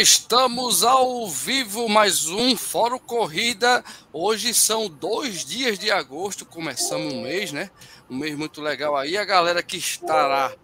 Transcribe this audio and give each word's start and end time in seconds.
Estamos 0.00 0.84
ao 0.84 1.28
vivo, 1.28 1.88
mais 1.88 2.28
um 2.28 2.56
Fórum 2.56 3.00
Corrida. 3.00 3.84
Hoje 4.12 4.54
são 4.54 4.88
dois 4.88 5.44
dias 5.44 5.76
de 5.76 5.90
agosto, 5.90 6.46
começamos 6.46 7.12
um 7.12 7.22
mês, 7.22 7.50
né? 7.50 7.68
Um 8.08 8.16
mês 8.16 8.38
muito 8.38 8.62
legal 8.62 8.96
aí. 8.96 9.16
A 9.16 9.24
galera 9.24 9.60
que 9.60 9.76
estará 9.76 10.54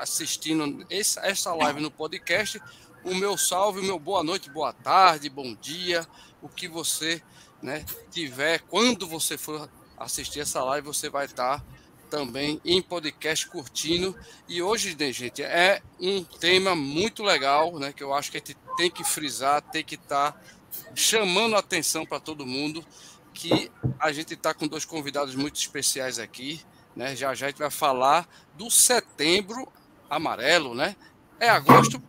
assistindo 0.00 0.84
essa, 0.90 1.54
live 1.54 1.80
no 1.80 1.92
podcast, 1.92 2.60
o 3.04 3.14
meu 3.14 3.38
salve, 3.38 3.78
o 3.78 3.84
meu 3.84 4.00
boa 4.00 4.24
noite, 4.24 4.50
boa 4.50 4.72
tarde, 4.72 5.30
bom 5.30 5.54
dia, 5.54 6.04
o 6.42 6.48
que 6.48 6.66
você 6.66 7.22
né, 7.62 7.84
tiver, 8.10 8.62
quando 8.62 9.06
você 9.06 9.38
for 9.38 9.70
assistir 9.96 10.40
essa 10.40 10.60
live, 10.64 10.88
você 10.88 11.08
vai 11.08 11.26
estar 11.26 11.64
também 12.12 12.60
em 12.62 12.82
podcast 12.82 13.48
curtindo. 13.48 14.14
E 14.46 14.60
hoje, 14.60 14.94
né, 15.00 15.10
gente, 15.10 15.42
é 15.42 15.80
um 15.98 16.22
tema 16.22 16.76
muito 16.76 17.22
legal, 17.22 17.78
né? 17.78 17.90
Que 17.90 18.04
eu 18.04 18.12
acho 18.12 18.30
que 18.30 18.36
a 18.36 18.40
gente 18.40 18.54
tem 18.76 18.90
que 18.90 19.02
frisar, 19.02 19.62
tem 19.62 19.82
que 19.82 19.94
estar 19.94 20.32
tá 20.32 20.40
chamando 20.94 21.56
a 21.56 21.60
atenção 21.60 22.04
para 22.04 22.20
todo 22.20 22.44
mundo. 22.44 22.84
Que 23.32 23.72
a 23.98 24.12
gente 24.12 24.34
está 24.34 24.52
com 24.52 24.68
dois 24.68 24.84
convidados 24.84 25.34
muito 25.34 25.56
especiais 25.56 26.18
aqui, 26.18 26.60
né? 26.94 27.16
Já 27.16 27.34
já 27.34 27.46
a 27.46 27.48
gente 27.48 27.58
vai 27.58 27.70
falar 27.70 28.28
do 28.58 28.70
setembro 28.70 29.66
amarelo, 30.10 30.74
né? 30.74 30.94
É 31.40 31.48
agosto. 31.48 32.02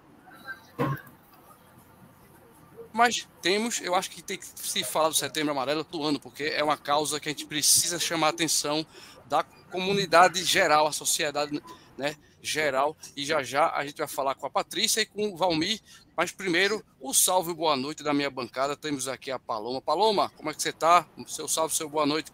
Mas 2.92 3.26
temos, 3.42 3.80
eu 3.80 3.96
acho 3.96 4.12
que 4.12 4.22
tem 4.22 4.38
que 4.38 4.46
se 4.46 4.84
falar 4.84 5.08
do 5.08 5.16
setembro 5.16 5.52
amarelo 5.52 5.86
do 5.86 6.04
ano, 6.04 6.20
porque 6.20 6.44
é 6.44 6.62
uma 6.62 6.78
causa 6.78 7.22
que 7.22 7.30
a 7.30 7.32
gente 7.32 7.46
precisa 7.46 7.98
chamar 7.98 8.28
a 8.28 8.30
atenção 8.32 8.86
da 9.26 9.46
comunidade 9.74 10.44
geral, 10.44 10.86
a 10.86 10.92
sociedade 10.92 11.60
né, 11.98 12.16
geral. 12.44 12.96
E 13.18 13.26
já 13.26 13.42
já 13.42 13.72
a 13.72 13.84
gente 13.84 13.98
vai 13.98 14.08
falar 14.08 14.36
com 14.36 14.46
a 14.46 14.50
Patrícia 14.50 15.02
e 15.02 15.06
com 15.08 15.34
o 15.34 15.36
Valmir. 15.36 15.82
Mas 16.16 16.32
primeiro, 16.32 16.84
o 17.02 17.12
salve 17.12 17.52
boa 17.56 17.76
noite 17.76 18.04
da 18.04 18.14
minha 18.14 18.30
bancada. 18.30 18.78
Temos 18.78 19.08
aqui 19.08 19.32
a 19.32 19.40
Paloma. 19.40 19.82
Paloma, 19.82 20.32
como 20.38 20.52
é 20.52 20.54
que 20.54 20.62
você 20.62 20.70
está? 20.70 21.08
Seu 21.26 21.48
salve, 21.48 21.76
seu 21.76 21.90
boa 21.90 22.06
noite. 22.06 22.32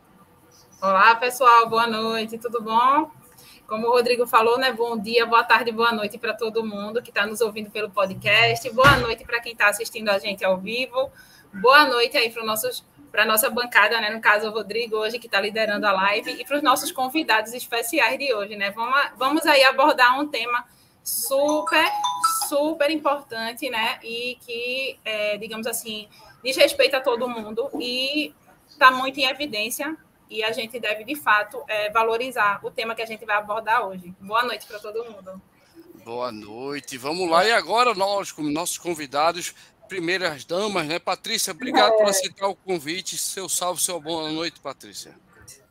Olá, 0.82 1.16
pessoal. 1.16 1.70
Boa 1.70 1.88
noite. 1.88 2.38
Tudo 2.38 2.62
bom? 2.62 3.10
Como 3.66 3.88
o 3.88 3.92
Rodrigo 3.92 4.28
falou, 4.28 4.58
né? 4.58 4.74
Bom 4.74 4.98
dia, 4.98 5.26
boa 5.26 5.44
tarde, 5.44 5.72
boa 5.72 5.92
noite 5.92 6.18
para 6.18 6.34
todo 6.34 6.66
mundo 6.66 7.02
que 7.02 7.10
está 7.10 7.26
nos 7.26 7.40
ouvindo 7.40 7.70
pelo 7.70 7.90
podcast. 7.90 8.70
Boa 8.72 8.98
noite 8.98 9.24
para 9.24 9.40
quem 9.40 9.54
está 9.54 9.70
assistindo 9.70 10.10
a 10.10 10.20
gente 10.20 10.44
ao 10.44 10.58
vivo. 10.58 11.10
Boa 11.54 11.86
noite 11.86 12.18
aí 12.18 12.32
para 12.32 12.42
os 12.42 12.48
nossos 12.48 12.84
para 13.12 13.24
a 13.24 13.26
nossa 13.26 13.50
bancada, 13.50 14.00
né? 14.00 14.10
No 14.10 14.22
caso, 14.22 14.48
o 14.48 14.52
Rodrigo, 14.52 14.98
hoje, 14.98 15.20
que 15.20 15.28
está 15.28 15.40
liderando 15.40 15.86
a 15.86 15.92
live, 15.92 16.32
e 16.32 16.46
para 16.46 16.58
os 16.58 16.64
nossos 16.64 16.92
convidados 16.92 17.54
especiais 17.54 18.18
de 18.18 18.34
hoje, 18.34 18.56
né? 18.56 18.72
Vamos, 18.72 19.00
vamos 19.18 19.46
aí 19.46 19.64
abordar 19.64 20.20
um 20.20 20.28
tema 20.28 20.66
super, 21.04 21.86
super 22.48 22.90
importante, 22.90 23.70
né? 23.70 24.00
E 24.04 24.38
que, 24.42 25.00
é, 25.04 25.38
digamos 25.38 25.68
assim, 25.68 26.08
diz 26.44 26.56
respeito 26.56 26.96
a 26.96 27.02
todo 27.02 27.28
mundo 27.28 27.70
e 27.80 28.34
está 28.68 28.92
muito 28.92 29.20
em 29.20 29.26
evidência. 29.26 29.96
E 30.30 30.44
a 30.44 30.52
gente 30.52 30.80
deve, 30.80 31.04
de 31.04 31.16
fato, 31.16 31.64
é, 31.68 31.90
valorizar 31.90 32.60
o 32.64 32.70
tema 32.70 32.94
que 32.94 33.02
a 33.02 33.06
gente 33.06 33.26
vai 33.26 33.36
abordar 33.36 33.88
hoje. 33.88 34.14
Boa 34.20 34.44
noite 34.44 34.68
para 34.68 34.78
todo 34.78 35.04
mundo. 35.04 35.42
Boa 36.06 36.32
noite. 36.32 36.98
Vamos 36.98 37.28
lá. 37.30 37.46
E 37.48 37.52
agora, 37.52 37.96
nós, 37.96 38.32
como 38.32 38.50
nossos 38.50 38.78
convidados, 38.78 39.56
primeiras 39.90 40.46
damas, 40.46 40.86
né? 40.86 41.00
Patrícia, 41.00 41.52
obrigado 41.52 41.94
é. 41.94 41.98
por 41.98 42.06
aceitar 42.06 42.48
o 42.48 42.56
convite. 42.56 43.18
Seu 43.18 43.50
salve, 43.50 43.82
seu 43.82 44.00
boa 44.00 44.32
noite, 44.32 44.60
Patrícia. 44.60 45.14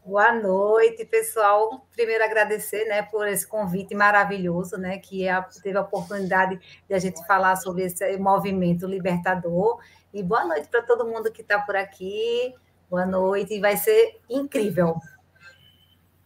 Boa 0.04 0.32
noite, 0.32 1.04
pessoal. 1.04 1.86
Primeiro 1.92 2.24
agradecer, 2.24 2.86
né, 2.86 3.02
por 3.02 3.28
esse 3.28 3.46
convite 3.46 3.94
maravilhoso, 3.94 4.76
né, 4.76 4.98
que 4.98 5.24
é 5.24 5.30
a, 5.30 5.42
teve 5.42 5.76
a 5.76 5.82
oportunidade 5.82 6.58
de 6.88 6.94
a 6.94 6.98
gente 6.98 7.24
falar 7.26 7.56
sobre 7.56 7.84
esse 7.84 8.16
movimento 8.16 8.86
libertador. 8.86 9.78
E 10.12 10.22
boa 10.22 10.44
noite 10.44 10.66
para 10.68 10.82
todo 10.82 11.06
mundo 11.06 11.30
que 11.30 11.42
está 11.42 11.60
por 11.60 11.76
aqui. 11.76 12.54
Boa 12.90 13.06
noite, 13.06 13.60
vai 13.60 13.76
ser 13.76 14.18
incrível. 14.28 14.96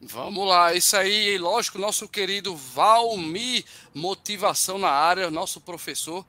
Vamos 0.01 0.49
lá, 0.49 0.73
isso 0.75 0.97
aí, 0.97 1.37
lógico, 1.37 1.79
nosso 1.79 2.09
querido 2.09 2.57
Valmi, 2.57 3.65
motivação 3.95 4.79
na 4.79 4.91
área, 4.91 5.31
nosso 5.31 5.61
professor. 5.61 6.25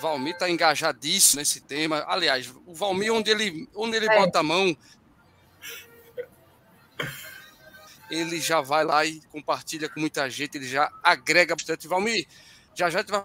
Valmir 0.00 0.32
está 0.32 0.48
engajadíssimo 0.48 1.40
nesse 1.40 1.60
tema. 1.60 2.04
Aliás, 2.08 2.52
o 2.66 2.74
Valmir, 2.74 3.12
onde 3.12 3.30
ele, 3.30 3.68
onde 3.74 3.96
ele 3.96 4.06
é. 4.06 4.18
bota 4.18 4.40
a 4.40 4.42
mão, 4.42 4.76
ele 8.10 8.40
já 8.40 8.60
vai 8.60 8.84
lá 8.84 9.04
e 9.04 9.20
compartilha 9.30 9.88
com 9.88 10.00
muita 10.00 10.28
gente, 10.28 10.56
ele 10.56 10.66
já 10.66 10.90
agrega 11.02 11.54
bastante. 11.54 11.86
Valmir, 11.86 12.26
já 12.74 12.88
já 12.88 13.04
te 13.04 13.10
vai. 13.10 13.24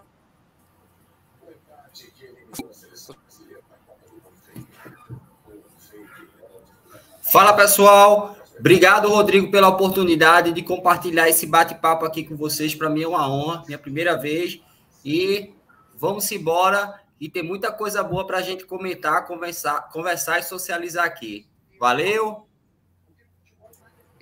Fala 7.32 7.52
pessoal, 7.54 8.36
obrigado 8.58 9.08
Rodrigo 9.08 9.50
pela 9.50 9.68
oportunidade 9.68 10.52
de 10.52 10.62
compartilhar 10.62 11.28
esse 11.28 11.44
bate-papo 11.44 12.04
aqui 12.04 12.22
com 12.22 12.36
vocês. 12.36 12.74
Para 12.74 12.88
mim 12.88 13.02
é 13.02 13.08
uma 13.08 13.28
honra, 13.28 13.64
minha 13.66 13.78
primeira 13.78 14.16
vez 14.16 14.60
e 15.04 15.55
Vamos 15.96 16.30
embora 16.30 17.00
e 17.20 17.28
tem 17.28 17.42
muita 17.42 17.72
coisa 17.72 18.02
boa 18.04 18.26
para 18.26 18.38
a 18.38 18.42
gente 18.42 18.64
comentar, 18.64 19.26
conversar, 19.26 19.88
conversar 19.88 20.38
e 20.38 20.42
socializar 20.42 21.04
aqui. 21.04 21.48
Valeu? 21.80 22.46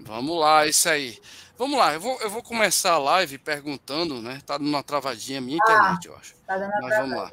Vamos 0.01 0.39
lá, 0.39 0.67
isso 0.67 0.89
aí. 0.89 1.19
Vamos 1.57 1.79
lá, 1.79 1.95
eu 1.95 2.01
vou, 2.01 2.21
eu 2.21 2.31
vou 2.31 2.43
começar 2.43 2.93
a 2.93 2.99
live 2.99 3.39
perguntando, 3.39 4.21
né? 4.21 4.41
Tá 4.45 4.59
dando 4.59 4.69
uma 4.69 4.83
travadinha 4.83 5.41
minha 5.41 5.57
internet, 5.57 6.09
ah, 6.09 6.11
eu 6.11 6.17
acho. 6.17 6.35
Tá 6.47 6.59
dando 6.59 6.71
uma 6.71 6.81
Mas 6.81 6.99
vamos 6.99 7.17
lá. 7.17 7.31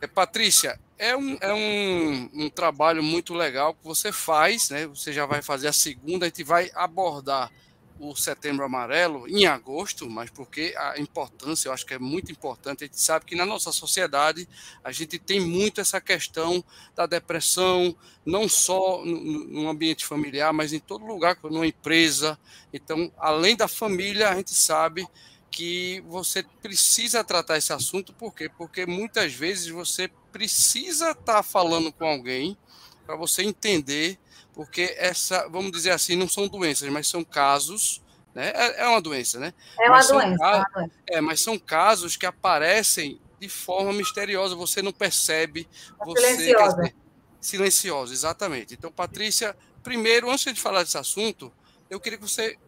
É, 0.00 0.06
Patrícia, 0.06 0.78
é, 0.98 1.16
um, 1.16 1.36
é 1.40 1.52
um, 1.52 2.30
um 2.34 2.50
trabalho 2.50 3.02
muito 3.02 3.34
legal 3.34 3.74
que 3.74 3.84
você 3.84 4.12
faz, 4.12 4.70
né? 4.70 4.86
Você 4.86 5.12
já 5.12 5.26
vai 5.26 5.42
fazer 5.42 5.68
a 5.68 5.72
segunda, 5.72 6.26
a 6.26 6.28
gente 6.28 6.44
vai 6.44 6.70
abordar 6.74 7.50
o 7.98 8.14
Setembro 8.14 8.64
Amarelo 8.64 9.28
em 9.28 9.46
agosto, 9.46 10.08
mas 10.08 10.30
porque 10.30 10.74
a 10.76 10.98
importância, 10.98 11.68
eu 11.68 11.72
acho 11.72 11.84
que 11.84 11.94
é 11.94 11.98
muito 11.98 12.30
importante. 12.30 12.84
A 12.84 12.86
gente 12.86 13.00
sabe 13.00 13.24
que 13.24 13.34
na 13.34 13.44
nossa 13.44 13.72
sociedade 13.72 14.48
a 14.84 14.92
gente 14.92 15.18
tem 15.18 15.40
muito 15.40 15.80
essa 15.80 16.00
questão 16.00 16.64
da 16.94 17.06
depressão, 17.06 17.96
não 18.24 18.48
só 18.48 19.04
no, 19.04 19.44
no 19.44 19.68
ambiente 19.68 20.06
familiar, 20.06 20.52
mas 20.52 20.72
em 20.72 20.78
todo 20.78 21.04
lugar, 21.04 21.36
numa 21.42 21.66
empresa. 21.66 22.38
Então, 22.72 23.12
além 23.18 23.56
da 23.56 23.66
família, 23.66 24.30
a 24.30 24.36
gente 24.36 24.54
sabe 24.54 25.06
que 25.50 26.00
você 26.06 26.44
precisa 26.62 27.24
tratar 27.24 27.58
esse 27.58 27.72
assunto, 27.72 28.12
por 28.12 28.34
quê? 28.34 28.48
Porque 28.56 28.86
muitas 28.86 29.32
vezes 29.32 29.68
você 29.68 30.08
precisa 30.30 31.10
estar 31.10 31.24
tá 31.24 31.42
falando 31.42 31.92
com 31.92 32.04
alguém 32.04 32.56
para 33.04 33.16
você 33.16 33.42
entender 33.42 34.18
porque 34.58 34.96
essa, 34.98 35.46
vamos 35.46 35.70
dizer 35.70 35.92
assim, 35.92 36.16
não 36.16 36.28
são 36.28 36.48
doenças, 36.48 36.88
mas 36.88 37.06
são 37.06 37.22
casos, 37.22 38.02
né? 38.34 38.50
É, 38.52 38.82
é 38.82 38.88
uma 38.88 39.00
doença, 39.00 39.38
né? 39.38 39.54
É 39.78 39.88
uma, 39.88 40.02
doença, 40.02 40.36
casos, 40.36 40.40
é 40.40 40.56
uma 40.56 40.68
doença. 40.74 40.92
É, 41.06 41.20
mas 41.20 41.40
são 41.40 41.56
casos 41.56 42.16
que 42.16 42.26
aparecem 42.26 43.20
de 43.38 43.48
forma 43.48 43.92
misteriosa, 43.92 44.56
você 44.56 44.82
não 44.82 44.92
percebe, 44.92 45.68
é 46.02 46.04
você 46.04 46.20
silenciosa. 46.34 46.76
Dizer, 46.76 46.94
silenciosa, 47.40 48.12
exatamente. 48.12 48.74
Então, 48.74 48.90
Patrícia, 48.90 49.56
primeiro, 49.80 50.28
antes 50.28 50.52
de 50.52 50.60
falar 50.60 50.82
desse 50.82 50.98
assunto, 50.98 51.52
eu 51.88 52.00
queria 52.00 52.18
que 52.18 52.28
você 52.28 52.58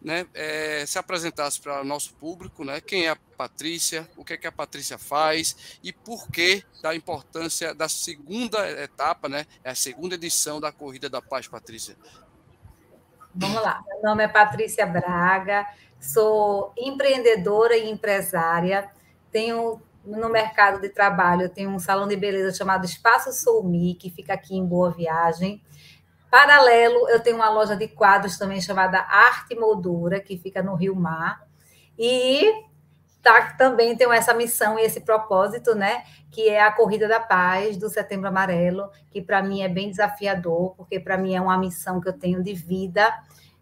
né, 0.00 0.26
é, 0.34 0.84
se 0.86 0.98
apresentasse 0.98 1.60
para 1.60 1.80
o 1.80 1.84
nosso 1.84 2.14
público, 2.14 2.64
né, 2.64 2.80
quem 2.80 3.06
é 3.06 3.10
a 3.10 3.16
Patrícia, 3.36 4.08
o 4.16 4.24
que 4.24 4.34
é 4.34 4.36
que 4.36 4.46
a 4.46 4.52
Patrícia 4.52 4.98
faz 4.98 5.78
e 5.82 5.92
por 5.92 6.30
que 6.30 6.64
da 6.82 6.94
importância 6.94 7.74
da 7.74 7.88
segunda 7.88 8.68
etapa, 8.82 9.28
né, 9.28 9.46
é 9.64 9.70
a 9.70 9.74
segunda 9.74 10.14
edição 10.14 10.60
da 10.60 10.70
Corrida 10.70 11.08
da 11.08 11.20
Paz, 11.20 11.48
Patrícia. 11.48 11.96
Vamos 13.34 13.60
lá, 13.60 13.82
meu 13.86 14.02
nome 14.02 14.24
é 14.24 14.28
Patrícia 14.28 14.86
Braga, 14.86 15.66
sou 16.00 16.72
empreendedora 16.76 17.76
e 17.76 17.90
empresária, 17.90 18.90
tenho 19.30 19.82
no 20.06 20.28
mercado 20.28 20.80
de 20.80 20.88
trabalho, 20.88 21.48
tenho 21.48 21.70
um 21.70 21.78
salão 21.78 22.06
de 22.06 22.16
beleza 22.16 22.56
chamado 22.56 22.84
Espaço 22.84 23.32
Soumi, 23.32 23.94
que 23.94 24.08
fica 24.08 24.34
aqui 24.34 24.56
em 24.56 24.64
Boa 24.64 24.92
Viagem, 24.92 25.60
Paralelo, 26.30 27.08
eu 27.08 27.20
tenho 27.20 27.36
uma 27.36 27.50
loja 27.50 27.76
de 27.76 27.88
quadros 27.88 28.36
também 28.36 28.60
chamada 28.60 28.98
Arte 29.00 29.54
Moldura, 29.54 30.20
que 30.20 30.36
fica 30.36 30.62
no 30.62 30.74
Rio 30.74 30.94
Mar. 30.94 31.46
E 31.98 32.52
tá, 33.22 33.54
também 33.58 33.96
tenho 33.96 34.12
essa 34.12 34.34
missão 34.34 34.78
e 34.78 34.82
esse 34.82 35.00
propósito, 35.00 35.74
né? 35.74 36.04
Que 36.30 36.48
é 36.48 36.62
a 36.62 36.70
Corrida 36.70 37.08
da 37.08 37.20
Paz 37.20 37.76
do 37.76 37.88
Setembro 37.88 38.28
Amarelo, 38.28 38.90
que 39.10 39.20
para 39.20 39.42
mim 39.42 39.62
é 39.62 39.68
bem 39.68 39.90
desafiador, 39.90 40.74
porque 40.76 41.00
para 41.00 41.16
mim 41.16 41.34
é 41.34 41.40
uma 41.40 41.58
missão 41.58 42.00
que 42.00 42.08
eu 42.08 42.12
tenho 42.12 42.42
de 42.42 42.54
vida, 42.54 43.12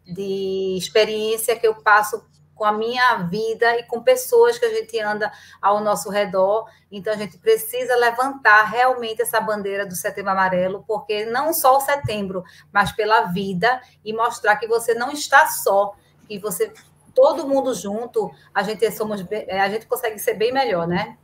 de 0.05 0.77
experiência 0.77 1.57
que 1.57 1.67
eu 1.67 1.75
passo 1.77 2.25
com 2.55 2.65
a 2.65 2.73
minha 2.73 3.17
vida 3.19 3.77
e 3.79 3.83
com 3.83 4.03
pessoas 4.03 4.59
que 4.59 4.65
a 4.65 4.75
gente 4.75 4.99
anda 5.01 5.33
ao 5.61 5.81
nosso 5.81 6.11
redor. 6.11 6.69
Então, 6.91 7.13
a 7.13 7.17
gente 7.17 7.39
precisa 7.39 7.97
levantar 7.97 8.65
realmente 8.65 9.23
essa 9.23 9.41
bandeira 9.41 9.85
do 9.85 9.95
Setembro 9.95 10.31
Amarelo, 10.31 10.85
porque 10.87 11.27
não 11.27 11.53
só 11.53 11.77
o 11.77 11.81
setembro, 11.81 12.45
mas 12.73 12.93
pela 12.93 13.25
vida 13.27 13.81
e 14.05 14.13
mostrar 14.13 14.57
que 14.57 14.67
você 14.67 14.95
não 14.95 15.11
está 15.11 15.49
só, 15.49 15.95
que 16.29 16.39
você, 16.39 16.73
todo 17.15 17.49
mundo 17.49 17.75
junto, 17.75 18.31
a 18.55 18.63
gente 18.63 18.91
somos, 18.93 19.25
a 19.51 19.69
gente 19.69 19.87
consegue 19.87 20.19
ser 20.19 20.35
bem 20.35 20.53
melhor, 20.53 20.87
né? 20.87 21.19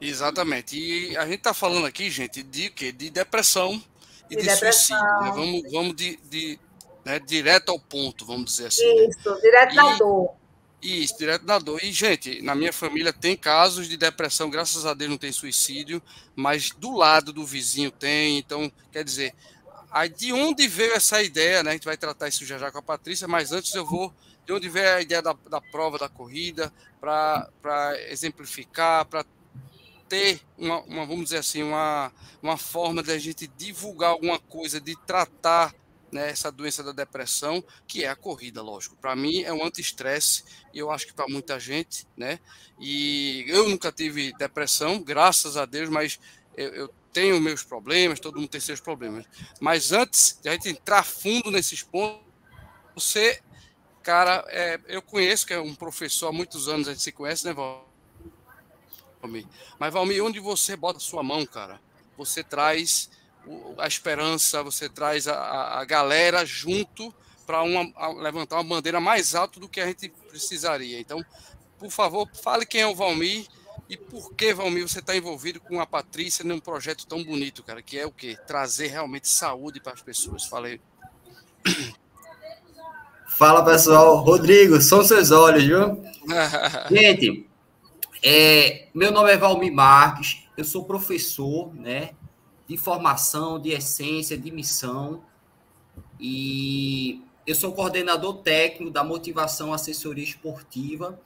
Exatamente. 0.00 0.76
E 0.76 1.16
a 1.16 1.24
gente 1.24 1.36
está 1.36 1.54
falando 1.54 1.86
aqui, 1.86 2.10
gente, 2.10 2.42
de 2.42 2.70
quê? 2.70 2.90
De 2.90 3.08
depressão 3.10 3.80
e 4.28 4.36
de, 4.36 4.42
de 4.42 4.48
depressão. 4.48 4.98
suicídio. 4.98 5.22
Né? 5.22 5.30
Vamos, 5.30 5.72
vamos 5.72 5.96
de, 5.96 6.16
de 6.28 6.58
né, 7.04 7.18
direto 7.18 7.70
ao 7.70 7.78
ponto, 7.78 8.24
vamos 8.24 8.46
dizer 8.46 8.66
assim. 8.66 8.86
Né? 8.94 9.06
Isso, 9.06 9.30
né? 9.30 9.40
direto 9.40 9.74
na 9.74 9.96
dor. 9.96 10.30
Isso, 10.82 11.18
direto 11.18 11.46
na 11.46 11.58
dor. 11.58 11.82
E, 11.82 11.92
gente, 11.92 12.42
na 12.42 12.54
minha 12.54 12.72
família 12.72 13.12
tem 13.12 13.36
casos 13.36 13.88
de 13.88 13.96
depressão, 13.96 14.50
graças 14.50 14.84
a 14.84 14.94
Deus 14.94 15.10
não 15.10 15.18
tem 15.18 15.30
suicídio, 15.30 16.02
mas 16.34 16.70
do 16.70 16.96
lado 16.96 17.32
do 17.32 17.46
vizinho 17.46 17.90
tem. 17.90 18.38
Então, 18.38 18.70
quer 18.90 19.04
dizer, 19.04 19.34
aí 19.90 20.08
de 20.08 20.32
onde 20.32 20.66
veio 20.66 20.94
essa 20.94 21.22
ideia, 21.22 21.62
né? 21.62 21.70
A 21.70 21.72
gente 21.74 21.84
vai 21.84 21.96
tratar 21.96 22.28
isso 22.28 22.44
já 22.44 22.58
já 22.58 22.70
com 22.70 22.78
a 22.78 22.82
Patrícia, 22.82 23.28
mas 23.28 23.52
antes 23.52 23.74
eu 23.74 23.86
vou 23.86 24.12
de 24.44 24.52
onde 24.52 24.68
veio 24.68 24.96
a 24.96 25.00
ideia 25.00 25.22
da, 25.22 25.36
da 25.48 25.60
prova 25.60 25.98
da 25.98 26.08
corrida, 26.08 26.72
para 27.00 27.94
exemplificar, 28.08 29.04
para 29.06 29.24
ter 30.08 30.40
uma, 30.58 30.80
uma, 30.82 31.06
vamos 31.06 31.24
dizer 31.24 31.38
assim, 31.38 31.62
uma, 31.62 32.12
uma 32.42 32.56
forma 32.56 33.02
de 33.02 33.12
a 33.12 33.18
gente 33.18 33.46
divulgar 33.46 34.10
alguma 34.10 34.38
coisa, 34.38 34.80
de 34.80 34.96
tratar 35.06 35.74
né, 36.12 36.28
essa 36.28 36.52
doença 36.52 36.82
da 36.82 36.92
depressão, 36.92 37.64
que 37.86 38.04
é 38.04 38.08
a 38.08 38.14
corrida, 38.14 38.60
lógico. 38.60 38.94
Para 38.96 39.16
mim 39.16 39.42
é 39.42 39.52
um 39.52 39.64
anti-estresse 39.64 40.44
e 40.72 40.78
eu 40.78 40.90
acho 40.90 41.06
que 41.06 41.14
para 41.14 41.26
muita 41.26 41.58
gente, 41.58 42.06
né? 42.14 42.38
E 42.78 43.44
eu 43.48 43.68
nunca 43.68 43.90
tive 43.90 44.32
depressão, 44.34 45.02
graças 45.02 45.56
a 45.56 45.64
Deus, 45.64 45.88
mas 45.88 46.20
eu, 46.54 46.74
eu, 46.74 46.94
tenho 47.12 47.40
meus 47.40 47.62
problemas, 47.62 48.20
todo 48.20 48.38
mundo 48.38 48.48
tem 48.48 48.60
seus 48.60 48.80
problemas. 48.80 49.26
Mas 49.60 49.92
antes 49.92 50.38
de 50.42 50.48
a 50.48 50.52
gente 50.52 50.68
entrar 50.68 51.02
fundo 51.02 51.50
nesses 51.50 51.82
pontos, 51.82 52.22
você, 52.94 53.42
cara, 54.02 54.44
é, 54.48 54.80
eu 54.86 55.02
conheço 55.02 55.46
que 55.46 55.52
é 55.52 55.60
um 55.60 55.74
professor 55.74 56.28
há 56.28 56.32
muitos 56.32 56.68
anos, 56.68 56.88
a 56.88 56.92
gente 56.92 57.02
se 57.02 57.12
conhece, 57.12 57.44
né, 57.44 57.52
Val? 57.52 57.88
Valmir. 59.20 59.46
Mas, 59.78 59.92
Valmir, 59.92 60.24
onde 60.24 60.40
você 60.40 60.74
bota 60.74 60.98
a 60.98 61.00
sua 61.00 61.22
mão, 61.22 61.44
cara, 61.46 61.80
você 62.16 62.42
traz 62.42 63.10
a 63.78 63.86
esperança, 63.86 64.62
você 64.62 64.88
traz 64.88 65.26
a, 65.26 65.80
a 65.80 65.84
galera 65.84 66.44
junto 66.44 67.12
para 67.46 67.62
levantar 68.20 68.56
uma 68.56 68.76
bandeira 68.76 69.00
mais 69.00 69.34
alta 69.34 69.58
do 69.58 69.68
que 69.68 69.80
a 69.80 69.86
gente 69.86 70.08
precisaria. 70.28 71.00
Então, 71.00 71.24
por 71.78 71.90
favor, 71.90 72.28
fale 72.42 72.64
quem 72.64 72.82
é 72.82 72.86
o 72.86 72.94
Valmir 72.94 73.46
e 73.88 73.96
por 73.96 74.32
que, 74.34 74.54
Valmir, 74.54 74.88
você 74.88 75.00
está 75.00 75.16
envolvido 75.16 75.60
com 75.60 75.80
a 75.80 75.86
Patrícia 75.86 76.44
num 76.44 76.60
projeto 76.60 77.06
tão 77.06 77.22
bonito, 77.22 77.62
cara, 77.62 77.82
que 77.82 77.98
é 77.98 78.06
o 78.06 78.12
quê? 78.12 78.38
Trazer 78.46 78.86
realmente 78.86 79.28
saúde 79.28 79.80
para 79.80 79.92
as 79.92 80.00
pessoas. 80.00 80.46
Falei. 80.46 80.80
Fala, 83.26 83.64
pessoal. 83.64 84.16
Rodrigo, 84.18 84.80
são 84.80 85.04
seus 85.04 85.30
olhos, 85.30 85.64
viu? 85.64 86.02
Gente, 86.90 87.46
é, 88.22 88.88
meu 88.94 89.10
nome 89.10 89.32
é 89.32 89.36
Valmir 89.36 89.72
Marques, 89.72 90.44
eu 90.56 90.64
sou 90.64 90.84
professor, 90.84 91.74
né, 91.74 92.10
de 92.72 92.78
formação, 92.78 93.60
de 93.60 93.70
essência, 93.70 94.36
de 94.36 94.50
missão, 94.50 95.22
e 96.18 97.22
eu 97.46 97.54
sou 97.54 97.72
coordenador 97.72 98.38
técnico 98.38 98.90
da 98.90 99.04
Motivação 99.04 99.74
Assessoria 99.74 100.24
Esportiva, 100.24 101.20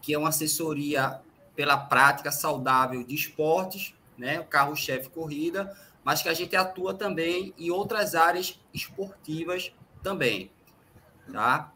que 0.00 0.14
é 0.14 0.18
uma 0.18 0.28
assessoria 0.28 1.20
pela 1.56 1.76
prática 1.76 2.30
saudável 2.30 3.02
de 3.02 3.16
esportes, 3.16 3.94
né, 4.16 4.38
o 4.38 4.44
carro-chefe 4.44 5.08
corrida, 5.08 5.76
mas 6.04 6.22
que 6.22 6.28
a 6.28 6.34
gente 6.34 6.54
atua 6.54 6.94
também 6.94 7.52
em 7.58 7.68
outras 7.68 8.14
áreas 8.14 8.60
esportivas 8.72 9.72
também, 10.04 10.52
tá? 11.32 11.72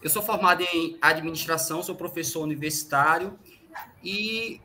Eu 0.00 0.08
sou 0.08 0.22
formado 0.22 0.62
em 0.62 0.96
administração, 1.02 1.82
sou 1.82 1.96
professor 1.96 2.44
universitário 2.44 3.36
e 4.04 4.60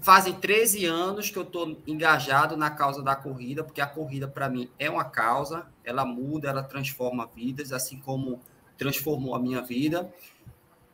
fazem 0.00 0.34
13 0.34 0.84
anos 0.84 1.30
que 1.30 1.36
eu 1.36 1.42
estou 1.42 1.76
engajado 1.86 2.56
na 2.56 2.70
causa 2.70 3.02
da 3.02 3.14
corrida, 3.16 3.64
porque 3.64 3.80
a 3.80 3.86
corrida, 3.86 4.28
para 4.28 4.48
mim, 4.48 4.70
é 4.78 4.88
uma 4.90 5.04
causa, 5.04 5.66
ela 5.84 6.04
muda, 6.04 6.48
ela 6.48 6.62
transforma 6.62 7.28
vidas, 7.34 7.72
assim 7.72 7.98
como 7.98 8.40
transformou 8.76 9.34
a 9.34 9.38
minha 9.38 9.62
vida. 9.62 10.12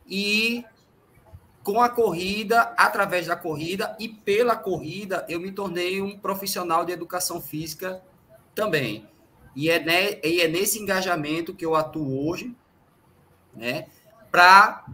E 0.07 0.63
com 1.63 1.81
a 1.81 1.89
corrida, 1.89 2.73
através 2.77 3.27
da 3.27 3.35
corrida 3.35 3.95
e 3.99 4.09
pela 4.09 4.55
corrida, 4.55 5.25
eu 5.29 5.39
me 5.39 5.51
tornei 5.51 6.01
um 6.01 6.17
profissional 6.17 6.83
de 6.85 6.91
educação 6.91 7.41
física 7.41 8.01
também. 8.55 9.07
E 9.55 9.69
é, 9.69 9.83
né, 9.83 10.19
e 10.23 10.41
é 10.41 10.47
nesse 10.47 10.79
engajamento 10.79 11.53
que 11.53 11.65
eu 11.65 11.75
atuo 11.75 12.27
hoje, 12.27 12.55
né, 13.53 13.87
para 14.31 14.85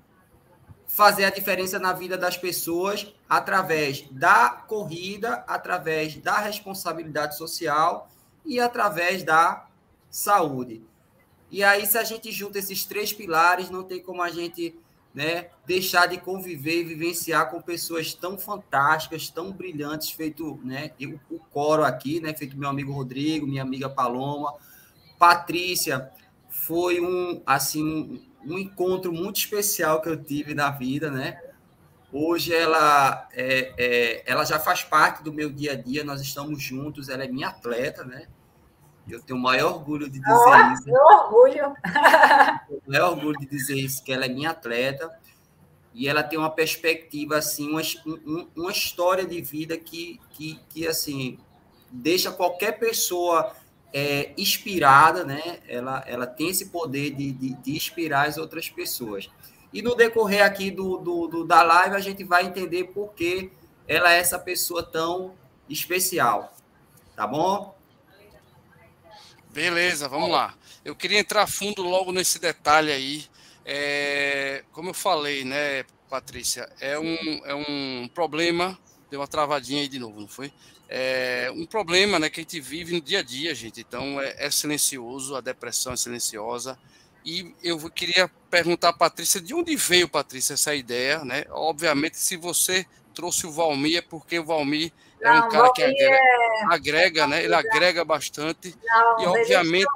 fazer 0.88 1.25
a 1.25 1.30
diferença 1.30 1.78
na 1.78 1.94
vida 1.94 2.18
das 2.18 2.38
pessoas 2.38 3.13
através 3.28 4.06
da 4.10 4.50
corrida, 4.50 5.44
através 5.48 6.16
da 6.16 6.39
responsabilidade 6.39 7.38
social 7.38 8.10
e 8.45 8.60
através 8.60 9.22
da 9.22 9.68
saúde. 10.10 10.81
E 11.51 11.63
aí, 11.63 11.86
se 11.86 11.98
a 11.98 12.04
gente 12.04 12.31
junta 12.31 12.60
esses 12.60 12.86
três 12.86 13.13
pilares, 13.13 13.69
não 13.69 13.84
tem 13.84 14.01
como 14.01 14.22
a 14.22 14.30
gente 14.30 14.78
né, 15.13 15.48
deixar 15.66 16.06
de 16.06 16.18
conviver 16.18 16.81
e 16.81 16.84
vivenciar 16.84 17.50
com 17.50 17.62
pessoas 17.62 18.13
tão 18.13 18.38
fantásticas, 18.38 19.30
tão 19.30 19.51
brilhantes, 19.51 20.12
feito 20.12 20.60
né, 20.63 20.92
eu, 21.00 21.19
o 21.30 21.40
coro 21.40 21.83
aqui, 21.83 22.19
né, 22.19 22.33
feito 22.33 22.57
meu 22.57 22.69
amigo 22.69 22.92
Rodrigo, 22.92 23.48
minha 23.48 23.63
amiga 23.63 23.90
Paloma, 23.90 24.54
Patrícia, 25.18 26.12
foi 26.50 27.01
um 27.01 27.42
assim 27.45 28.27
um 28.45 28.57
encontro 28.57 29.12
muito 29.12 29.38
especial 29.38 30.01
que 30.01 30.10
eu 30.10 30.22
tive 30.22 30.54
na 30.54 30.69
vida, 30.69 31.12
né? 31.12 31.42
Hoje 32.12 32.54
ela, 32.54 33.28
é, 33.34 33.74
é, 33.78 34.24
ela 34.25 34.45
já 34.45 34.60
faz 34.60 34.84
parte 34.84 35.24
do 35.24 35.34
meu 35.34 35.51
dia 35.51 35.74
a 35.74 35.75
dia, 35.75 36.04
nós 36.04 36.22
estamos 36.22 36.62
juntos, 36.62 37.09
ela 37.09 37.23
é 37.23 37.28
minha 37.28 37.50
atleta, 37.50 38.04
né? 38.04 38.28
Eu 39.09 39.21
tenho 39.21 39.40
o 39.40 39.42
maior 39.42 39.73
orgulho 39.73 40.09
de 40.09 40.19
dizer 40.19 40.33
oh, 40.33 40.73
isso. 40.73 40.85
Meu 40.85 41.02
orgulho! 41.02 41.73
o 42.69 42.92
maior 42.92 43.12
orgulho 43.12 43.38
de 43.40 43.45
dizer 43.45 43.76
isso, 43.76 44.04
que 44.04 44.12
ela 44.12 44.26
é 44.26 44.30
minha 44.30 44.52
atleta 44.52 45.09
e 45.94 46.07
ela 46.07 46.23
tem 46.23 46.38
uma 46.38 46.50
perspectiva, 46.50 47.38
assim, 47.38 47.69
uma, 47.69 47.81
uma 48.56 48.71
história 48.71 49.26
de 49.26 49.42
vida 49.42 49.78
que, 49.78 50.19
que, 50.31 50.59
que 50.69 50.88
assim, 50.88 51.40
deixa 51.92 52.31
qualquer 52.31 52.73
pessoa 52.80 53.52
é, 53.94 54.34
inspirada, 54.38 55.24
né? 55.24 55.60
Ela, 55.68 56.04
ela 56.08 56.28
tem 56.28 56.50
esse 56.50 56.68
poder 56.68 57.12
de, 57.12 57.32
de, 57.32 57.54
de, 57.56 57.76
inspirar 57.76 58.28
as 58.28 58.38
outras 58.38 58.70
pessoas. 58.70 59.30
E 59.74 59.82
no 59.82 59.96
decorrer 59.96 60.44
aqui 60.44 60.72
do, 60.72 60.98
do, 60.98 61.28
do, 61.28 61.44
da 61.46 61.62
live, 61.64 61.96
a 61.96 62.00
gente 62.00 62.24
vai 62.24 62.46
entender 62.46 62.86
por 62.86 63.14
que 63.14 63.52
ela 63.88 64.14
é 64.14 64.20
essa 64.20 64.40
pessoa 64.40 64.84
tão 64.84 65.36
especial. 65.70 66.54
Tá 67.16 67.26
bom? 67.26 67.76
Beleza, 69.50 70.08
vamos 70.08 70.30
lá. 70.30 70.54
Eu 70.86 70.96
queria 70.96 71.20
entrar 71.20 71.48
fundo 71.48 71.82
logo 71.82 72.12
nesse 72.12 72.40
detalhe 72.40 72.92
aí. 72.92 73.26
É, 73.66 74.64
como 74.72 74.92
eu 74.92 74.94
falei, 74.94 75.44
né, 75.44 75.84
Patrícia, 76.10 76.72
é 76.80 76.98
um, 76.98 77.42
é 77.44 77.56
um 77.56 78.08
problema. 78.14 78.78
Deu 79.10 79.20
uma 79.20 79.28
travadinha 79.28 79.82
aí 79.82 79.88
de 79.88 80.00
novo, 80.00 80.20
não 80.20 80.28
foi? 80.28 80.54
É 80.90 81.52
um 81.54 81.66
problema 81.66 82.18
né, 82.18 82.30
que 82.30 82.40
a 82.40 82.44
gente 82.44 82.60
vive 82.60 82.94
no 82.94 83.02
dia 83.02 83.20
a 83.20 83.24
dia, 83.24 83.54
gente. 83.54 83.82
Então, 83.82 84.20
é, 84.22 84.36
é 84.38 84.50
silencioso, 84.50 85.36
a 85.36 85.42
depressão 85.42 85.94
é 85.94 85.98
silenciosa. 85.98 86.78
E 87.26 87.54
eu 87.62 87.78
queria 87.90 88.30
perguntar 88.50 88.90
a 88.90 88.94
Patrícia, 88.94 89.42
de 89.42 89.54
onde 89.54 89.76
veio, 89.76 90.08
Patrícia, 90.08 90.54
essa 90.54 90.74
ideia, 90.74 91.26
né? 91.26 91.44
Obviamente, 91.50 92.18
se 92.18 92.38
você 92.38 92.86
trouxe 93.14 93.46
o 93.46 93.52
Valmir, 93.52 93.98
é 93.98 94.02
porque 94.02 94.40
o 94.40 94.46
Valmir 94.46 94.94
é 95.20 95.32
um 95.32 95.50
cara 95.50 95.72
que 95.74 95.84
agrega, 95.84 96.16
é... 96.16 96.66
agrega, 96.70 97.28
né? 97.28 97.44
Ele 97.44 97.54
agrega 97.54 98.06
bastante. 98.06 98.74
Não, 98.86 99.22
e, 99.22 99.26
obviamente... 99.28 99.88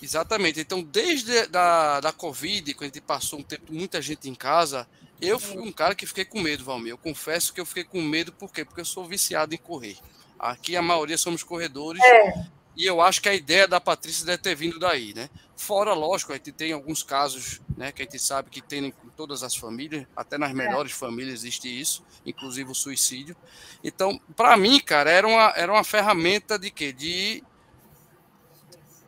Exatamente. 0.00 0.60
Então, 0.60 0.82
desde 0.82 1.46
da, 1.48 2.00
da 2.00 2.12
Covid, 2.12 2.72
quando 2.74 2.90
a 2.90 2.94
gente 2.94 3.00
passou 3.00 3.40
um 3.40 3.42
tempo, 3.42 3.72
muita 3.72 4.00
gente 4.00 4.30
em 4.30 4.34
casa, 4.34 4.88
eu 5.20 5.38
fui 5.38 5.60
um 5.60 5.72
cara 5.72 5.94
que 5.94 6.06
fiquei 6.06 6.24
com 6.24 6.40
medo, 6.40 6.64
Valmir. 6.64 6.90
Eu 6.90 6.98
confesso 6.98 7.52
que 7.52 7.60
eu 7.60 7.66
fiquei 7.66 7.84
com 7.84 8.00
medo, 8.00 8.32
por 8.32 8.52
quê? 8.52 8.64
Porque 8.64 8.80
eu 8.80 8.84
sou 8.84 9.04
viciado 9.04 9.54
em 9.54 9.58
correr. 9.58 9.96
Aqui 10.38 10.76
a 10.76 10.82
maioria 10.82 11.18
somos 11.18 11.42
corredores. 11.42 12.02
É. 12.02 12.46
E 12.76 12.86
eu 12.86 13.00
acho 13.00 13.20
que 13.20 13.28
a 13.28 13.34
ideia 13.34 13.66
da 13.66 13.80
Patrícia 13.80 14.24
deve 14.24 14.38
ter 14.38 14.54
vindo 14.54 14.78
daí, 14.78 15.12
né? 15.12 15.28
Fora, 15.56 15.92
lógico, 15.94 16.32
a 16.32 16.36
gente 16.36 16.52
tem 16.52 16.72
alguns 16.72 17.02
casos, 17.02 17.60
né, 17.76 17.90
que 17.90 18.02
a 18.02 18.04
gente 18.04 18.20
sabe 18.20 18.48
que 18.48 18.62
tem 18.62 18.86
em 18.86 18.92
todas 19.16 19.42
as 19.42 19.56
famílias, 19.56 20.06
até 20.14 20.38
nas 20.38 20.52
é. 20.52 20.54
melhores 20.54 20.92
é. 20.92 20.94
famílias 20.94 21.40
existe 21.40 21.68
isso, 21.68 22.04
inclusive 22.24 22.70
o 22.70 22.74
suicídio. 22.76 23.36
Então, 23.82 24.20
para 24.36 24.56
mim, 24.56 24.78
cara, 24.78 25.10
era 25.10 25.26
uma, 25.26 25.52
era 25.56 25.72
uma 25.72 25.82
ferramenta 25.82 26.56
de 26.56 26.70
quê? 26.70 26.92
De, 26.92 27.42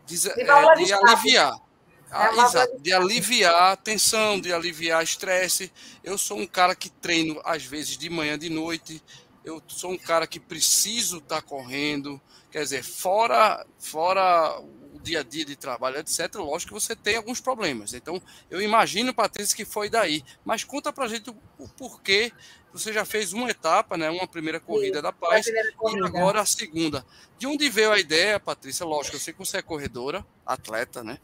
de, 0.05 0.19
de, 0.19 0.29
é, 0.29 0.75
de 0.75 0.93
aliviar 0.93 1.69
ah, 2.11 2.29
é 2.35 2.45
exato, 2.45 2.79
de 2.81 2.93
aliviar 2.93 3.73
a 3.73 3.76
tensão, 3.76 4.40
de 4.40 4.52
aliviar 4.52 5.02
estresse. 5.02 5.73
Eu 6.02 6.19
sou 6.19 6.38
um 6.38 6.47
cara 6.47 6.75
que 6.75 6.90
treino 6.90 7.40
às 7.45 7.64
vezes 7.64 7.97
de 7.97 8.11
manhã, 8.11 8.38
de 8.38 8.49
noite, 8.49 9.02
eu 9.45 9.62
sou 9.67 9.93
um 9.93 9.99
cara 9.99 10.26
que 10.26 10.38
preciso 10.38 11.19
estar 11.19 11.37
tá 11.37 11.43
correndo, 11.43 12.21
quer 12.50 12.62
dizer, 12.62 12.83
fora, 12.83 13.64
fora 13.79 14.61
o 14.61 14.99
dia 15.00 15.21
a 15.21 15.23
dia 15.23 15.45
de 15.45 15.57
trabalho, 15.57 15.99
etc., 15.99 16.35
lógico 16.37 16.75
que 16.75 16.81
você 16.81 16.95
tem 16.95 17.17
alguns 17.17 17.40
problemas. 17.40 17.95
Então, 17.95 18.21
eu 18.50 18.61
imagino, 18.61 19.14
Patrícia, 19.14 19.57
que 19.57 19.64
foi 19.64 19.88
daí. 19.88 20.23
Mas 20.45 20.64
conta 20.64 20.93
pra 20.93 21.09
gente 21.09 21.31
o, 21.31 21.37
o 21.59 21.69
porquê. 21.69 22.33
Você 22.73 22.93
já 22.93 23.05
fez 23.05 23.33
uma 23.33 23.50
etapa, 23.50 23.97
né? 23.97 24.11
Uma 24.11 24.29
primeira 24.29 24.61
corrida 24.61 24.99
Sim, 24.99 25.02
da 25.02 25.12
paz 25.12 25.47
e 25.47 26.05
agora 26.05 26.40
a 26.40 26.47
segunda. 26.47 27.05
De 27.37 27.47
onde 27.47 27.69
veio 27.69 27.90
a 27.90 27.99
ideia, 27.99 28.38
Patrícia? 28.38 28.87
Lógico, 28.87 29.17
eu 29.17 29.21
sei 29.21 29.33
que 29.33 29.40
você 29.40 29.57
é 29.57 29.62
corredora, 29.62 30.25
atleta, 30.47 31.02
né? 31.02 31.19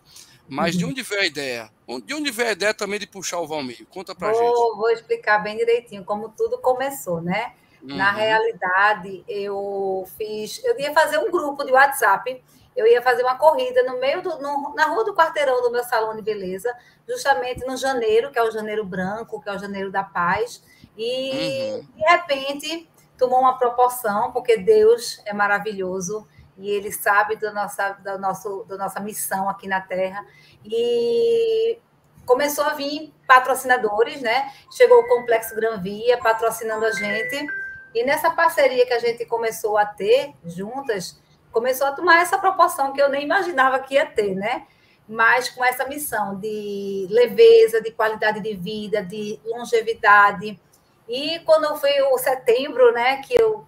Mas 0.48 0.74
uhum. 0.74 0.78
de 0.78 0.84
onde 0.86 1.02
veio 1.02 1.20
a 1.20 1.26
ideia? 1.26 1.70
De 2.04 2.14
onde 2.14 2.30
veio 2.30 2.48
a 2.48 2.52
ideia 2.52 2.74
também 2.74 2.98
de 2.98 3.06
puxar 3.06 3.40
o 3.40 3.46
Valmir? 3.46 3.86
Conta 3.90 4.14
pra 4.14 4.32
vou, 4.32 4.40
gente. 4.40 4.76
Vou 4.76 4.90
explicar 4.90 5.38
bem 5.38 5.56
direitinho 5.56 6.04
como 6.04 6.28
tudo 6.30 6.58
começou, 6.58 7.20
né? 7.20 7.52
Uhum. 7.82 7.96
Na 7.96 8.12
realidade, 8.12 9.24
eu 9.28 10.06
fiz. 10.16 10.62
Eu 10.64 10.78
ia 10.78 10.92
fazer 10.92 11.18
um 11.18 11.30
grupo 11.30 11.64
de 11.64 11.72
WhatsApp. 11.72 12.42
Eu 12.74 12.86
ia 12.86 13.00
fazer 13.00 13.22
uma 13.22 13.38
corrida 13.38 13.82
no 13.84 13.98
meio 13.98 14.20
do, 14.20 14.38
no, 14.38 14.74
na 14.74 14.86
rua 14.86 15.04
do 15.04 15.14
quarteirão 15.14 15.62
do 15.62 15.70
meu 15.70 15.82
salão 15.82 16.14
de 16.14 16.20
beleza, 16.20 16.70
justamente 17.08 17.64
no 17.66 17.74
janeiro, 17.74 18.30
que 18.30 18.38
é 18.38 18.42
o 18.42 18.50
janeiro 18.50 18.84
branco, 18.84 19.40
que 19.40 19.48
é 19.48 19.52
o 19.54 19.58
janeiro 19.58 19.90
da 19.90 20.02
paz. 20.02 20.62
E 20.96 21.72
uhum. 21.72 21.86
de 21.96 22.02
repente 22.02 22.88
tomou 23.16 23.40
uma 23.40 23.58
proporção, 23.58 24.30
porque 24.30 24.58
Deus 24.58 25.22
é 25.24 25.32
maravilhoso 25.32 26.26
e 26.58 26.70
ele 26.70 26.90
sabe 26.90 27.36
da 27.36 27.52
nossa, 27.52 27.90
da, 28.02 28.16
nosso, 28.16 28.64
da 28.64 28.76
nossa 28.76 29.00
missão 29.00 29.48
aqui 29.48 29.68
na 29.68 29.80
Terra. 29.80 30.24
E 30.64 31.78
começou 32.24 32.64
a 32.64 32.74
vir 32.74 33.12
patrocinadores, 33.26 34.20
né? 34.20 34.52
Chegou 34.72 34.98
o 34.98 35.08
Complexo 35.08 35.54
Gran 35.54 35.80
Via 35.80 36.18
patrocinando 36.18 36.84
a 36.84 36.92
gente. 36.92 37.46
E 37.94 38.04
nessa 38.04 38.30
parceria 38.30 38.86
que 38.86 38.92
a 38.92 38.98
gente 38.98 39.24
começou 39.26 39.76
a 39.76 39.86
ter 39.86 40.34
juntas, 40.44 41.20
começou 41.52 41.86
a 41.86 41.92
tomar 41.92 42.20
essa 42.20 42.38
proporção 42.38 42.92
que 42.92 43.00
eu 43.00 43.08
nem 43.08 43.24
imaginava 43.24 43.78
que 43.78 43.94
ia 43.94 44.06
ter, 44.06 44.34
né? 44.34 44.66
Mas 45.08 45.48
com 45.48 45.64
essa 45.64 45.86
missão 45.86 46.38
de 46.38 47.06
leveza, 47.10 47.80
de 47.80 47.92
qualidade 47.92 48.40
de 48.40 48.54
vida, 48.54 49.02
de 49.02 49.40
longevidade. 49.44 50.60
E 51.08 51.38
quando 51.40 51.76
foi 51.76 52.02
o 52.02 52.18
setembro, 52.18 52.92
né, 52.92 53.22
que 53.22 53.40
eu 53.40 53.66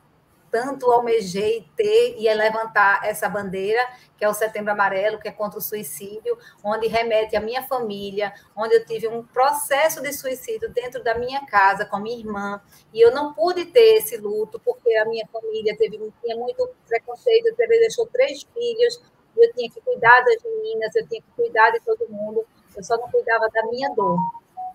tanto 0.51 0.91
almejei 0.91 1.69
ter 1.77 2.17
e 2.19 2.33
levantar 2.33 3.05
essa 3.05 3.29
bandeira, 3.29 3.81
que 4.17 4.25
é 4.25 4.29
o 4.29 4.35
Setembro 4.35 4.73
Amarelo, 4.73 5.19
que 5.19 5.29
é 5.29 5.33
contra 5.33 5.59
o 5.59 5.63
suicídio, 5.63 6.37
onde 6.63 6.87
remete 6.87 7.37
à 7.37 7.41
minha 7.41 7.63
família, 7.63 8.33
onde 8.57 8.75
eu 8.75 8.85
tive 8.85 9.09
um 9.09 9.23
processo 9.23 10.03
de 10.03 10.13
suicídio 10.13 10.69
dentro 10.71 11.03
da 11.03 11.15
minha 11.17 11.45
casa 11.47 11.85
com 11.85 11.97
a 11.97 12.01
minha 12.01 12.19
irmã, 12.19 12.61
e 12.93 13.01
eu 13.01 13.13
não 13.13 13.33
pude 13.33 13.67
ter 13.67 13.99
esse 13.99 14.17
luto, 14.17 14.61
porque 14.65 14.95
a 14.97 15.05
minha 15.05 15.27
família 15.33 15.77
teve, 15.77 15.99
tinha 16.23 16.37
muito 16.37 16.69
preconceito, 16.87 17.55
teve, 17.57 17.79
deixou 17.79 18.07
três 18.07 18.43
filhos, 18.43 19.03
eu 19.37 19.53
tinha 19.53 19.71
que 19.71 19.81
cuidar 19.81 20.21
das 20.23 20.43
meninas, 20.43 20.95
eu 20.97 21.07
tinha 21.07 21.23
que 21.23 21.31
cuidar 21.37 21.71
de 21.71 21.81
todo 21.81 22.09
mundo, 22.09 22.45
eu 22.77 22.83
só 22.83 22.97
não 22.97 23.09
cuidava 23.09 23.49
da 23.49 23.65
minha 23.67 23.89
dor. 23.95 24.19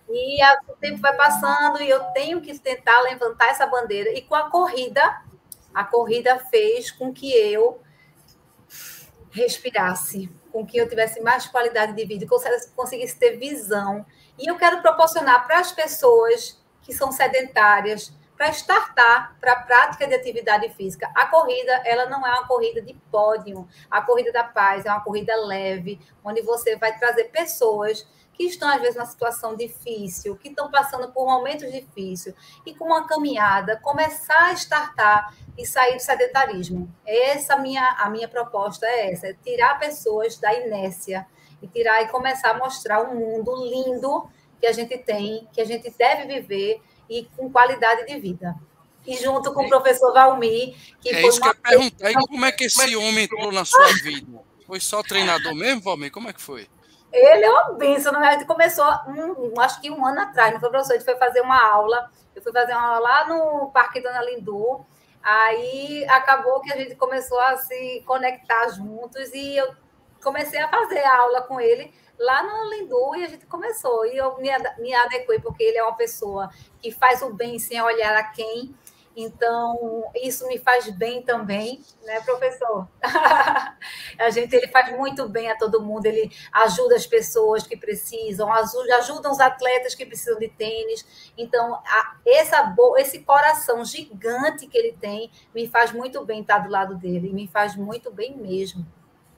E 0.08 0.38
o 0.68 0.76
tempo 0.76 1.00
vai 1.00 1.16
passando 1.16 1.80
e 1.82 1.88
eu 1.88 2.00
tenho 2.12 2.40
que 2.40 2.58
tentar 2.58 3.00
levantar 3.00 3.48
essa 3.48 3.66
bandeira. 3.66 4.10
E 4.10 4.22
com 4.22 4.34
a 4.34 4.50
corrida, 4.50 5.22
a 5.74 5.84
corrida 5.84 6.38
fez 6.38 6.90
com 6.90 7.12
que 7.12 7.32
eu 7.32 7.82
respirasse, 9.30 10.30
com 10.52 10.64
que 10.64 10.76
eu 10.76 10.88
tivesse 10.88 11.20
mais 11.20 11.46
qualidade 11.46 11.92
de 11.92 12.04
vida, 12.04 12.24
conseguisse 12.76 13.18
ter 13.18 13.36
visão. 13.36 14.06
E 14.38 14.48
eu 14.48 14.56
quero 14.56 14.80
proporcionar 14.80 15.44
para 15.46 15.58
as 15.58 15.72
pessoas 15.72 16.62
que 16.82 16.92
são 16.92 17.10
sedentárias, 17.10 18.12
para 18.36 18.50
startar 18.50 19.36
para 19.40 19.52
a 19.52 19.60
prática 19.60 20.06
de 20.06 20.14
atividade 20.14 20.68
física. 20.70 21.10
A 21.14 21.26
corrida, 21.26 21.72
ela 21.84 22.06
não 22.06 22.26
é 22.26 22.30
uma 22.30 22.46
corrida 22.46 22.80
de 22.80 22.94
pódio, 23.10 23.68
a 23.90 24.00
corrida 24.02 24.32
da 24.32 24.44
paz 24.44 24.84
é 24.84 24.90
uma 24.90 25.02
corrida 25.02 25.34
leve, 25.36 26.00
onde 26.22 26.42
você 26.42 26.76
vai 26.76 26.96
trazer 26.98 27.24
pessoas 27.24 28.06
que 28.34 28.44
estão, 28.44 28.68
às 28.68 28.80
vezes, 28.80 28.96
numa 28.96 29.06
situação 29.06 29.56
difícil, 29.56 30.36
que 30.36 30.48
estão 30.48 30.70
passando 30.70 31.10
por 31.12 31.24
momentos 31.24 31.70
difíceis, 31.70 32.34
e 32.66 32.74
com 32.74 32.86
uma 32.86 33.06
caminhada, 33.06 33.78
começar 33.82 34.50
a 34.50 34.52
startar 34.52 35.34
e 35.56 35.64
sair 35.64 35.94
do 35.94 36.02
sedentarismo. 36.02 36.92
Essa 37.06 37.56
minha, 37.56 37.96
a 37.98 38.10
minha 38.10 38.28
proposta 38.28 38.86
é 38.86 39.12
essa, 39.12 39.28
é 39.28 39.32
tirar 39.32 39.78
pessoas 39.78 40.36
da 40.36 40.52
inércia 40.52 41.26
e 41.62 41.68
tirar 41.68 42.02
e 42.02 42.08
começar 42.08 42.50
a 42.50 42.58
mostrar 42.58 43.02
um 43.02 43.14
mundo 43.14 43.54
lindo 43.64 44.28
que 44.60 44.66
a 44.66 44.72
gente 44.72 44.98
tem, 44.98 45.48
que 45.52 45.60
a 45.60 45.64
gente 45.64 45.90
deve 45.96 46.40
viver 46.40 46.82
e 47.08 47.28
com 47.36 47.50
qualidade 47.50 48.06
de 48.06 48.18
vida. 48.18 48.54
E 49.06 49.16
junto 49.16 49.52
com 49.52 49.64
o 49.64 49.68
professor 49.68 50.12
Valmir, 50.12 50.74
que 51.00 51.10
é 51.10 51.20
foi 51.20 51.28
isso 51.28 51.40
que 51.40 51.48
eu 51.48 51.54
perguntar. 51.54 52.10
E 52.10 52.14
como 52.14 52.44
é 52.44 52.50
que 52.52 52.64
esse 52.64 52.96
homem 52.96 53.24
entrou 53.24 53.52
na 53.52 53.64
sua 53.64 53.92
vida? 54.02 54.40
Foi 54.66 54.80
só 54.80 55.02
treinador 55.02 55.54
mesmo, 55.54 55.82
Valmir? 55.82 56.10
Como 56.10 56.28
é 56.28 56.32
que 56.32 56.40
foi? 56.40 56.66
Ele 57.14 57.44
é 57.44 57.50
uma 57.50 57.74
bênção, 57.74 58.12
na 58.12 58.18
verdade, 58.18 58.44
começou, 58.44 58.84
um, 59.06 59.60
acho 59.60 59.80
que 59.80 59.88
um 59.88 60.04
ano 60.04 60.20
atrás, 60.20 60.52
não 60.52 60.58
foi, 60.58 60.68
professor? 60.68 60.94
A 60.94 60.96
gente 60.96 61.04
foi 61.04 61.16
fazer 61.16 61.42
uma 61.42 61.64
aula, 61.64 62.10
eu 62.34 62.42
fui 62.42 62.52
fazer 62.52 62.72
uma 62.72 62.88
aula 62.88 62.98
lá 62.98 63.28
no 63.28 63.70
Parque 63.70 64.00
Dona 64.00 64.20
Lindu, 64.20 64.84
aí 65.22 66.04
acabou 66.08 66.60
que 66.60 66.72
a 66.72 66.76
gente 66.76 66.96
começou 66.96 67.38
a 67.38 67.56
se 67.56 68.02
conectar 68.04 68.68
juntos 68.70 69.32
e 69.32 69.56
eu 69.56 69.72
comecei 70.24 70.60
a 70.60 70.68
fazer 70.68 71.04
a 71.04 71.18
aula 71.18 71.42
com 71.42 71.60
ele 71.60 71.94
lá 72.18 72.42
no 72.42 72.70
Lindu 72.70 73.14
e 73.14 73.24
a 73.24 73.28
gente 73.28 73.46
começou. 73.46 74.04
E 74.06 74.16
eu 74.16 74.36
me, 74.38 74.50
me 74.78 74.92
adequei, 74.92 75.38
porque 75.38 75.62
ele 75.62 75.78
é 75.78 75.84
uma 75.84 75.96
pessoa 75.96 76.50
que 76.80 76.90
faz 76.90 77.22
o 77.22 77.32
bem 77.32 77.60
sem 77.60 77.80
olhar 77.80 78.16
a 78.16 78.24
quem, 78.24 78.74
então, 79.16 80.04
isso 80.14 80.46
me 80.48 80.58
faz 80.58 80.90
bem 80.90 81.22
também, 81.22 81.80
né, 82.02 82.20
professor? 82.22 82.88
a 84.18 84.30
gente 84.30 84.54
ele 84.56 84.66
faz 84.68 84.96
muito 84.96 85.28
bem 85.28 85.48
a 85.50 85.56
todo 85.56 85.80
mundo, 85.80 86.06
ele 86.06 86.32
ajuda 86.52 86.96
as 86.96 87.06
pessoas 87.06 87.64
que 87.64 87.76
precisam, 87.76 88.52
ajuda, 88.52 89.30
os 89.30 89.38
atletas 89.40 89.94
que 89.94 90.04
precisam 90.04 90.38
de 90.38 90.48
tênis. 90.48 91.32
Então, 91.38 91.74
a, 91.74 92.16
essa, 92.26 92.74
esse 92.98 93.20
coração 93.20 93.84
gigante 93.84 94.66
que 94.66 94.76
ele 94.76 94.96
tem 95.00 95.30
me 95.54 95.68
faz 95.68 95.92
muito 95.92 96.24
bem 96.24 96.40
estar 96.40 96.58
do 96.58 96.70
lado 96.70 96.96
dele, 96.96 97.32
me 97.32 97.46
faz 97.46 97.76
muito 97.76 98.10
bem 98.10 98.36
mesmo. 98.36 98.84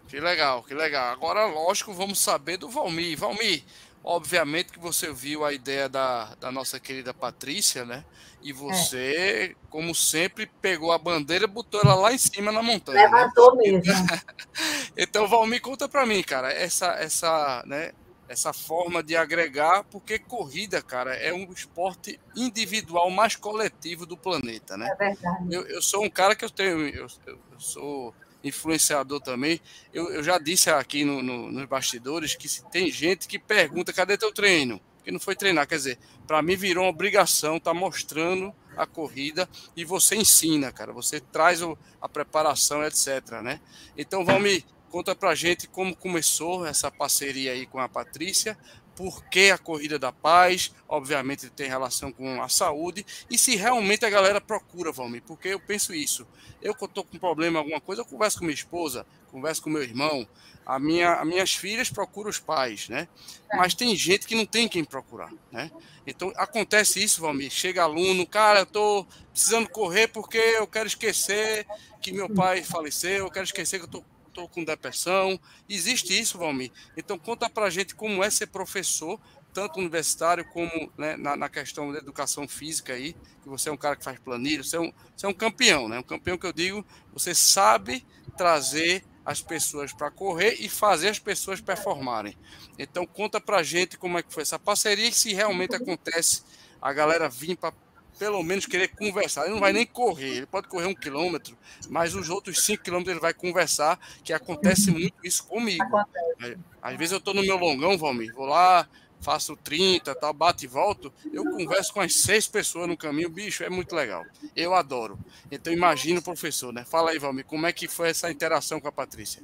Que 0.09 0.21
legal, 0.21 0.63
que 0.63 0.73
legal. 0.73 1.13
Agora, 1.13 1.47
lógico, 1.47 1.93
vamos 1.93 2.21
saber 2.21 2.57
do 2.57 2.69
Valmir. 2.69 3.19
Valmir, 3.19 3.65
Obviamente 4.09 4.71
que 4.71 4.79
você 4.79 5.13
viu 5.13 5.45
a 5.45 5.53
ideia 5.53 5.89
da, 5.89 6.37
da 6.37 6.53
nossa 6.53 6.79
querida 6.79 7.13
Patrícia, 7.13 7.85
né? 7.85 8.05
E 8.41 8.53
você, 8.53 9.51
é. 9.51 9.67
como 9.69 9.93
sempre, 9.97 10.47
pegou 10.47 10.93
a 10.93 10.99
bandeira 10.99 11.43
e 11.43 11.49
botou 11.49 11.81
ela 11.81 11.97
lá 11.97 12.13
em 12.13 12.19
cima 12.19 12.53
na 12.53 12.63
montanha. 12.63 13.09
Né? 13.09 13.17
Levantou 13.17 13.57
né? 13.57 13.63
mesmo. 13.73 13.83
então, 14.97 15.27
Valmir, 15.27 15.61
conta 15.61 15.89
para 15.89 16.07
mim, 16.07 16.23
cara, 16.23 16.53
essa, 16.53 16.93
essa, 16.93 17.65
né, 17.67 17.91
essa 18.29 18.53
forma 18.53 19.03
de 19.03 19.17
agregar, 19.17 19.83
porque 19.83 20.21
corrida, 20.21 20.81
cara, 20.81 21.13
é 21.17 21.35
um 21.35 21.51
esporte 21.51 22.21
individual 22.37 23.11
mais 23.11 23.35
coletivo 23.35 24.07
do 24.07 24.17
planeta, 24.17 24.77
né? 24.77 24.89
É 24.89 24.95
verdade. 24.95 25.53
Eu, 25.53 25.67
eu 25.67 25.83
sou 25.83 26.05
um 26.05 26.11
cara 26.11 26.37
que 26.37 26.45
eu 26.45 26.51
tenho, 26.51 26.87
eu, 26.91 27.09
eu 27.27 27.39
sou 27.59 28.15
influenciador 28.49 29.21
também. 29.21 29.61
Eu, 29.93 30.11
eu 30.11 30.23
já 30.23 30.39
disse 30.39 30.71
aqui 30.71 31.05
no, 31.05 31.23
no, 31.23 31.51
nos 31.51 31.67
bastidores 31.67 32.35
que 32.35 32.49
se 32.49 32.65
tem 32.71 32.91
gente 32.91 33.27
que 33.27 33.39
pergunta: 33.39 33.93
cadê 33.93 34.17
teu 34.17 34.33
treino? 34.33 34.81
Que 35.05 35.11
não 35.11 35.21
foi 35.21 35.37
treinar. 35.37 35.67
Quer 35.67 35.77
dizer, 35.77 35.99
para 36.27 36.43
mim 36.43 36.57
virou 36.57 36.85
uma 36.85 36.91
obrigação 36.91 37.61
tá 37.61 37.73
mostrando 37.73 38.55
a 38.77 38.87
corrida 38.87 39.49
e 39.77 39.85
você 39.85 40.17
ensina, 40.17 40.73
cara. 40.73 40.93
Você 40.93 41.21
traz 41.21 41.63
o, 41.63 41.77
a 42.01 42.09
preparação, 42.09 42.85
etc. 42.85 43.41
Né? 43.43 43.61
Então, 43.97 44.25
Valmir, 44.25 44.65
conta 44.91 45.15
pra 45.15 45.35
gente 45.35 45.67
como 45.67 45.97
começou 45.97 46.67
essa 46.67 46.91
parceria 46.91 47.53
aí 47.53 47.67
com 47.67 47.79
a 47.79 47.89
Patrícia, 47.89 48.59
por 48.97 49.23
que 49.27 49.51
a 49.51 49.59
corrida 49.59 49.99
da 49.99 50.11
paz, 50.11 50.75
obviamente 50.89 51.51
tem 51.51 51.69
relação 51.69 52.11
com 52.11 52.43
a 52.43 52.49
saúde, 52.49 53.05
e 53.31 53.37
se 53.37 53.55
realmente 53.55 54.07
a 54.07 54.11
galera 54.11 54.41
procura, 54.41 54.91
Valmir, 54.91 55.23
porque 55.23 55.49
eu 55.49 55.61
penso 55.61 55.95
isso. 55.95 56.27
Eu 56.63 56.75
que 56.75 56.85
estou 56.87 57.05
com 57.05 57.19
problema, 57.19 57.59
alguma 57.59 57.81
coisa, 57.81 58.01
eu 58.01 58.07
converso 58.07 58.39
com 58.39 58.47
minha 58.47 58.55
esposa, 58.55 59.07
converso 59.31 59.63
com 59.63 59.69
meu 59.69 59.83
irmão, 59.83 60.27
a 60.65 60.81
minha, 60.81 61.15
as 61.15 61.27
minhas 61.27 61.55
filhas 61.55 61.91
procuram 61.91 62.29
os 62.29 62.41
pais, 62.41 62.89
né? 62.89 63.07
Mas 63.55 63.75
tem 63.75 63.95
gente 63.95 64.27
que 64.27 64.35
não 64.35 64.45
tem 64.45 64.67
quem 64.67 64.83
procurar, 64.83 65.33
né? 65.53 65.71
Então 66.05 66.33
acontece 66.35 67.03
isso, 67.03 67.21
Valmir. 67.21 67.51
Chega 67.51 67.85
aluno, 67.85 68.27
cara, 68.27 68.61
eu 68.61 68.65
estou 68.65 69.07
precisando 69.31 69.69
correr 69.69 70.09
porque 70.09 70.39
eu 70.39 70.67
quero 70.67 70.89
esquecer 70.89 71.67
que 72.01 72.13
meu 72.13 72.29
pai 72.29 72.65
faleceu, 72.65 73.27
eu 73.27 73.31
quero 73.31 73.45
esquecer 73.45 73.79
que 73.79 73.85
eu 73.85 73.87
estou 73.87 74.05
estou 74.37 74.49
com 74.49 74.63
depressão. 74.63 75.41
Existe 75.69 76.19
isso, 76.19 76.39
Valmir? 76.39 76.71
Então, 76.97 77.19
conta 77.19 77.49
para 77.49 77.67
a 77.67 77.71
gente 77.71 77.95
como 77.95 78.23
é 78.23 78.29
ser 78.29 78.49
professor, 78.49 79.19
tanto 79.53 79.81
universitário 79.81 80.45
como 80.51 80.93
né, 80.99 81.17
na, 81.17 81.35
na, 81.35 81.49
questão 81.49 81.91
da 81.91 81.99
educação 81.99 82.47
física 82.47 82.93
aí, 82.93 83.15
que 83.43 83.49
você 83.49 83.71
é 83.71 83.73
um 83.73 83.77
cara 83.77 83.97
que 83.97 84.05
faz 84.05 84.19
planilha, 84.19 84.63
você 84.63 84.77
é 84.77 84.81
um, 84.81 84.93
você 85.17 85.25
é 85.25 85.29
um 85.29 85.35
campeão, 85.35 85.89
né? 85.89 85.99
Um 85.99 86.03
campeão 86.03 86.37
que 86.37 86.47
eu 86.47 86.53
digo, 86.53 86.85
você 87.13 87.35
sabe 87.35 88.07
trazer 88.37 89.03
as 89.25 89.41
pessoas 89.41 89.93
para 89.93 90.11
correr 90.11 90.57
e 90.61 90.69
fazer 90.69 91.09
as 91.09 91.19
pessoas 91.19 91.61
performarem. 91.61 92.37
Então 92.79 93.07
conta 93.07 93.41
para 93.41 93.57
a 93.57 93.63
gente 93.63 93.97
como 93.97 94.19
é 94.19 94.23
que 94.23 94.33
foi 94.33 94.43
essa 94.43 94.59
parceria 94.59 95.09
e 95.09 95.13
se 95.13 95.33
realmente 95.33 95.75
acontece 95.75 96.45
a 96.81 96.93
galera 96.93 97.29
vir 97.29 97.57
para 97.57 97.73
pelo 98.19 98.43
menos 98.43 98.67
querer 98.67 98.89
conversar. 98.89 99.45
Ele 99.45 99.55
não 99.55 99.61
vai 99.61 99.73
nem 99.73 99.87
correr, 99.87 100.39
ele 100.39 100.47
pode 100.47 100.69
correr 100.69 100.87
um 100.87 100.95
quilômetro, 100.95 101.57
mas 101.89 102.15
os 102.15 102.29
outros 102.29 102.65
cinco 102.65 102.85
quilômetros 102.85 103.13
ele 103.13 103.21
vai 103.21 103.35
conversar, 103.35 103.99
que 104.25 104.33
acontece 104.33 104.91
muito 104.91 105.15
isso 105.23 105.45
comigo. 105.45 105.83
Acontece. 105.83 106.59
Às 106.83 106.97
vezes 106.97 107.13
eu 107.13 107.19
estou 107.19 107.35
no 107.35 107.43
meu 107.43 107.57
longão, 107.57 107.99
Valmir, 107.99 108.35
vou 108.35 108.47
lá, 108.47 108.89
faço 109.21 109.57
30, 109.57 110.15
tal, 110.15 110.33
bato 110.33 110.65
e 110.65 110.69
volto, 110.69 111.13
eu 111.33 111.45
converso 111.45 111.93
com 111.93 112.01
as 112.01 112.15
seis 112.15 112.47
pessoas 112.47 112.89
no 112.89 112.97
caminho, 112.97 113.29
bicho, 113.29 113.65
é 113.65 113.69
muito 113.69 113.95
legal. 113.95 114.25
Eu 114.55 114.75
adoro. 114.75 115.19
Então 115.51 115.73
imagina 115.73 116.21
o 116.21 116.23
professor, 116.23 116.73
né? 116.73 116.85
Fala 116.85 117.11
aí, 117.11 117.19
Valmir, 117.19 117.45
como 117.45 117.67
é 117.67 117.73
que 117.73 117.89
foi 117.89 118.11
essa 118.11 118.31
interação 118.31 118.81
com 118.81 118.89
a 118.89 118.93
Patrícia? 118.93 119.43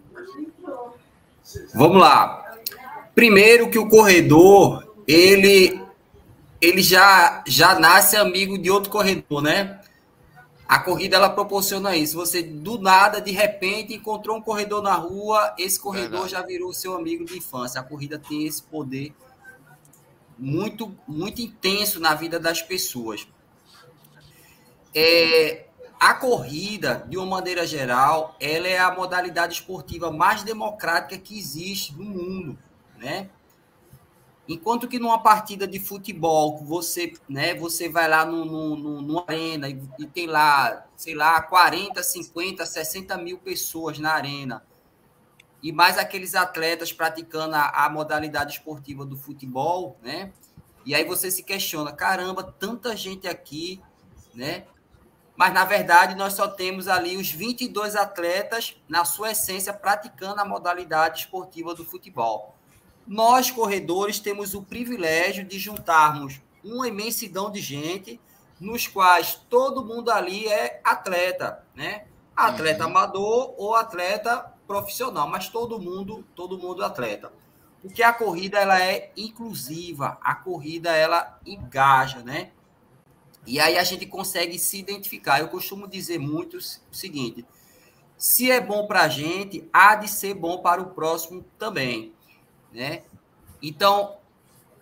Vamos 1.75 2.01
lá. 2.01 2.61
Primeiro 3.15 3.69
que 3.69 3.79
o 3.79 3.89
corredor, 3.89 4.95
ele 5.07 5.82
ele 6.63 6.81
já 6.81 7.43
já 7.45 7.79
nasce 7.79 8.17
amigo 8.17 8.57
de 8.57 8.71
outro 8.71 8.89
corredor, 8.89 9.43
né? 9.43 9.81
A 10.69 10.79
corrida 10.79 11.17
ela 11.17 11.29
proporciona 11.29 11.97
isso. 11.97 12.17
Você 12.17 12.41
do 12.41 12.79
nada, 12.79 13.21
de 13.21 13.33
repente, 13.33 13.93
encontrou 13.93 14.37
um 14.39 14.41
corredor 14.41 14.81
na 14.81 14.95
rua, 14.95 15.55
esse 15.59 15.79
corredor 15.79 16.23
Verdade. 16.23 16.31
já 16.31 16.43
virou 16.43 16.73
seu 16.73 16.95
amigo 16.95 17.25
de 17.25 17.37
infância. 17.37 17.81
A 17.81 17.85
corrida 17.85 18.17
tem 18.17 18.47
esse 18.47 18.63
poder 18.63 19.13
muito 20.39 20.97
muito 21.07 21.43
intenso 21.43 21.99
na 21.99 22.15
vida 22.15 22.39
das 22.39 22.63
pessoas. 22.63 23.27
É, 24.95 25.67
a 25.99 26.15
corrida, 26.15 27.05
de 27.09 27.17
uma 27.17 27.27
maneira 27.27 27.67
geral, 27.67 28.37
ela 28.41 28.69
é 28.69 28.79
a 28.79 28.95
modalidade 28.95 29.55
esportiva 29.55 30.13
mais 30.13 30.45
democrática 30.45 31.19
que 31.19 31.37
existe 31.37 31.93
no 31.95 32.05
mundo, 32.05 32.59
né? 32.99 33.29
Enquanto 34.49 34.89
que 34.89 34.99
numa 34.99 35.23
partida 35.23 35.69
de 35.69 35.79
futebol, 35.79 36.59
você, 36.59 37.13
né, 37.29 37.55
você 37.55 37.89
vai 37.89 38.09
lá 38.09 38.27
no, 38.27 38.45
no, 38.45 38.77
no, 38.77 39.03
numa 39.03 39.25
arena 39.27 39.69
e, 39.69 39.81
e, 39.99 40.07
tem 40.07 40.27
lá, 40.27 40.85
sei 40.97 41.15
lá, 41.15 41.41
40, 41.41 42.03
50, 42.03 42.67
60 42.67 43.17
mil 43.19 43.39
pessoas 43.39 44.01
na 44.01 44.13
arena, 44.13 44.65
e 45.63 45.71
mais 45.71 45.97
aqueles 45.97 46.35
atletas 46.35 46.93
praticando 46.93 47.55
a, 47.55 47.69
a 47.69 47.89
modalidade 47.89 48.55
esportiva 48.55 49.07
do 49.07 49.17
futebol, 49.17 49.97
né? 50.03 50.33
E 50.85 50.93
aí 50.93 51.05
você 51.05 51.31
se 51.31 51.45
questiona, 51.45 51.93
caramba, 51.93 52.43
tanta 52.43 52.97
gente 52.97 53.29
aqui, 53.29 53.81
né? 54.35 54.65
Mas 55.37 55.55
na 55.55 55.65
verdade 55.65 56.17
nós 56.17 56.33
só 56.33 56.49
temos 56.49 56.89
ali 56.89 57.17
os 57.17 57.31
22 57.31 57.95
atletas, 57.95 58.77
na 58.89 59.05
sua 59.05 59.31
essência, 59.31 59.73
praticando 59.73 60.41
a 60.41 60.45
modalidade 60.45 61.21
esportiva 61.21 61.75
do 61.75 61.85
futebol. 61.85 62.57
Nós, 63.07 63.51
corredores, 63.51 64.21
temos 64.21 64.55
o 64.55 64.63
privilégio 64.63 65.45
de 65.45 65.59
juntarmos 65.59 66.41
uma 66.63 66.87
imensidão 66.87 67.51
de 67.51 67.61
gente, 67.61 68.21
nos 68.61 68.87
quais 68.87 69.35
todo 69.51 69.85
mundo 69.85 70.11
ali 70.11 70.47
é 70.47 70.81
atleta, 70.85 71.65
né? 71.75 72.07
Atleta 72.35 72.85
uhum. 72.85 72.91
amador 72.91 73.55
ou 73.59 73.75
atleta 73.75 74.53
profissional, 74.67 75.29
mas 75.29 75.49
todo 75.49 75.81
mundo, 75.81 76.25
todo 76.35 76.57
mundo 76.57 76.85
atleta. 76.85 77.33
Porque 77.83 78.03
a 78.03 78.13
corrida 78.13 78.61
ela 78.61 78.81
é 78.81 79.11
inclusiva, 79.17 80.17
a 80.23 80.35
corrida 80.37 80.97
ela 80.97 81.41
engaja, 81.45 82.21
né? 82.23 82.53
E 83.45 83.59
aí 83.59 83.77
a 83.77 83.83
gente 83.83 84.07
consegue 84.07 84.57
se 84.57 84.79
identificar. 84.79 85.41
Eu 85.41 85.49
costumo 85.49 85.89
dizer 85.89 86.19
muito 86.19 86.59
o 86.59 86.95
seguinte: 86.95 87.45
se 88.17 88.49
é 88.49 88.61
bom 88.61 88.87
para 88.87 89.03
a 89.03 89.09
gente, 89.09 89.69
há 89.73 89.97
de 89.97 90.07
ser 90.07 90.35
bom 90.35 90.59
para 90.59 90.81
o 90.81 90.91
próximo 90.91 91.45
também 91.59 92.15
né? 92.73 93.03
Então, 93.61 94.17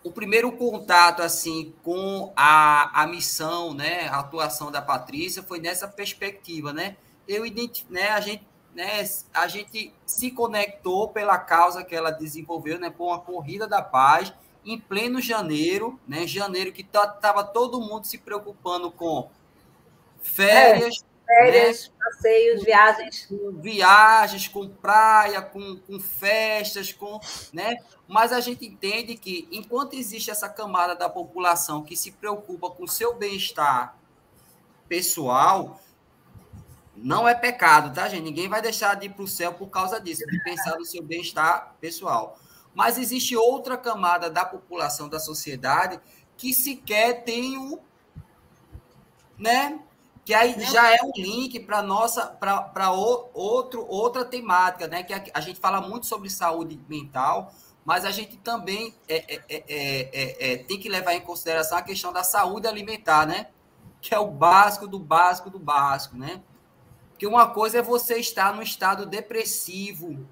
o 0.03 0.11
primeiro 0.11 0.51
contato 0.51 1.21
assim 1.21 1.73
com 1.83 2.33
a, 2.35 3.03
a 3.03 3.07
missão, 3.07 3.73
né, 3.73 4.07
a 4.07 4.19
atuação 4.19 4.71
da 4.71 4.81
Patrícia 4.81 5.43
foi 5.43 5.59
nessa 5.59 5.87
perspectiva, 5.87 6.73
né? 6.73 6.95
Eu 7.27 7.43
né, 7.89 8.09
a 8.09 8.19
gente, 8.19 8.47
né, 8.73 9.05
a 9.33 9.47
gente 9.47 9.93
se 10.05 10.31
conectou 10.31 11.09
pela 11.09 11.37
causa 11.37 11.83
que 11.83 11.95
ela 11.95 12.11
desenvolveu, 12.11 12.79
né, 12.79 12.89
com 12.89 13.13
a 13.13 13.19
corrida 13.19 13.67
da 13.67 13.81
paz 13.81 14.33
em 14.65 14.79
pleno 14.79 15.21
janeiro, 15.21 15.99
né? 16.07 16.27
Janeiro 16.27 16.71
que 16.71 16.83
tava 16.83 17.43
todo 17.43 17.81
mundo 17.81 18.05
se 18.05 18.17
preocupando 18.17 18.91
com 18.91 19.29
férias, 20.21 21.03
Férias, 21.31 21.87
né? 21.87 21.93
passeios, 21.99 22.63
viagens. 22.63 23.27
Viagens, 23.59 24.47
com 24.47 24.67
praia, 24.67 25.41
com, 25.41 25.77
com 25.77 25.99
festas, 25.99 26.91
com. 26.91 27.19
Né? 27.53 27.75
Mas 28.07 28.33
a 28.33 28.39
gente 28.41 28.65
entende 28.65 29.15
que, 29.15 29.47
enquanto 29.51 29.95
existe 29.95 30.29
essa 30.29 30.49
camada 30.49 30.95
da 30.95 31.09
população 31.09 31.83
que 31.83 31.95
se 31.95 32.11
preocupa 32.11 32.69
com 32.69 32.83
o 32.83 32.87
seu 32.87 33.15
bem-estar 33.15 33.97
pessoal, 34.89 35.79
não 36.95 37.27
é 37.27 37.33
pecado, 37.33 37.93
tá, 37.93 38.09
gente? 38.09 38.23
Ninguém 38.23 38.49
vai 38.49 38.61
deixar 38.61 38.95
de 38.95 39.05
ir 39.05 39.09
para 39.09 39.23
o 39.23 39.27
céu 39.27 39.53
por 39.53 39.67
causa 39.69 39.99
disso, 39.99 40.25
de 40.27 40.43
pensar 40.43 40.77
no 40.77 40.85
seu 40.85 41.01
bem-estar 41.01 41.75
pessoal. 41.79 42.37
Mas 42.75 42.97
existe 42.97 43.35
outra 43.35 43.77
camada 43.77 44.29
da 44.29 44.45
população, 44.45 45.09
da 45.09 45.19
sociedade, 45.19 45.99
que 46.37 46.53
sequer 46.53 47.23
tem 47.23 47.57
o. 47.57 47.79
Né? 49.37 49.79
Que 50.23 50.33
aí 50.33 50.55
já 50.65 50.91
é 50.93 50.99
um 51.03 51.11
link 51.15 51.59
para 51.61 51.81
nossa 51.81 52.27
para 52.27 52.91
outro 52.91 53.85
outra 53.87 54.23
temática, 54.23 54.87
né? 54.87 55.03
Que 55.03 55.13
a, 55.13 55.23
a, 55.33 55.41
gente 55.41 55.59
fala 55.59 55.81
muito 55.81 56.05
sobre 56.05 56.29
saúde 56.29 56.79
mental, 56.87 57.51
mas 57.83 58.05
a 58.05 58.11
gente 58.11 58.37
também 58.37 58.93
é, 59.07 59.35
é, 59.35 59.43
é, 59.49 60.53
é, 60.53 60.57
tem 60.57 60.79
que 60.79 60.87
levar 60.87 61.13
em 61.13 61.21
consideração 61.21 61.77
a 61.77 61.81
questão 61.81 62.13
da 62.13 62.23
saúde 62.23 62.67
alimentar, 62.67 63.25
né? 63.25 63.47
Que 63.99 64.13
é 64.13 64.19
o 64.19 64.29
básico 64.29 64.87
do 64.87 64.99
básico 64.99 65.49
do 65.49 65.59
básico, 65.59 66.15
né? 66.15 66.41
Porque 67.09 67.25
uma 67.25 67.47
coisa 67.47 67.79
é 67.79 67.81
você 67.81 68.17
estar 68.17 68.53
no 68.55 68.61
estado 68.61 69.05
depressivo, 69.05 70.27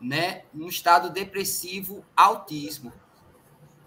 né? 0.00 0.44
No 0.52 0.68
estado 0.68 1.10
depressivo 1.10 2.04
altíssimo. 2.16 2.92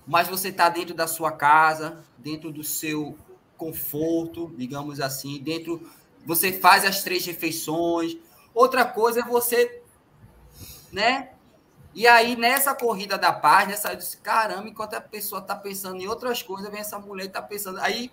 Mas 0.05 0.27
você 0.27 0.49
está 0.49 0.69
dentro 0.69 0.93
da 0.93 1.07
sua 1.07 1.31
casa, 1.31 2.03
dentro 2.17 2.51
do 2.51 2.63
seu 2.63 3.17
conforto, 3.57 4.53
digamos 4.57 4.99
assim, 4.99 5.39
dentro 5.39 5.89
você 6.25 6.51
faz 6.51 6.83
as 6.83 7.03
três 7.03 7.25
refeições. 7.25 8.17
Outra 8.53 8.83
coisa 8.85 9.21
é 9.21 9.23
você, 9.23 9.81
né? 10.91 11.31
E 11.93 12.05
aí 12.05 12.35
nessa 12.35 12.75
corrida 12.75 13.17
da 13.17 13.31
paz, 13.31 13.67
nessa 13.67 13.91
eu 13.91 13.95
disse, 13.95 14.17
caramba, 14.17 14.67
enquanto 14.67 14.93
a 14.93 15.01
pessoa 15.01 15.41
está 15.41 15.55
pensando 15.55 16.01
em 16.01 16.07
outras 16.07 16.43
coisas, 16.43 16.69
vem 16.69 16.79
essa 16.79 16.99
mulher 16.99 17.27
está 17.27 17.41
pensando 17.41 17.79
aí 17.79 18.11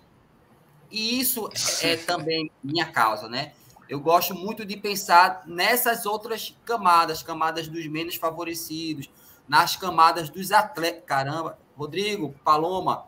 e 0.89 1.19
isso 1.19 1.49
é 1.81 1.97
também 2.07 2.49
minha 2.63 2.91
causa, 2.91 3.27
né? 3.27 3.53
Eu 3.87 3.99
gosto 3.99 4.33
muito 4.33 4.65
de 4.65 4.75
pensar 4.77 5.43
nessas 5.45 6.05
outras 6.05 6.57
camadas, 6.65 7.21
camadas 7.21 7.67
dos 7.67 7.85
menos 7.85 8.15
favorecidos, 8.15 9.09
nas 9.47 9.75
camadas 9.75 10.29
dos 10.29 10.51
atletas. 10.51 11.03
Caramba, 11.05 11.59
Rodrigo, 11.77 12.33
Paloma, 12.43 13.05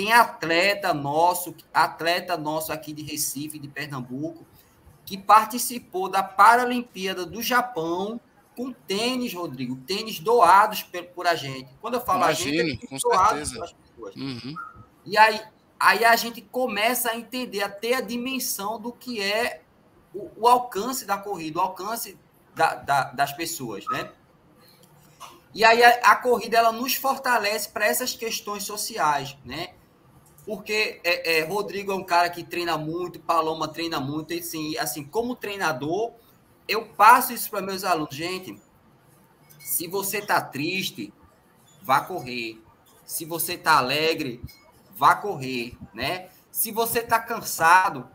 tem 0.00 0.14
atleta 0.14 0.94
nosso, 0.94 1.54
atleta 1.74 2.34
nosso 2.34 2.72
aqui 2.72 2.90
de 2.90 3.02
Recife, 3.02 3.58
de 3.58 3.68
Pernambuco, 3.68 4.46
que 5.04 5.18
participou 5.18 6.08
da 6.08 6.22
Paralimpíada 6.22 7.26
do 7.26 7.42
Japão 7.42 8.18
com 8.56 8.72
tênis, 8.72 9.34
Rodrigo, 9.34 9.76
tênis 9.76 10.18
doados 10.18 10.82
por 11.14 11.26
a 11.26 11.34
gente. 11.34 11.68
Quando 11.82 11.94
eu 11.94 12.00
falo 12.00 12.20
Imagine, 12.20 12.60
a 12.60 12.64
gente, 12.64 12.84
é 12.84 12.88
com 12.88 12.98
certeza. 12.98 13.74
Uhum. 14.16 14.54
E 15.04 15.18
aí, 15.18 15.42
aí 15.78 16.02
a 16.02 16.16
gente 16.16 16.40
começa 16.40 17.10
a 17.10 17.16
entender, 17.16 17.62
a 17.62 17.68
ter 17.68 17.92
a 17.92 18.00
dimensão 18.00 18.80
do 18.80 18.92
que 18.92 19.20
é 19.20 19.60
o, 20.14 20.30
o 20.34 20.48
alcance 20.48 21.04
da 21.04 21.18
corrida, 21.18 21.58
o 21.58 21.62
alcance 21.62 22.18
da, 22.54 22.74
da, 22.74 23.04
das 23.04 23.34
pessoas, 23.34 23.84
né? 23.90 24.10
E 25.52 25.62
aí 25.62 25.84
a, 25.84 25.90
a 26.12 26.16
corrida 26.16 26.56
ela 26.56 26.72
nos 26.72 26.94
fortalece 26.94 27.68
para 27.68 27.84
essas 27.84 28.14
questões 28.14 28.62
sociais, 28.62 29.36
né? 29.44 29.74
Porque 30.44 31.00
é, 31.04 31.38
é, 31.38 31.44
Rodrigo 31.44 31.92
é 31.92 31.94
um 31.94 32.04
cara 32.04 32.30
que 32.30 32.42
treina 32.42 32.76
muito, 32.76 33.20
Paloma 33.20 33.68
treina 33.68 34.00
muito, 34.00 34.32
e 34.32 34.40
assim, 34.40 34.76
assim, 34.78 35.04
como 35.04 35.36
treinador, 35.36 36.12
eu 36.66 36.86
passo 36.86 37.32
isso 37.32 37.50
para 37.50 37.60
meus 37.60 37.84
alunos, 37.84 38.14
gente. 38.14 38.60
Se 39.58 39.86
você 39.86 40.20
tá 40.20 40.40
triste, 40.40 41.12
vá 41.82 42.00
correr. 42.00 42.62
Se 43.04 43.24
você 43.24 43.56
tá 43.56 43.78
alegre, 43.78 44.42
vá 44.96 45.14
correr, 45.14 45.76
né? 45.92 46.28
Se 46.50 46.70
você 46.70 47.02
tá 47.02 47.18
cansado, 47.18 48.08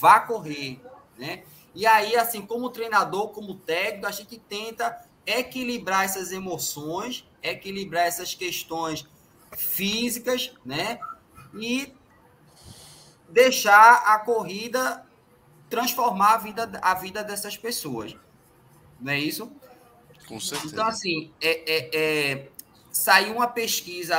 vá 0.00 0.20
correr, 0.20 0.80
né? 1.16 1.44
E 1.74 1.86
aí, 1.86 2.16
assim, 2.16 2.42
como 2.42 2.70
treinador, 2.70 3.28
como 3.28 3.54
técnico, 3.54 4.06
a 4.06 4.10
gente 4.10 4.38
tenta 4.38 5.04
equilibrar 5.24 6.04
essas 6.04 6.32
emoções, 6.32 7.24
equilibrar 7.42 8.06
essas 8.06 8.34
questões 8.34 9.06
físicas, 9.56 10.52
né? 10.64 10.98
E 11.54 11.94
deixar 13.28 14.02
a 14.06 14.18
corrida 14.18 15.04
transformar 15.72 16.34
a 16.34 16.36
vida, 16.36 16.78
a 16.82 16.94
vida 16.94 17.24
dessas 17.24 17.56
pessoas. 17.56 18.14
Não 19.00 19.10
é 19.10 19.18
isso? 19.18 19.50
Com 20.28 20.38
certeza. 20.38 20.74
Então, 20.74 20.86
assim, 20.86 21.32
é, 21.40 21.72
é, 21.72 21.90
é 21.94 22.48
saiu 22.92 23.36
uma 23.36 23.48
pesquisa, 23.48 24.16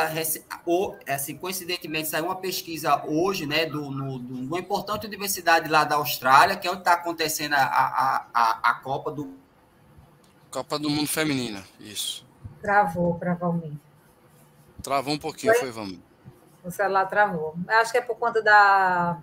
ou, 0.65 0.97
assim, 1.07 1.37
coincidentemente, 1.37 2.09
saiu 2.09 2.25
uma 2.25 2.35
pesquisa 2.35 3.05
hoje, 3.05 3.45
né, 3.45 3.67
do, 3.67 3.91
no, 3.91 4.17
do, 4.17 4.33
uma 4.47 4.59
importante 4.59 5.05
universidade 5.05 5.69
lá 5.69 5.83
da 5.83 5.95
Austrália, 5.95 6.57
que 6.57 6.67
é 6.67 6.71
onde 6.71 6.79
está 6.79 6.93
acontecendo 6.93 7.53
a, 7.53 7.63
a, 7.63 8.25
a, 8.33 8.71
a, 8.71 8.73
Copa 8.75 9.11
do... 9.11 9.37
Copa 10.49 10.79
do 10.79 10.89
Mundo 10.89 11.07
Feminina, 11.07 11.63
isso. 11.79 12.25
Travou 12.61 13.19
Valmir. 13.39 13.73
Travou 14.81 15.13
um 15.13 15.19
pouquinho, 15.19 15.53
foi, 15.53 15.61
foi 15.61 15.71
Valmir. 15.71 15.99
O 16.63 16.71
celular 16.71 17.05
travou. 17.07 17.55
Acho 17.67 17.91
que 17.91 17.97
é 17.97 18.01
por 18.01 18.15
conta 18.17 18.41
da, 18.41 19.21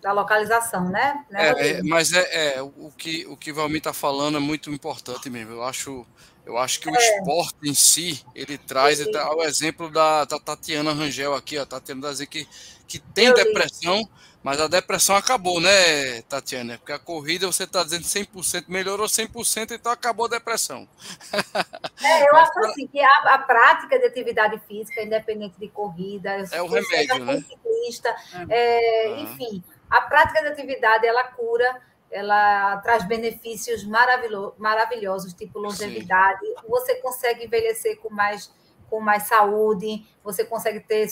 da 0.00 0.12
localização, 0.12 0.88
né? 0.88 1.24
né 1.30 1.50
é, 1.50 1.68
é, 1.70 1.82
mas 1.82 2.12
é, 2.12 2.56
é, 2.56 2.62
o 2.62 2.92
que 2.96 3.26
o 3.26 3.36
que 3.36 3.52
Valmir 3.52 3.78
está 3.78 3.92
falando 3.92 4.38
é 4.38 4.40
muito 4.40 4.70
importante 4.70 5.28
mesmo. 5.28 5.52
Eu 5.52 5.62
acho 5.62 6.06
eu 6.48 6.56
acho 6.56 6.80
que 6.80 6.88
o 6.88 6.96
é. 6.96 6.98
esporte 6.98 7.58
em 7.62 7.74
si, 7.74 8.24
ele 8.34 8.56
traz 8.56 9.06
tá, 9.10 9.34
o 9.36 9.42
exemplo 9.42 9.90
da, 9.90 10.24
da, 10.24 10.40
Tatiana 10.40 10.94
Rangel 10.94 11.34
aqui, 11.34 11.58
ó, 11.58 11.66
Tatiana 11.66 12.08
dizer 12.08 12.26
que, 12.26 12.48
que 12.86 12.98
tem 12.98 13.26
eu 13.26 13.34
depressão, 13.34 13.98
li. 13.98 14.08
Mas 14.42 14.60
a 14.60 14.68
depressão 14.68 15.16
acabou, 15.16 15.60
né, 15.60 16.22
Tatiana? 16.22 16.78
Porque 16.78 16.92
a 16.92 16.98
corrida 16.98 17.46
você 17.46 17.64
está 17.64 17.82
dizendo 17.82 18.04
100%, 18.04 18.64
melhorou 18.68 19.06
100%, 19.06 19.72
então 19.72 19.90
acabou 19.90 20.26
a 20.26 20.30
depressão. 20.30 20.88
É, 22.00 22.22
eu 22.22 22.32
mas, 22.32 22.48
acho 22.48 22.58
assim, 22.60 22.86
que 22.86 23.00
a, 23.00 23.34
a, 23.34 23.38
prática 23.38 23.98
de 23.98 24.06
atividade 24.06 24.60
física, 24.68 25.02
independente 25.02 25.58
de 25.58 25.68
corrida, 25.68 26.30
é 26.52 26.62
o 26.62 26.68
remédio, 26.68 27.24
né? 27.24 27.40
Ciclista, 27.40 28.14
é. 28.48 29.08
É, 29.08 29.20
enfim, 29.20 29.64
a 29.90 30.02
prática 30.02 30.40
de 30.42 30.46
atividade, 30.46 31.04
ela 31.04 31.24
cura 31.24 31.82
ela 32.10 32.78
traz 32.78 33.06
benefícios 33.06 33.84
maravilhosos, 33.84 35.34
tipo 35.34 35.58
longevidade. 35.58 36.40
Sim. 36.40 36.54
Você 36.68 36.94
consegue 36.96 37.44
envelhecer 37.44 37.98
com 37.98 38.12
mais, 38.12 38.50
com 38.88 39.00
mais 39.00 39.24
saúde, 39.24 40.06
você 40.24 40.44
consegue 40.44 40.80
ter 40.80 41.06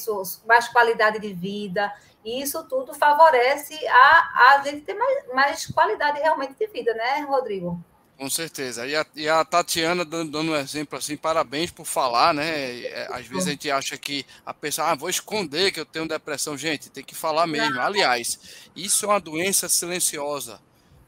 mais 0.46 0.68
qualidade 0.68 1.18
de 1.18 1.32
vida. 1.32 1.92
E 2.26 2.42
isso 2.42 2.60
tudo 2.64 2.92
favorece 2.92 3.78
a, 3.86 4.56
a 4.56 4.62
gente 4.64 4.80
ter 4.80 4.94
mais, 4.94 5.26
mais 5.32 5.66
qualidade 5.66 6.18
realmente 6.18 6.54
de 6.58 6.66
vida, 6.66 6.92
né, 6.92 7.20
Rodrigo? 7.20 7.80
Com 8.18 8.28
certeza. 8.28 8.84
E 8.84 8.96
a, 8.96 9.06
e 9.14 9.28
a 9.28 9.44
Tatiana 9.44 10.04
dando, 10.04 10.32
dando, 10.32 10.50
um 10.50 10.56
exemplo 10.56 10.98
assim, 10.98 11.16
parabéns 11.16 11.70
por 11.70 11.84
falar, 11.84 12.34
né? 12.34 12.80
É, 12.80 13.08
às 13.12 13.26
vezes 13.26 13.46
a 13.46 13.50
gente 13.50 13.70
acha 13.70 13.96
que 13.96 14.26
a 14.44 14.52
pessoa, 14.52 14.90
ah, 14.90 14.94
vou 14.96 15.08
esconder 15.08 15.70
que 15.70 15.78
eu 15.78 15.86
tenho 15.86 16.08
depressão. 16.08 16.58
Gente, 16.58 16.90
tem 16.90 17.04
que 17.04 17.14
falar 17.14 17.46
mesmo. 17.46 17.78
Aliás, 17.80 18.40
isso 18.74 19.04
é 19.04 19.08
uma 19.08 19.20
doença 19.20 19.68
silenciosa. 19.68 20.60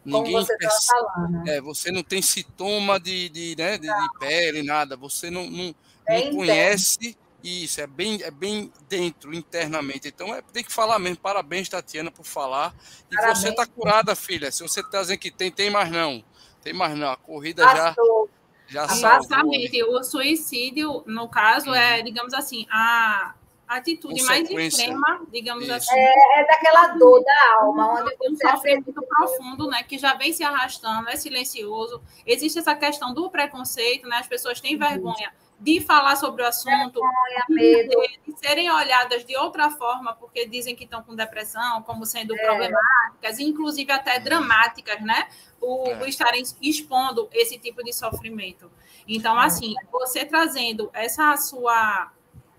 Ninguém 0.04 0.35
você 0.35 0.54
falando. 0.87 1.48
É, 1.48 1.61
você 1.61 1.90
não 1.90 2.04
tem 2.04 2.22
sintoma 2.22 3.00
de, 3.00 3.28
de, 3.28 3.57
né, 3.59 3.76
de, 3.76 3.88
de 3.88 4.18
pele, 4.20 4.62
nada. 4.62 4.96
Você 4.96 5.31
não, 5.31 5.50
não, 5.50 5.74
é 6.07 6.26
não 6.26 6.37
conhece 6.37 7.16
isso, 7.42 7.81
é 7.81 7.87
bem, 7.87 8.20
é 8.22 8.31
bem 8.31 8.72
dentro, 8.88 9.33
internamente. 9.33 10.09
Então 10.09 10.35
é, 10.35 10.42
tem 10.42 10.64
que 10.64 10.72
falar 10.72 10.98
mesmo. 10.98 11.18
Parabéns, 11.18 11.68
Tatiana, 11.68 12.11
por 12.11 12.24
falar. 12.24 12.74
E 13.11 13.14
Parabéns. 13.14 13.38
você 13.38 13.48
está 13.51 13.66
curada, 13.66 14.16
filha. 14.16 14.51
Se 14.51 14.62
você 14.62 14.81
está 14.81 15.01
dizendo 15.01 15.18
que 15.18 15.31
tem, 15.31 15.51
tem 15.51 15.70
mais 15.70 15.90
não. 15.90 16.24
Tem 16.62 16.72
mais 16.72 16.96
não. 16.96 17.11
A 17.11 17.16
corrida 17.16 17.62
Passou. 17.64 18.29
já. 18.66 18.87
Já 18.87 18.92
Exatamente. 18.92 19.83
O 19.85 20.03
suicídio, 20.03 21.03
no 21.07 21.29
caso, 21.29 21.72
é, 21.72 21.94
uhum. 21.94 21.98
é, 21.98 22.03
digamos 22.03 22.35
assim, 22.35 22.66
a, 22.70 23.35
atitude 23.68 24.22
mais 24.24 24.48
extrema, 24.51 25.27
digamos 25.33 25.64
Isso. 25.64 25.72
assim. 25.72 25.94
É, 25.94 26.40
é, 26.40 26.46
daquela 26.46 26.88
dor 26.88 27.22
da 27.22 27.57
alma, 27.61 28.03
onde 28.03 28.14
um 28.31 28.37
sofrimento 28.37 28.92
profundo, 28.92 29.68
né, 29.68 29.83
que 29.83 29.98
já 29.98 30.14
vem 30.14 30.33
se 30.33 30.42
arrastando, 30.42 31.09
é 31.09 31.16
silencioso. 31.16 32.03
Existe 32.27 32.59
essa 32.59 32.74
questão 32.74 33.14
do 33.14 33.31
preconceito, 33.31 34.09
né? 34.09 34.16
As 34.16 34.27
pessoas 34.27 34.61
têm 34.61 34.77
vergonha 34.77 35.33
de 35.61 35.81
falar 35.81 36.16
sobre 36.16 36.42
o 36.42 36.47
assunto, 36.47 37.01
de, 37.49 37.88
de, 37.88 38.38
serem 38.38 38.71
olhadas 38.71 39.25
de 39.25 39.37
outra 39.37 39.71
forma, 39.71 40.14
porque 40.14 40.47
dizem 40.47 40.77
que 40.77 40.85
estão 40.85 41.03
com 41.03 41.16
depressão, 41.16 41.83
como 41.83 42.07
sendo 42.07 42.35
é. 42.35 42.44
problemáticas, 42.44 43.40
inclusive 43.40 43.90
até 43.90 44.21
dramáticas, 44.21 45.01
né? 45.01 45.29
O, 45.61 45.88
é. 45.88 46.09
estarem 46.09 46.44
expondo 46.62 47.29
esse 47.33 47.59
tipo 47.59 47.83
de 47.83 47.92
sofrimento. 47.92 48.71
Então, 49.07 49.40
é. 49.40 49.47
assim, 49.47 49.75
você 49.90 50.25
trazendo 50.25 50.90
essa 50.92 51.37
sua 51.37 52.12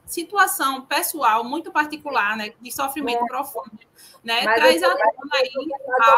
situação 0.05 0.81
pessoal 0.81 1.43
muito 1.43 1.71
particular, 1.71 2.35
né, 2.35 2.53
de 2.59 2.71
sofrimento 2.71 3.23
é. 3.23 3.27
profundo, 3.27 3.79
né, 4.23 4.43
Mas 4.43 4.55
traz 4.55 4.83
à 4.83 4.89
tona 4.89 5.35
aí 5.35 5.51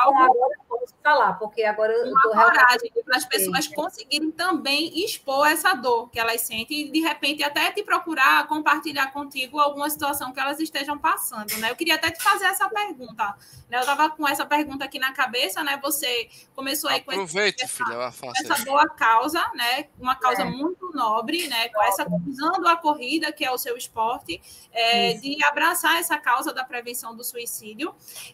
algo 0.04 0.52
posso 0.68 0.96
falar, 1.04 1.34
porque 1.34 1.64
agora 1.64 1.94
eu 1.94 2.06
estou 2.06 2.32
coragem 2.32 2.92
para 3.06 3.18
as 3.18 3.26
pessoas 3.26 3.68
conseguirem 3.68 4.32
também 4.32 5.04
expor 5.04 5.48
essa 5.48 5.74
dor 5.74 6.10
que 6.10 6.20
elas 6.20 6.42
sentem 6.42 6.88
e 6.88 6.92
de 6.92 7.00
repente 7.00 7.44
até 7.44 7.72
te 7.72 7.84
procurar 7.84 8.48
compartilhar 8.48 9.12
contigo 9.12 9.60
alguma 9.60 9.90
situação 9.90 10.32
que 10.34 10.40
elas 10.40 10.60
estejam 10.60 10.98
passando, 10.98 11.56
né? 11.58 11.72
Eu 11.72 11.76
queria 11.76 11.96
até 11.96 12.12
te 12.12 12.22
fazer 12.22 12.46
essa 12.46 12.68
pergunta, 12.70 13.36
né? 13.70 13.78
Eu 13.78 13.82
estava 13.82 14.10
com 14.10 14.28
essa 14.28 14.46
pergunta 14.46 14.86
aqui 14.86 15.00
na 15.00 15.12
cabeça, 15.12 15.64
né? 15.64 15.80
Você 15.82 16.30
começou 16.56 16.90
aí 16.90 17.02
com 17.02 17.12
Aproveite, 17.12 17.64
essa, 17.64 17.84
filha, 17.84 18.14
essa 18.36 18.66
boa 18.66 18.88
causa, 18.90 19.44
né? 19.54 19.88
Uma 20.00 20.16
causa 20.16 20.42
é. 20.42 20.46
muito 20.46 20.92
nobre, 20.94 21.48
né? 21.48 21.70
Com 21.70 21.82
essa 21.84 22.06
usando 22.28 22.68
a 22.68 22.76
corrida 22.76 23.32
que 23.32 23.46
é 23.46 23.52
o 23.52 23.58
seu 23.58 23.78
esporte, 23.78 24.42
é, 24.72 25.14
de 25.14 25.44
abraçar 25.44 26.00
essa 26.00 26.18
causa 26.18 26.54
da 26.54 26.64
prevenção 26.64 27.16
do 27.16 27.24
suicídio. 27.24 27.71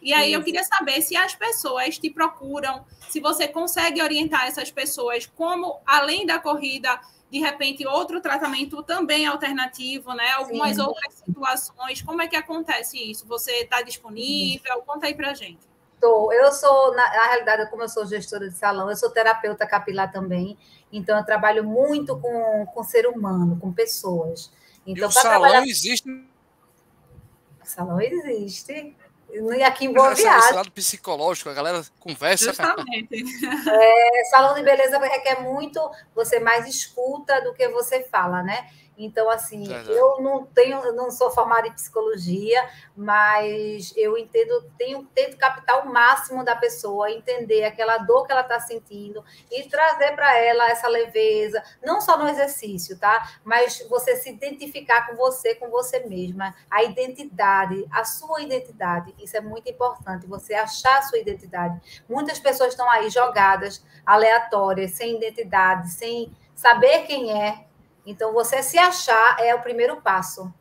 E 0.02 0.12
aí 0.12 0.30
Isso. 0.30 0.40
eu 0.40 0.44
queria 0.44 0.64
saber 0.64 1.00
se 1.02 1.16
as 1.16 1.34
pessoas 1.34 1.98
te 1.98 2.10
procuram, 2.10 2.84
se 3.08 3.20
você 3.20 3.48
consegue 3.48 4.02
orientar 4.02 4.46
essas 4.46 4.70
pessoas 4.70 5.26
como, 5.26 5.80
além 5.86 6.26
da 6.26 6.38
corrida, 6.38 7.00
de 7.30 7.38
repente, 7.38 7.86
outro 7.86 8.20
tratamento 8.20 8.82
também 8.82 9.26
alternativo, 9.26 10.14
né? 10.14 10.30
Algumas 10.32 10.76
Sim. 10.76 10.82
outras 10.82 11.14
situações. 11.14 12.00
Como 12.00 12.22
é 12.22 12.28
que 12.28 12.36
acontece 12.36 12.98
isso? 12.98 13.26
Você 13.26 13.52
está 13.52 13.82
disponível? 13.82 14.82
Conta 14.86 15.06
aí 15.06 15.14
para 15.14 15.34
gente. 15.34 15.68
Tô. 16.00 16.32
Eu 16.32 16.50
sou, 16.52 16.94
na, 16.94 17.04
na, 17.04 17.26
realidade, 17.26 17.70
como 17.70 17.82
eu 17.82 17.88
sou 17.88 18.06
gestora 18.06 18.48
de 18.48 18.56
salão, 18.56 18.88
eu 18.88 18.96
sou 18.96 19.10
terapeuta 19.10 19.66
capilar 19.66 20.10
também, 20.10 20.56
então 20.92 21.18
eu 21.18 21.24
trabalho 21.24 21.64
muito 21.64 22.16
com, 22.18 22.66
com 22.66 22.82
ser 22.84 23.06
humano, 23.06 23.58
com 23.60 23.72
pessoas. 23.72 24.50
Então, 24.86 25.04
e 25.04 25.06
o 25.06 25.10
salão 25.10 25.40
trabalhar... 25.40 25.66
existe? 25.66 26.08
O 26.08 27.66
salão 27.66 28.00
existe. 28.00 28.96
E 29.30 29.62
aqui 29.62 29.84
em 29.86 29.92
Boa 29.92 30.14
Viagem. 30.14 30.54
lado 30.54 30.70
psicológico, 30.70 31.50
a 31.50 31.54
galera 31.54 31.84
conversa. 32.00 32.46
Justamente. 32.46 33.24
É, 33.68 34.24
salão 34.30 34.54
de 34.54 34.62
beleza 34.62 34.98
requer 34.98 35.40
muito, 35.42 35.80
você 36.14 36.40
mais 36.40 36.66
escuta 36.66 37.40
do 37.42 37.52
que 37.52 37.68
você 37.68 38.02
fala, 38.02 38.42
né? 38.42 38.68
Então, 38.98 39.30
assim, 39.30 39.64
eu 39.88 40.20
não 40.20 40.44
tenho, 40.44 40.92
não 40.92 41.08
sou 41.08 41.30
formada 41.30 41.68
em 41.68 41.72
psicologia, 41.72 42.68
mas 42.96 43.94
eu 43.96 44.18
entendo, 44.18 44.64
tenho, 44.76 45.04
tento 45.14 45.36
captar 45.36 45.86
o 45.86 45.92
máximo 45.92 46.44
da 46.44 46.56
pessoa, 46.56 47.08
entender 47.08 47.64
aquela 47.64 47.98
dor 47.98 48.26
que 48.26 48.32
ela 48.32 48.40
está 48.40 48.58
sentindo 48.58 49.24
e 49.52 49.62
trazer 49.68 50.16
para 50.16 50.36
ela 50.36 50.68
essa 50.68 50.88
leveza, 50.88 51.62
não 51.80 52.00
só 52.00 52.18
no 52.18 52.28
exercício, 52.28 52.98
tá? 52.98 53.30
Mas 53.44 53.86
você 53.88 54.16
se 54.16 54.30
identificar 54.30 55.06
com 55.06 55.14
você, 55.14 55.54
com 55.54 55.70
você 55.70 56.00
mesma, 56.00 56.52
a 56.68 56.82
identidade, 56.82 57.86
a 57.92 58.04
sua 58.04 58.42
identidade, 58.42 59.14
isso 59.22 59.36
é 59.36 59.40
muito 59.40 59.70
importante, 59.70 60.26
você 60.26 60.54
achar 60.54 60.98
a 60.98 61.02
sua 61.02 61.18
identidade. 61.18 61.80
Muitas 62.08 62.40
pessoas 62.40 62.70
estão 62.70 62.90
aí 62.90 63.08
jogadas, 63.10 63.84
aleatórias, 64.04 64.92
sem 64.92 65.16
identidade, 65.16 65.90
sem 65.90 66.34
saber 66.52 67.06
quem 67.06 67.40
é, 67.40 67.67
então, 68.10 68.32
você 68.32 68.62
se 68.62 68.78
achar 68.78 69.36
é 69.38 69.54
o 69.54 69.60
primeiro 69.60 70.00
passo. 70.00 70.52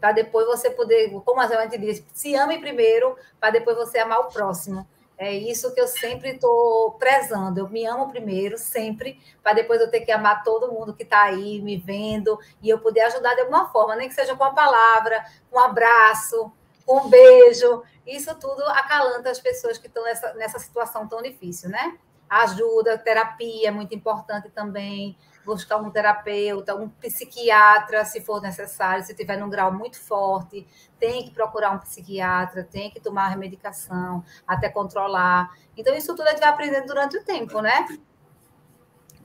Para 0.00 0.10
depois 0.10 0.44
você 0.44 0.68
poder, 0.68 1.08
como 1.24 1.40
a 1.40 1.46
gente 1.46 1.78
diz, 1.78 2.04
se 2.12 2.34
ame 2.34 2.58
primeiro, 2.58 3.16
para 3.38 3.50
depois 3.50 3.76
você 3.76 3.98
amar 3.98 4.20
o 4.20 4.28
próximo. 4.28 4.86
É 5.16 5.32
isso 5.32 5.72
que 5.72 5.80
eu 5.80 5.86
sempre 5.86 6.30
estou 6.30 6.92
prezando. 6.98 7.60
Eu 7.60 7.68
me 7.68 7.86
amo 7.86 8.10
primeiro, 8.10 8.58
sempre, 8.58 9.20
para 9.40 9.52
depois 9.52 9.80
eu 9.80 9.88
ter 9.88 10.00
que 10.00 10.10
amar 10.10 10.42
todo 10.42 10.72
mundo 10.72 10.94
que 10.94 11.04
está 11.04 11.22
aí 11.22 11.62
me 11.62 11.78
vendo 11.78 12.38
e 12.60 12.68
eu 12.68 12.80
poder 12.80 13.02
ajudar 13.02 13.34
de 13.34 13.42
alguma 13.42 13.68
forma, 13.70 13.94
nem 13.94 14.08
que 14.08 14.14
seja 14.14 14.34
com 14.34 14.44
a 14.44 14.52
palavra, 14.52 15.24
um 15.50 15.60
abraço, 15.60 16.52
um 16.88 17.08
beijo. 17.08 17.84
Isso 18.04 18.34
tudo 18.34 18.62
acalanta 18.64 19.30
as 19.30 19.38
pessoas 19.38 19.78
que 19.78 19.86
estão 19.86 20.02
nessa, 20.02 20.34
nessa 20.34 20.58
situação 20.58 21.06
tão 21.06 21.22
difícil, 21.22 21.70
né? 21.70 21.96
Ajuda, 22.28 22.98
terapia 22.98 23.68
é 23.68 23.70
muito 23.70 23.94
importante 23.94 24.50
também 24.50 25.16
buscar 25.46 25.76
um 25.76 25.88
terapeuta, 25.88 26.74
um 26.74 26.88
psiquiatra, 26.88 28.04
se 28.04 28.20
for 28.20 28.42
necessário, 28.42 29.04
se 29.04 29.14
tiver 29.14 29.38
num 29.38 29.48
grau 29.48 29.72
muito 29.72 29.98
forte, 29.98 30.66
tem 30.98 31.24
que 31.24 31.30
procurar 31.30 31.70
um 31.70 31.78
psiquiatra, 31.78 32.64
tem 32.64 32.90
que 32.90 33.00
tomar 33.00 33.32
a 33.32 33.36
medicação 33.36 34.24
até 34.46 34.68
controlar. 34.68 35.48
Então, 35.76 35.94
isso 35.94 36.14
tudo 36.16 36.26
a 36.26 36.30
gente 36.30 36.40
vai 36.40 36.48
aprendendo 36.48 36.86
durante 36.86 37.16
o 37.16 37.24
tempo, 37.24 37.60
né? 37.62 37.86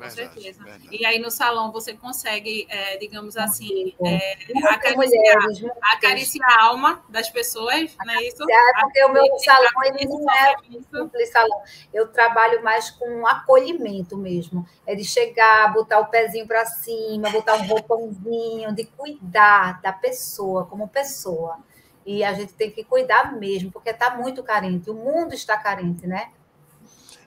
Com 0.02 0.10
certeza. 0.10 0.64
Verdade. 0.64 0.88
E 0.92 1.06
aí 1.06 1.20
no 1.20 1.32
salão 1.32 1.72
você 1.72 1.94
consegue, 1.94 2.68
é, 2.70 2.98
digamos 2.98 3.38
assim, 3.38 3.94
é, 4.04 4.38
acariciar, 4.70 5.38
acariciar, 5.82 6.50
a 6.50 6.66
alma 6.66 7.04
das 7.10 7.30
pessoas, 7.30 7.96
não 8.06 8.14
é 8.14 8.24
isso? 8.24 8.44
É, 8.50 8.82
porque 8.82 9.04
o 9.06 9.14
meu 9.14 9.40
salão 9.40 9.84
ele 9.86 10.06
não 10.06 10.26
é 10.32 10.56
simples 10.92 11.32
salão. 11.32 11.62
Eu 11.94 12.08
trabalho 12.08 12.64
mais 12.64 12.90
com 12.90 13.26
acolhimento 13.26 14.18
mesmo. 14.18 14.66
É 14.86 14.96
de 14.96 15.04
chegar, 15.04 15.74
botar 15.74 16.00
o 16.00 16.08
pezinho 16.08 16.48
para 16.48 16.66
cima, 16.66 17.30
botar 17.30 17.56
um 17.56 17.68
roupãozinho, 17.68 18.74
de 18.74 18.86
cuidar 18.86 19.82
da 19.82 19.94
pessoa 19.94 20.66
como 20.66 20.88
pessoa. 20.88 21.58
E 22.06 22.24
a 22.24 22.34
gente 22.34 22.54
tem 22.54 22.72
que 22.72 22.84
cuidar 22.84 23.34
mesmo, 23.34 23.72
porque 23.72 23.92
está 23.92 24.16
muito 24.16 24.44
carente. 24.44 24.90
O 24.90 24.94
mundo 24.94 25.34
está 25.34 25.58
carente, 25.58 26.08
né? 26.08 26.32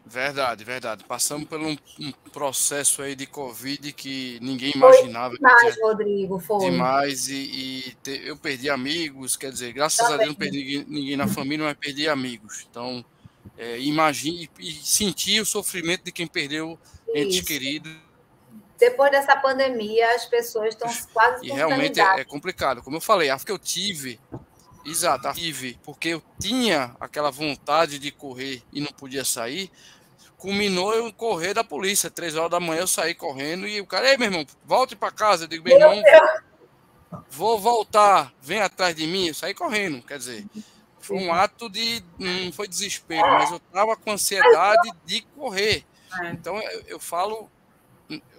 Verdade, 0.07 0.65
verdade. 0.65 1.03
Passamos 1.05 1.49
por 1.49 1.59
um, 1.59 1.77
um, 1.99 2.13
processo 2.31 3.01
aí 3.01 3.17
de 3.17 3.27
Covid 3.27 3.93
que 3.95 4.39
ninguém 4.43 4.73
imaginava. 4.75 5.31
Foi 5.31 5.39
demais, 5.39 5.77
Rodrigo, 5.81 6.39
foi. 6.39 6.71
Demais, 6.71 7.29
e, 7.29 7.35
e 7.35 7.97
te, 8.03 8.23
eu 8.27 8.37
perdi 8.37 8.69
amigos, 8.69 9.35
quer 9.35 9.51
dizer, 9.51 9.73
graças 9.73 9.99
Também. 9.99 10.15
a 10.15 10.17
Deus 10.19 10.29
não 10.29 10.35
perdi 10.35 10.85
ninguém 10.87 11.17
na 11.17 11.27
família, 11.27 11.65
mas 11.65 11.77
perdi 11.79 12.07
amigos. 12.07 12.67
Então, 12.71 13.03
é, 13.57 13.79
imagine 13.81 14.51
e, 14.59 14.69
e 14.69 14.73
senti 14.73 15.41
o 15.41 15.47
sofrimento 15.47 16.05
de 16.05 16.13
quem 16.13 16.27
perdeu 16.27 16.79
entes 17.15 17.41
queridos. 17.41 17.93
Depois 18.79 19.11
dessa 19.11 19.35
pandemia, 19.37 20.15
as 20.15 20.27
pessoas 20.27 20.75
estão 20.75 20.89
quase 21.15 21.47
E 21.47 21.51
realmente 21.51 21.99
é, 21.99 22.21
é 22.21 22.25
complicado. 22.25 22.83
Como 22.83 22.97
eu 22.97 23.01
falei, 23.01 23.31
a 23.31 23.39
que 23.39 23.51
eu 23.51 23.59
tive 23.59 24.21
Exato, 24.85 25.33
tive, 25.33 25.79
porque 25.83 26.11
eu 26.11 26.23
tinha 26.39 26.95
aquela 27.01 27.31
vontade 27.31 27.99
de 27.99 28.11
correr 28.11 28.63
e 28.71 28.83
não 28.83 28.93
podia 28.93 29.25
sair 29.25 29.71
culminou 30.45 30.93
eu 30.93 31.11
correr 31.11 31.55
da 31.55 31.65
polícia. 31.65 32.11
Três 32.11 32.37
horas 32.37 32.51
da 32.51 32.61
manhã 32.61 32.83
eu 32.83 32.87
saí 32.87 33.15
correndo 33.15 33.67
e 33.67 33.81
o 33.81 33.87
cara, 33.87 34.11
ei, 34.11 34.19
meu 34.19 34.27
irmão, 34.27 34.47
volte 34.67 34.95
para 34.95 35.11
casa. 35.11 35.45
Eu 35.45 35.49
digo, 35.49 35.65
meu 35.65 35.75
irmão, 35.75 36.03
vou 37.31 37.59
voltar, 37.59 38.31
vem 38.43 38.61
atrás 38.61 38.95
de 38.95 39.07
mim. 39.07 39.29
Eu 39.29 39.35
saí 39.35 39.55
correndo, 39.55 40.03
quer 40.03 40.19
dizer, 40.19 40.45
foi 41.01 41.17
um 41.17 41.33
ato 41.33 41.71
de. 41.71 42.05
Não 42.19 42.53
foi 42.53 42.69
desespero, 42.69 43.27
mas 43.27 43.53
eu 43.53 43.57
estava 43.57 43.97
com 43.97 44.13
ansiedade 44.13 44.93
de 45.07 45.23
correr. 45.35 45.83
É. 46.23 46.31
Então 46.33 46.61
eu, 46.61 46.81
eu 46.89 47.01
falo, 47.01 47.51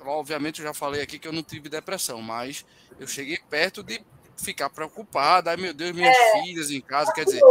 obviamente 0.06 0.62
eu 0.62 0.68
já 0.68 0.76
falei 0.76 1.02
aqui 1.02 1.18
que 1.18 1.28
eu 1.28 1.34
não 1.34 1.42
tive 1.42 1.70
depressão, 1.70 2.22
mas 2.22 2.64
eu 3.00 3.08
cheguei 3.08 3.40
perto 3.50 3.82
de 3.82 4.00
ficar 4.38 4.70
preocupada, 4.70 5.52
ai 5.52 5.58
meu 5.58 5.74
Deus, 5.74 5.92
minhas 5.92 6.16
é, 6.16 6.42
filhas 6.42 6.70
em 6.70 6.82
casa, 6.82 7.12
quer 7.14 7.26
dizer, 7.26 7.42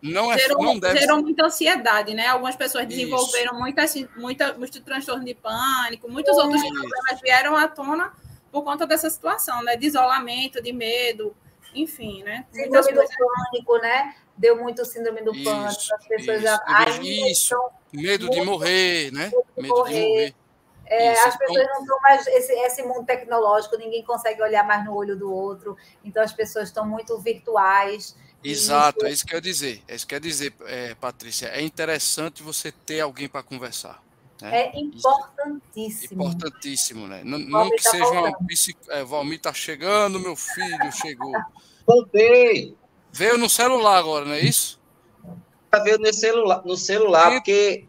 não 0.00 0.32
é 0.32 0.38
gerou, 0.38 0.62
não 0.62 0.78
deve 0.78 1.00
gerou 1.00 1.20
muita 1.20 1.46
ansiedade, 1.46 2.14
né? 2.14 2.26
Algumas 2.28 2.56
pessoas 2.56 2.86
desenvolveram 2.86 3.58
muita, 3.58 3.84
muita, 4.16 4.54
muito 4.54 4.80
transtorno 4.82 5.24
de 5.24 5.34
pânico, 5.34 6.08
muitos 6.08 6.36
outros 6.36 6.62
problemas 6.62 7.20
vieram 7.22 7.56
à 7.56 7.68
tona 7.68 8.12
por 8.50 8.62
conta 8.62 8.86
dessa 8.86 9.10
situação, 9.10 9.62
né? 9.62 9.76
De 9.76 9.86
isolamento, 9.86 10.62
de 10.62 10.72
medo, 10.72 11.34
enfim, 11.74 12.22
né? 12.22 12.46
Síndrome 12.52 12.92
do 12.92 13.00
pânico, 13.00 13.78
né? 13.78 14.14
Deu 14.36 14.56
muito 14.56 14.84
síndrome 14.84 15.22
do 15.22 15.32
pânico, 15.32 15.94
as 15.94 16.06
pessoas 16.06 16.38
isso, 16.38 16.46
já. 16.46 16.62
Ai, 16.66 17.00
isso. 17.00 17.56
Medo 17.92 18.30
de 18.30 18.40
morrer, 18.42 19.10
né? 19.12 19.30
Medo 19.30 19.46
de 19.56 19.68
morrer. 19.68 20.34
É, 20.88 21.12
as 21.20 21.36
pessoas 21.36 21.66
não 21.66 21.80
estão 21.80 22.00
mais. 22.00 22.26
Esse, 22.26 22.52
esse 22.52 22.82
mundo 22.82 23.04
tecnológico, 23.04 23.76
ninguém 23.76 24.04
consegue 24.04 24.40
olhar 24.42 24.64
mais 24.64 24.84
no 24.84 24.94
olho 24.94 25.16
do 25.16 25.32
outro, 25.32 25.76
então 26.04 26.22
as 26.22 26.32
pessoas 26.32 26.68
estão 26.68 26.86
muito 26.86 27.18
virtuais. 27.18 28.16
Exato, 28.42 29.04
e... 29.04 29.08
é 29.08 29.12
isso 29.12 29.26
que 29.26 29.34
eu 29.34 29.38
ia 29.38 29.42
dizer. 29.42 29.82
É 29.88 29.94
isso 29.94 30.06
que 30.06 30.14
eu 30.14 30.16
ia 30.16 30.20
dizer, 30.20 30.54
é, 30.66 30.94
Patrícia. 30.94 31.48
É 31.48 31.60
interessante 31.60 32.42
você 32.42 32.70
ter 32.70 33.00
alguém 33.00 33.28
para 33.28 33.42
conversar. 33.42 34.02
Né? 34.40 34.70
É 34.72 34.78
importantíssimo. 34.78 36.22
Importantíssimo, 36.22 37.06
né? 37.08 37.22
Não, 37.24 37.38
não 37.38 37.70
que 37.70 37.82
tá 37.82 37.90
seja 37.90 38.10
uma 38.10 38.32
é, 38.90 39.04
Valmir 39.04 39.40
tá 39.40 39.52
chegando, 39.52 40.20
meu 40.20 40.36
filho 40.36 40.92
chegou. 40.92 41.32
Voltei. 41.86 42.76
Veio 43.12 43.38
no 43.38 43.48
celular 43.48 43.98
agora, 43.98 44.24
não 44.24 44.34
é 44.34 44.40
isso? 44.40 44.80
Veio 45.82 45.98
no 45.98 46.12
celular, 46.12 46.62
no 46.64 46.76
celular 46.76 47.24
tenta, 47.24 47.34
porque. 47.36 47.88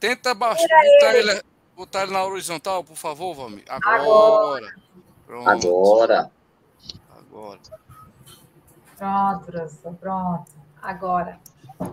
Tenta 0.00 0.34
baixar, 0.34 1.14
ele, 1.14 1.42
Botar 1.78 2.02
ele 2.02 2.12
na 2.12 2.24
horizontal, 2.24 2.82
por 2.82 2.96
favor, 2.96 3.36
Valmir. 3.36 3.62
Agora. 3.68 4.74
Pronto. 5.24 5.48
Agora. 5.48 6.32
Agora. 7.16 7.60
Pronto, 8.96 9.44
professor. 9.46 9.94
Pronto. 9.94 10.50
Agora. 10.82 11.38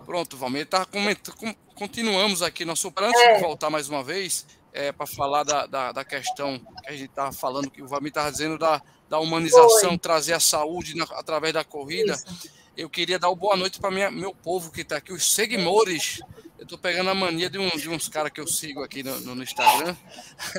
Pronto, 0.04 0.36
Valmir. 0.36 0.66
Tá 0.66 0.84
comentando, 0.84 1.56
continuamos 1.76 2.42
aqui 2.42 2.64
nosso 2.64 2.90
plano 2.90 3.16
é. 3.16 3.38
voltar 3.38 3.70
mais 3.70 3.88
uma 3.88 4.02
vez 4.02 4.44
é, 4.72 4.90
para 4.90 5.06
falar 5.06 5.44
da, 5.44 5.66
da, 5.66 5.92
da, 5.92 6.04
questão 6.04 6.58
que 6.58 6.88
a 6.88 6.92
gente 6.92 7.10
estava 7.10 7.30
falando, 7.30 7.70
que 7.70 7.80
o 7.80 7.86
Valmir 7.86 8.08
estava 8.08 8.32
dizendo 8.32 8.58
da, 8.58 8.82
da 9.08 9.20
humanização, 9.20 9.90
Foi. 9.90 9.98
trazer 9.98 10.32
a 10.32 10.40
saúde 10.40 10.96
na, 10.96 11.04
através 11.04 11.54
da 11.54 11.62
corrida. 11.62 12.14
Isso. 12.14 12.50
Eu 12.76 12.90
queria 12.90 13.20
dar 13.20 13.28
uma 13.28 13.36
boa 13.36 13.56
noite 13.56 13.78
para 13.78 14.10
meu 14.10 14.34
povo 14.34 14.72
que 14.72 14.80
está 14.80 14.96
aqui, 14.96 15.12
os 15.12 15.32
seguidores 15.32 16.20
eu 16.58 16.66
tô 16.66 16.78
pegando 16.78 17.10
a 17.10 17.14
mania 17.14 17.50
de, 17.50 17.58
um, 17.58 17.68
de 17.68 17.88
uns 17.88 18.08
caras 18.08 18.32
que 18.32 18.40
eu 18.40 18.46
sigo 18.46 18.82
aqui 18.82 19.02
no, 19.02 19.18
no, 19.20 19.42
Instagram. 19.42 19.94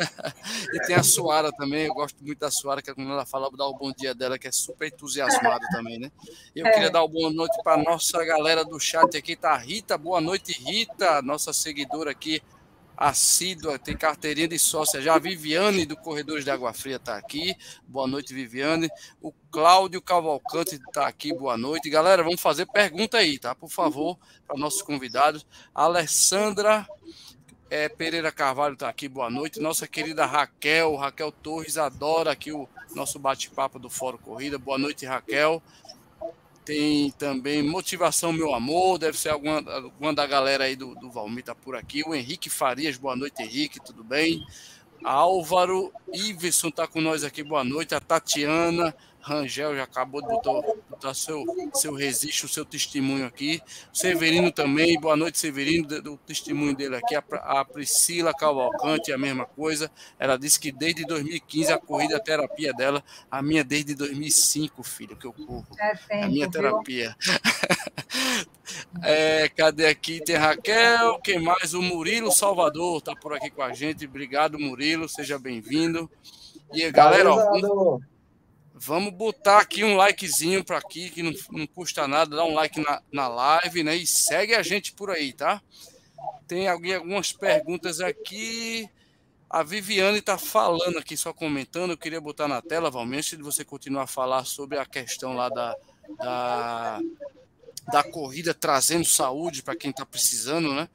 e 0.73 0.79
tem 0.81 0.95
a 0.95 1.03
Suara 1.03 1.51
também. 1.51 1.85
Eu 1.85 1.93
gosto 1.93 2.23
muito 2.23 2.39
da 2.39 2.51
Suara, 2.51 2.81
que 2.81 2.93
quando 2.93 3.11
ela 3.11 3.25
fala, 3.25 3.49
dar 3.55 3.65
o 3.65 3.77
bom 3.77 3.91
dia 3.91 4.13
dela, 4.13 4.37
que 4.37 4.47
é 4.47 4.51
super 4.51 4.87
entusiasmado 4.87 5.65
também, 5.71 5.99
né? 5.99 6.11
Eu 6.55 6.65
é. 6.67 6.71
queria 6.71 6.89
dar 6.91 7.01
uma 7.01 7.07
boa 7.07 7.31
noite 7.31 7.57
para 7.63 7.81
nossa 7.81 8.23
galera 8.23 8.63
do 8.63 8.79
chat 8.79 9.17
aqui. 9.17 9.35
Tá 9.35 9.55
Rita, 9.57 9.97
boa 9.97 10.21
noite, 10.21 10.53
Rita, 10.53 11.21
nossa 11.21 11.51
seguidora 11.51 12.11
aqui 12.11 12.41
assídua, 12.97 13.77
tem 13.77 13.95
carteirinha 13.95 14.47
de 14.47 14.57
sócia 14.57 14.99
já. 14.99 15.13
A 15.13 15.19
Viviane 15.19 15.85
do 15.85 15.95
Corredores 15.95 16.43
de 16.43 16.49
Água 16.49 16.73
Fria 16.73 16.95
está 16.95 17.15
aqui. 17.15 17.55
Boa 17.87 18.07
noite, 18.07 18.33
Viviane. 18.33 18.89
O 19.21 19.31
Cláudio 19.51 20.01
Cavalcante 20.01 20.75
está 20.75 21.07
aqui. 21.07 21.31
Boa 21.31 21.55
noite. 21.55 21.89
Galera, 21.89 22.23
vamos 22.23 22.41
fazer 22.41 22.65
pergunta 22.65 23.17
aí, 23.19 23.37
tá? 23.37 23.53
Por 23.53 23.69
favor, 23.69 24.17
para 24.47 24.57
nossos 24.57 24.81
convidados. 24.81 25.45
A 25.75 25.83
Alessandra 25.83 26.87
é, 27.69 27.87
Pereira 27.87 28.31
Carvalho 28.31 28.73
está 28.73 28.89
aqui. 28.89 29.07
Boa 29.07 29.29
noite. 29.29 29.59
Nossa 29.59 29.87
querida 29.87 30.25
Raquel, 30.25 30.95
Raquel 30.95 31.31
Torres, 31.31 31.77
adora 31.77 32.31
aqui 32.31 32.51
o 32.51 32.67
nosso 32.95 33.19
bate-papo 33.19 33.77
do 33.77 33.89
Fórum 33.89 34.17
Corrida. 34.17 34.57
Boa 34.57 34.77
noite, 34.77 35.05
Raquel. 35.05 35.61
Tem 36.67 37.11
também 37.11 37.63
Motivação 37.63 38.33
Meu 38.33 38.53
Amor, 38.53 38.97
deve 38.97 39.17
ser 39.17 39.29
alguma, 39.29 39.59
alguma 39.73 40.13
da 40.13 40.27
galera 40.27 40.65
aí 40.65 40.75
do, 40.75 40.95
do 40.95 41.09
Valmir 41.09 41.45
tá 41.45 41.55
por 41.55 41.77
aqui. 41.77 42.03
O 42.05 42.13
Henrique 42.13 42.49
Farias, 42.49 42.97
boa 42.97 43.15
noite, 43.15 43.41
Henrique, 43.41 43.79
tudo 43.79 44.03
bem? 44.03 44.45
Álvaro 45.01 45.93
Iveson 46.13 46.67
está 46.67 46.85
com 46.85 46.99
nós 46.99 47.23
aqui, 47.23 47.41
boa 47.41 47.63
noite. 47.63 47.95
A 47.95 48.01
Tatiana, 48.01 48.93
Rangel 49.27 49.75
já 49.75 49.83
acabou 49.83 50.21
de 50.21 50.27
botar, 50.29 50.53
botar 50.89 51.13
seu, 51.13 51.43
seu 51.73 51.93
registro, 51.93 52.45
o 52.45 52.49
seu 52.49 52.63
testemunho 52.63 53.25
aqui. 53.25 53.61
O 53.93 53.97
Severino 53.97 54.51
também, 54.53 54.97
boa 54.97 55.17
noite, 55.17 55.37
Severino, 55.37 55.85
do, 56.01 56.15
testemunho 56.17 56.73
dele 56.73 56.95
aqui. 56.95 57.13
A, 57.13 57.21
a, 57.59 57.65
Priscila 57.65 58.33
Cavalcante, 58.33 59.11
a 59.11 59.17
mesma 59.17 59.45
coisa. 59.45 59.91
Ela 60.17 60.37
disse 60.37 60.57
que 60.57 60.71
desde 60.71 61.05
2015 61.05 61.73
a 61.73 61.77
corrida 61.77 62.15
a 62.15 62.19
terapia 62.21 62.73
dela, 62.73 63.03
a 63.29 63.41
minha 63.41 63.65
desde 63.65 63.93
2005, 63.95 64.81
filho, 64.81 65.17
que 65.17 65.27
eu 65.27 65.33
corro. 65.33 65.67
É 65.77 65.93
tempo, 65.95 66.25
a 66.25 66.27
minha 66.29 66.49
terapia. 66.49 67.13
é, 69.03 69.49
cadê 69.49 69.87
aqui? 69.87 70.23
Tem 70.23 70.37
Raquel, 70.37 71.19
quem 71.19 71.39
mais? 71.39 71.73
O 71.73 71.81
Murilo 71.81 72.31
Salvador 72.31 72.99
está 72.99 73.13
por 73.13 73.33
aqui 73.33 73.49
com 73.49 73.61
a 73.61 73.73
gente. 73.73 74.05
Obrigado, 74.05 74.57
Murilo, 74.57 75.09
seja 75.09 75.37
bem-vindo. 75.37 76.09
E 76.73 76.89
galera, 76.91 77.33
ó, 77.33 77.99
Vamos 78.79 79.13
botar 79.13 79.59
aqui 79.59 79.83
um 79.83 79.95
likezinho 79.97 80.63
para 80.63 80.77
aqui, 80.77 81.09
que 81.09 81.23
não, 81.23 81.33
não 81.51 81.65
custa 81.65 82.07
nada, 82.07 82.35
dá 82.35 82.43
um 82.43 82.53
like 82.53 82.79
na, 82.79 83.01
na 83.11 83.27
live, 83.27 83.83
né? 83.83 83.95
E 83.95 84.05
segue 84.05 84.53
a 84.53 84.61
gente 84.61 84.93
por 84.93 85.09
aí, 85.09 85.33
tá? 85.33 85.61
Tem 86.47 86.67
alguém, 86.67 86.95
algumas 86.95 87.31
perguntas 87.31 87.99
aqui. 87.99 88.87
A 89.49 89.63
Viviane 89.63 90.19
está 90.19 90.37
falando 90.37 90.97
aqui, 90.97 91.17
só 91.17 91.33
comentando. 91.33 91.91
Eu 91.91 91.97
queria 91.97 92.21
botar 92.21 92.47
na 92.47 92.61
tela, 92.61 92.91
Valmir, 92.91 93.21
de 93.23 93.37
você 93.37 93.65
continuar 93.65 94.03
a 94.03 94.07
falar 94.07 94.45
sobre 94.45 94.77
a 94.77 94.85
questão 94.85 95.33
lá 95.33 95.49
da, 95.49 95.75
da, 96.17 96.99
da 97.91 98.03
corrida 98.03 98.53
trazendo 98.53 99.05
saúde 99.05 99.63
para 99.63 99.75
quem 99.75 99.89
está 99.89 100.05
precisando, 100.05 100.73
né? 100.73 100.87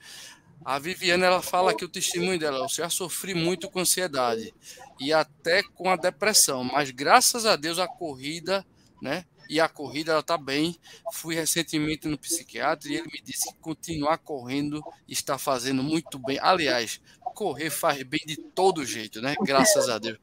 A 0.65 0.79
Viviane 0.79 1.25
ela 1.25 1.43
fala 1.43 1.75
que 1.75 1.85
o 1.85 1.89
testemunho 1.89 2.39
dela, 2.39 2.59
eu 2.59 2.69
já 2.69 2.89
sofri 2.89 3.35
muito 3.35 3.71
com 3.71 3.81
ansiedade 3.81 4.55
e 5.01 5.13
até 5.13 5.63
com 5.63 5.91
a 5.91 5.97
depressão, 5.97 6.65
mas 6.65 6.91
graças 6.91 7.47
a 7.47 7.57
Deus 7.57 7.79
a 7.79 7.89
corrida, 7.89 8.65
né? 9.01 9.25
E 9.49 9.61
a 9.61 9.69
corrida 9.69 10.13
ela 10.13 10.23
tá 10.23 10.39
bem. 10.39 10.79
Fui 11.13 11.35
recentemente 11.35 12.09
no 12.09 12.17
psiquiatra 12.17 12.89
e 12.89 12.95
ele 12.95 13.09
me 13.13 13.21
disse 13.23 13.53
que 13.53 13.59
continuar 13.59 14.17
correndo 14.19 14.83
está 15.07 15.37
fazendo 15.37 15.83
muito 15.83 16.19
bem. 16.19 16.39
Aliás, 16.41 17.01
correr 17.35 17.69
faz 17.69 18.03
bem 18.03 18.21
de 18.25 18.37
todo 18.37 18.87
jeito, 18.87 19.21
né? 19.21 19.35
Graças 19.43 19.89
a 19.89 19.99
Deus. 19.99 20.19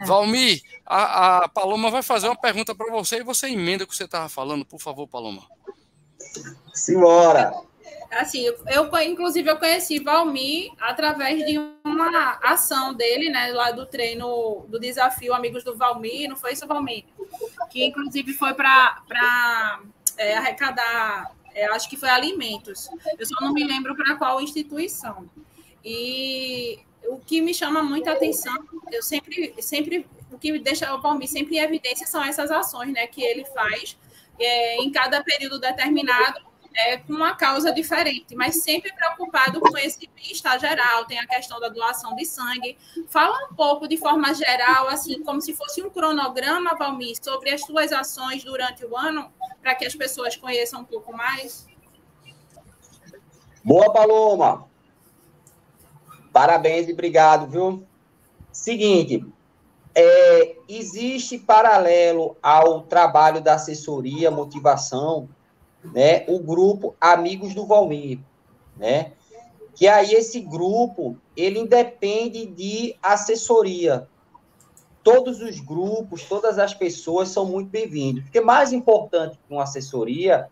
É. 0.00 0.04
Valmir, 0.04 0.60
a, 0.84 1.44
a 1.44 1.48
Paloma 1.48 1.90
vai 1.90 2.02
fazer 2.02 2.26
uma 2.26 2.36
pergunta 2.36 2.74
para 2.74 2.92
você 2.92 3.18
e 3.18 3.22
você 3.22 3.48
emenda 3.48 3.84
o 3.84 3.86
que 3.86 3.96
você 3.96 4.04
estava 4.04 4.28
falando, 4.28 4.64
por 4.64 4.80
favor, 4.80 5.06
Paloma. 5.06 5.46
Simbora! 6.74 7.54
Assim, 8.18 8.44
eu, 8.44 9.02
inclusive, 9.02 9.48
eu 9.48 9.58
conheci 9.58 9.98
Valmir 9.98 10.72
através 10.80 11.44
de 11.44 11.58
uma 11.84 12.38
ação 12.42 12.94
dele, 12.94 13.28
né, 13.30 13.52
lá 13.52 13.70
do 13.70 13.86
treino 13.86 14.64
do 14.68 14.78
desafio 14.78 15.34
Amigos 15.34 15.64
do 15.64 15.76
Valmir, 15.76 16.28
não 16.28 16.36
foi 16.36 16.52
isso, 16.52 16.66
Valmir? 16.66 17.04
Que, 17.70 17.84
inclusive, 17.84 18.32
foi 18.32 18.54
para 18.54 19.80
é, 20.16 20.36
arrecadar, 20.36 21.32
é, 21.54 21.66
acho 21.66 21.88
que 21.88 21.96
foi 21.96 22.08
alimentos. 22.08 22.88
Eu 23.18 23.26
só 23.26 23.40
não 23.40 23.52
me 23.52 23.64
lembro 23.64 23.94
para 23.96 24.16
qual 24.16 24.40
instituição. 24.40 25.28
E 25.84 26.78
o 27.06 27.18
que 27.18 27.40
me 27.40 27.52
chama 27.52 27.82
muita 27.82 28.12
atenção, 28.12 28.54
eu 28.90 29.02
sempre, 29.02 29.54
sempre, 29.60 30.06
o 30.30 30.38
que 30.38 30.58
deixa 30.58 30.94
o 30.94 31.00
Valmir 31.00 31.28
sempre 31.28 31.56
em 31.56 31.60
evidência 31.60 32.06
são 32.06 32.22
essas 32.22 32.50
ações, 32.50 32.92
né, 32.92 33.06
que 33.06 33.22
ele 33.22 33.44
faz 33.46 33.96
é, 34.38 34.76
em 34.82 34.90
cada 34.90 35.22
período 35.22 35.60
determinado 35.60 36.53
é, 36.74 36.96
com 36.98 37.12
uma 37.12 37.34
causa 37.34 37.72
diferente, 37.72 38.34
mas 38.34 38.62
sempre 38.62 38.92
preocupado 38.92 39.60
com 39.60 39.78
esse 39.78 40.08
bem-estar 40.14 40.58
geral. 40.58 41.04
Tem 41.04 41.18
a 41.18 41.26
questão 41.26 41.60
da 41.60 41.68
doação 41.68 42.14
de 42.16 42.24
sangue. 42.24 42.76
Fala 43.08 43.48
um 43.50 43.54
pouco 43.54 43.86
de 43.86 43.96
forma 43.96 44.34
geral, 44.34 44.88
assim, 44.88 45.22
como 45.22 45.40
se 45.40 45.54
fosse 45.54 45.82
um 45.82 45.90
cronograma, 45.90 46.74
Valmir, 46.76 47.16
sobre 47.22 47.50
as 47.50 47.60
suas 47.62 47.92
ações 47.92 48.42
durante 48.42 48.84
o 48.84 48.96
ano, 48.96 49.32
para 49.62 49.74
que 49.74 49.86
as 49.86 49.94
pessoas 49.94 50.36
conheçam 50.36 50.80
um 50.80 50.84
pouco 50.84 51.16
mais. 51.16 51.66
Boa, 53.62 53.92
Paloma! 53.92 54.68
Parabéns 56.32 56.88
e 56.88 56.92
obrigado, 56.92 57.46
viu? 57.46 57.86
Seguinte, 58.50 59.24
é, 59.94 60.56
existe 60.68 61.38
paralelo 61.38 62.36
ao 62.42 62.82
trabalho 62.82 63.40
da 63.40 63.54
assessoria, 63.54 64.30
motivação, 64.30 65.28
né, 65.92 66.24
o 66.28 66.38
grupo 66.38 66.94
Amigos 67.00 67.54
do 67.54 67.66
Valmir, 67.66 68.20
né? 68.76 69.12
Que 69.74 69.88
aí 69.88 70.12
esse 70.12 70.40
grupo, 70.40 71.18
ele 71.36 71.58
independe 71.58 72.46
de 72.46 72.94
assessoria. 73.02 74.08
Todos 75.02 75.40
os 75.42 75.60
grupos, 75.60 76.22
todas 76.24 76.58
as 76.58 76.72
pessoas 76.72 77.28
são 77.28 77.44
muito 77.44 77.70
bem-vindos. 77.70 78.22
Porque 78.22 78.40
mais 78.40 78.72
importante 78.72 79.36
que 79.36 79.52
uma 79.52 79.64
assessoria 79.64 80.48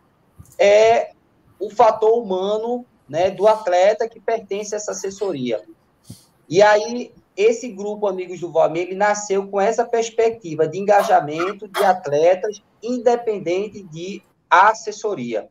é 0.58 1.12
o 1.58 1.70
fator 1.70 2.18
humano, 2.20 2.84
né, 3.08 3.30
do 3.30 3.46
atleta 3.46 4.08
que 4.08 4.18
pertence 4.18 4.74
a 4.74 4.78
essa 4.78 4.90
assessoria. 4.90 5.62
E 6.48 6.60
aí 6.60 7.12
esse 7.36 7.68
grupo 7.68 8.06
Amigos 8.06 8.40
do 8.40 8.50
Valmir, 8.50 8.82
ele 8.82 8.94
nasceu 8.94 9.46
com 9.48 9.60
essa 9.60 9.84
perspectiva 9.84 10.66
de 10.66 10.78
engajamento 10.78 11.68
de 11.68 11.84
atletas 11.84 12.62
independente 12.82 13.82
de 13.84 14.22
a 14.52 14.68
assessoria. 14.68 15.48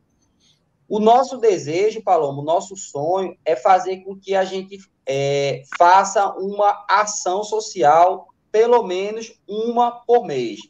O 0.88 1.00
nosso 1.00 1.38
desejo, 1.38 2.04
Paloma, 2.04 2.40
o 2.40 2.44
nosso 2.44 2.76
sonho 2.76 3.36
é 3.44 3.56
fazer 3.56 4.04
com 4.04 4.16
que 4.16 4.36
a 4.36 4.44
gente 4.44 4.78
é, 5.04 5.64
faça 5.76 6.32
uma 6.34 6.84
ação 6.88 7.42
social, 7.42 8.28
pelo 8.52 8.84
menos 8.84 9.32
uma 9.48 9.90
por 9.90 10.24
mês. 10.24 10.60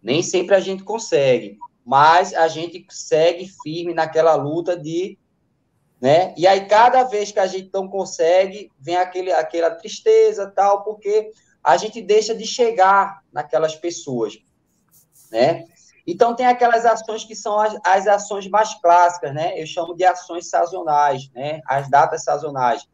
Nem 0.00 0.22
sempre 0.22 0.54
a 0.54 0.60
gente 0.60 0.84
consegue, 0.84 1.58
mas 1.84 2.32
a 2.34 2.46
gente 2.46 2.86
segue 2.88 3.50
firme 3.64 3.92
naquela 3.92 4.36
luta 4.36 4.76
de. 4.76 5.18
Né? 6.00 6.32
E 6.36 6.46
aí, 6.46 6.68
cada 6.68 7.02
vez 7.02 7.32
que 7.32 7.40
a 7.40 7.48
gente 7.48 7.68
não 7.74 7.88
consegue, 7.88 8.70
vem 8.78 8.96
aquele, 8.96 9.32
aquela 9.32 9.70
tristeza, 9.72 10.46
tal, 10.46 10.84
porque 10.84 11.32
a 11.64 11.76
gente 11.76 12.00
deixa 12.00 12.32
de 12.32 12.46
chegar 12.46 13.24
naquelas 13.32 13.74
pessoas. 13.74 14.38
Né? 15.32 15.66
Então, 16.10 16.34
tem 16.34 16.44
aquelas 16.44 16.84
ações 16.84 17.22
que 17.22 17.36
são 17.36 17.60
as, 17.60 17.78
as, 17.84 18.08
ações 18.08 18.48
mais 18.48 18.74
clássicas, 18.80 19.32
né? 19.32 19.52
Eu 19.60 19.64
chamo 19.64 19.94
de 19.94 20.04
ações 20.04 20.50
sazonais, 20.50 21.30
né? 21.32 21.60
As 21.64 21.88
datas 21.88 22.24
sazonais, 22.24 22.84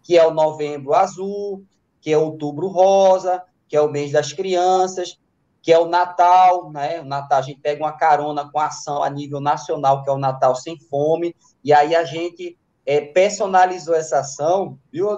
que 0.00 0.16
é 0.16 0.24
o 0.24 0.30
novembro 0.30 0.94
azul, 0.94 1.64
que 2.00 2.12
é 2.12 2.16
outubro 2.16 2.68
rosa, 2.68 3.42
que 3.66 3.76
é 3.76 3.80
o 3.80 3.90
mês 3.90 4.12
das 4.12 4.32
crianças, 4.32 5.18
que 5.60 5.72
é 5.72 5.78
o 5.78 5.88
Natal, 5.88 6.70
né? 6.70 7.00
O 7.00 7.04
Natal, 7.04 7.40
a 7.40 7.42
gente 7.42 7.60
pega 7.60 7.82
uma 7.82 7.96
carona 7.96 8.48
com 8.48 8.60
ação 8.60 9.02
a 9.02 9.10
nível 9.10 9.40
nacional, 9.40 10.04
que 10.04 10.08
é 10.08 10.12
o 10.12 10.18
Natal 10.18 10.54
Sem 10.54 10.78
Fome, 10.78 11.34
e 11.64 11.72
aí 11.72 11.96
a 11.96 12.04
gente 12.04 12.56
é, 12.86 13.00
personalizou 13.00 13.96
essa 13.96 14.20
ação, 14.20 14.78
viu? 14.92 15.08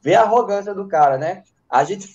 Vê 0.00 0.14
a 0.14 0.22
arrogância 0.22 0.72
do 0.72 0.86
cara, 0.86 1.18
né? 1.18 1.42
A 1.68 1.82
gente 1.82 2.08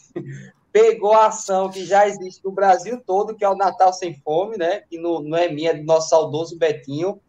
pegou 0.71 1.13
a 1.13 1.27
ação 1.27 1.69
que 1.69 1.85
já 1.85 2.07
existe 2.07 2.43
no 2.43 2.51
Brasil 2.51 3.01
todo, 3.05 3.35
que 3.35 3.43
é 3.43 3.49
o 3.49 3.55
Natal 3.55 3.91
Sem 3.93 4.13
Fome, 4.15 4.57
né? 4.57 4.81
Que 4.81 4.97
não, 4.97 5.19
não 5.21 5.37
é 5.37 5.49
minha, 5.49 5.71
é 5.71 5.73
do 5.73 5.83
nosso 5.83 6.09
saudoso 6.09 6.57
Betinho. 6.57 7.19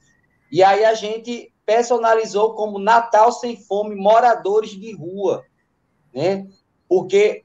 E 0.50 0.62
aí 0.62 0.85
a 0.85 0.94
gente 0.94 1.53
personalizou 1.64 2.55
como 2.55 2.79
Natal 2.79 3.33
Sem 3.33 3.57
Fome 3.57 3.94
Moradores 3.94 4.70
de 4.70 4.92
Rua, 4.94 5.44
né? 6.12 6.46
Porque 6.88 7.44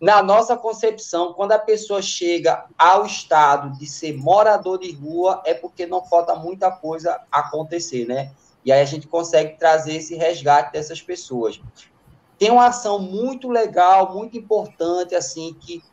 na 0.00 0.22
nossa 0.22 0.56
concepção, 0.56 1.34
quando 1.34 1.52
a 1.52 1.58
pessoa 1.58 2.00
chega 2.00 2.64
ao 2.78 3.04
estado 3.04 3.78
de 3.78 3.86
ser 3.86 4.16
morador 4.16 4.78
de 4.78 4.90
rua, 4.92 5.42
é 5.44 5.52
porque 5.52 5.86
não 5.86 6.02
falta 6.02 6.34
muita 6.34 6.70
coisa 6.70 7.20
acontecer, 7.30 8.06
né? 8.06 8.32
E 8.64 8.72
aí 8.72 8.80
a 8.80 8.86
gente 8.86 9.06
consegue 9.06 9.58
trazer 9.58 9.96
esse 9.96 10.14
resgate 10.14 10.72
dessas 10.72 11.02
pessoas 11.02 11.60
tem 12.40 12.50
uma 12.50 12.68
ação 12.68 12.98
muito 12.98 13.50
legal, 13.50 14.14
muito 14.14 14.38
importante, 14.38 15.14
assim, 15.14 15.54
que, 15.60 15.84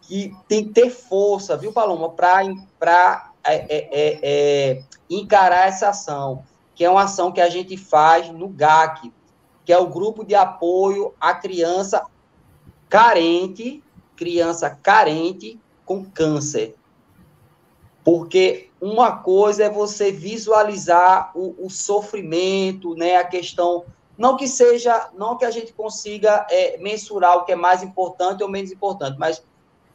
que 0.00 0.34
tem 0.48 0.64
que 0.64 0.72
ter 0.72 0.90
força, 0.90 1.56
viu, 1.56 1.72
Paloma, 1.72 2.10
para 2.10 3.30
é, 3.44 3.54
é, 3.54 3.88
é, 3.92 4.20
é, 4.20 4.82
encarar 5.08 5.68
essa 5.68 5.90
ação, 5.90 6.42
que 6.74 6.84
é 6.84 6.90
uma 6.90 7.04
ação 7.04 7.30
que 7.30 7.40
a 7.40 7.48
gente 7.48 7.76
faz 7.76 8.28
no 8.30 8.48
GAC, 8.48 9.12
que 9.64 9.72
é 9.72 9.78
o 9.78 9.86
Grupo 9.86 10.24
de 10.24 10.34
Apoio 10.34 11.14
à 11.20 11.34
Criança 11.34 12.04
Carente, 12.88 13.80
criança 14.16 14.70
carente 14.70 15.58
com 15.84 16.04
câncer. 16.04 16.74
Porque 18.04 18.70
uma 18.80 19.18
coisa 19.18 19.64
é 19.64 19.70
você 19.70 20.10
visualizar 20.10 21.30
o, 21.32 21.64
o 21.64 21.70
sofrimento, 21.70 22.96
né, 22.96 23.18
a 23.18 23.24
questão 23.24 23.84
não 24.16 24.36
que 24.36 24.46
seja, 24.46 25.10
não 25.14 25.36
que 25.36 25.44
a 25.44 25.50
gente 25.50 25.72
consiga 25.72 26.46
é, 26.50 26.76
mensurar 26.78 27.38
o 27.38 27.44
que 27.44 27.52
é 27.52 27.56
mais 27.56 27.82
importante 27.82 28.42
ou 28.42 28.48
menos 28.48 28.70
importante, 28.70 29.18
mas 29.18 29.42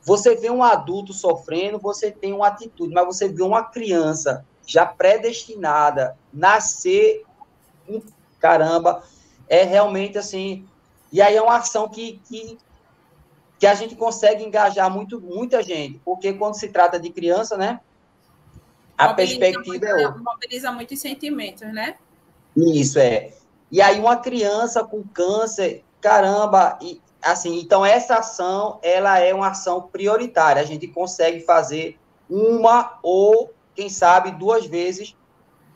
você 0.02 0.36
vê 0.36 0.50
um 0.50 0.64
adulto 0.64 1.14
sofrendo, 1.14 1.80
você 1.80 2.12
tem 2.12 2.34
uma 2.34 2.48
atitude, 2.48 2.94
mas 2.94 3.06
você 3.06 3.28
vê 3.28 3.44
uma 3.44 3.64
criança 3.64 4.46
já 4.66 4.86
predestinada 4.86 6.18
nascer, 6.32 7.24
um, 7.88 8.02
caramba, 8.40 9.04
é 9.48 9.64
realmente 9.64 10.18
assim. 10.18 10.68
E 11.12 11.22
aí 11.22 11.36
é 11.36 11.42
uma 11.42 11.58
ação 11.58 11.88
que, 11.88 12.22
que, 12.28 12.58
que 13.60 13.68
a 13.68 13.74
gente 13.74 13.96
consegue 13.96 14.44
engajar 14.44 14.90
muito, 14.90 15.22
muita 15.22 15.62
gente, 15.64 16.00
porque 16.04 16.34
quando 16.34 16.56
se 16.56 16.70
trata 16.70 17.00
de 17.00 17.10
criança, 17.10 17.58
né? 17.58 17.80
A 18.98 19.10
mobiliza 19.10 19.40
perspectiva 19.40 19.68
muito, 19.68 19.86
é 19.86 20.08
outra. 20.08 20.22
Mobiliza 20.22 20.72
muitos 20.72 21.00
sentimentos, 21.00 21.62
né? 21.74 21.98
Isso 22.56 22.98
é. 22.98 23.34
E 23.72 23.82
aí 23.82 24.00
uma 24.00 24.18
criança 24.18 24.84
com 24.84 25.04
câncer, 25.04 25.84
caramba, 26.00 26.78
e 26.82 27.02
assim, 27.22 27.60
então 27.60 27.86
essa 27.86 28.16
ação, 28.16 28.80
ela 28.82 29.20
é 29.20 29.34
uma 29.34 29.50
ação 29.50 29.82
prioritária. 29.82 30.62
A 30.62 30.66
gente 30.66 30.88
consegue 30.88 31.42
fazer 31.42 32.00
uma 32.30 32.98
ou 33.02 33.54
quem 33.76 33.90
sabe 33.90 34.32
duas 34.32 34.66
vezes, 34.66 35.16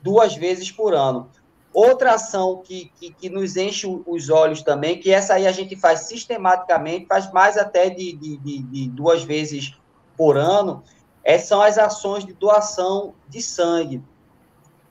duas 0.02 0.36
vezes 0.36 0.72
por 0.72 0.94
ano. 0.94 1.30
Outra 1.74 2.16
ação 2.16 2.62
que, 2.62 2.92
que, 2.96 3.14
que, 3.14 3.30
nos 3.30 3.56
enche 3.56 3.88
os 4.06 4.30
olhos 4.30 4.62
também, 4.62 5.00
que 5.00 5.12
essa 5.12 5.36
aí 5.36 5.48
a 5.48 5.52
gente 5.54 5.76
faz 5.78 6.02
sistematicamente, 6.02 7.06
faz 7.06 7.32
mais 7.32 7.58
até 7.58 7.90
de, 7.90 8.12
de, 8.14 8.38
de, 8.38 8.64
de 8.64 8.90
duas 8.90 9.24
vezes 9.24 9.78
por 10.18 10.38
ano, 10.38 10.84
é, 11.24 11.38
são 11.38 11.62
as 11.62 11.78
ações 11.78 12.26
de 12.26 12.34
doação 12.34 13.14
de 13.30 13.42
sangue, 13.42 14.04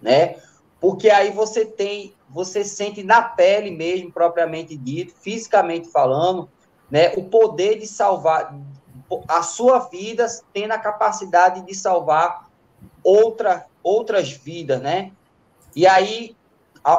né? 0.01 0.37
Porque 0.81 1.11
aí 1.11 1.31
você 1.31 1.67
tem 1.67 2.15
você 2.33 2.65
sente 2.65 3.03
na 3.03 3.23
pele 3.23 3.71
mesmo, 3.71 4.13
propriamente 4.13 4.77
dito, 4.77 5.13
fisicamente 5.21 5.89
falando, 5.89 6.49
né, 6.91 7.13
o 7.17 7.25
poder 7.25 7.79
de 7.79 7.87
salvar 7.87 8.57
a 9.29 9.43
sua 9.43 9.81
vida, 9.81 10.27
tendo 10.53 10.73
a 10.73 10.79
capacidade 10.79 11.63
de 11.63 11.75
salvar 11.75 12.49
outra, 13.03 13.67
outras 13.83 14.31
vidas, 14.31 14.81
né? 14.81 15.11
E 15.75 15.87
aí, 15.87 16.37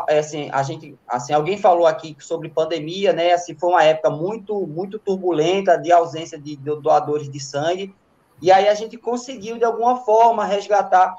é 0.10 0.20
assim, 0.20 0.50
a 0.52 0.62
gente, 0.64 0.98
assim, 1.08 1.34
alguém 1.34 1.58
falou 1.58 1.88
aqui 1.88 2.16
sobre 2.20 2.50
pandemia, 2.50 3.14
né? 3.14 3.32
Assim, 3.32 3.56
foi 3.56 3.70
uma 3.70 3.84
época 3.84 4.10
muito, 4.10 4.68
muito 4.68 5.00
turbulenta 5.00 5.78
de 5.78 5.92
ausência 5.92 6.38
de 6.38 6.56
doadores 6.58 7.30
de 7.30 7.40
sangue. 7.40 7.96
E 8.42 8.52
aí 8.52 8.68
a 8.68 8.74
gente 8.74 8.98
conseguiu 8.98 9.58
de 9.58 9.64
alguma 9.64 9.98
forma 9.98 10.44
resgatar 10.44 11.16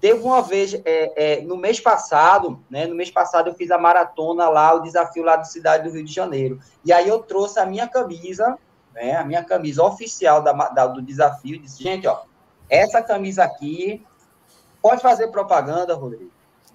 Teve 0.00 0.22
uma 0.22 0.42
vez, 0.42 0.74
é, 0.84 1.12
é, 1.16 1.40
no 1.42 1.56
mês 1.56 1.80
passado, 1.80 2.62
né, 2.68 2.86
no 2.86 2.94
mês 2.94 3.10
passado 3.10 3.48
eu 3.48 3.54
fiz 3.54 3.70
a 3.70 3.78
maratona 3.78 4.48
lá, 4.48 4.74
o 4.74 4.80
desafio 4.80 5.24
lá 5.24 5.36
da 5.36 5.44
cidade 5.44 5.88
do 5.88 5.94
Rio 5.94 6.04
de 6.04 6.12
Janeiro. 6.12 6.60
E 6.84 6.92
aí 6.92 7.08
eu 7.08 7.20
trouxe 7.20 7.58
a 7.58 7.66
minha 7.66 7.88
camisa, 7.88 8.58
né, 8.92 9.16
a 9.16 9.24
minha 9.24 9.42
camisa 9.42 9.82
oficial 9.82 10.42
da, 10.42 10.52
da, 10.52 10.86
do 10.86 11.00
desafio, 11.00 11.60
disse, 11.60 11.82
gente, 11.82 12.06
ó, 12.06 12.22
essa 12.68 13.02
camisa 13.02 13.44
aqui, 13.44 14.04
pode 14.82 15.00
fazer 15.00 15.28
propaganda, 15.28 15.94
Rodrigo? 15.94 16.30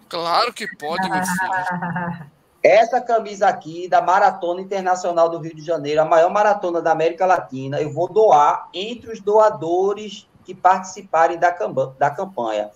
Claro 0.07 0.51
que 0.51 0.67
pode, 0.75 1.07
meu 1.09 1.21
filho. 1.23 2.29
Essa 2.61 2.99
camisa 2.99 3.47
aqui 3.47 3.87
da 3.87 4.01
Maratona 4.01 4.59
Internacional 4.59 5.29
do 5.29 5.39
Rio 5.39 5.55
de 5.55 5.61
Janeiro, 5.61 6.01
a 6.01 6.05
maior 6.05 6.29
maratona 6.29 6.81
da 6.81 6.91
América 6.91 7.25
Latina, 7.25 7.79
eu 7.81 7.93
vou 7.93 8.11
doar 8.11 8.67
entre 8.73 9.11
os 9.13 9.21
doadores 9.21 10.27
que 10.43 10.53
participarem 10.53 11.37
da, 11.37 11.55
da 11.97 12.09
campanha. 12.09 12.69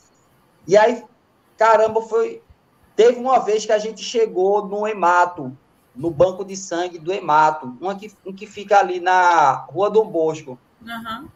E 0.67 0.77
aí, 0.77 1.03
caramba, 1.57 2.01
foi. 2.01 2.41
Teve 2.95 3.19
uma 3.19 3.39
vez 3.39 3.65
que 3.65 3.71
a 3.71 3.79
gente 3.79 4.03
chegou 4.03 4.67
no 4.67 4.87
Emato, 4.87 5.55
no 5.95 6.09
banco 6.09 6.45
de 6.45 6.55
sangue 6.55 6.99
do 6.99 7.11
Emato, 7.11 7.75
um 7.81 7.95
que, 7.95 8.11
um 8.25 8.33
que 8.33 8.45
fica 8.45 8.79
ali 8.79 8.99
na 8.99 9.53
Rua 9.53 9.89
Dom 9.89 10.07
Bosco. 10.07 10.57
Uhum. 10.81 11.27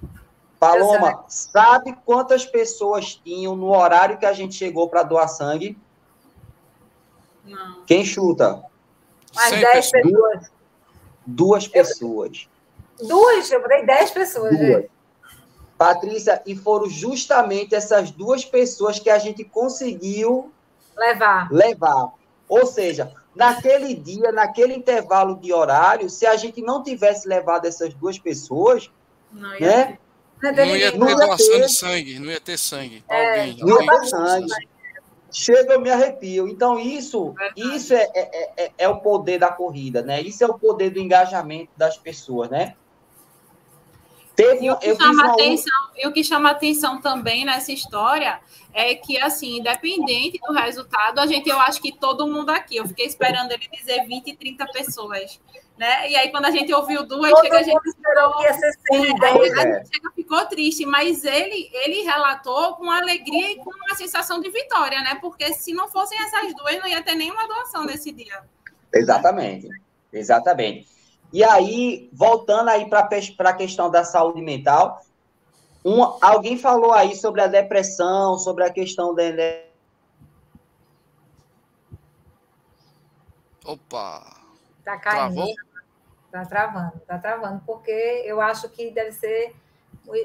Paloma, 0.60 1.24
sabe 1.28 1.96
quantas 2.06 2.46
pessoas 2.46 3.16
tinham 3.16 3.56
no 3.56 3.76
horário 3.76 4.18
que 4.18 4.26
a 4.26 4.34
gente 4.34 4.56
chegou 4.56 4.90
para 4.90 5.04
doar 5.04 5.28
sangue? 5.28 5.78
Não. 7.46 7.84
Quem 7.86 8.04
chuta? 8.04 8.64
Mais 9.36 9.52
10 9.52 9.92
pessoas. 9.92 10.52
Duas 11.26 11.68
pessoas. 11.68 12.50
Duas? 13.00 13.52
Eu 13.52 13.62
falei 13.62 13.86
10 13.86 14.12
pessoas. 14.12 14.58
Duas. 14.58 14.86
Patrícia, 15.78 16.42
e 16.46 16.56
foram 16.56 16.90
justamente 16.90 17.76
essas 17.76 18.10
duas 18.10 18.44
pessoas 18.44 19.00
que 19.00 19.10
a 19.10 19.20
gente 19.20 19.44
conseguiu 19.44 20.52
levar. 20.98 21.52
levar. 21.52 22.12
Ou 22.50 22.66
seja, 22.66 23.14
naquele 23.36 23.94
dia, 23.94 24.32
naquele 24.32 24.74
intervalo 24.74 25.36
de 25.36 25.54
horário, 25.54 26.10
se 26.10 26.26
a 26.26 26.36
gente 26.36 26.62
não 26.62 26.82
tivesse 26.82 27.28
levado 27.28 27.66
essas 27.66 27.94
duas 27.94 28.18
pessoas, 28.18 28.90
não 29.32 29.54
ia, 29.54 29.60
né? 29.60 29.98
não 30.42 30.76
ia 30.76 30.92
ter 30.92 30.98
doação 30.98 31.38
ter... 31.38 31.66
de 31.66 31.74
sangue, 31.74 32.20
não 32.20 32.32
ia 32.32 32.42
ter 32.42 32.58
sangue. 32.58 33.04
É, 33.08 33.40
alguém, 33.42 33.58
não 33.60 33.82
ia 33.82 34.00
ter 34.00 34.08
sangue. 34.08 34.54
Chega, 35.30 35.74
eu 35.74 35.82
me 35.82 35.90
arrepio. 35.90 36.48
Então, 36.48 36.80
isso, 36.80 37.36
isso 37.56 37.94
é, 37.94 38.10
é, 38.16 38.64
é, 38.64 38.72
é, 38.78 38.90
o 38.90 39.02
poder 39.02 39.38
da 39.38 39.50
corrida, 39.50 40.02
né? 40.02 40.22
Isso 40.22 40.44
é 40.44 40.48
o 40.48 40.58
poder 40.58 40.90
do 40.90 41.00
engajamento 41.00 41.70
das 41.76 41.98
pessoas, 41.98 42.50
né? 42.50 42.76
Teve, 44.38 44.68
e, 44.68 44.70
o 44.70 44.78
que 44.78 44.96
chama 44.96 45.24
uma... 45.24 45.34
atenção, 45.34 45.90
e 45.96 46.08
o 46.08 46.14
que 46.14 46.24
chama 46.24 46.52
atenção 46.52 47.02
também 47.02 47.44
nessa 47.44 47.72
história 47.72 48.40
é 48.72 48.94
que, 48.94 49.20
assim, 49.20 49.58
independente 49.58 50.40
do 50.46 50.54
resultado, 50.54 51.18
a 51.18 51.26
gente, 51.26 51.50
eu 51.50 51.60
acho 51.60 51.82
que 51.82 51.92
todo 51.92 52.28
mundo 52.28 52.52
aqui, 52.52 52.78
eu 52.78 52.88
fiquei 52.88 53.08
esperando 53.08 53.52
ele 53.52 53.68
dizer 53.74 54.06
20, 54.06 54.38
30 54.38 54.68
pessoas, 54.68 55.42
né? 55.76 56.12
E 56.12 56.16
aí, 56.16 56.30
quando 56.30 56.46
a 56.46 56.52
gente 56.52 56.72
ouviu 56.72 57.04
duas, 57.04 57.32
chega, 57.40 57.58
a 57.58 57.64
gente 57.64 57.84
esperou 57.84 58.38
que 58.38 58.44
ia 58.44 58.54
ser 58.54 58.72
100, 58.92 59.06
é, 59.08 59.26
a 59.26 59.80
gente 59.80 59.96
chega, 59.96 60.12
ficou 60.16 60.46
triste, 60.46 60.86
mas 60.86 61.26
ele, 61.26 61.72
ele 61.74 62.04
relatou 62.04 62.76
com 62.76 62.92
alegria 62.92 63.54
e 63.54 63.56
com 63.56 63.72
uma 63.72 63.96
sensação 63.96 64.40
de 64.40 64.52
vitória, 64.52 65.02
né? 65.02 65.18
Porque 65.20 65.52
se 65.54 65.74
não 65.74 65.88
fossem 65.88 66.16
essas 66.20 66.54
duas, 66.54 66.78
não 66.78 66.88
ia 66.88 67.02
ter 67.02 67.16
nenhuma 67.16 67.48
doação 67.48 67.86
nesse 67.86 68.12
dia. 68.12 68.44
Exatamente, 68.94 69.68
exatamente. 70.14 70.97
E 71.32 71.44
aí, 71.44 72.10
voltando 72.14 72.70
aí 72.70 72.90
para 72.90 73.10
a 73.40 73.54
questão 73.54 73.92
da 73.92 74.04
saúde 74.04 74.42
mental, 74.42 75.02
um, 75.84 76.04
alguém 76.22 76.58
falou 76.58 76.94
aí 76.94 77.16
sobre 77.16 77.42
a 77.42 77.48
depressão, 77.48 78.38
sobre 78.38 78.64
a 78.64 78.70
questão 78.72 79.14
da. 79.14 79.24
Opa! 83.66 84.38
Tá 84.84 84.98
caindo. 84.98 85.36
Travou? 85.36 85.56
Tá 86.32 86.46
travando, 86.46 87.02
tá 87.08 87.18
travando, 87.18 87.64
porque 87.66 87.92
eu 88.26 88.42
acho 88.42 88.70
que 88.70 88.92
deve 88.92 89.12
ser. 89.12 89.56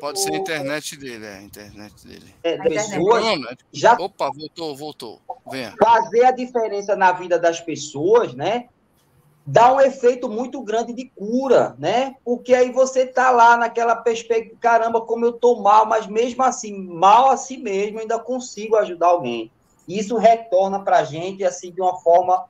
Pode 0.00 0.18
o, 0.18 0.22
ser 0.22 0.34
a 0.34 0.36
internet 0.36 0.96
dele, 0.96 1.24
é 1.24 1.34
a 1.38 1.42
internet 1.42 2.06
dele. 2.06 2.34
É, 2.42 2.56
pessoas, 2.58 3.24
já 3.72 3.94
Opa, 3.94 4.30
voltou, 4.30 4.76
voltou. 4.76 5.22
Venha. 5.50 5.74
Fazer 5.80 6.24
a 6.24 6.30
diferença 6.30 6.94
na 6.94 7.12
vida 7.12 7.38
das 7.38 7.60
pessoas, 7.60 8.34
né? 8.34 8.68
Dá 9.44 9.72
um 9.72 9.80
efeito 9.80 10.28
muito 10.28 10.62
grande 10.62 10.92
de 10.92 11.08
cura, 11.10 11.74
né? 11.78 12.14
Porque 12.24 12.54
aí 12.54 12.70
você 12.70 13.06
tá 13.06 13.30
lá 13.30 13.56
naquela 13.56 13.96
perspectiva, 13.96 14.56
caramba, 14.60 15.00
como 15.00 15.24
eu 15.24 15.32
tô 15.32 15.60
mal, 15.60 15.84
mas 15.86 16.06
mesmo 16.06 16.42
assim, 16.42 16.86
mal 16.86 17.30
a 17.30 17.36
si 17.36 17.56
mesmo, 17.56 17.98
ainda 17.98 18.18
consigo 18.18 18.76
ajudar 18.76 19.08
alguém. 19.08 19.50
Isso 19.88 20.16
retorna 20.16 20.80
para 20.80 20.98
a 20.98 21.04
gente 21.04 21.44
assim 21.44 21.72
de 21.72 21.80
uma 21.80 21.98
forma 22.00 22.48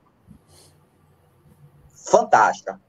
fantástica. 1.93 2.79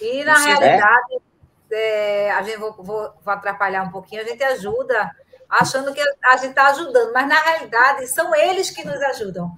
E 0.00 0.24
na 0.24 0.34
você, 0.34 0.48
realidade, 0.48 1.22
é, 1.70 2.30
a 2.32 2.42
gente 2.42 2.58
vou, 2.58 2.72
vou, 2.72 3.12
vou 3.24 3.34
atrapalhar 3.34 3.84
um 3.84 3.92
pouquinho, 3.92 4.22
a 4.22 4.26
gente 4.26 4.42
ajuda 4.42 5.10
achando 5.48 5.92
que 5.92 6.00
a 6.24 6.36
gente 6.38 6.50
está 6.50 6.68
ajudando, 6.68 7.12
mas 7.12 7.28
na 7.28 7.38
realidade 7.38 8.06
são 8.08 8.34
eles 8.34 8.70
que 8.70 8.84
nos 8.84 9.00
ajudam. 9.02 9.54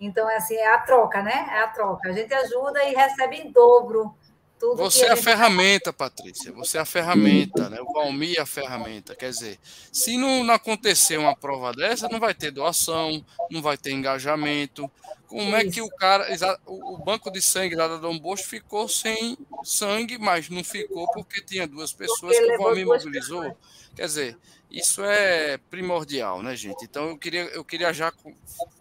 Então, 0.00 0.28
é 0.28 0.36
assim, 0.36 0.56
é 0.56 0.74
a 0.74 0.78
troca, 0.78 1.22
né? 1.22 1.46
É 1.50 1.60
a 1.60 1.68
troca. 1.68 2.08
A 2.08 2.12
gente 2.12 2.32
ajuda 2.32 2.84
e 2.84 2.94
recebe 2.94 3.36
em 3.36 3.50
dobro 3.50 4.14
tudo 4.58 4.76
Você 4.76 5.04
é 5.04 5.10
a, 5.10 5.14
a 5.14 5.16
ferramenta, 5.16 5.92
Patrícia. 5.92 6.50
Você 6.52 6.78
é 6.78 6.80
a 6.80 6.84
ferramenta, 6.84 7.68
né? 7.68 7.78
O 7.80 7.92
Valmir 7.92 8.38
é 8.38 8.40
a 8.40 8.46
ferramenta. 8.46 9.14
Quer 9.14 9.30
dizer, 9.30 9.58
se 9.92 10.16
não 10.16 10.50
acontecer 10.50 11.18
uma 11.18 11.36
prova 11.36 11.72
dessa, 11.72 12.08
não 12.08 12.18
vai 12.18 12.34
ter 12.34 12.50
doação, 12.50 13.24
não 13.50 13.60
vai 13.60 13.76
ter 13.76 13.92
engajamento. 13.92 14.90
Como 15.26 15.42
Isso. 15.42 15.56
é 15.56 15.64
que 15.70 15.82
o 15.82 15.88
cara. 15.88 16.26
O 16.66 16.98
banco 16.98 17.30
de 17.30 17.42
sangue 17.42 17.74
lá 17.74 17.88
da 17.88 17.96
Dom 17.96 18.18
Bosco 18.18 18.48
ficou 18.48 18.88
sem 18.88 19.36
sangue, 19.64 20.18
mas 20.18 20.48
não 20.48 20.62
ficou 20.62 21.10
porque 21.12 21.42
tinha 21.42 21.66
duas 21.66 21.92
pessoas 21.92 22.36
porque 22.36 22.46
que 22.46 22.56
o 22.56 22.62
Valmir 22.62 22.86
mobilizou. 22.86 23.42
Pessoas. 23.42 23.56
Quer 23.96 24.06
dizer, 24.06 24.38
isso 24.70 25.02
é 25.04 25.58
primordial, 25.70 26.42
né, 26.42 26.54
gente? 26.54 26.84
Então 26.84 27.08
eu 27.08 27.18
queria, 27.18 27.44
eu 27.44 27.64
queria 27.64 27.92
já 27.92 28.12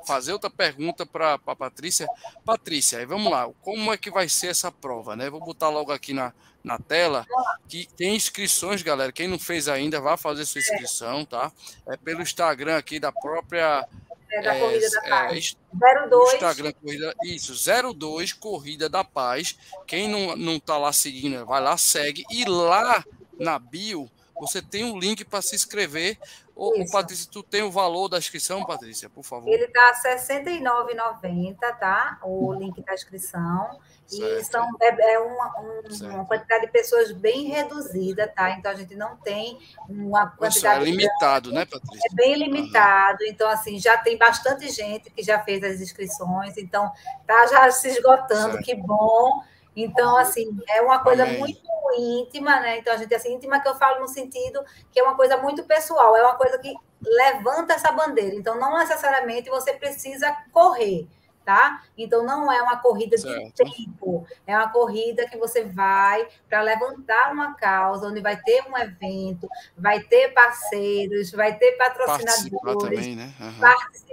fazer 0.06 0.34
outra 0.34 0.50
pergunta 0.50 1.06
para 1.06 1.36
a 1.36 1.56
Patrícia. 1.56 2.08
Patrícia, 2.44 3.00
aí 3.00 3.06
vamos 3.06 3.32
lá, 3.32 3.50
como 3.62 3.94
é 3.94 3.98
que 3.98 4.12
vai 4.12 4.28
ser 4.28 4.48
essa 4.48 4.72
prova, 4.72 5.16
né? 5.16 5.30
Vou 5.30 5.40
botar 5.40 5.70
logo 5.70 5.92
aqui 5.92 6.12
na, 6.12 6.34
na 6.64 6.80
tela 6.80 7.26
que 7.68 7.88
tem 7.96 8.16
inscrições, 8.16 8.82
galera. 8.82 9.12
Quem 9.12 9.28
não 9.28 9.40
fez 9.40 9.68
ainda, 9.68 10.02
vá 10.02 10.18
fazer 10.18 10.46
sua 10.46 10.60
inscrição, 10.60 11.24
tá? 11.24 11.52
É 11.88 11.96
pelo 11.96 12.22
Instagram 12.22 12.78
aqui 12.78 13.00
da 13.00 13.12
própria. 13.12 13.88
É 14.36 14.42
da 14.42 14.54
é, 14.54 14.60
Corrida 14.60 14.90
da 14.90 15.06
é, 15.06 15.10
Paz. 15.10 15.58
É, 15.82 16.08
02. 16.08 16.34
Instagram 16.34 16.74
Corrida, 16.74 17.16
isso, 17.24 17.54
02 17.94 18.34
Corrida 18.34 18.90
da 18.90 19.04
Paz. 19.04 19.58
Quem 19.88 20.10
não, 20.10 20.36
não 20.36 20.60
tá 20.60 20.78
lá 20.78 20.92
seguindo, 20.92 21.46
vai 21.46 21.62
lá, 21.62 21.78
segue. 21.78 22.26
E 22.30 22.44
lá 22.44 23.04
na 23.40 23.58
bio 23.58 24.10
você 24.38 24.62
tem 24.62 24.84
um 24.84 25.00
link 25.00 25.24
para 25.24 25.42
se 25.42 25.56
inscrever. 25.56 26.20
Ô, 26.56 26.72
Patrícia, 26.90 27.30
tu 27.30 27.44
tem 27.44 27.64
o 27.64 27.70
valor 27.70 28.08
da 28.08 28.18
inscrição, 28.18 28.64
Patrícia, 28.64 29.10
por 29.10 29.24
favor? 29.24 29.50
Ele 29.50 29.66
está 29.66 29.92
R$ 29.92 30.16
69,90, 30.18 31.58
tá? 31.78 32.18
O 32.24 32.54
link 32.54 32.82
da 32.82 32.94
inscrição. 32.94 33.78
Certo. 34.08 34.42
E 34.42 34.44
são, 34.46 34.70
é, 34.82 35.14
é 35.14 35.20
uma, 35.20 35.60
um, 35.60 36.06
uma, 36.14 36.26
quantidade 36.26 36.68
de 36.68 36.72
pessoas 36.72 37.12
bem 37.12 37.48
reduzida, 37.48 38.28
tá? 38.28 38.52
Então 38.52 38.72
a 38.72 38.76
gente 38.76 38.96
não 38.96 39.18
tem 39.18 39.60
uma 39.90 40.28
quantidade. 40.28 40.80
Nossa, 40.80 40.90
é 40.90 40.92
limitado, 40.92 41.50
de... 41.50 41.56
né, 41.56 41.66
Patrícia? 41.66 42.08
É 42.10 42.16
bem 42.16 42.36
limitado. 42.36 43.24
Uhum. 43.24 43.30
Então, 43.30 43.50
assim, 43.50 43.80
já 43.80 43.98
tem 43.98 44.18
bastante 44.18 44.70
gente 44.70 45.10
que 45.10 45.24
já 45.24 45.40
fez 45.40 45.64
as 45.64 45.82
inscrições, 45.82 46.56
então 46.56 46.90
tá 47.28 47.48
já 47.48 47.70
se 47.72 47.90
esgotando, 47.90 48.54
certo. 48.54 48.64
que 48.64 48.76
bom. 48.76 49.44
Então, 49.76 50.16
assim, 50.18 50.58
é 50.70 50.82
uma 50.82 51.00
coisa 51.00 51.24
Amém. 51.24 51.40
muito 51.40 51.60
íntima, 51.98 52.60
né? 52.60 52.80
Então, 52.80 52.94
a 52.94 52.98
gente, 52.98 53.14
assim, 53.14 53.34
íntima 53.34 53.60
que 53.60 53.68
eu 53.68 53.76
falo 53.76 54.00
no 54.02 54.08
sentido 54.08 54.64
que 54.92 55.00
é 55.00 55.04
uma 55.04 55.16
coisa 55.16 55.38
muito 55.38 55.64
pessoal, 55.64 56.16
é 56.16 56.22
uma 56.22 56.36
coisa 56.36 56.58
que 56.58 56.74
levanta 57.02 57.74
essa 57.74 57.92
bandeira. 57.92 58.36
Então, 58.36 58.60
não 58.60 58.78
necessariamente 58.78 59.50
você 59.50 59.74
precisa 59.74 60.36
correr, 60.52 61.08
tá? 61.44 61.84
Então, 61.98 62.24
não 62.24 62.52
é 62.52 62.62
uma 62.62 62.78
corrida 62.78 63.18
certo. 63.18 63.64
de 63.64 63.76
tempo, 63.76 64.26
é 64.48 64.56
uma 64.56 64.70
corrida 64.70 65.28
que 65.28 65.38
você 65.38 65.64
vai 65.64 66.28
para 66.50 66.62
levantar 66.62 67.32
uma 67.32 67.54
causa, 67.54 68.08
onde 68.08 68.22
vai 68.22 68.38
ter 68.38 68.64
um 68.68 68.78
evento, 68.78 69.48
vai 69.78 70.00
ter 70.00 70.34
parceiros, 70.34 71.32
vai 71.32 71.58
ter 71.58 71.74
patrocinadores, 71.74 72.50
participar, 72.50 72.76
também, 72.78 73.16
né? 73.16 73.34
uhum. 73.40 73.60
participar 73.60 74.05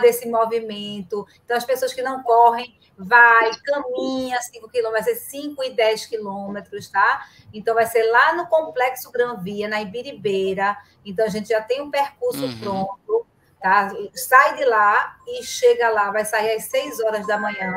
desse 0.00 0.28
movimento. 0.28 1.26
Então, 1.44 1.56
as 1.56 1.64
pessoas 1.64 1.92
que 1.92 2.02
não 2.02 2.22
correm 2.22 2.78
vai, 2.96 3.50
caminha 3.64 4.40
5 4.40 4.68
quilômetros, 4.68 5.06
vai 5.06 5.14
ser 5.14 5.20
5 5.20 5.64
e 5.64 5.70
10 5.70 6.06
quilômetros, 6.06 6.88
tá? 6.88 7.26
Então, 7.52 7.74
vai 7.74 7.86
ser 7.86 8.02
lá 8.04 8.34
no 8.34 8.46
Complexo 8.46 9.10
Gran 9.10 9.36
Via, 9.36 9.68
na 9.68 9.80
Ibiribeira. 9.80 10.76
Então, 11.04 11.24
a 11.24 11.28
gente 11.28 11.48
já 11.48 11.62
tem 11.62 11.80
um 11.80 11.90
percurso 11.90 12.44
uhum. 12.44 12.60
pronto, 12.60 13.26
tá? 13.60 13.90
Sai 14.14 14.56
de 14.56 14.64
lá 14.64 15.16
e 15.26 15.42
chega 15.42 15.88
lá, 15.88 16.10
vai 16.10 16.24
sair 16.24 16.56
às 16.56 16.64
6 16.64 17.00
horas 17.00 17.26
da 17.26 17.38
manhã 17.38 17.72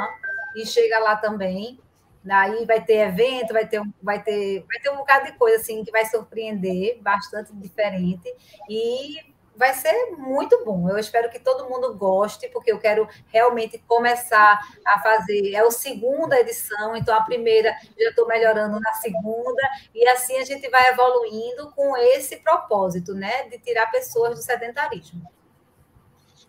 e 0.56 0.66
chega 0.66 1.00
lá 1.00 1.16
também. 1.16 1.80
Daí 2.24 2.66
vai 2.66 2.82
ter 2.82 3.00
evento, 3.08 3.52
vai 3.52 3.68
ter, 3.68 3.82
vai 4.02 4.24
ter, 4.24 4.66
vai 4.66 4.80
ter 4.80 4.90
um 4.90 4.96
bocado 4.96 5.26
de 5.26 5.34
coisa 5.34 5.58
assim 5.58 5.84
que 5.84 5.92
vai 5.92 6.06
surpreender, 6.06 7.02
bastante 7.02 7.54
diferente. 7.54 8.34
E 8.70 9.33
vai 9.56 9.74
ser 9.74 10.12
muito 10.18 10.64
bom. 10.66 10.90
Eu 10.90 10.98
espero 10.98 11.30
que 11.30 11.40
todo 11.40 11.70
mundo 11.70 11.96
goste, 11.96 12.48
porque 12.50 12.72
eu 12.72 12.80
quero 12.80 13.08
realmente 13.28 13.78
começar 13.88 14.60
a 14.86 15.00
fazer. 15.00 15.54
É 15.54 15.60
a 15.60 15.72
segunda 15.72 16.40
edição, 16.40 16.96
então 16.96 17.16
a 17.16 17.22
primeira 17.22 17.76
já 17.98 18.10
estou 18.10 18.28
melhorando 18.28 18.80
na 18.80 18.94
segunda, 18.94 19.62
e 19.94 20.08
assim 20.08 20.38
a 20.38 20.46
gente 20.46 20.68
vai 20.70 20.90
evoluindo 20.90 21.72
com 21.72 21.96
esse 21.98 22.38
propósito, 22.38 23.14
né? 23.14 23.48
De 23.50 23.58
tirar 23.60 23.92
pessoas 23.92 24.36
do 24.36 24.42
sedentarismo. 24.42 25.22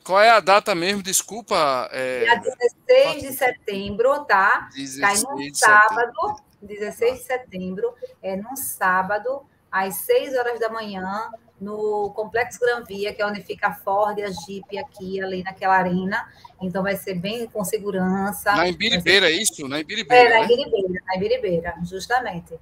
Qual 0.04 0.20
é 0.20 0.30
a 0.30 0.40
data 0.40 0.74
mesmo? 0.74 1.02
Desculpa. 1.02 1.88
É... 1.90 2.24
Dia 2.24 2.36
16 2.86 3.22
de 3.22 3.32
setembro, 3.32 4.24
tá? 4.24 4.68
16 4.74 5.00
Cai 5.00 5.32
num 5.32 5.54
sábado, 5.54 6.36
16 6.60 7.18
de 7.18 7.24
setembro, 7.24 7.94
é 8.22 8.36
num 8.36 8.54
sábado, 8.54 9.46
às 9.70 9.96
6 9.96 10.36
horas 10.36 10.60
da 10.60 10.68
manhã, 10.68 11.30
no 11.64 12.10
Complexo 12.10 12.60
Gran 12.60 12.84
Via, 12.84 13.14
que 13.14 13.22
é 13.22 13.26
onde 13.26 13.42
fica 13.42 13.68
a 13.68 13.72
Ford 13.72 14.18
e 14.18 14.22
a 14.22 14.30
Jeep 14.30 14.78
aqui, 14.78 15.20
ali 15.20 15.42
naquela 15.42 15.76
arena. 15.76 16.28
Então 16.60 16.82
vai 16.82 16.96
ser 16.96 17.14
bem 17.14 17.46
com 17.46 17.64
segurança. 17.64 18.52
Na 18.52 18.68
Ibiribeira, 18.68 19.26
ser... 19.26 19.32
é 19.32 19.36
isso? 19.36 19.68
Na 19.68 19.80
Ibiribeira. 19.80 20.28
É, 20.28 20.40
na 20.40 20.46
né? 20.46 20.52
Ibiribeira, 20.52 21.02
na 21.06 21.16
Ibiribeira, 21.16 21.74
justamente. 21.82 22.54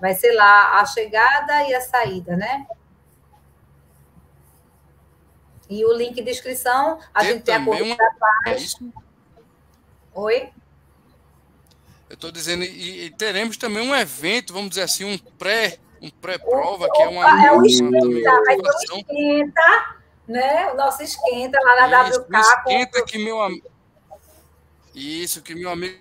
Vai 0.00 0.14
ser 0.14 0.32
lá 0.32 0.80
a 0.80 0.86
chegada 0.86 1.68
e 1.68 1.74
a 1.74 1.80
saída, 1.80 2.36
né? 2.36 2.66
E 5.68 5.84
o 5.84 5.92
link 5.92 6.22
de 6.22 6.30
inscrição, 6.30 6.98
a 7.12 7.20
tem 7.20 7.32
gente 7.32 7.42
tem 7.42 7.54
a 7.54 7.64
corrida 7.64 7.84
uma... 7.84 8.52
É 8.52 8.56
isso? 8.56 8.92
Oi? 10.14 10.50
Eu 12.08 12.14
estou 12.14 12.30
dizendo, 12.30 12.62
e, 12.62 13.06
e, 13.06 13.10
teremos 13.10 13.56
também 13.56 13.82
um 13.82 13.94
evento, 13.94 14.52
vamos 14.52 14.70
dizer 14.70 14.82
assim, 14.82 15.04
um 15.04 15.18
pré 15.18 15.78
um 16.00 16.10
pré-prova, 16.10 16.88
que 16.90 17.02
é 17.02 17.08
uma. 17.08 17.46
É 17.46 17.52
o 17.52 17.64
esquenta, 17.64 18.06
o 18.06 18.18
esquenta, 18.98 19.96
né? 20.28 20.72
O 20.72 20.76
nosso 20.76 21.02
esquenta 21.02 21.58
lá 21.62 21.88
na 21.88 22.08
Isso, 22.08 22.20
WK. 22.20 22.36
Esquenta 22.38 23.00
com... 23.00 23.06
que 23.06 23.18
meu 23.18 23.40
amigo. 23.40 23.66
Isso, 24.94 25.42
que 25.42 25.54
meu 25.54 25.70
amigo 25.70 25.98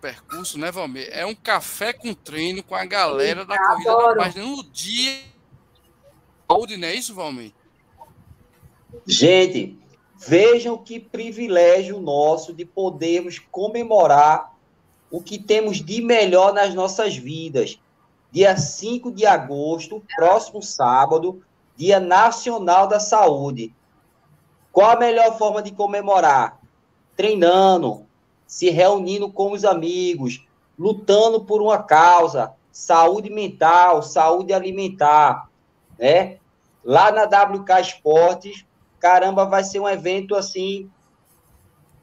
percurso, 0.00 0.58
né, 0.58 0.70
Valmir? 0.70 1.08
É 1.10 1.24
um 1.24 1.34
café 1.34 1.92
com 1.92 2.12
treino 2.12 2.62
com 2.62 2.74
a 2.74 2.84
galera 2.84 3.42
Sim, 3.42 3.46
da 3.46 3.58
corrida 3.58 3.90
adoro. 3.90 4.14
da 4.16 4.24
página 4.24 4.44
no 4.44 4.62
dia. 4.64 5.22
Saúde, 6.46 6.76
não 6.76 6.88
é 6.88 6.94
isso, 6.94 7.14
Valmir? 7.14 7.52
Gente, 9.06 9.78
vejam 10.18 10.76
que 10.76 11.00
privilégio 11.00 12.00
nosso 12.00 12.52
de 12.52 12.64
podermos 12.64 13.38
comemorar 13.38 14.54
o 15.10 15.22
que 15.22 15.38
temos 15.38 15.78
de 15.78 16.02
melhor 16.02 16.52
nas 16.52 16.74
nossas 16.74 17.16
vidas 17.16 17.78
dia 18.34 18.56
5 18.56 19.12
de 19.12 19.24
agosto, 19.24 20.02
próximo 20.16 20.60
sábado, 20.60 21.40
Dia 21.76 22.00
Nacional 22.00 22.88
da 22.88 22.98
Saúde. 22.98 23.72
Qual 24.72 24.90
a 24.90 24.98
melhor 24.98 25.38
forma 25.38 25.62
de 25.62 25.70
comemorar? 25.70 26.58
Treinando, 27.16 28.04
se 28.44 28.70
reunindo 28.70 29.30
com 29.30 29.52
os 29.52 29.64
amigos, 29.64 30.44
lutando 30.76 31.44
por 31.44 31.62
uma 31.62 31.80
causa, 31.80 32.52
saúde 32.72 33.30
mental, 33.30 34.02
saúde 34.02 34.52
alimentar, 34.52 35.48
né? 35.96 36.38
Lá 36.82 37.12
na 37.12 37.22
WK 37.22 37.80
Esportes, 37.80 38.66
caramba, 38.98 39.44
vai 39.44 39.62
ser 39.62 39.78
um 39.78 39.88
evento 39.88 40.34
assim 40.34 40.90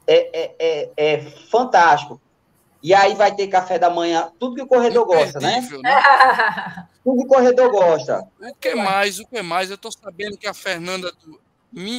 é, 0.06 0.44
é, 0.44 0.54
é, 0.58 0.90
é 0.96 1.20
fantástico. 1.20 2.18
E 2.82 2.92
aí 2.92 3.14
vai 3.14 3.34
ter 3.34 3.46
café 3.46 3.78
da 3.78 3.88
manhã, 3.88 4.32
tudo 4.38 4.56
que 4.56 4.62
o 4.62 4.66
corredor 4.66 5.06
gosta, 5.06 5.38
né? 5.38 5.60
né? 5.82 6.02
tudo 7.04 7.18
que 7.18 7.24
o 7.24 7.28
corredor 7.28 7.70
gosta. 7.70 8.26
O 8.40 8.54
que 8.54 8.74
mais, 8.74 9.20
o 9.20 9.26
que 9.26 9.40
mais? 9.40 9.70
Eu 9.70 9.76
estou 9.76 9.92
sabendo 9.92 10.36
que 10.36 10.48
a 10.48 10.54
Fernanda, 10.54 11.12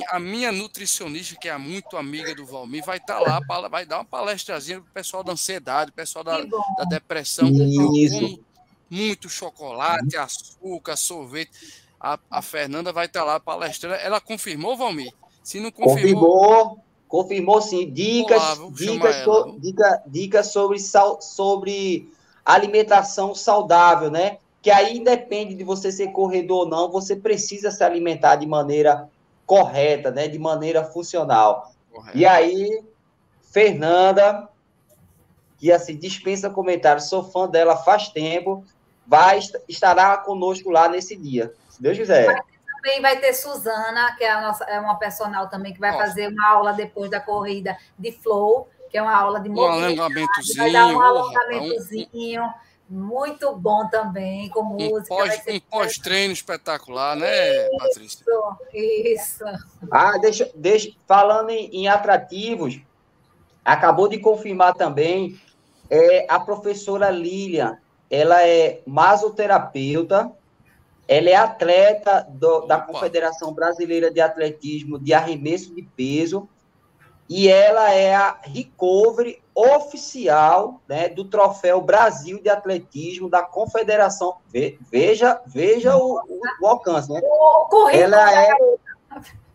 a 0.10 0.20
minha 0.20 0.52
nutricionista, 0.52 1.38
que 1.40 1.48
é 1.48 1.58
muito 1.58 1.96
amiga 1.96 2.36
do 2.36 2.46
Valmir, 2.46 2.84
vai 2.84 2.98
estar 2.98 3.20
tá 3.22 3.42
lá, 3.50 3.68
vai 3.70 3.86
dar 3.86 4.00
uma 4.00 4.06
palestrazinha 4.06 4.82
para 4.82 4.90
o 4.90 4.94
pessoal 4.94 5.24
da 5.24 5.32
ansiedade, 5.32 5.92
o 5.92 5.94
pessoal 5.94 6.24
da, 6.24 6.42
da 6.42 6.84
depressão. 6.90 7.48
Isso. 7.48 8.16
Eu 8.16 8.22
como 8.22 8.44
muito 8.90 9.28
chocolate, 9.30 10.18
açúcar, 10.18 10.96
sorvete. 10.96 11.52
A, 12.00 12.20
a 12.30 12.42
Fernanda 12.42 12.92
vai 12.92 13.06
estar 13.06 13.22
tá 13.22 13.26
lá 13.26 13.40
palestrando. 13.40 13.96
Ela 13.96 14.22
confirmou, 14.22 14.76
Valmir? 14.78 15.12
Se 15.42 15.60
não 15.60 15.72
confirmou. 15.72 16.30
Confirmou. 16.30 16.83
Confirmou 17.14 17.62
sim. 17.62 17.92
Dicas, 17.92 18.42
Olá, 18.58 18.72
dicas, 18.72 19.16
so, 19.18 19.56
dica, 19.60 20.04
dicas 20.08 20.48
sobre, 20.48 20.80
sal, 20.80 21.22
sobre 21.22 22.12
alimentação 22.44 23.36
saudável, 23.36 24.10
né? 24.10 24.40
Que 24.64 24.72
aí 24.72 25.00
depende 25.00 25.54
de 25.54 25.64
você 25.64 25.92
ser 25.92 26.08
corredor 26.08 26.62
ou 26.62 26.68
não, 26.68 26.90
você 26.90 27.16
precisa 27.16 27.70
se 27.70 27.84
alimentar 27.84 28.38
de 28.38 28.48
maneira 28.48 29.08
correta, 29.46 30.10
né? 30.10 30.28
De 30.28 30.40
maneira 30.40 30.84
funcional. 30.86 31.72
Correto. 31.92 32.18
E 32.18 32.26
aí, 32.26 32.84
Fernanda, 33.44 34.50
que 35.60 35.72
assim 35.72 35.96
dispensa 35.96 36.50
comentários, 36.50 37.10
sou 37.10 37.24
fã 37.24 37.48
dela 37.48 37.78
faz 37.78 38.08
tempo, 38.08 38.66
vai 39.06 39.38
estará 39.70 40.18
conosco 40.18 40.72
lá 40.72 40.90
nesse 40.90 41.16
dia, 41.16 41.54
se 41.70 41.80
Deus 41.80 41.96
quiser 41.96 42.44
também 42.84 43.02
vai 43.02 43.18
ter 43.18 43.34
Suzana, 43.34 44.14
que 44.18 44.26
é, 44.26 44.32
a 44.32 44.42
nossa, 44.42 44.66
é 44.66 44.78
uma 44.78 44.96
personal 44.96 45.48
também, 45.48 45.74
que 45.74 45.80
vai 45.80 45.92
nossa. 45.92 46.06
fazer 46.06 46.28
uma 46.28 46.50
aula 46.50 46.74
depois 46.74 47.10
da 47.10 47.20
corrida 47.22 47.78
de 47.98 48.12
flow, 48.12 48.68
que 48.92 48.98
é 48.98 49.02
uma 49.02 49.16
aula 49.16 49.40
de 49.40 49.48
mobilidade. 49.48 49.80
Um 49.80 50.04
alongamentozinho. 50.04 50.58
Vai 50.58 50.72
dar 50.74 50.88
um 50.88 51.02
alongamentozinho. 51.02 52.44
Um, 52.44 52.74
muito 52.90 53.56
bom 53.56 53.88
também, 53.88 54.50
com 54.50 54.62
música. 54.64 55.16
Um 55.48 55.60
pós-treino 55.62 56.34
espetacular, 56.34 57.16
né, 57.16 57.68
isso, 57.68 57.78
Patrícia? 57.80 58.26
Isso. 58.74 59.44
Ah, 59.90 60.18
deixa, 60.20 60.52
deixa, 60.54 60.92
falando 61.08 61.50
em, 61.52 61.70
em 61.74 61.88
atrativos, 61.88 62.82
acabou 63.64 64.10
de 64.10 64.20
confirmar 64.20 64.74
também 64.74 65.40
é, 65.90 66.26
a 66.30 66.38
professora 66.38 67.10
Lilian. 67.10 67.78
Ela 68.12 68.46
é 68.46 68.82
masoterapeuta, 68.86 70.30
ela 71.08 71.30
é 71.30 71.36
atleta 71.36 72.26
do, 72.30 72.62
da 72.62 72.80
Confederação 72.80 73.54
Brasileira 73.54 74.12
de 74.12 74.22
Atletismo 74.22 74.98
de 74.98 75.14
Arremesso 75.14 75.74
de 75.76 75.82
Peso 75.82 76.48
e 77.30 77.48
ela 77.48 77.92
é 77.92 78.14
a 78.14 78.38
recovery 78.42 79.42
oficial 79.56 80.82
né, 80.88 81.10
do 81.10 81.26
Troféu 81.26 81.82
Brasil 81.82 82.42
de 82.42 82.50
Atletismo 82.50 83.30
da 83.30 83.42
Confederação. 83.42 84.38
Veja, 84.92 85.42
veja 85.46 85.96
o, 85.96 86.20
o, 86.20 86.42
o 86.62 86.68
alcance, 86.68 87.12
né? 87.12 87.22
Ela 87.92 88.44
é, 88.44 88.58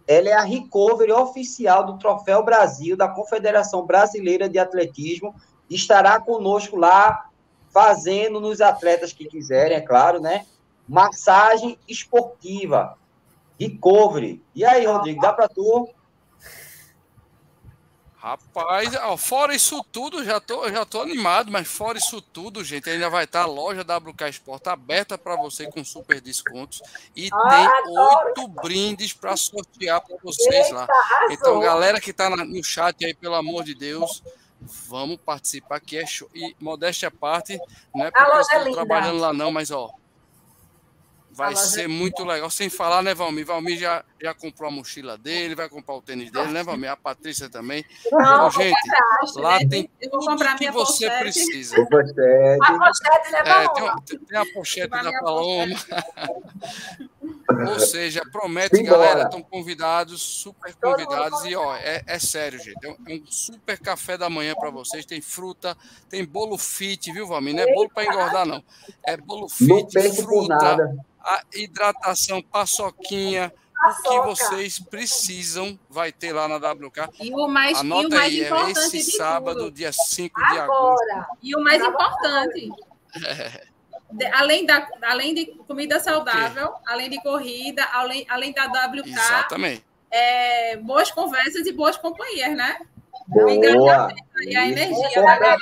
ela 0.07 0.29
é 0.29 0.33
a 0.33 0.43
recovery 0.43 1.13
oficial 1.13 1.85
do 1.85 1.99
Troféu 1.99 2.43
Brasil 2.43 2.97
da 2.97 3.09
Confederação 3.09 3.85
Brasileira 3.85 4.49
de 4.49 4.59
Atletismo. 4.59 5.35
Estará 5.69 6.19
conosco 6.21 6.77
lá, 6.77 7.29
fazendo 7.71 8.41
nos 8.41 8.61
atletas 8.61 9.13
que 9.13 9.27
quiserem, 9.27 9.77
é 9.77 9.81
claro, 9.81 10.21
né? 10.21 10.47
Massagem 10.89 11.79
esportiva, 11.87 12.97
recovery. 13.59 14.43
E 14.55 14.65
aí, 14.65 14.87
Rodrigo, 14.87 15.21
dá 15.21 15.33
para 15.33 15.49
tu? 15.49 15.89
Rapaz, 18.17 18.97
ó, 18.97 19.17
fora 19.17 19.55
isso 19.55 19.81
tudo, 19.93 20.25
já 20.25 20.41
tô, 20.41 20.69
já 20.69 20.85
tô 20.85 21.01
animado, 21.01 21.53
mas 21.53 21.69
fora 21.69 21.97
isso 21.97 22.21
tudo, 22.21 22.65
gente, 22.65 22.91
ainda 22.91 23.09
vai 23.09 23.23
estar 23.23 23.43
a 23.43 23.47
loja 23.47 23.83
WK 23.83 24.29
Sport 24.31 24.67
aberta 24.67 25.17
para 25.17 25.37
você 25.37 25.71
com 25.71 25.85
super 25.85 26.21
descontos 26.21 26.83
e 27.15 27.31
ah, 27.33 27.49
tem 27.49 27.97
oito 27.97 28.49
brindes 28.61 29.13
para 29.13 29.37
sortear 29.37 30.01
para 30.01 30.17
vocês 30.21 30.67
Eita, 30.67 30.75
lá. 30.75 30.89
Então, 31.31 31.61
galera 31.61 32.01
que 32.01 32.11
está 32.11 32.29
no 32.29 32.65
chat 32.65 33.05
aí, 33.05 33.15
pelo 33.15 33.37
amor 33.37 33.63
de 33.63 33.77
Deus, 33.77 34.21
vamos 34.61 35.17
participar 35.19 35.79
que 35.79 35.97
é 35.97 36.05
show. 36.05 36.29
E 36.35 36.57
modéstia 36.61 37.07
à 37.07 37.13
parte, 37.13 37.57
não 37.95 38.05
é 38.05 38.11
porque 38.11 38.33
eu 38.33 38.41
estou 38.41 38.61
é 38.63 38.73
trabalhando 38.73 39.21
lá 39.21 39.33
não, 39.33 39.53
mas 39.53 39.71
ó, 39.71 39.93
Vai 41.39 41.55
ser 41.55 41.89
muito 41.89 42.25
legal. 42.25 42.51
Sem 42.51 42.69
falar, 42.69 43.01
né, 43.01 43.15
Valmir? 43.15 43.47
Valmir 43.47 43.79
já, 43.79 44.05
já 44.21 44.35
comprou 44.35 44.69
a 44.69 44.73
mochila 44.73 45.17
dele, 45.17 45.55
vai 45.55 45.69
comprar 45.69 45.95
o 45.95 46.03
tênis 46.03 46.31
dele, 46.31 46.49
né, 46.49 46.63
Valmir? 46.63 46.91
A 46.91 46.97
Patrícia 46.97 47.49
também. 47.49 47.85
Não, 48.11 48.49
então, 48.49 48.51
gente, 48.51 48.91
lá 49.37 49.59
né? 49.59 49.69
tem 49.69 49.91
tudo 50.11 50.27
que 50.57 50.71
você 50.71 51.09
pochete. 51.09 51.19
precisa. 51.21 51.77
A 51.81 51.87
pochete, 51.87 52.21
né, 52.21 53.43
é, 53.45 53.69
tem, 54.05 54.19
tem, 54.19 54.39
a 54.39 54.47
pochete 54.53 54.89
da 54.89 55.13
Paloma. 55.21 55.75
Ou 57.71 57.81
seja, 57.81 58.23
promete, 58.31 58.77
Sim, 58.77 58.85
galera, 58.85 59.23
estão 59.23 59.43
convidados, 59.43 60.21
super 60.21 60.75
convidados. 60.75 61.45
E, 61.45 61.57
ó, 61.57 61.75
é, 61.77 62.03
é 62.07 62.19
sério, 62.19 62.59
gente. 62.59 62.85
É 62.85 62.89
um, 62.89 62.97
é 63.09 63.15
um 63.15 63.27
super 63.27 63.79
café 63.79 64.19
da 64.19 64.29
manhã 64.29 64.55
para 64.55 64.71
vocês. 64.71 65.05
Tem 65.07 65.21
fruta, 65.21 65.77
tem 66.09 66.25
bolo 66.25 66.59
fit, 66.59 67.11
viu, 67.13 67.27
Valmir? 67.27 67.55
Não 67.55 67.63
é 67.63 67.73
bolo 67.73 67.89
para 67.89 68.05
engordar, 68.05 68.47
não. 68.47 68.63
É 69.03 69.17
bolo 69.17 69.49
fit, 69.49 69.99
fruta 70.23 70.79
a 71.29 71.43
hidratação, 71.55 72.41
paçoquinha, 72.41 73.53
o 73.87 74.03
que 74.03 74.21
vocês 74.21 74.79
precisam 74.79 75.79
vai 75.89 76.11
ter 76.11 76.33
lá 76.33 76.49
na 76.49 76.57
WK. 76.57 77.11
E 77.21 77.33
o 77.33 77.47
mais, 77.47 77.79
Anota 77.79 78.03
e 78.03 78.07
o 78.07 78.11
mais 78.11 78.25
aí, 78.25 78.41
é 78.41 78.47
importante 78.47 78.79
é 78.79 78.83
esse 78.83 79.03
sábado, 79.13 79.59
tudo. 79.59 79.71
dia 79.71 79.93
5 79.93 80.41
de 80.51 80.59
agosto. 80.59 81.27
E 81.43 81.57
o 81.57 81.61
mais 81.61 81.83
importante, 81.83 82.71
é. 83.25 84.31
além, 84.33 84.67
da, 84.67 84.89
além 85.03 85.35
de 85.35 85.47
comida 85.67 86.01
saudável, 86.01 86.75
além 86.87 87.09
de 87.09 87.23
corrida, 87.23 87.85
além, 87.93 88.27
além 88.29 88.53
da 88.53 88.65
WK, 88.65 89.09
Exatamente. 89.09 89.85
É, 90.11 90.77
boas 90.79 91.11
conversas 91.11 91.67
e 91.67 91.73
boas 91.73 91.97
companhias, 91.97 92.57
né? 92.57 92.81
Boa. 93.29 94.15
E 94.41 94.57
a 94.57 94.67
energia 94.67 95.23
da 95.23 95.39
galera. 95.39 95.59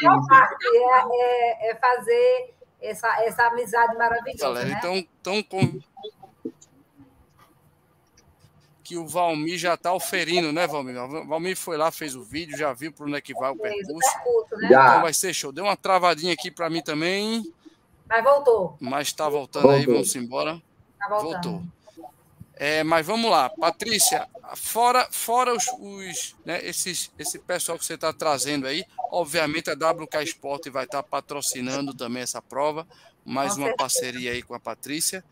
É, 0.64 1.68
é, 1.68 1.70
é 1.70 1.74
fazer 1.74 2.54
essa, 2.80 3.24
essa 3.24 3.46
amizade 3.48 3.96
maravilhosa. 3.96 4.44
Galera, 4.44 4.68
né? 4.68 4.76
então, 4.78 5.42
então, 5.42 5.82
que 8.86 8.96
o 8.96 9.04
Valmir 9.04 9.58
já 9.58 9.74
está 9.74 9.92
oferindo, 9.92 10.52
né, 10.52 10.64
Valmir? 10.64 10.96
O 10.96 11.26
Valmir 11.26 11.56
foi 11.56 11.76
lá, 11.76 11.90
fez 11.90 12.14
o 12.14 12.22
vídeo, 12.22 12.56
já 12.56 12.72
viu 12.72 12.92
para 12.92 13.04
onde 13.04 13.16
é 13.16 13.20
que 13.20 13.34
vai 13.34 13.50
o 13.50 13.56
percurso. 13.56 14.08
Né? 14.52 14.68
Então 14.68 15.02
vai 15.02 15.12
ser 15.12 15.34
show. 15.34 15.50
Deu 15.50 15.64
uma 15.64 15.76
travadinha 15.76 16.32
aqui 16.32 16.52
para 16.52 16.70
mim 16.70 16.80
também. 16.80 17.52
Mas 18.08 18.22
voltou. 18.22 18.76
Mas 18.78 19.08
está 19.08 19.28
voltando 19.28 19.62
voltou. 19.62 19.80
aí, 19.80 19.86
vamos 19.86 20.14
embora. 20.14 20.62
Tá 21.00 21.08
voltou. 21.18 21.62
É, 22.54 22.84
mas 22.84 23.04
vamos 23.04 23.30
lá, 23.30 23.50
Patrícia, 23.50 24.26
fora, 24.54 25.06
fora 25.10 25.54
os, 25.54 25.66
os 25.78 26.34
né, 26.42 26.64
esses, 26.64 27.12
esse 27.18 27.38
pessoal 27.38 27.76
que 27.76 27.84
você 27.84 27.94
está 27.94 28.14
trazendo 28.14 28.66
aí, 28.66 28.82
obviamente 29.10 29.68
a 29.68 29.74
WK 29.74 30.22
Sport 30.22 30.68
vai 30.70 30.84
estar 30.84 31.02
tá 31.02 31.08
patrocinando 31.08 31.92
também 31.92 32.22
essa 32.22 32.40
prova, 32.40 32.86
mais 33.26 33.58
uma 33.58 33.76
parceria 33.76 34.32
aí 34.32 34.42
com 34.42 34.54
a 34.54 34.60
Patrícia, 34.60 35.22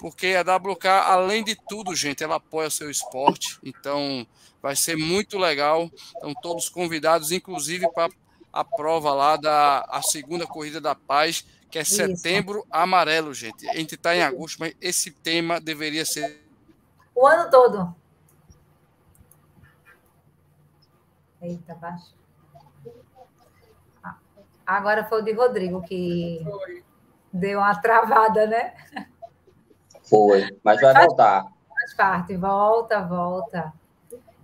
porque 0.00 0.28
a 0.28 0.40
WK, 0.40 0.86
além 0.86 1.44
de 1.44 1.54
tudo, 1.54 1.94
gente, 1.94 2.24
ela 2.24 2.36
apoia 2.36 2.68
o 2.68 2.70
seu 2.70 2.90
esporte, 2.90 3.58
então 3.62 4.26
vai 4.62 4.74
ser 4.74 4.96
muito 4.96 5.36
legal. 5.36 5.90
Então, 6.16 6.32
todos 6.40 6.70
convidados, 6.70 7.30
inclusive 7.30 7.86
para 7.92 8.10
a 8.50 8.64
prova 8.64 9.12
lá 9.12 9.36
da 9.36 9.84
a 9.90 10.00
segunda 10.00 10.46
corrida 10.46 10.80
da 10.80 10.94
paz, 10.94 11.44
que 11.70 11.78
é 11.78 11.82
Isso. 11.82 11.96
setembro 11.96 12.66
amarelo, 12.70 13.34
gente. 13.34 13.68
A 13.68 13.74
gente 13.74 13.94
está 13.94 14.16
em 14.16 14.22
agosto, 14.22 14.58
mas 14.58 14.74
esse 14.80 15.10
tema 15.10 15.60
deveria 15.60 16.06
ser 16.06 16.42
o 17.14 17.26
ano 17.26 17.50
todo. 17.50 17.94
Eita, 21.42 21.74
baixo. 21.74 22.14
Ah, 24.02 24.16
agora 24.66 25.04
foi 25.04 25.20
o 25.20 25.24
de 25.24 25.32
Rodrigo 25.32 25.82
que 25.82 26.42
deu 27.30 27.58
uma 27.58 27.78
travada, 27.78 28.46
né? 28.46 28.74
Foi, 30.10 30.46
mas 30.62 30.80
vai 30.80 31.06
voltar. 31.06 31.46
Faz 31.68 31.94
parte, 31.94 32.36
volta, 32.36 33.00
volta. 33.00 33.72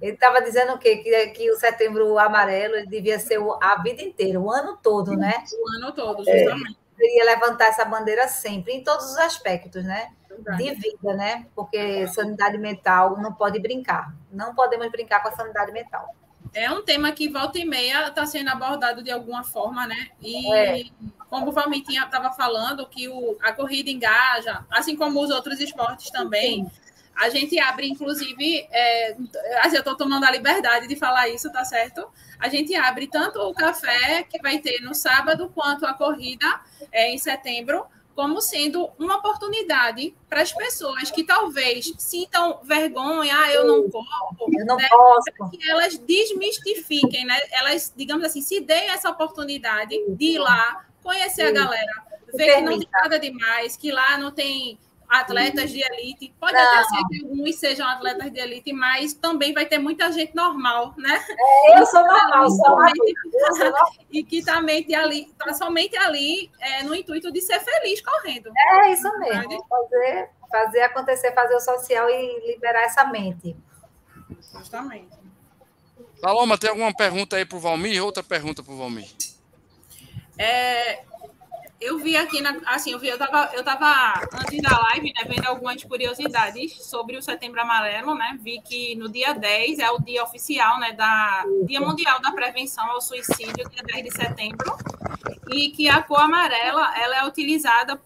Ele 0.00 0.12
estava 0.12 0.40
dizendo 0.40 0.74
o 0.74 0.78
quê? 0.78 0.96
Que, 0.98 1.26
que 1.28 1.50
o 1.50 1.56
setembro 1.56 2.18
amarelo 2.18 2.86
devia 2.86 3.18
ser 3.18 3.40
a 3.60 3.82
vida 3.82 4.02
inteira, 4.02 4.40
o 4.40 4.50
ano 4.50 4.78
todo, 4.82 5.16
né? 5.16 5.42
O 5.52 5.76
ano 5.76 5.92
todo, 5.92 6.18
justamente. 6.18 6.72
É. 6.72 6.86
Deveria 6.96 7.24
levantar 7.26 7.66
essa 7.66 7.84
bandeira 7.84 8.26
sempre, 8.28 8.72
em 8.72 8.82
todos 8.82 9.10
os 9.10 9.18
aspectos, 9.18 9.84
né? 9.84 10.12
de 10.56 10.74
vida, 10.74 11.14
né? 11.14 11.46
Porque 11.54 12.06
sanidade 12.08 12.58
mental 12.58 13.16
não 13.18 13.32
pode 13.32 13.58
brincar. 13.58 14.14
Não 14.30 14.54
podemos 14.54 14.90
brincar 14.90 15.22
com 15.22 15.28
a 15.28 15.32
sanidade 15.32 15.72
mental. 15.72 16.14
É 16.56 16.70
um 16.70 16.82
tema 16.82 17.12
que 17.12 17.28
volta 17.28 17.58
e 17.58 17.66
meia 17.66 18.08
está 18.08 18.24
sendo 18.24 18.48
abordado 18.48 19.02
de 19.02 19.10
alguma 19.10 19.44
forma, 19.44 19.86
né? 19.86 20.08
E 20.22 20.50
é. 20.54 20.84
como 21.28 21.50
o 21.50 21.52
Valmitinha 21.52 22.04
estava 22.04 22.32
falando, 22.32 22.88
que 22.88 23.06
o, 23.08 23.36
a 23.42 23.52
corrida 23.52 23.90
engaja, 23.90 24.64
assim 24.70 24.96
como 24.96 25.22
os 25.22 25.28
outros 25.28 25.60
esportes 25.60 26.10
também. 26.10 26.66
A 27.14 27.28
gente 27.28 27.58
abre, 27.58 27.86
inclusive, 27.86 28.66
é, 28.70 29.16
assim, 29.60 29.76
eu 29.76 29.80
estou 29.80 29.96
tomando 29.96 30.24
a 30.24 30.30
liberdade 30.30 30.88
de 30.88 30.96
falar 30.96 31.28
isso, 31.28 31.52
tá 31.52 31.62
certo? 31.62 32.08
A 32.38 32.48
gente 32.48 32.74
abre 32.74 33.06
tanto 33.06 33.38
o 33.38 33.52
café 33.52 34.22
que 34.22 34.40
vai 34.40 34.58
ter 34.58 34.80
no 34.80 34.94
sábado, 34.94 35.52
quanto 35.54 35.84
a 35.84 35.92
corrida 35.92 36.46
é, 36.90 37.10
em 37.10 37.18
setembro, 37.18 37.84
como 38.16 38.40
sendo 38.40 38.90
uma 38.98 39.18
oportunidade 39.18 40.14
para 40.26 40.40
as 40.40 40.50
pessoas 40.50 41.10
que 41.10 41.22
talvez 41.22 41.92
sintam 41.98 42.58
vergonha, 42.64 43.38
ah, 43.38 43.52
eu 43.52 43.66
não 43.66 43.90
corro, 43.90 44.34
eu 44.58 44.64
não 44.64 44.76
né? 44.76 44.88
posso. 44.88 45.50
que 45.50 45.70
elas 45.70 45.98
desmistifiquem, 45.98 47.26
né? 47.26 47.38
Elas, 47.52 47.92
digamos 47.94 48.24
assim, 48.24 48.40
se 48.40 48.58
deem 48.60 48.88
essa 48.88 49.10
oportunidade 49.10 49.94
de 50.08 50.24
ir 50.24 50.38
lá, 50.38 50.86
conhecer 51.02 51.42
a 51.42 51.50
galera, 51.52 51.92
ver 52.34 52.54
que 52.54 52.60
não 52.62 52.78
tem 52.78 52.88
nada 52.90 53.18
demais, 53.18 53.76
que 53.76 53.92
lá 53.92 54.16
não 54.16 54.32
tem 54.32 54.78
atletas 55.08 55.70
de 55.70 55.80
elite. 55.82 56.34
Pode 56.38 56.52
não. 56.52 56.60
até 56.60 56.84
ser 56.84 57.02
que 57.08 57.24
alguns 57.24 57.56
sejam 57.56 57.86
atletas 57.86 58.32
de 58.32 58.40
elite, 58.40 58.72
mas 58.72 59.14
também 59.14 59.52
vai 59.52 59.66
ter 59.66 59.78
muita 59.78 60.10
gente 60.12 60.34
normal, 60.34 60.94
né? 60.96 61.24
É, 61.28 61.80
eu 61.80 61.86
sou 61.86 62.04
normal, 62.04 62.50
sou 62.50 62.78
E 64.10 64.22
que 64.24 64.44
também 64.44 64.86
ali, 64.94 65.28
está 65.30 65.52
somente 65.54 65.96
ali 65.96 66.50
é, 66.60 66.82
no 66.82 66.94
intuito 66.94 67.32
de 67.32 67.40
ser 67.40 67.60
feliz 67.60 68.00
correndo. 68.00 68.50
É 68.56 68.92
isso 68.92 69.10
mesmo. 69.18 69.66
Fazer, 69.68 70.30
fazer 70.50 70.80
acontecer, 70.82 71.32
fazer 71.32 71.54
o 71.54 71.60
social 71.60 72.08
e 72.10 72.52
liberar 72.52 72.82
essa 72.82 73.04
mente. 73.04 73.56
Justamente. 74.52 75.16
Paloma, 76.20 76.58
tem 76.58 76.70
alguma 76.70 76.94
pergunta 76.94 77.36
aí 77.36 77.44
para 77.44 77.56
o 77.56 77.60
Valmir? 77.60 78.02
Outra 78.02 78.22
pergunta 78.22 78.62
para 78.62 78.72
o 78.72 78.76
Valmir. 78.76 79.08
É, 80.38 81.02
eu 81.80 81.98
vi 81.98 82.16
aqui, 82.16 82.40
na, 82.40 82.56
assim, 82.66 82.92
eu 82.92 82.98
vi, 82.98 83.08
eu 83.08 83.18
tava, 83.18 83.50
eu 83.54 83.62
tava 83.62 84.20
antes 84.32 84.60
da 84.62 84.78
live, 84.78 85.12
né, 85.12 85.24
vendo 85.28 85.46
algumas 85.46 85.82
curiosidades 85.84 86.82
sobre 86.86 87.16
o 87.16 87.22
Setembro 87.22 87.60
Amarelo, 87.60 88.14
né? 88.14 88.38
Vi 88.42 88.60
que 88.62 88.94
no 88.96 89.10
dia 89.10 89.34
10 89.34 89.78
é 89.78 89.90
o 89.90 89.98
dia 89.98 90.22
oficial, 90.22 90.80
né, 90.80 90.92
da 90.92 91.44
Dia 91.66 91.80
Mundial 91.80 92.20
da 92.20 92.32
Prevenção 92.32 92.90
ao 92.90 93.00
Suicídio, 93.00 93.68
dia 93.68 93.82
10 93.82 94.04
de 94.04 94.10
setembro, 94.10 94.74
e 95.50 95.70
que 95.70 95.88
a 95.88 96.02
cor 96.02 96.20
amarela, 96.20 96.96
ela 96.98 97.16
é 97.16 97.26
utilizada 97.26 98.00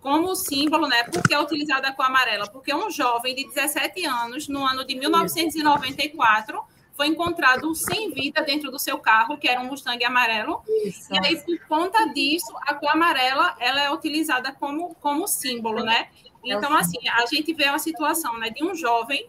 como 0.00 0.34
símbolo, 0.34 0.88
né? 0.88 1.04
Por 1.04 1.22
que 1.22 1.32
é 1.32 1.38
utilizada 1.38 1.88
a 1.88 1.92
cor 1.92 2.06
amarela? 2.06 2.48
Porque 2.48 2.74
um 2.74 2.90
jovem 2.90 3.36
de 3.36 3.46
17 3.46 4.04
anos, 4.04 4.48
no 4.48 4.66
ano 4.66 4.84
de 4.84 4.96
1994, 4.96 6.60
foi 6.94 7.06
encontrado 7.06 7.74
sem 7.74 8.10
vida 8.10 8.42
dentro 8.42 8.70
do 8.70 8.78
seu 8.78 8.98
carro, 8.98 9.38
que 9.38 9.48
era 9.48 9.60
um 9.60 9.64
Mustang 9.64 10.04
amarelo. 10.04 10.62
Isso. 10.84 11.12
E 11.12 11.18
aí, 11.18 11.40
por 11.42 11.58
conta 11.66 12.06
disso, 12.12 12.52
a 12.62 12.74
cor 12.74 12.90
amarela 12.90 13.56
ela 13.58 13.82
é 13.82 13.90
utilizada 13.90 14.52
como, 14.52 14.94
como 14.96 15.26
símbolo, 15.26 15.82
né? 15.82 16.08
Então, 16.44 16.74
assim, 16.76 16.98
a 17.08 17.24
gente 17.26 17.52
vê 17.54 17.68
uma 17.68 17.78
situação 17.78 18.38
né, 18.38 18.50
de 18.50 18.64
um 18.64 18.74
jovem, 18.74 19.28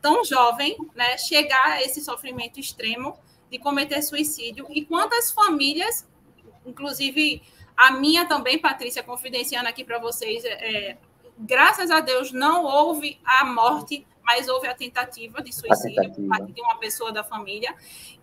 tão 0.00 0.24
jovem, 0.24 0.76
né, 0.94 1.16
chegar 1.18 1.72
a 1.72 1.82
esse 1.82 2.00
sofrimento 2.00 2.58
extremo 2.58 3.18
de 3.50 3.58
cometer 3.58 4.00
suicídio. 4.02 4.66
E 4.70 4.84
quantas 4.84 5.30
famílias, 5.30 6.08
inclusive 6.66 7.42
a 7.76 7.90
minha 7.90 8.26
também, 8.26 8.58
Patrícia, 8.58 9.02
confidenciando 9.02 9.68
aqui 9.68 9.84
para 9.84 9.98
vocês, 9.98 10.44
é, 10.44 10.96
graças 11.38 11.90
a 11.90 12.00
Deus 12.00 12.32
não 12.32 12.64
houve 12.64 13.20
a 13.24 13.44
morte 13.44 14.06
mas 14.24 14.48
houve 14.48 14.66
a 14.66 14.74
tentativa 14.74 15.42
de 15.42 15.52
suicídio 15.52 16.02
tentativa. 16.02 16.14
por 16.14 16.28
parte 16.28 16.52
de 16.52 16.60
uma 16.60 16.76
pessoa 16.78 17.12
da 17.12 17.22
família. 17.22 17.74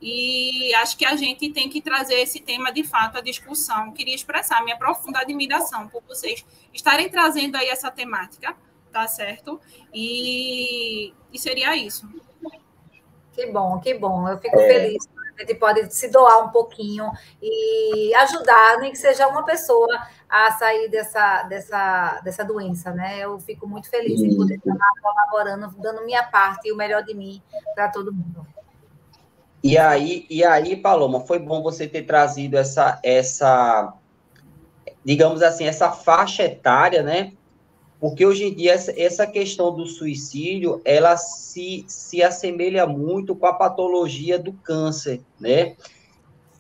E 0.02 0.74
acho 0.76 0.98
que 0.98 1.06
a 1.06 1.16
gente 1.16 1.50
tem 1.52 1.70
que 1.70 1.82
trazer 1.82 2.16
esse 2.16 2.40
tema 2.40 2.72
de 2.72 2.84
fato 2.84 3.18
à 3.18 3.22
discussão. 3.22 3.92
Queria 3.92 4.16
expressar 4.16 4.64
minha 4.64 4.78
profunda 4.78 5.20
admiração 5.20 5.88
por 5.88 6.02
vocês 6.08 6.46
estarem 6.74 7.10
trazendo 7.10 7.56
aí 7.56 7.68
essa 7.70 7.92
temática, 7.92 8.56
tá 8.92 9.08
certo? 9.08 9.62
E, 9.94 11.14
e 11.32 11.40
seria 11.40 11.76
isso. 11.76 12.10
Que 13.34 13.46
bom, 13.48 13.80
que 13.80 13.94
bom. 13.94 14.28
Eu 14.28 14.40
fico 14.40 14.60
é. 14.60 14.68
feliz 14.68 15.08
a 15.38 15.42
gente 15.42 15.56
pode 15.56 15.94
se 15.94 16.10
doar 16.10 16.46
um 16.46 16.50
pouquinho 16.50 17.12
e 17.42 18.14
ajudar, 18.16 18.80
nem 18.80 18.92
que 18.92 18.98
seja 18.98 19.28
uma 19.28 19.44
pessoa 19.44 20.02
a 20.30 20.52
sair 20.52 20.90
dessa, 20.90 21.44
dessa, 21.44 22.22
dessa 22.24 22.44
doença, 22.46 22.92
né? 22.92 23.20
Eu 23.20 23.40
fico 23.40 23.68
muito 23.68 23.90
feliz 23.90 24.22
em 24.22 24.36
poder 24.36 24.56
estar 24.56 24.76
colaborando, 25.02 25.76
dando 25.78 26.06
minha 26.06 26.24
parte 26.24 26.68
e 26.68 26.72
o 26.72 26.76
melhor 26.76 27.04
de 27.04 27.14
mim 27.14 27.42
para 27.76 27.90
todo 27.90 28.14
mundo. 28.14 28.46
E 29.64 29.78
aí, 29.78 30.26
e 30.30 30.44
aí, 30.44 30.76
Paloma, 30.76 31.20
foi 31.22 31.38
bom 31.38 31.62
você 31.62 31.88
ter 31.88 32.04
trazido 32.04 32.58
essa, 32.58 33.00
essa, 33.04 33.94
digamos 35.06 35.44
assim, 35.44 35.66
essa 35.66 35.92
faixa 35.92 36.44
etária, 36.44 37.04
né? 37.04 37.34
Porque 38.02 38.26
hoje 38.26 38.46
em 38.46 38.56
dia 38.56 38.74
essa, 38.74 39.00
essa 39.00 39.28
questão 39.28 39.72
do 39.76 39.86
suicídio, 39.86 40.82
ela 40.84 41.16
se, 41.16 41.86
se 41.88 42.24
assemelha 42.24 42.88
muito 42.88 43.36
com 43.36 43.46
a 43.46 43.54
patologia 43.54 44.40
do 44.40 44.54
câncer, 44.54 45.22
né? 45.40 45.76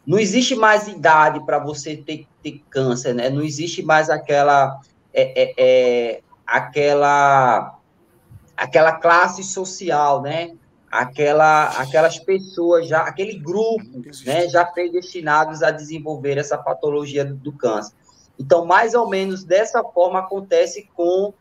Não 0.05 0.19
existe 0.19 0.53
mais 0.53 0.87
idade 0.87 1.43
para 1.43 1.57
você 1.57 1.97
ter, 1.97 2.27
ter 2.43 2.61
câncer, 2.69 3.15
né? 3.15 3.27
Não 3.27 3.41
existe 3.41 3.81
mais 3.81 4.07
aquela 4.07 4.79
é, 5.11 5.41
é, 5.41 5.53
é, 5.57 6.21
aquela 6.45 7.75
aquela 8.55 8.91
classe 8.91 9.43
social, 9.43 10.21
né? 10.21 10.55
Aquela, 10.91 11.69
aquelas 11.69 12.19
pessoas 12.19 12.87
já, 12.87 12.99
aquele 12.99 13.39
grupo, 13.39 14.03
né? 14.25 14.47
Já 14.47 14.63
predestinados 14.63 15.63
a 15.63 15.71
desenvolver 15.71 16.37
essa 16.37 16.57
patologia 16.57 17.25
do, 17.25 17.33
do 17.33 17.51
câncer. 17.51 17.95
Então, 18.39 18.65
mais 18.65 18.93
ou 18.93 19.09
menos 19.09 19.43
dessa 19.43 19.83
forma 19.83 20.19
acontece 20.19 20.89
com 20.95 21.33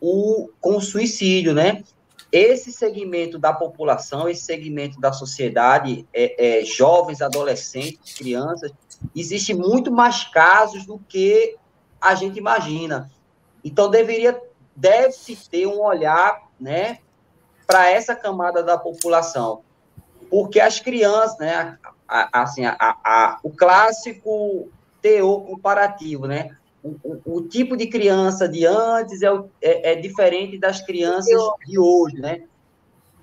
o, 0.00 0.50
com 0.60 0.76
o 0.76 0.80
suicídio, 0.80 1.54
né? 1.54 1.82
Esse 2.30 2.72
segmento 2.72 3.38
da 3.38 3.52
população, 3.52 4.28
esse 4.28 4.42
segmento 4.42 4.98
da 5.00 5.12
sociedade, 5.12 6.06
é, 6.12 6.60
é, 6.60 6.64
jovens, 6.64 7.20
adolescentes, 7.20 8.14
crianças, 8.14 8.72
existe 9.14 9.54
muito 9.54 9.92
mais 9.92 10.24
casos 10.24 10.86
do 10.86 10.98
que 10.98 11.56
a 12.00 12.14
gente 12.14 12.38
imagina. 12.38 13.10
Então, 13.62 13.90
deveria, 13.90 14.40
deve-se 14.74 15.36
ter 15.48 15.66
um 15.66 15.80
olhar, 15.80 16.48
né, 16.58 16.98
para 17.66 17.90
essa 17.90 18.14
camada 18.14 18.62
da 18.62 18.76
população. 18.76 19.62
Porque 20.30 20.58
as 20.58 20.80
crianças, 20.80 21.38
né, 21.38 21.78
assim, 22.32 22.64
a, 22.64 22.76
a, 22.78 23.38
o 23.42 23.50
clássico 23.50 24.70
teor 25.02 25.44
comparativo, 25.44 26.26
né? 26.26 26.56
O, 26.82 26.96
o, 27.04 27.36
o, 27.36 27.42
tipo 27.42 27.76
de 27.76 27.86
criança 27.86 28.48
de 28.48 28.64
antes 28.64 29.22
é, 29.22 29.28
é, 29.60 29.92
é, 29.92 29.94
diferente 29.96 30.58
das 30.58 30.80
crianças 30.80 31.40
de 31.66 31.78
hoje, 31.78 32.16
né? 32.20 32.44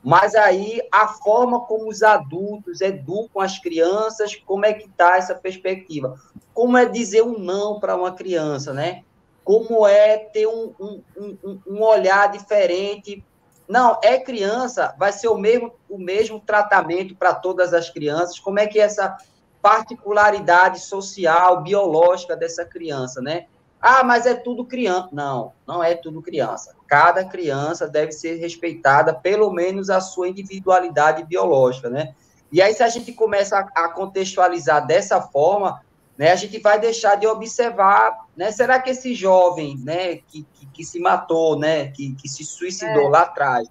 Mas 0.03 0.35
aí 0.35 0.79
a 0.91 1.07
forma 1.07 1.61
como 1.61 1.89
os 1.89 2.03
adultos 2.03 2.79
educam 2.79 3.41
as 3.41 3.59
crianças, 3.59 4.35
como 4.35 4.65
é 4.65 4.73
que 4.73 4.87
está 4.87 5.17
essa 5.17 5.35
perspectiva? 5.35 6.15
Como 6.53 6.77
é 6.77 6.85
dizer 6.85 7.21
um 7.21 7.37
não 7.37 7.79
para 7.79 7.97
uma 7.97 8.13
criança, 8.13 8.73
né? 8.73 9.03
Como 9.43 9.85
é 9.87 10.17
ter 10.17 10.47
um, 10.47 10.73
um, 10.79 11.01
um, 11.17 11.59
um 11.67 11.83
olhar 11.83 12.31
diferente 12.31 13.23
não, 13.69 13.99
é 14.03 14.17
criança, 14.17 14.95
vai 14.97 15.11
ser 15.11 15.27
o 15.27 15.37
mesmo, 15.37 15.71
o 15.87 15.99
mesmo 15.99 16.39
tratamento 16.39 17.15
para 17.15 17.35
todas 17.35 17.71
as 17.71 17.87
crianças. 17.87 18.39
Como 18.39 18.57
é 18.57 18.65
que 18.65 18.79
essa 18.79 19.15
particularidade 19.61 20.79
social, 20.79 21.61
biológica 21.61 22.35
dessa 22.35 22.65
criança, 22.65 23.21
né? 23.21 23.45
Ah, 23.81 24.03
mas 24.03 24.25
é 24.25 24.33
tudo 24.33 24.65
criança. 24.65 25.09
Não, 25.11 25.53
não 25.65 25.83
é 25.83 25.95
tudo 25.95 26.21
criança. 26.21 26.75
Cada 26.87 27.23
criança 27.25 27.87
deve 27.87 28.11
ser 28.11 28.35
respeitada, 28.35 29.13
pelo 29.13 29.51
menos 29.51 29.89
a 29.89 30.01
sua 30.01 30.27
individualidade 30.27 31.23
biológica, 31.23 31.89
né? 31.89 32.13
E 32.51 32.61
aí, 32.61 32.73
se 32.73 32.83
a 32.83 32.89
gente 32.89 33.13
começa 33.13 33.57
a, 33.59 33.89
contextualizar 33.89 34.85
dessa 34.85 35.21
forma, 35.21 35.81
né, 36.17 36.31
a 36.31 36.35
gente 36.35 36.59
vai 36.59 36.79
deixar 36.79 37.15
de 37.15 37.27
observar, 37.27 38.25
né? 38.35 38.51
Será 38.51 38.79
que 38.79 38.89
esse 38.89 39.13
jovem, 39.13 39.77
né, 39.77 40.17
que, 40.17 40.45
que, 40.53 40.65
que 40.65 40.83
se 40.83 40.99
matou, 40.99 41.57
né, 41.57 41.91
que, 41.91 42.15
que 42.15 42.27
se 42.27 42.43
suicidou 42.43 43.07
é. 43.07 43.09
lá 43.09 43.21
atrás, 43.21 43.69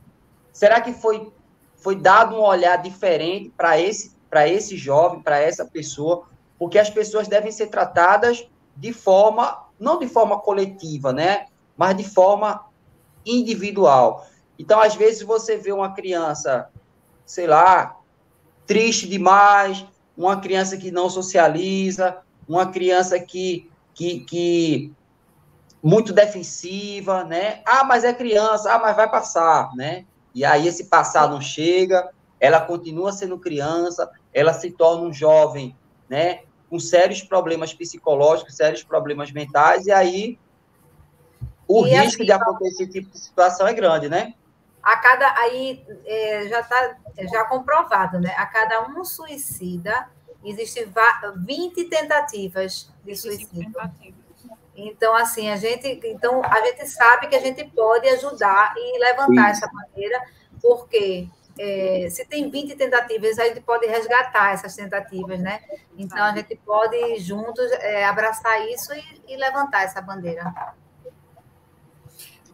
será 0.53 0.80
que 0.80 0.93
foi, 0.93 1.30
foi 1.76 1.97
dado 1.97 2.36
um 2.36 2.41
olhar 2.41 2.76
diferente 2.76 3.53
para 3.57 3.78
esse 3.78 4.16
para 4.29 4.49
esse 4.49 4.76
jovem, 4.76 5.20
para 5.20 5.39
essa 5.39 5.64
pessoa, 5.64 6.26
porque 6.59 6.79
as 6.79 6.91
pessoas 6.91 7.29
devem 7.29 7.53
ser 7.53 7.68
tratadas 7.68 8.47
de 8.76 8.93
forma, 8.93 9.66
não 9.79 9.99
de 9.99 10.09
forma 10.09 10.39
coletiva, 10.39 11.12
né? 11.12 11.47
Mas 11.76 11.97
de 11.97 12.05
forma 12.05 12.66
individual. 13.24 14.26
Então, 14.59 14.81
às 14.81 14.95
vezes, 14.95 15.22
você 15.22 15.57
vê 15.57 15.72
uma 15.72 15.95
criança, 15.95 16.68
sei 17.24 17.47
lá, 17.47 17.97
triste 18.66 19.09
demais, 19.09 19.85
uma 20.16 20.41
criança 20.41 20.76
que 20.76 20.91
não 20.91 21.09
socializa, 21.09 22.18
uma 22.49 22.66
criança 22.66 23.18
que, 23.20 23.70
que, 23.95 24.20
que 24.20 24.93
muito 25.83 26.12
defensiva, 26.12 27.24
né? 27.24 27.62
Ah, 27.64 27.85
mas 27.85 28.05
é 28.05 28.12
criança, 28.12 28.72
ah, 28.72 28.79
mas 28.79 28.97
vai 28.97 29.09
passar, 29.09 29.74
né? 29.76 30.05
E 30.35 30.45
aí 30.45 30.66
esse 30.66 30.85
passar 30.85 31.29
não 31.29 31.41
chega, 31.41 32.11
ela 32.41 32.61
continua 32.61 33.12
sendo 33.12 33.39
criança, 33.39 34.11
ela 34.32 34.53
se 34.53 34.70
torna 34.70 35.05
um 35.05 35.12
jovem, 35.12 35.76
né, 36.09 36.43
com 36.70 36.78
sérios 36.78 37.22
problemas 37.22 37.72
psicológicos, 37.72 38.57
sérios 38.57 38.82
problemas 38.82 39.32
mentais, 39.32 39.86
e 39.86 39.93
aí 39.93 40.39
o 41.66 41.86
e 41.86 41.91
risco 41.91 42.22
assim, 42.22 42.24
de 42.24 42.32
acontecer 42.32 42.84
esse 42.84 42.93
tipo 42.93 43.11
de 43.11 43.18
situação 43.18 43.66
é 43.66 43.72
grande, 43.72 44.09
né? 44.09 44.34
A 44.82 44.97
cada 44.97 45.34
aí 45.39 45.84
é, 46.07 46.49
já 46.49 46.61
está 46.61 46.97
já 47.30 47.45
comprovado, 47.45 48.20
né? 48.20 48.34
A 48.36 48.47
cada 48.47 48.89
um 48.89 49.05
suicida 49.05 50.09
existem 50.45 50.86
20 51.36 51.84
tentativas 51.84 52.91
de 53.05 53.16
suicídio. 53.16 53.72
Então, 54.74 55.14
assim, 55.14 55.51
a 55.51 55.57
gente, 55.57 56.01
então, 56.05 56.43
a 56.45 56.61
gente 56.61 56.86
sabe 56.86 57.26
que 57.26 57.34
a 57.34 57.41
gente 57.41 57.64
pode 57.64 58.09
ajudar 58.11 58.74
e 58.76 58.99
levantar 58.99 59.47
Sim. 59.47 59.51
essa 59.51 59.70
bandeira, 59.72 60.22
porque 60.62 61.28
é, 61.59 62.09
se 62.09 62.24
tem 62.24 62.48
20 62.48 62.76
tentativas, 62.76 63.38
a 63.38 63.46
gente 63.46 63.61
pode 63.61 63.86
resgatar 63.86 64.52
essas 64.52 64.76
tentativas, 64.76 65.40
né? 65.40 65.61
Então, 65.96 66.22
a 66.22 66.32
gente 66.34 66.54
pode 66.56 67.18
juntos 67.18 67.70
é, 67.72 68.04
abraçar 68.04 68.66
isso 68.68 68.92
e, 68.94 69.22
e, 69.26 69.36
levantar 69.36 69.82
essa 69.82 70.00
bandeira. 70.00 70.54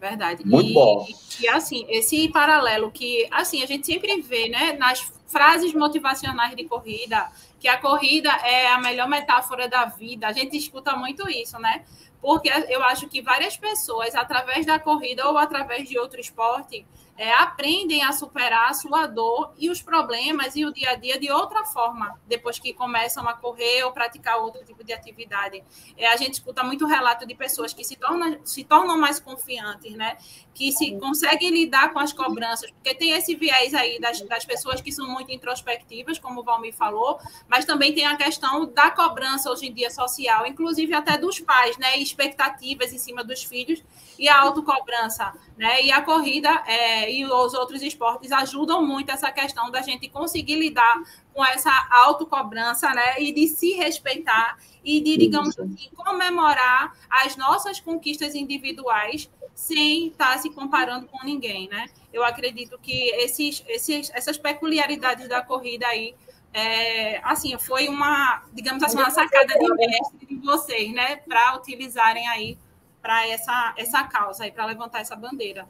Verdade. 0.00 0.44
Muito 0.46 0.70
e, 0.70 0.74
bom. 0.74 1.06
E, 1.40 1.48
assim, 1.48 1.84
esse 1.88 2.30
paralelo 2.30 2.90
que, 2.90 3.28
assim, 3.30 3.62
a 3.62 3.66
gente 3.66 3.86
sempre 3.86 4.22
vê, 4.22 4.48
né, 4.48 4.72
nas 4.72 5.12
frases 5.26 5.74
motivacionais 5.74 6.56
de 6.56 6.64
corrida, 6.64 7.30
que 7.60 7.68
a 7.68 7.76
corrida 7.76 8.30
é 8.30 8.68
a 8.68 8.78
melhor 8.78 9.08
metáfora 9.08 9.68
da 9.68 9.84
vida. 9.84 10.28
A 10.28 10.32
gente 10.32 10.56
escuta 10.56 10.96
muito 10.96 11.28
isso, 11.28 11.58
né? 11.58 11.84
Porque 12.22 12.48
eu 12.68 12.82
acho 12.84 13.06
que 13.08 13.20
várias 13.20 13.56
pessoas, 13.56 14.14
através 14.14 14.64
da 14.64 14.78
corrida 14.78 15.28
ou 15.28 15.36
através 15.36 15.86
de 15.86 15.98
outro 15.98 16.18
esporte, 16.18 16.86
é, 17.16 17.32
aprendem 17.34 18.02
a 18.02 18.12
superar 18.12 18.70
a 18.70 18.74
sua 18.74 19.06
dor 19.06 19.52
e 19.56 19.70
os 19.70 19.80
problemas 19.80 20.56
e 20.56 20.64
o 20.64 20.72
dia 20.72 20.90
a 20.90 20.94
dia 20.94 21.18
de 21.18 21.30
outra 21.30 21.64
forma, 21.64 22.18
depois 22.26 22.58
que 22.58 22.72
começam 22.72 23.28
a 23.28 23.34
correr 23.34 23.84
ou 23.84 23.92
praticar 23.92 24.38
outro 24.38 24.64
tipo 24.64 24.82
de 24.82 24.92
atividade. 24.92 25.62
É, 25.96 26.08
a 26.08 26.16
gente 26.16 26.34
escuta 26.34 26.62
muito 26.62 26.86
relato 26.86 27.26
de 27.26 27.34
pessoas 27.34 27.72
que 27.72 27.84
se 27.84 27.96
tornam, 27.96 28.38
se 28.44 28.64
tornam 28.64 28.98
mais 28.98 29.20
confiantes, 29.20 29.92
né? 29.94 30.16
que 30.54 30.70
se 30.72 30.92
conseguem 30.98 31.50
lidar 31.50 31.92
com 31.92 31.98
as 31.98 32.12
cobranças, 32.12 32.70
porque 32.70 32.94
tem 32.94 33.10
esse 33.10 33.34
viés 33.34 33.74
aí 33.74 34.00
das, 34.00 34.20
das 34.22 34.44
pessoas 34.44 34.80
que 34.80 34.92
são 34.92 35.08
muito 35.08 35.32
introspectivas, 35.32 36.18
como 36.18 36.40
o 36.40 36.44
Valmir 36.44 36.72
falou, 36.72 37.18
mas 37.48 37.64
também 37.64 37.92
tem 37.92 38.06
a 38.06 38.16
questão 38.16 38.64
da 38.72 38.90
cobrança 38.90 39.50
hoje 39.50 39.66
em 39.66 39.74
dia 39.74 39.90
social, 39.90 40.46
inclusive 40.46 40.94
até 40.94 41.18
dos 41.18 41.40
pais, 41.40 41.76
né? 41.76 41.98
expectativas 41.98 42.92
em 42.92 42.98
cima 42.98 43.24
dos 43.24 43.42
filhos 43.42 43.82
e 44.18 44.28
a 44.28 44.40
autocobrança. 44.40 45.34
Né? 45.56 45.82
E 45.82 45.92
a 45.92 46.02
corrida 46.02 46.50
é, 46.66 47.03
e 47.10 47.24
os 47.24 47.54
outros 47.54 47.82
esportes 47.82 48.30
ajudam 48.32 48.84
muito 48.84 49.10
essa 49.10 49.30
questão 49.30 49.70
da 49.70 49.82
gente 49.82 50.08
conseguir 50.08 50.56
lidar 50.56 51.02
com 51.32 51.44
essa 51.44 51.70
autocobrança, 51.90 52.90
né? 52.90 53.20
E 53.20 53.32
de 53.32 53.48
se 53.48 53.72
respeitar 53.72 54.58
e 54.84 55.00
de, 55.00 55.16
digamos 55.16 55.58
assim, 55.58 55.88
comemorar 55.94 56.94
as 57.08 57.36
nossas 57.36 57.80
conquistas 57.80 58.34
individuais 58.34 59.30
sem 59.54 60.08
estar 60.08 60.38
se 60.38 60.50
comparando 60.50 61.06
com 61.06 61.24
ninguém, 61.24 61.68
né? 61.68 61.86
Eu 62.12 62.24
acredito 62.24 62.78
que 62.78 63.10
esses, 63.10 63.64
esses, 63.66 64.10
essas 64.14 64.36
peculiaridades 64.36 65.28
da 65.28 65.42
corrida 65.42 65.86
aí 65.86 66.14
é, 66.52 67.20
assim, 67.24 67.58
foi 67.58 67.88
uma, 67.88 68.44
digamos 68.52 68.82
assim, 68.84 68.96
uma 68.96 69.10
sacada 69.10 69.58
de 69.58 69.74
mestre 69.74 70.26
de 70.26 70.36
vocês, 70.36 70.92
né, 70.92 71.16
para 71.16 71.56
utilizarem 71.56 72.28
aí 72.28 72.56
para 73.02 73.26
essa, 73.26 73.74
essa 73.76 74.04
causa, 74.04 74.50
para 74.52 74.64
levantar 74.64 75.00
essa 75.00 75.16
bandeira. 75.16 75.68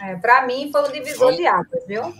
É, 0.00 0.16
para 0.16 0.46
mim 0.46 0.70
foi 0.70 0.88
um 0.88 0.92
divisor 0.92 1.18
Vamos... 1.18 1.36
de 1.36 1.46
águas, 1.46 1.86
viu? 1.86 2.14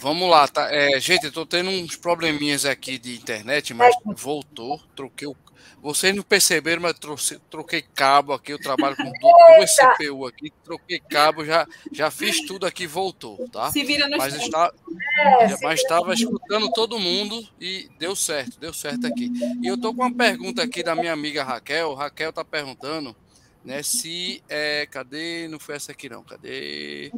Vamos 0.00 0.28
lá, 0.28 0.46
tá? 0.46 0.72
É, 0.72 1.00
gente, 1.00 1.26
eu 1.26 1.32
tô 1.32 1.46
tendo 1.46 1.70
uns 1.70 1.96
probleminhas 1.96 2.64
aqui 2.64 2.98
de 2.98 3.16
internet, 3.16 3.72
mas 3.74 3.94
é. 3.94 4.14
voltou. 4.14 4.80
Troquei 4.94 5.26
o. 5.26 5.36
Vocês 5.82 6.14
não 6.14 6.22
perceberam, 6.22 6.82
mas 6.82 6.98
troquei, 6.98 7.38
troquei 7.48 7.82
cabo 7.82 8.34
aqui. 8.34 8.52
Eu 8.52 8.58
trabalho 8.58 8.94
com 8.96 9.04
duas 9.56 9.70
CPU 9.74 10.26
aqui. 10.26 10.52
Troquei 10.62 11.00
cabo, 11.00 11.44
já, 11.44 11.66
já 11.90 12.10
fiz 12.10 12.44
tudo 12.46 12.66
aqui 12.66 12.86
voltou, 12.86 13.48
tá? 13.48 13.70
Se 13.70 13.82
vira 13.82 14.06
no 14.06 14.18
mas 14.18 14.34
está, 14.34 14.70
é, 15.18 15.56
mas 15.62 15.80
estava 15.80 16.12
escutando 16.12 16.70
todo 16.72 16.98
mundo 16.98 17.42
e 17.58 17.88
deu 17.98 18.14
certo, 18.14 18.60
deu 18.60 18.74
certo 18.74 19.06
aqui. 19.06 19.32
E 19.62 19.66
eu 19.66 19.80
tô 19.80 19.94
com 19.94 20.02
uma 20.02 20.14
pergunta 20.14 20.62
aqui 20.62 20.82
da 20.82 20.94
minha 20.94 21.14
amiga 21.14 21.42
Raquel. 21.42 21.94
Raquel 21.94 22.32
tá 22.32 22.44
perguntando, 22.44 23.16
né, 23.64 23.82
se 23.82 24.42
é, 24.48 24.86
cadê? 24.86 25.48
Não 25.48 25.58
foi 25.58 25.76
essa 25.76 25.92
aqui 25.92 26.08
não. 26.08 26.22
Cadê? 26.22 27.12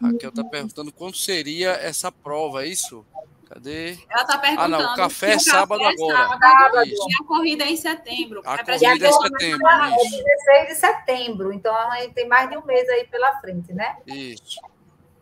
Raquel 0.00 0.30
está 0.30 0.44
perguntando 0.44 0.92
quando 0.92 1.16
seria 1.16 1.70
essa 1.72 2.10
prova, 2.10 2.64
é 2.64 2.68
isso? 2.68 3.04
Cadê? 3.48 3.98
Ela 4.08 4.22
está 4.22 4.38
perguntando. 4.38 4.74
Ah, 4.76 4.78
não, 4.78 4.92
o 4.92 4.96
café 4.96 5.32
é 5.32 5.38
sábado 5.38 5.82
é 5.82 5.88
agora. 5.88 6.38
Sábado, 6.38 6.86
e 6.86 6.94
a 7.20 7.26
corrida 7.26 7.64
é 7.64 7.70
em 7.70 7.76
setembro. 7.76 8.42
A 8.46 8.54
é 8.54 8.64
corrida 8.64 9.06
é 9.06 9.10
em 9.10 9.12
setembro. 9.12 9.68
É 9.68 9.90
16 9.90 10.68
de 10.68 10.74
setembro, 10.74 11.52
então 11.52 11.74
tem 12.14 12.28
mais 12.28 12.48
de 12.48 12.56
um 12.56 12.64
mês 12.64 12.88
aí 12.88 13.06
pela 13.08 13.40
frente, 13.40 13.72
né? 13.72 13.96
Isso. 14.06 14.60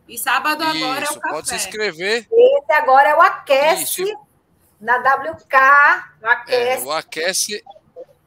E 0.07 0.17
sábado 0.17 0.63
isso, 0.63 0.85
agora 0.85 1.05
é 1.05 1.09
o 1.09 1.19
café. 1.19 1.35
Pode 1.35 1.49
se 1.49 1.55
inscrever. 1.55 2.27
Esse 2.31 2.71
agora 2.71 3.09
é 3.09 3.15
o 3.15 3.21
Aquece 3.21 4.03
isso. 4.03 4.19
na 4.79 4.97
WK. 4.97 5.55
O 6.21 6.27
Aquece. 6.27 6.83
É, 6.83 6.85
o 6.85 6.91
Aquece 6.91 7.63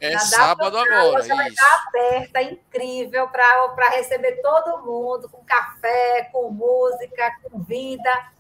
é 0.02 0.18
sábado 0.18 0.76
agora. 0.76 1.24
Vai 1.26 1.48
estar 1.48 1.84
aberta, 1.86 2.42
incrível, 2.42 3.28
para 3.28 3.90
receber 3.90 4.40
todo 4.42 4.84
mundo, 4.84 5.28
com 5.28 5.44
café, 5.44 6.28
com 6.32 6.50
música, 6.50 7.30
com 7.42 7.62
vida. 7.62 8.32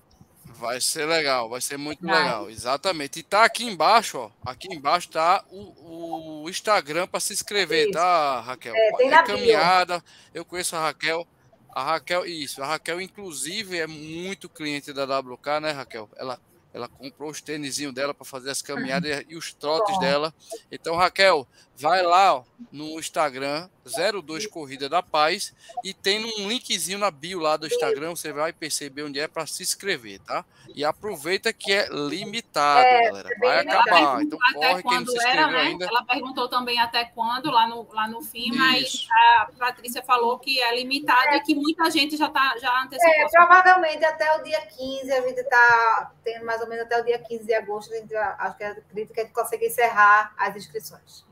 Vai 0.44 0.80
ser 0.80 1.06
legal, 1.06 1.48
vai 1.48 1.60
ser 1.60 1.76
muito 1.76 2.06
vai. 2.06 2.22
legal, 2.22 2.50
exatamente. 2.50 3.20
E 3.20 3.22
tá 3.22 3.44
aqui 3.44 3.64
embaixo, 3.64 4.18
ó. 4.18 4.30
Aqui 4.44 4.72
embaixo 4.72 5.08
tá 5.08 5.44
o, 5.50 6.42
o 6.44 6.50
Instagram 6.50 7.06
para 7.06 7.20
se 7.20 7.32
inscrever, 7.32 7.84
isso. 7.84 7.92
tá, 7.92 8.40
Raquel? 8.40 8.74
É, 8.74 8.92
tem 8.96 9.12
é 9.12 9.22
caminhada. 9.22 9.98
Bio. 9.98 10.04
Eu 10.34 10.44
conheço 10.44 10.76
a 10.76 10.80
Raquel. 10.80 11.26
A 11.74 11.82
Raquel, 11.82 12.26
isso, 12.26 12.62
a 12.62 12.66
Raquel, 12.66 13.00
inclusive, 13.00 13.78
é 13.78 13.86
muito 13.86 14.48
cliente 14.48 14.92
da 14.92 15.04
WK, 15.04 15.60
né, 15.60 15.70
Raquel? 15.70 16.08
Ela 16.16 16.38
ela 16.72 16.88
comprou 16.88 17.30
os 17.30 17.40
tênisinhos 17.40 17.94
dela 17.94 18.14
para 18.14 18.24
fazer 18.24 18.50
as 18.50 18.62
caminhadas 18.62 19.24
e 19.28 19.36
os 19.36 19.52
trotes 19.52 19.98
dela. 19.98 20.34
Então, 20.70 20.96
Raquel, 20.96 21.46
vai 21.82 22.00
lá 22.00 22.36
ó, 22.36 22.44
no 22.70 22.98
Instagram 23.00 23.68
02 23.84 24.46
Corrida 24.46 24.88
da 24.88 25.02
Paz 25.02 25.52
e 25.82 25.92
tem 25.92 26.24
um 26.24 26.48
linkzinho 26.48 26.96
na 26.96 27.10
bio 27.10 27.40
lá 27.40 27.56
do 27.56 27.66
Instagram, 27.66 28.10
você 28.10 28.32
vai 28.32 28.52
perceber 28.52 29.02
onde 29.02 29.18
é 29.18 29.26
para 29.26 29.44
se 29.46 29.64
inscrever, 29.64 30.20
tá? 30.20 30.44
E 30.74 30.84
aproveita 30.84 31.52
que 31.52 31.72
é 31.72 31.88
limitado, 31.90 32.86
é, 32.86 33.02
galera. 33.02 33.28
É 33.30 33.38
vai 33.38 33.58
acabar. 33.58 34.22
Então 34.22 34.38
corre 34.54 34.82
quem 34.82 35.00
não 35.00 35.06
se 35.06 35.16
inscreveu 35.16 35.42
era, 35.42 35.50
né? 35.50 35.60
ainda. 35.60 35.84
Ela 35.86 36.04
perguntou 36.04 36.48
também 36.48 36.78
até 36.78 37.04
quando 37.04 37.50
lá 37.50 37.66
no, 37.66 37.86
lá 37.92 38.06
no 38.06 38.22
fim, 38.22 38.56
mas 38.56 39.06
a 39.10 39.48
Patrícia 39.58 40.02
falou 40.02 40.38
que 40.38 40.62
é 40.62 40.76
limitado 40.76 41.30
é. 41.30 41.36
e 41.38 41.40
que 41.42 41.54
muita 41.54 41.90
gente 41.90 42.16
já 42.16 42.30
tá 42.30 42.54
já 42.60 42.82
antecipou. 42.82 43.12
É, 43.12 43.28
provavelmente 43.28 44.04
até 44.04 44.38
o 44.38 44.42
dia 44.44 44.60
15 44.60 45.12
a 45.12 45.20
gente 45.22 45.40
está 45.40 46.12
tendo 46.22 46.46
mais 46.46 46.60
ou 46.60 46.68
menos 46.68 46.84
até 46.84 47.00
o 47.00 47.04
dia 47.04 47.18
15 47.18 47.44
de 47.44 47.54
agosto, 47.54 47.92
a 47.92 47.96
gente, 47.96 48.14
acho 48.14 48.56
que 48.56 48.64
acredito 48.64 49.12
que 49.12 49.20
a 49.20 49.24
gente 49.24 49.34
consegue 49.34 49.66
encerrar 49.66 50.32
as 50.38 50.54
inscrições. 50.54 51.31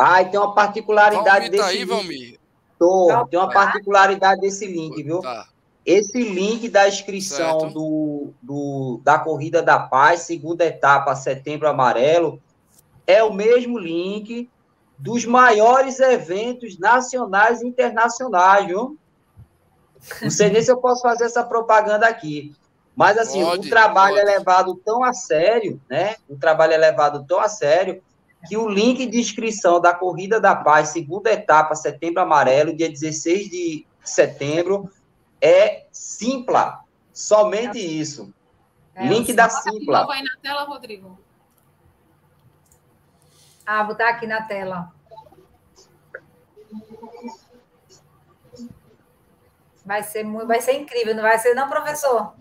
Ah, 0.00 0.22
e 0.22 0.30
tem 0.30 0.40
uma 0.40 0.54
particularidade 0.54 1.24
Valmir, 1.24 1.50
desse 1.50 1.62
tá 1.62 1.68
aí, 1.68 1.78
link. 1.78 1.88
Valmir? 1.88 2.40
Tô, 2.78 3.26
tem 3.30 3.38
uma 3.38 3.50
particularidade 3.50 4.40
desse 4.40 4.66
link, 4.66 5.02
viu? 5.02 5.20
Tá. 5.20 5.46
Esse 5.84 6.22
link 6.22 6.68
da 6.68 6.88
inscrição 6.88 7.70
do, 7.70 8.32
do, 8.40 9.00
da 9.04 9.18
Corrida 9.18 9.62
da 9.62 9.78
Paz, 9.78 10.20
segunda 10.20 10.64
etapa, 10.64 11.14
setembro 11.14 11.68
amarelo, 11.68 12.40
é 13.06 13.22
o 13.22 13.32
mesmo 13.32 13.78
link 13.78 14.48
dos 14.96 15.26
maiores 15.26 16.00
eventos 16.00 16.78
nacionais 16.78 17.60
e 17.60 17.66
internacionais, 17.66 18.66
viu? 18.66 18.96
Não 20.22 20.30
sei 20.30 20.48
nem 20.48 20.62
se 20.62 20.70
eu 20.70 20.78
posso 20.78 21.02
fazer 21.02 21.24
essa 21.24 21.44
propaganda 21.44 22.06
aqui. 22.06 22.54
Mas, 22.96 23.18
assim, 23.18 23.42
o 23.42 23.60
trabalho 23.60 24.16
pode. 24.16 24.28
é 24.28 24.38
levado 24.38 24.74
tão 24.84 25.04
a 25.04 25.12
sério, 25.12 25.80
né? 25.88 26.16
O 26.28 26.36
trabalho 26.36 26.72
é 26.72 26.78
levado 26.78 27.24
tão 27.26 27.40
a 27.40 27.48
sério 27.48 28.02
que 28.48 28.56
o 28.56 28.68
link 28.68 29.06
de 29.06 29.18
inscrição 29.18 29.80
da 29.80 29.94
Corrida 29.94 30.40
da 30.40 30.54
Paz, 30.54 30.88
segunda 30.88 31.30
etapa, 31.30 31.74
setembro 31.74 32.22
amarelo, 32.22 32.74
dia 32.74 32.88
16 32.88 33.50
de 33.50 33.86
setembro, 34.02 34.90
é 35.40 35.86
Simpla. 35.92 36.84
Somente 37.12 37.78
isso. 37.78 38.32
É, 38.94 39.06
link 39.06 39.32
da 39.32 39.48
Simpla. 39.48 40.06
Vai 40.06 40.22
na 40.22 40.36
tela, 40.42 40.64
Rodrigo. 40.64 41.18
Ah, 43.66 43.82
vou 43.82 43.92
estar 43.92 44.08
aqui 44.08 44.26
na 44.26 44.42
tela. 44.42 44.92
Vai 49.84 50.02
ser, 50.02 50.24
muito, 50.24 50.46
vai 50.46 50.60
ser 50.60 50.74
incrível, 50.74 51.14
não 51.14 51.22
vai 51.22 51.38
ser, 51.38 51.54
não, 51.54 51.68
professor? 51.68 52.34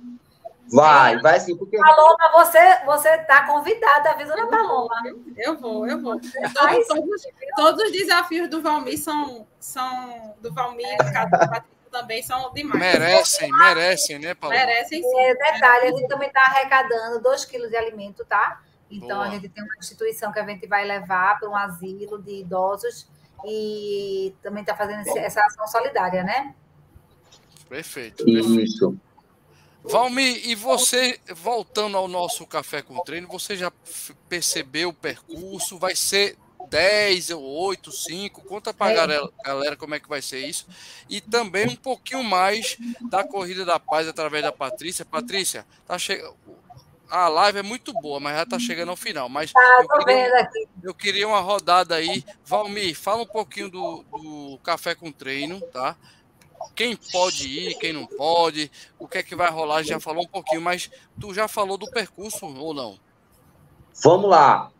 Vai, 0.72 1.20
vai 1.20 1.40
sim, 1.40 1.58
porque. 1.58 1.78
Paloma, 1.78 2.32
você 2.34 2.86
você 2.86 3.10
está 3.10 3.46
convidada, 3.48 4.12
avisa 4.12 4.36
na 4.36 4.48
Paloma. 4.48 4.96
Eu 5.38 5.58
vou, 5.58 5.88
eu 5.88 6.00
vou. 6.00 6.20
Todos, 6.20 6.88
todos, 6.88 7.24
todos, 7.56 7.84
os 7.86 7.92
desafios 7.92 8.50
do 8.50 8.62
Valmir 8.62 9.00
são, 9.00 9.48
são 9.60 10.36
do 10.40 10.54
Valmir, 10.54 10.88
é. 10.88 10.98
do 10.98 11.80
também 11.90 12.22
são 12.22 12.54
demais. 12.54 12.80
Merecem, 12.80 13.52
merecem, 13.52 14.20
né, 14.20 14.34
Paloma? 14.34 14.60
Merecem 14.60 15.02
sim. 15.02 15.20
É, 15.20 15.36
detalhe, 15.36 15.88
a 15.88 15.92
gente 15.92 16.08
também 16.08 16.28
está 16.28 16.42
arrecadando 16.42 17.20
2 17.22 17.46
quilos 17.46 17.70
de 17.70 17.76
alimento, 17.76 18.24
tá? 18.26 18.62
Então, 18.90 19.18
Boa. 19.18 19.26
a 19.26 19.30
gente 19.30 19.50
tem 19.50 19.64
uma 19.64 19.76
instituição 19.78 20.32
que 20.32 20.40
a 20.40 20.46
gente 20.46 20.66
vai 20.68 20.86
levar 20.86 21.40
para 21.40 21.50
um 21.50 21.56
asilo 21.56 22.22
de 22.22 22.42
idosos 22.42 23.08
e 23.46 24.36
também 24.42 24.62
está 24.62 24.76
fazendo 24.76 25.08
essa 25.18 25.42
ação 25.46 25.68
solidária, 25.68 26.24
né? 26.24 26.56
Perfeito. 27.68 28.26
perfeito. 28.26 28.60
Isso. 28.60 28.98
Valmir, 29.84 30.48
e 30.48 30.56
você, 30.56 31.20
voltando 31.34 31.98
ao 31.98 32.08
nosso 32.08 32.46
café 32.46 32.82
com 32.82 33.02
treino, 33.04 33.28
você 33.28 33.56
já 33.56 33.72
percebeu 34.28 34.90
o 34.90 34.94
percurso? 34.94 35.80
Vai 35.80 35.96
ser 35.96 36.38
10 36.70 37.32
ou 37.32 37.44
8, 37.44 37.92
5? 37.92 38.42
Conta 38.44 38.74
para 38.74 38.92
a 38.92 38.96
galera, 38.96 39.30
galera 39.44 39.76
como 39.76 39.96
é 39.96 40.00
que 40.00 40.10
vai 40.10 40.22
ser 40.22 40.46
isso. 40.46 40.68
E 41.10 41.22
também 41.22 41.68
um 41.68 41.76
pouquinho 41.76 42.24
mais 42.24 42.78
da 43.10 43.24
Corrida 43.24 43.66
da 43.66 43.80
Paz 43.80 44.08
através 44.08 44.44
da 44.44 44.52
Patrícia. 44.52 45.06
Patrícia, 45.06 45.66
tá 45.88 45.98
chegando. 45.98 46.36
A 47.10 47.28
live 47.28 47.58
é 47.58 47.64
muito 47.64 47.92
boa, 47.92 48.20
mas 48.20 48.36
já 48.36 48.44
está 48.44 48.60
chegando 48.60 48.90
ao 48.90 48.96
final. 48.96 49.28
Mas 49.28 49.52
ah, 49.58 49.80
eu, 49.82 49.88
queria, 49.88 50.50
eu, 50.84 50.94
queria, 50.94 51.28
uma 51.28 51.40
rodada 51.40 51.96
aí. 51.96 52.24
Valmir, 52.46 52.96
fala 52.96 53.24
um 53.24 53.26
pouquinho 53.26 53.68
do, 53.68 54.04
do 54.04 54.60
café 54.64 54.94
com 54.94 55.12
treino, 55.12 55.60
tá? 55.74 55.98
Quem 56.76 56.96
pode 56.96 57.48
ir, 57.48 57.76
quem 57.76 57.94
não 57.94 58.06
pode, 58.06 58.72
o 58.98 59.08
que 59.08 59.20
é 59.20 59.24
que 59.24 59.36
vai 59.36 59.50
rolar, 59.50 59.84
já 59.84 60.00
falou 60.00 60.24
um 60.24 60.28
pouquinho, 60.28 60.62
mas 60.62 60.90
tu 61.20 61.34
já 61.34 61.48
falou 61.48 61.78
do 61.78 61.90
percurso 61.90 62.46
ou 62.46 62.74
não? 62.74 62.98
Vamos 64.04 64.30
lá. 64.30 64.72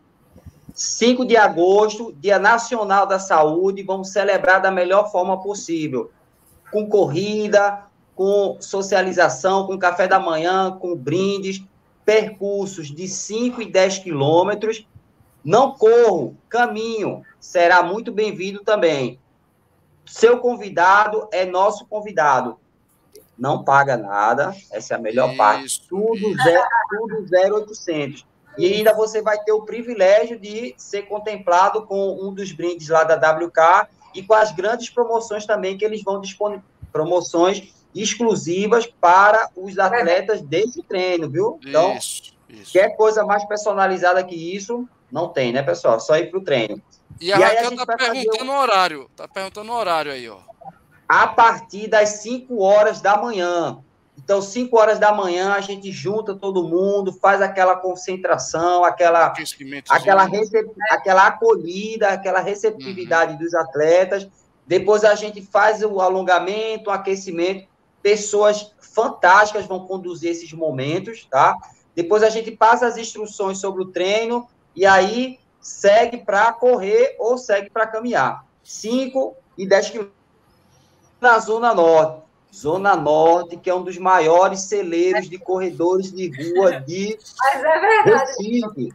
5 0.74 1.24
de 1.24 1.36
agosto, 1.36 2.12
Dia 2.18 2.38
Nacional 2.38 3.06
da 3.06 3.18
Saúde, 3.18 3.82
vamos 3.82 4.10
celebrar 4.10 4.62
da 4.62 4.70
melhor 4.70 5.10
forma 5.10 5.40
possível. 5.42 6.10
Com 6.70 6.88
corrida, 6.88 7.84
com 8.14 8.56
socialização, 8.60 9.66
com 9.66 9.78
café 9.78 10.06
da 10.06 10.18
manhã, 10.18 10.70
com 10.70 10.94
brindes, 10.94 11.62
percursos 12.04 12.94
de 12.94 13.08
5 13.08 13.62
e 13.62 13.66
10 13.66 13.98
quilômetros. 13.98 14.86
Não 15.44 15.72
corro, 15.72 16.36
caminho, 16.48 17.22
será 17.38 17.82
muito 17.82 18.12
bem-vindo 18.12 18.60
também. 18.60 19.18
Seu 20.10 20.40
convidado 20.40 21.28
é 21.32 21.44
nosso 21.44 21.86
convidado. 21.86 22.58
Não 23.38 23.62
paga 23.62 23.96
nada, 23.96 24.52
essa 24.72 24.94
é 24.94 24.96
a 24.96 25.00
melhor 25.00 25.28
isso, 25.28 25.36
parte. 25.38 25.88
Tudo 25.88 26.42
zero, 26.42 26.64
tudo 26.90 27.26
0800. 27.56 28.26
E 28.58 28.66
ainda 28.66 28.92
você 28.92 29.22
vai 29.22 29.38
ter 29.38 29.52
o 29.52 29.62
privilégio 29.62 30.38
de 30.38 30.74
ser 30.76 31.02
contemplado 31.02 31.86
com 31.86 32.18
um 32.20 32.34
dos 32.34 32.50
brindes 32.50 32.88
lá 32.88 33.04
da 33.04 33.14
WK 33.14 33.88
e 34.12 34.22
com 34.22 34.34
as 34.34 34.50
grandes 34.50 34.90
promoções 34.90 35.46
também 35.46 35.78
que 35.78 35.84
eles 35.84 36.02
vão 36.02 36.20
disponibilizar. 36.20 36.68
Promoções 36.92 37.72
exclusivas 37.94 38.84
para 38.84 39.48
os 39.56 39.78
atletas 39.78 40.42
desse 40.42 40.82
treino, 40.82 41.30
viu? 41.30 41.60
Então, 41.64 41.96
isso, 41.96 42.34
isso. 42.48 42.72
quer 42.72 42.96
coisa 42.96 43.24
mais 43.24 43.44
personalizada 43.44 44.24
que 44.24 44.34
isso, 44.34 44.88
não 45.10 45.28
tem, 45.28 45.52
né, 45.52 45.62
pessoal? 45.62 46.00
Só 46.00 46.16
ir 46.16 46.30
para 46.30 46.40
o 46.40 46.44
treino. 46.44 46.82
E 47.18 47.32
a 47.32 47.38
e 47.38 47.42
Raquel 47.42 47.76
tá 47.76 47.96
perguntando 47.96 48.50
o 48.50 48.56
horário. 48.56 49.10
Tá 49.16 49.28
perguntando 49.28 49.72
o 49.72 49.74
horário 49.74 50.12
aí, 50.12 50.28
ó. 50.28 50.38
A 51.08 51.26
partir 51.26 51.88
das 51.88 52.08
5 52.20 52.60
horas 52.60 53.00
da 53.00 53.16
manhã. 53.16 53.78
Então, 54.16 54.40
5 54.40 54.76
horas 54.78 54.98
da 54.98 55.12
manhã, 55.12 55.54
a 55.54 55.60
gente 55.60 55.90
junta 55.90 56.34
todo 56.34 56.68
mundo, 56.68 57.12
faz 57.12 57.40
aquela 57.40 57.74
concentração, 57.74 58.84
aquela, 58.84 59.32
aquela, 59.88 60.24
recep... 60.24 60.70
aquela 60.90 61.26
acolhida, 61.26 62.10
aquela 62.10 62.40
receptividade 62.40 63.32
uhum. 63.32 63.38
dos 63.38 63.54
atletas. 63.54 64.28
Depois 64.66 65.04
a 65.04 65.14
gente 65.14 65.42
faz 65.42 65.82
o 65.82 66.00
alongamento, 66.00 66.90
o 66.90 66.92
aquecimento. 66.92 67.66
Pessoas 68.02 68.72
fantásticas 68.78 69.66
vão 69.66 69.86
conduzir 69.86 70.30
esses 70.30 70.52
momentos, 70.52 71.26
tá? 71.30 71.56
Depois 71.94 72.22
a 72.22 72.30
gente 72.30 72.50
passa 72.50 72.86
as 72.86 72.96
instruções 72.96 73.58
sobre 73.58 73.82
o 73.82 73.86
treino 73.86 74.48
e 74.74 74.86
aí 74.86 75.38
segue 75.60 76.18
para 76.18 76.52
correr 76.52 77.16
ou 77.18 77.36
segue 77.38 77.70
para 77.70 77.86
caminhar. 77.86 78.44
5 78.62 79.36
e 79.58 79.66
10 79.66 79.90
quilômetros 79.90 80.20
na 81.20 81.38
Zona 81.38 81.74
Norte. 81.74 82.22
Zona 82.52 82.96
Norte, 82.96 83.56
que 83.56 83.70
é 83.70 83.74
um 83.74 83.82
dos 83.84 83.96
maiores 83.96 84.62
celeiros 84.62 85.28
de 85.28 85.38
corredores 85.38 86.10
de 86.12 86.28
rua 86.28 86.80
de 86.80 87.16
Mas 87.38 87.62
é 87.62 87.80
verdade. 87.80 88.26
Recife. 88.26 88.94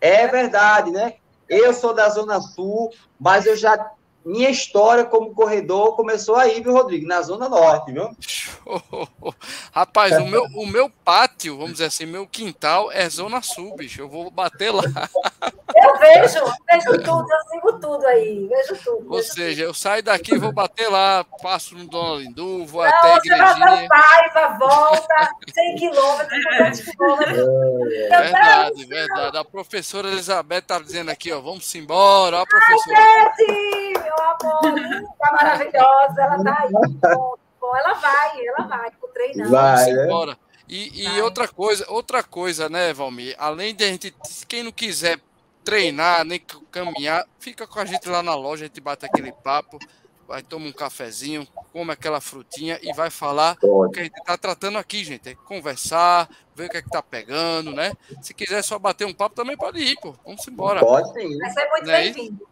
É 0.00 0.26
verdade, 0.26 0.90
né? 0.90 1.14
Eu 1.48 1.72
sou 1.72 1.94
da 1.94 2.08
Zona 2.08 2.40
Sul, 2.40 2.92
mas 3.18 3.46
eu 3.46 3.56
já 3.56 3.90
minha 4.24 4.50
história 4.50 5.04
como 5.04 5.34
corredor 5.34 5.96
começou 5.96 6.36
aí, 6.36 6.60
viu, 6.60 6.72
Rodrigo? 6.72 7.06
Na 7.06 7.22
Zona 7.22 7.48
Norte, 7.48 7.90
viu? 7.90 8.10
Rapaz, 9.72 10.16
o 10.18 10.26
meu, 10.26 10.44
o 10.54 10.66
meu 10.66 10.90
pátio, 10.90 11.56
vamos 11.56 11.72
dizer 11.72 11.86
assim, 11.86 12.04
meu 12.04 12.26
quintal 12.26 12.92
é 12.92 13.08
Zona 13.08 13.40
Sul, 13.40 13.74
bicho. 13.76 14.02
Eu 14.02 14.08
vou 14.08 14.30
bater 14.30 14.70
lá. 14.72 14.84
Eu 15.74 15.96
vejo, 15.98 16.44
vejo 16.70 17.02
tudo, 17.02 17.26
eu 17.30 17.40
sigo 17.50 17.72
tudo 17.80 18.06
aí, 18.06 18.46
vejo 18.46 18.76
tudo. 18.84 19.06
Ou 19.08 19.16
vejo 19.16 19.32
seja, 19.32 19.62
tudo. 19.62 19.70
eu 19.70 19.74
saio 19.74 20.02
daqui, 20.02 20.36
vou 20.36 20.52
bater 20.52 20.88
lá, 20.88 21.24
passo 21.42 21.74
no 21.74 21.86
Dona 21.86 22.20
Lindu, 22.20 22.66
vou 22.66 22.82
Não, 22.82 22.90
até 22.90 23.12
a 23.12 23.16
igrejinha. 23.16 23.54
Você 23.54 23.58
vai 23.58 23.88
Paiva, 23.88 24.58
volta, 24.58 25.30
100 25.52 25.76
quilômetros, 25.76 26.44
200 26.44 26.80
quilômetros. 26.80 27.38
É, 27.92 28.08
verdade, 28.08 28.84
verdade. 28.84 29.36
A 29.38 29.44
professora 29.44 30.08
Elizabeth 30.08 30.62
tá 30.62 30.78
dizendo 30.78 31.10
aqui, 31.10 31.32
ó, 31.32 31.40
vamos 31.40 31.74
embora, 31.74 32.38
ó, 32.38 32.42
a 32.42 32.46
professora. 32.46 32.98
Ai, 32.98 33.92
meu 34.02 34.14
amor, 34.14 35.08
tá 35.18 35.32
maravilhosa, 35.32 36.22
ela 36.22 36.44
tá 36.44 36.58
aí. 36.60 36.72
Bom, 36.72 37.34
bom, 37.60 37.76
ela 37.76 37.94
vai, 37.94 38.46
ela 38.46 38.66
vai, 38.66 38.90
pro 38.90 39.08
treinando. 39.08 39.50
Vai, 39.50 39.92
né? 39.92 40.04
embora. 40.04 40.38
E, 40.68 41.02
e 41.04 41.20
outra 41.20 41.48
coisa, 41.48 41.84
outra 41.88 42.22
coisa, 42.22 42.68
né, 42.68 42.92
Valmir? 42.92 43.34
Além 43.38 43.74
de 43.74 43.82
a 43.82 43.88
gente, 43.88 44.14
quem 44.46 44.62
não 44.62 44.70
quiser 44.70 45.18
treinar, 45.64 46.24
nem 46.24 46.40
caminhar, 46.70 47.26
fica 47.38 47.66
com 47.66 47.78
a 47.78 47.84
gente 47.84 48.08
lá 48.08 48.22
na 48.22 48.34
loja, 48.34 48.64
a 48.64 48.66
gente 48.66 48.80
bate 48.80 49.06
aquele 49.06 49.32
papo. 49.32 49.78
vai 50.26 50.42
tomar 50.42 50.66
um 50.66 50.72
cafezinho, 50.72 51.46
come 51.72 51.92
aquela 51.92 52.20
frutinha 52.20 52.78
e 52.82 52.92
vai 52.92 53.10
falar 53.10 53.56
Pode. 53.56 53.88
o 53.88 53.90
que 53.90 54.00
a 54.00 54.04
gente 54.04 54.18
está 54.18 54.38
tratando 54.38 54.78
aqui, 54.78 55.02
gente. 55.04 55.28
É 55.28 55.34
conversar, 55.34 56.30
ver 56.54 56.66
o 56.66 56.70
que 56.70 56.76
é 56.76 56.82
que 56.82 56.88
tá 56.88 57.02
pegando, 57.02 57.72
né? 57.72 57.92
Se 58.22 58.32
quiser 58.32 58.62
só 58.62 58.78
bater 58.78 59.04
um 59.06 59.12
papo, 59.12 59.34
também 59.34 59.56
pode 59.56 59.80
ir, 59.80 59.96
pô. 60.00 60.14
Vamos 60.24 60.46
embora. 60.46 60.80
Pode 60.80 61.12
sim. 61.14 61.36
Vai 61.36 61.50
ser 61.50 61.68
muito 61.68 61.90
é 61.90 62.02
bem-vindo. 62.02 62.48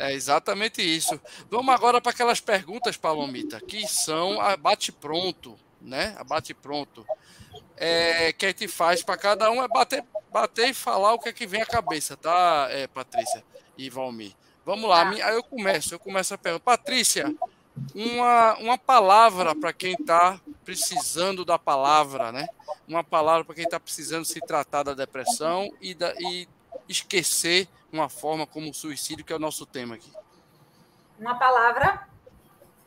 É 0.00 0.12
exatamente 0.12 0.82
isso. 0.82 1.20
Vamos 1.48 1.72
agora 1.72 2.00
para 2.00 2.10
aquelas 2.10 2.40
perguntas, 2.40 2.96
Palomita, 2.96 3.60
que 3.60 3.86
são 3.86 4.40
a 4.40 4.56
bate-pronto, 4.56 5.56
né? 5.80 6.14
A 6.18 6.24
bate-pronto. 6.24 7.06
É, 7.76 8.32
que 8.32 8.46
a 8.46 8.48
gente 8.48 8.68
faz 8.68 9.02
para 9.02 9.16
cada 9.16 9.50
um 9.50 9.62
é 9.62 9.68
bater, 9.68 10.04
bater 10.32 10.70
e 10.70 10.74
falar 10.74 11.12
o 11.12 11.18
que 11.18 11.28
é 11.28 11.32
que 11.32 11.46
vem 11.46 11.60
à 11.60 11.66
cabeça, 11.66 12.16
tá, 12.16 12.68
é, 12.70 12.86
Patrícia 12.86 13.44
e 13.76 13.90
Valmir? 13.90 14.34
Vamos 14.64 14.88
lá, 14.88 15.08
aí 15.08 15.34
eu 15.34 15.44
começo, 15.44 15.94
eu 15.94 15.98
começo 15.98 16.34
a 16.34 16.38
pergunta. 16.38 16.64
Patrícia, 16.64 17.32
uma, 17.94 18.54
uma 18.54 18.78
palavra 18.78 19.54
para 19.54 19.72
quem 19.72 19.92
está 19.92 20.40
precisando 20.64 21.44
da 21.44 21.58
palavra, 21.58 22.32
né? 22.32 22.48
Uma 22.88 23.04
palavra 23.04 23.44
para 23.44 23.54
quem 23.54 23.64
está 23.64 23.78
precisando 23.78 24.24
se 24.24 24.40
tratar 24.40 24.82
da 24.82 24.94
depressão 24.94 25.70
e, 25.80 25.94
da, 25.94 26.12
e 26.18 26.48
esquecer 26.88 27.68
uma 27.92 28.08
forma 28.08 28.46
como 28.46 28.70
o 28.70 28.74
suicídio, 28.74 29.24
que 29.24 29.32
é 29.32 29.36
o 29.36 29.40
nosso 29.40 29.66
tema 29.66 29.94
aqui. 29.94 30.10
Uma 31.18 31.38
palavra, 31.38 32.08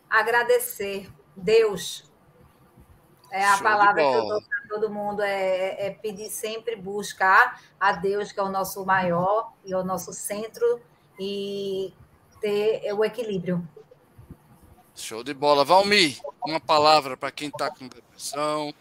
agradecer. 0.09 1.09
Deus. 1.35 2.08
É 3.31 3.45
a 3.45 3.53
Show 3.53 3.63
palavra 3.63 4.01
que 4.01 4.15
eu 4.15 4.27
dou 4.27 4.41
para 4.41 4.67
todo 4.67 4.89
mundo, 4.89 5.21
é, 5.21 5.87
é 5.87 5.89
pedir 5.91 6.29
sempre 6.29 6.75
buscar 6.75 7.61
a 7.79 7.91
Deus, 7.91 8.31
que 8.31 8.39
é 8.39 8.43
o 8.43 8.49
nosso 8.49 8.85
maior 8.85 9.51
e 9.63 9.73
é 9.73 9.77
o 9.77 9.83
nosso 9.83 10.11
centro 10.13 10.81
e 11.19 11.93
ter 12.41 12.91
o 12.93 13.03
equilíbrio. 13.03 13.67
Show 14.95 15.23
de 15.23 15.33
bola. 15.33 15.63
Valmir, 15.63 16.19
uma 16.45 16.59
palavra 16.59 17.15
para 17.15 17.31
quem 17.31 17.49
está 17.49 17.69
com 17.69 17.87
depressão, 17.87 18.73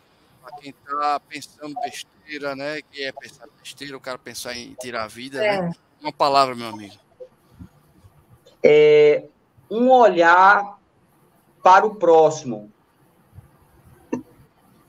para 0.42 0.56
quem 0.56 0.70
está 0.70 1.20
pensando 1.20 1.74
besteira, 1.80 2.56
né? 2.56 2.82
Que 2.90 3.04
é 3.04 3.12
pensar 3.12 3.46
besteira, 3.60 3.96
o 3.96 4.00
cara 4.00 4.18
pensar 4.18 4.56
em 4.56 4.74
tirar 4.74 5.04
a 5.04 5.08
vida, 5.08 5.38
né? 5.38 5.46
é. 5.46 5.62
né? 5.62 5.72
Uma 6.00 6.12
palavra, 6.12 6.54
meu 6.54 6.68
amigo. 6.68 6.96
É 8.62 9.24
um 9.70 9.90
olhar 9.90 10.78
para 11.62 11.86
o 11.86 11.94
próximo. 11.94 12.72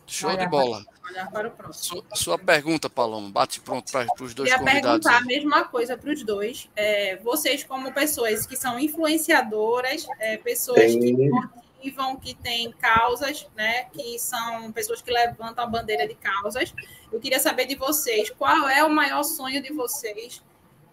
Show 0.10 0.36
de 0.36 0.48
bola 0.48 0.84
olhar 1.10 1.30
para 1.30 1.48
o 1.48 1.52
próximo. 1.52 2.04
Sua, 2.08 2.16
sua 2.16 2.38
pergunta, 2.38 2.90
Paloma, 2.90 3.30
bate 3.30 3.60
pronto 3.60 3.92
para 3.92 4.08
os 4.22 4.34
dois 4.34 4.50
Queria 4.50 4.60
convidados. 4.60 5.06
perguntar 5.06 5.18
a 5.18 5.22
mesma 5.22 5.66
coisa 5.66 5.98
para 5.98 6.12
os 6.12 6.24
dois. 6.24 6.70
É, 6.76 7.18
vocês, 7.18 7.64
como 7.64 7.92
pessoas 7.92 8.46
que 8.46 8.56
são 8.56 8.80
influenciadoras, 8.80 10.08
é, 10.20 10.38
pessoas 10.38 10.92
Sim. 10.92 11.00
que 11.00 11.30
motivam, 11.30 12.16
que 12.18 12.34
têm 12.36 12.72
causas, 12.72 13.48
né, 13.56 13.86
que 13.86 14.20
são 14.20 14.72
pessoas 14.72 15.02
que 15.02 15.12
levantam 15.12 15.64
a 15.64 15.68
bandeira 15.68 16.08
de 16.08 16.16
causas, 16.16 16.74
eu 17.12 17.20
queria 17.20 17.40
saber 17.40 17.66
de 17.66 17.76
vocês, 17.76 18.30
qual 18.30 18.68
é 18.70 18.84
o 18.84 18.90
maior 18.90 19.24
sonho 19.24 19.62
de 19.62 19.74
vocês 19.74 20.42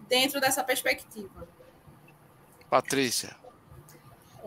dentro 0.07 0.39
dessa 0.39 0.63
perspectiva? 0.63 1.47
Patrícia. 2.69 3.35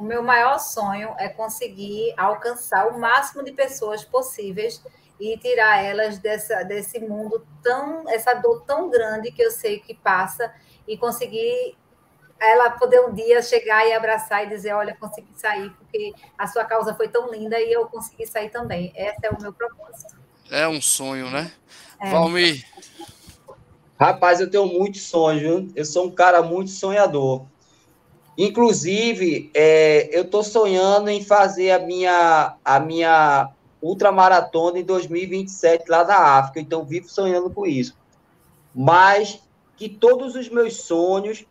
O 0.01 0.03
meu 0.03 0.23
maior 0.23 0.59
sonho 0.59 1.15
é 1.19 1.29
conseguir 1.29 2.15
alcançar 2.17 2.89
o 2.89 2.99
máximo 2.99 3.45
de 3.45 3.53
pessoas 3.53 4.03
possíveis 4.03 4.83
e 5.21 5.37
tirar 5.37 5.85
elas 5.85 6.19
dessa, 6.19 6.63
desse 6.63 6.99
mundo 6.99 7.47
tão, 7.63 8.09
essa 8.09 8.33
dor 8.33 8.63
tão 8.63 8.89
grande 8.89 9.31
que 9.31 9.43
eu 9.43 9.51
sei 9.51 9.79
que 9.79 9.93
passa 9.93 10.55
e 10.89 10.97
conseguir 10.97 11.77
ela 12.41 12.71
poder 12.71 13.03
um 13.03 13.13
dia 13.13 13.43
chegar 13.43 13.87
e 13.87 13.93
abraçar 13.93 14.47
e 14.47 14.49
dizer, 14.49 14.73
olha, 14.73 14.97
consegui 14.99 15.35
sair 15.35 15.69
porque 15.73 16.15
a 16.39 16.47
sua 16.47 16.65
causa 16.65 16.95
foi 16.95 17.09
tão 17.09 17.31
linda 17.31 17.61
e 17.61 17.71
eu 17.71 17.85
consegui 17.85 18.27
sair 18.27 18.49
também. 18.49 18.95
Esse 18.97 19.27
é 19.27 19.31
o 19.31 19.39
meu 19.39 19.53
propósito. 19.53 20.19
É 20.51 20.67
um 20.67 20.81
sonho, 20.81 21.29
né? 21.29 21.53
É. 22.01 22.11
Valmir. 22.11 22.65
Rapaz, 24.01 24.41
eu 24.41 24.51
tenho 24.51 24.65
muitos 24.65 25.03
sonhos, 25.03 25.71
eu 25.77 25.85
sou 25.85 26.07
um 26.07 26.11
cara 26.11 26.41
muito 26.41 26.71
sonhador. 26.71 27.45
Inclusive, 28.43 29.51
é, 29.53 30.09
eu 30.17 30.23
estou 30.23 30.43
sonhando 30.43 31.11
em 31.11 31.23
fazer 31.23 31.73
a 31.73 31.79
minha, 31.79 32.57
a 32.65 32.81
minha 32.81 33.51
ultramaratona 33.83 34.79
em 34.79 34.83
2027 34.83 35.91
lá 35.91 36.05
na 36.05 36.17
África, 36.17 36.59
então 36.59 36.83
vivo 36.83 37.07
sonhando 37.07 37.51
com 37.51 37.67
isso. 37.67 37.95
Mas 38.75 39.43
que 39.77 39.91
todos 39.91 40.37
os 40.37 40.49
meus 40.49 40.77
sonhos 40.77 41.45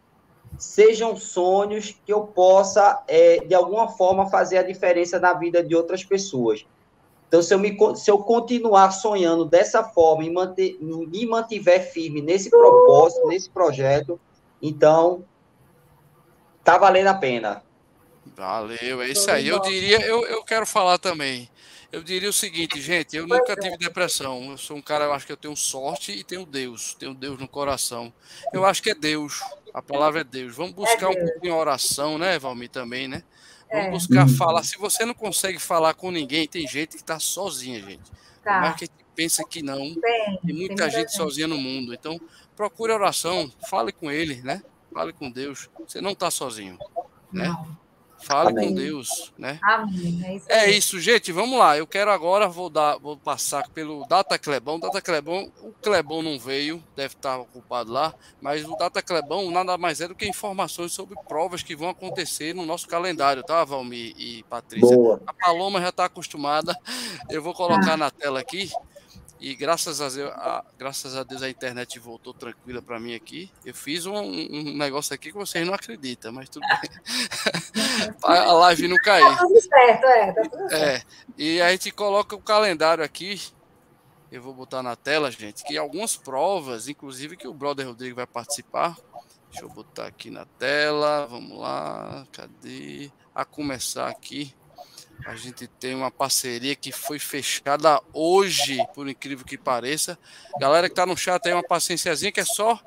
sejam 0.57 1.15
sonhos 1.15 1.95
que 2.03 2.11
eu 2.11 2.21
possa, 2.21 3.03
é, 3.07 3.37
de 3.37 3.53
alguma 3.53 3.89
forma, 3.89 4.27
fazer 4.31 4.57
a 4.57 4.63
diferença 4.63 5.19
na 5.19 5.33
vida 5.33 5.63
de 5.63 5.75
outras 5.75 6.03
pessoas. 6.03 6.65
Então, 7.27 7.43
se 7.43 7.53
eu, 7.53 7.59
me, 7.59 7.77
se 7.97 8.09
eu 8.09 8.17
continuar 8.17 8.89
sonhando 8.89 9.45
dessa 9.45 9.83
forma 9.83 10.23
e 10.23 10.31
manter, 10.31 10.75
me 10.81 11.23
mantiver 11.27 11.91
firme 11.91 12.19
nesse 12.19 12.49
propósito, 12.49 13.27
nesse 13.27 13.47
projeto, 13.47 14.19
então 14.59 15.23
tá 16.71 16.77
valendo 16.77 17.07
a 17.07 17.13
pena. 17.13 17.63
Valeu, 18.35 19.01
é 19.01 19.09
isso 19.09 19.29
aí. 19.29 19.47
Eu 19.47 19.59
diria, 19.61 19.99
eu, 20.01 20.25
eu 20.25 20.43
quero 20.43 20.65
falar 20.65 20.97
também. 20.97 21.49
Eu 21.91 22.03
diria 22.03 22.29
o 22.29 22.33
seguinte, 22.33 22.79
gente, 22.79 23.17
eu 23.17 23.25
nunca 23.25 23.55
tive 23.55 23.75
depressão. 23.77 24.51
Eu 24.51 24.57
sou 24.57 24.77
um 24.77 24.81
cara, 24.81 25.05
eu 25.05 25.13
acho 25.13 25.25
que 25.25 25.31
eu 25.31 25.37
tenho 25.37 25.55
sorte 25.55 26.11
e 26.11 26.23
tenho 26.23 26.45
Deus, 26.45 26.93
tenho 26.93 27.15
Deus 27.15 27.39
no 27.39 27.47
coração. 27.47 28.13
Eu 28.53 28.63
acho 28.63 28.83
que 28.83 28.91
é 28.91 28.95
Deus. 28.95 29.41
A 29.73 29.81
palavra 29.81 30.21
é 30.21 30.23
Deus. 30.23 30.55
Vamos 30.55 30.73
buscar 30.73 31.09
um 31.09 31.15
pouquinho 31.15 31.53
a 31.53 31.57
oração, 31.57 32.17
né, 32.17 32.37
Valmir, 32.37 32.69
também, 32.69 33.07
né? 33.07 33.23
Vamos 33.71 33.87
é. 33.87 33.89
buscar 33.91 34.29
falar. 34.29 34.63
Se 34.63 34.77
você 34.77 35.03
não 35.03 35.15
consegue 35.15 35.57
falar 35.57 35.95
com 35.95 36.11
ninguém, 36.11 36.47
tem 36.47 36.67
gente 36.67 36.89
que 36.89 36.97
está 36.97 37.19
sozinha, 37.19 37.81
gente. 37.81 38.11
Tá. 38.43 38.61
Mas 38.61 38.75
que 38.75 38.89
pensa 39.15 39.43
que 39.43 39.63
não. 39.63 39.95
Tem, 39.95 40.39
tem 40.45 40.55
muita 40.55 40.83
tem 40.83 40.91
gente 40.91 41.13
sozinha 41.13 41.47
no 41.47 41.57
mundo. 41.57 41.93
Então, 41.93 42.19
procure 42.55 42.93
oração, 42.93 43.51
fale 43.67 43.91
com 43.91 44.11
ele, 44.11 44.41
né? 44.43 44.61
Fale 44.93 45.13
com 45.13 45.29
Deus. 45.29 45.69
Você 45.87 46.01
não 46.01 46.11
está 46.11 46.29
sozinho, 46.31 46.77
né? 47.31 47.47
Não. 47.47 47.89
Fale 48.21 48.49
Amém. 48.49 48.69
com 48.69 48.75
Deus, 48.75 49.31
né? 49.37 49.59
Amém. 49.63 50.21
É 50.25 50.35
isso, 50.35 50.45
é 50.49 50.71
isso, 50.71 50.99
gente. 50.99 51.31
Vamos 51.31 51.57
lá. 51.57 51.77
Eu 51.77 51.87
quero 51.87 52.11
agora 52.11 52.49
vou 52.49 52.69
dar, 52.69 52.97
vou 52.97 53.15
passar 53.15 53.69
pelo 53.69 54.05
Data 54.07 54.37
Clebão. 54.37 54.77
Data 54.79 55.01
Clebão, 55.01 55.51
o 55.61 55.71
Clebão 55.81 56.21
não 56.21 56.37
veio, 56.37 56.83
deve 56.95 57.13
estar 57.13 57.37
ocupado 57.37 57.91
lá, 57.91 58.13
mas 58.41 58.65
o 58.65 58.75
Data 58.75 59.01
Clebão 59.01 59.49
nada 59.51 59.77
mais 59.77 60.01
é 60.01 60.07
do 60.07 60.15
que 60.15 60.27
informações 60.27 60.91
sobre 60.91 61.15
provas 61.27 61.63
que 61.63 61.75
vão 61.75 61.89
acontecer 61.89 62.53
no 62.53 62.65
nosso 62.65 62.87
calendário, 62.87 63.41
tá, 63.41 63.63
Valmir 63.63 64.13
e 64.17 64.43
Patrícia? 64.43 64.95
Boa. 64.97 65.21
A 65.25 65.33
Paloma 65.33 65.79
já 65.79 65.89
está 65.89 66.05
acostumada. 66.05 66.77
Eu 67.29 67.41
vou 67.41 67.53
colocar 67.53 67.93
ah. 67.93 67.97
na 67.97 68.11
tela 68.11 68.41
aqui. 68.41 68.69
E 69.39 69.55
graças 69.55 70.01
a, 70.01 70.09
Deus, 70.09 70.31
a, 70.33 70.65
graças 70.77 71.15
a 71.15 71.23
Deus 71.23 71.41
a 71.41 71.49
internet 71.49 71.97
voltou 71.97 72.33
tranquila 72.33 72.81
para 72.81 72.99
mim 72.99 73.15
aqui. 73.15 73.49
Eu 73.63 73.73
fiz 73.73 74.05
um, 74.05 74.17
um, 74.17 74.77
negócio 74.77 75.15
aqui 75.15 75.31
que 75.31 75.37
vocês 75.37 75.65
não 75.65 75.73
acreditam, 75.73 76.33
mas 76.33 76.49
tudo 76.49 76.65
bem. 76.67 76.89
a 78.21 78.51
live 78.51 78.89
não 78.89 78.97
caiu. 78.97 79.29
Tá 79.29 79.37
tudo 79.37 79.61
certo, 79.61 80.05
é. 80.05 80.31
Tá 80.33 80.41
tudo 80.41 80.69
certo. 80.69 80.73
É. 80.73 81.01
E 81.37 81.61
a 81.61 81.71
gente 81.71 81.89
coloca 81.91 82.35
o 82.35 82.41
calendário 82.41 83.01
aqui. 83.01 83.41
Eu 84.29 84.41
vou 84.41 84.53
botar 84.53 84.83
na 84.83 84.95
tela, 84.95 85.31
gente, 85.31 85.63
que 85.63 85.77
algumas 85.77 86.17
provas, 86.17 86.89
inclusive 86.89 87.37
que 87.37 87.47
o 87.47 87.53
brother 87.53 87.87
Rodrigo 87.87 88.17
vai 88.17 88.27
participar. 88.27 88.97
Deixa 89.49 89.65
eu 89.65 89.69
botar 89.69 90.05
aqui 90.05 90.29
na 90.29 90.45
tela. 90.45 91.25
Vamos 91.27 91.57
lá. 91.57 92.27
Cadê? 92.31 93.09
A 93.33 93.45
começar 93.45 94.09
aqui. 94.09 94.53
A 95.25 95.35
gente 95.35 95.67
tem 95.67 95.93
uma 95.93 96.09
parceria 96.09 96.75
que 96.75 96.91
foi 96.91 97.19
fechada 97.19 98.01
hoje, 98.13 98.79
por 98.93 99.07
incrível 99.07 99.45
que 99.45 99.57
pareça. 99.57 100.17
Galera 100.59 100.87
que 100.87 100.93
está 100.93 101.05
no 101.05 101.17
chat 101.17 101.45
aí, 101.45 101.53
uma 101.53 101.63
paciênciazinha 101.63 102.31
que 102.31 102.39
é 102.39 102.45
só 102.45 102.79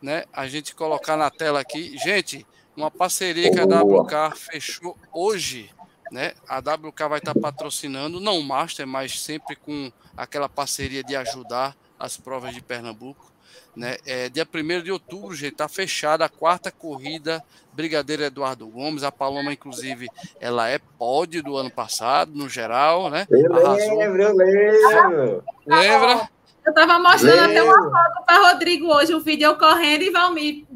né, 0.00 0.24
a 0.32 0.46
gente 0.46 0.74
colocar 0.74 1.16
na 1.16 1.30
tela 1.30 1.60
aqui. 1.60 1.96
Gente, 1.98 2.46
uma 2.76 2.90
parceria 2.90 3.50
que 3.50 3.58
a 3.58 3.64
WK 3.64 4.36
fechou 4.36 4.96
hoje. 5.12 5.70
Né? 6.12 6.34
A 6.48 6.58
WK 6.58 7.08
vai 7.08 7.18
estar 7.18 7.34
tá 7.34 7.40
patrocinando, 7.40 8.20
não 8.20 8.38
o 8.38 8.44
Master, 8.44 8.86
mas 8.86 9.20
sempre 9.20 9.56
com 9.56 9.90
aquela 10.16 10.48
parceria 10.48 11.02
de 11.02 11.16
ajudar 11.16 11.76
as 11.98 12.16
provas 12.16 12.54
de 12.54 12.62
Pernambuco. 12.62 13.32
Né? 13.76 13.96
É, 14.06 14.28
dia 14.28 14.46
1 14.52 14.82
de 14.82 14.90
outubro, 14.90 15.34
gente, 15.34 15.52
está 15.52 15.68
fechada 15.68 16.24
a 16.24 16.28
quarta 16.28 16.70
corrida 16.70 17.44
Brigadeiro 17.72 18.22
Eduardo 18.22 18.66
Gomes. 18.66 19.02
A 19.02 19.12
Paloma, 19.12 19.52
inclusive, 19.52 20.08
ela 20.40 20.68
é 20.68 20.78
pódio 20.98 21.42
do 21.42 21.56
ano 21.56 21.70
passado, 21.70 22.32
no 22.34 22.48
geral, 22.48 23.10
né? 23.10 23.26
Eu 23.30 23.52
lembro, 23.74 24.22
eu 24.22 24.34
lembro. 24.34 25.44
Lembra? 25.66 26.28
Eu 26.64 26.70
estava 26.70 26.98
mostrando 26.98 27.44
até 27.44 27.62
uma 27.62 27.74
foto 27.74 28.24
para 28.26 28.50
Rodrigo 28.50 28.92
hoje, 28.92 29.14
o 29.14 29.20
vídeo 29.20 29.46
eu 29.46 29.56
correndo 29.56 30.02
e 30.02 30.10
Valmir 30.10 30.66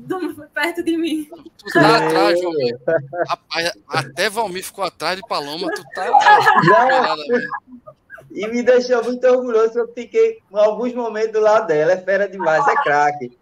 perto 0.55 0.85
de 0.85 0.97
mim. 0.97 1.29
Tu 1.59 1.73
tá 1.73 1.97
atrás, 1.97 2.41
Valmir. 2.41 2.79
Rapaz, 3.29 3.73
até 3.89 4.31
Valmir 4.31 4.63
ficou 4.63 4.85
atrás 4.85 5.17
de 5.17 5.27
Paloma. 5.27 5.69
Tu 5.75 5.83
tá. 5.95 6.07
E 8.31 8.47
me 8.47 8.63
deixou 8.63 9.03
muito 9.03 9.27
orgulhoso, 9.27 9.79
eu 9.79 9.93
fiquei 9.93 10.39
em 10.51 10.57
alguns 10.57 10.95
momentos 10.95 11.33
do 11.33 11.41
lado 11.41 11.67
dela. 11.67 11.93
É 11.93 11.97
fera 11.97 12.29
demais, 12.29 12.67
é 12.67 12.75
craque. 12.83 13.39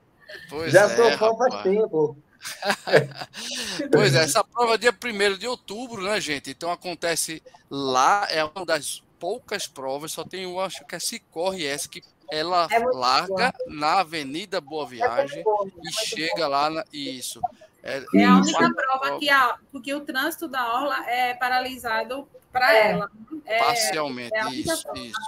Já 0.69 0.85
é, 0.85 0.89
sou 0.89 1.11
fã 1.13 1.37
faz 1.37 1.63
tempo. 1.63 2.17
pois 3.93 4.15
é, 4.15 4.23
essa 4.23 4.45
prova 4.45 4.75
é 4.75 4.79
dia 4.79 4.93
1 4.93 5.39
de 5.39 5.47
outubro, 5.47 6.03
né, 6.03 6.21
gente? 6.21 6.51
Então 6.51 6.71
acontece 6.71 7.43
lá, 7.71 8.27
é 8.31 8.43
uma 8.45 8.65
das 8.65 9.03
poucas 9.19 9.67
provas, 9.67 10.13
só 10.13 10.25
tem, 10.25 10.45
eu 10.45 10.61
acho 10.61 10.85
que 10.87 10.95
é 10.95 10.99
Cicorre 10.99 11.67
essa, 11.67 11.89
que 11.89 12.03
ela 12.31 12.69
é 12.71 12.79
larga 12.79 13.53
boa. 13.53 13.53
na 13.67 14.01
Avenida 14.01 14.61
Boa 14.61 14.85
é 14.85 14.89
Viagem 14.89 15.41
é 15.41 15.89
e 15.89 15.93
chega 15.93 16.37
boa. 16.37 16.49
lá 16.49 16.71
na, 16.71 16.85
isso. 16.93 17.41
É, 17.89 18.05
é 18.15 18.25
a 18.25 18.37
única 18.37 18.75
prova 18.75 19.19
que, 19.19 19.31
a, 19.31 19.57
porque 19.73 19.95
o 19.95 20.01
trânsito 20.01 20.47
da 20.47 20.75
Orla 20.75 21.09
é 21.09 21.35
paralisado 21.35 22.29
para 22.53 22.75
é. 22.75 22.93
ela. 22.93 23.11
É, 23.47 23.59
Parcialmente, 23.59 24.37
isso, 24.53 24.85
isso. 24.95 25.21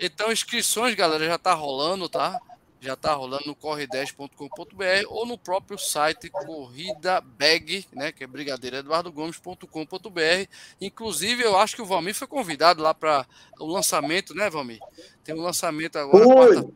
Então, 0.00 0.32
inscrições, 0.32 0.94
galera, 0.94 1.26
já 1.26 1.36
está 1.36 1.54
rolando, 1.54 2.08
tá? 2.08 2.40
já 2.84 2.92
está 2.92 3.14
rolando 3.14 3.46
no 3.46 3.56
corre10.com.br 3.56 5.06
ou 5.08 5.24
no 5.24 5.38
próprio 5.38 5.78
site 5.78 6.28
Corrida 6.28 7.18
Bag, 7.20 7.86
né, 7.92 8.12
que 8.12 8.22
é 8.22 8.26
brigadeiroeduardogomes.com.br. 8.26 10.48
Inclusive, 10.80 11.42
eu 11.42 11.56
acho 11.56 11.76
que 11.76 11.82
o 11.82 11.86
Valmir 11.86 12.14
foi 12.14 12.28
convidado 12.28 12.82
lá 12.82 12.92
para 12.92 13.26
o 13.58 13.66
lançamento, 13.66 14.34
né, 14.34 14.50
Valmir? 14.50 14.80
Tem 15.24 15.34
um 15.34 15.40
lançamento 15.40 15.96
agora. 15.96 16.26
Quarta, 16.26 16.68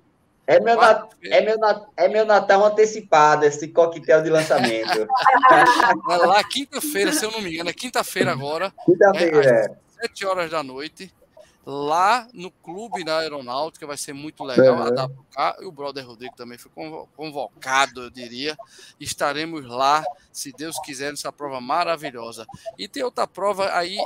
é 0.48 0.58
meu, 0.60 0.76
nat... 0.76 1.10
é, 1.26 1.40
meu 1.42 1.58
nat... 1.58 1.82
é 1.94 2.08
meu 2.08 2.24
Natal 2.24 2.64
antecipado, 2.64 3.44
esse 3.44 3.68
coquetel 3.68 4.22
de 4.22 4.30
lançamento. 4.30 5.06
é 6.10 6.26
lá 6.26 6.42
quinta-feira, 6.42 7.12
se 7.12 7.22
eu 7.22 7.30
não 7.30 7.42
me 7.42 7.52
engano, 7.52 7.68
é 7.68 7.72
quinta-feira 7.74 8.32
agora. 8.32 8.72
Quinta-feira. 8.86 9.46
É, 9.46 9.66
às 9.66 10.08
7 10.08 10.24
horas 10.24 10.50
da 10.50 10.62
noite 10.62 11.12
lá 11.70 12.26
no 12.32 12.50
clube 12.50 13.04
da 13.04 13.18
aeronáutica, 13.18 13.86
vai 13.86 13.98
ser 13.98 14.14
muito 14.14 14.42
legal. 14.42 14.74
Uhum. 14.74 14.82
A 15.36 15.50
WK, 15.50 15.62
e 15.62 15.66
o 15.66 15.70
brother 15.70 16.06
Rodrigo 16.06 16.34
também 16.34 16.56
foi 16.56 16.72
convocado, 17.14 18.04
eu 18.04 18.10
diria. 18.10 18.56
Estaremos 18.98 19.66
lá, 19.66 20.02
se 20.32 20.50
Deus 20.50 20.78
quiser, 20.80 21.10
nessa 21.10 21.30
prova 21.30 21.60
maravilhosa. 21.60 22.46
E 22.78 22.88
tem 22.88 23.02
outra 23.02 23.26
prova 23.26 23.70
aí, 23.74 23.98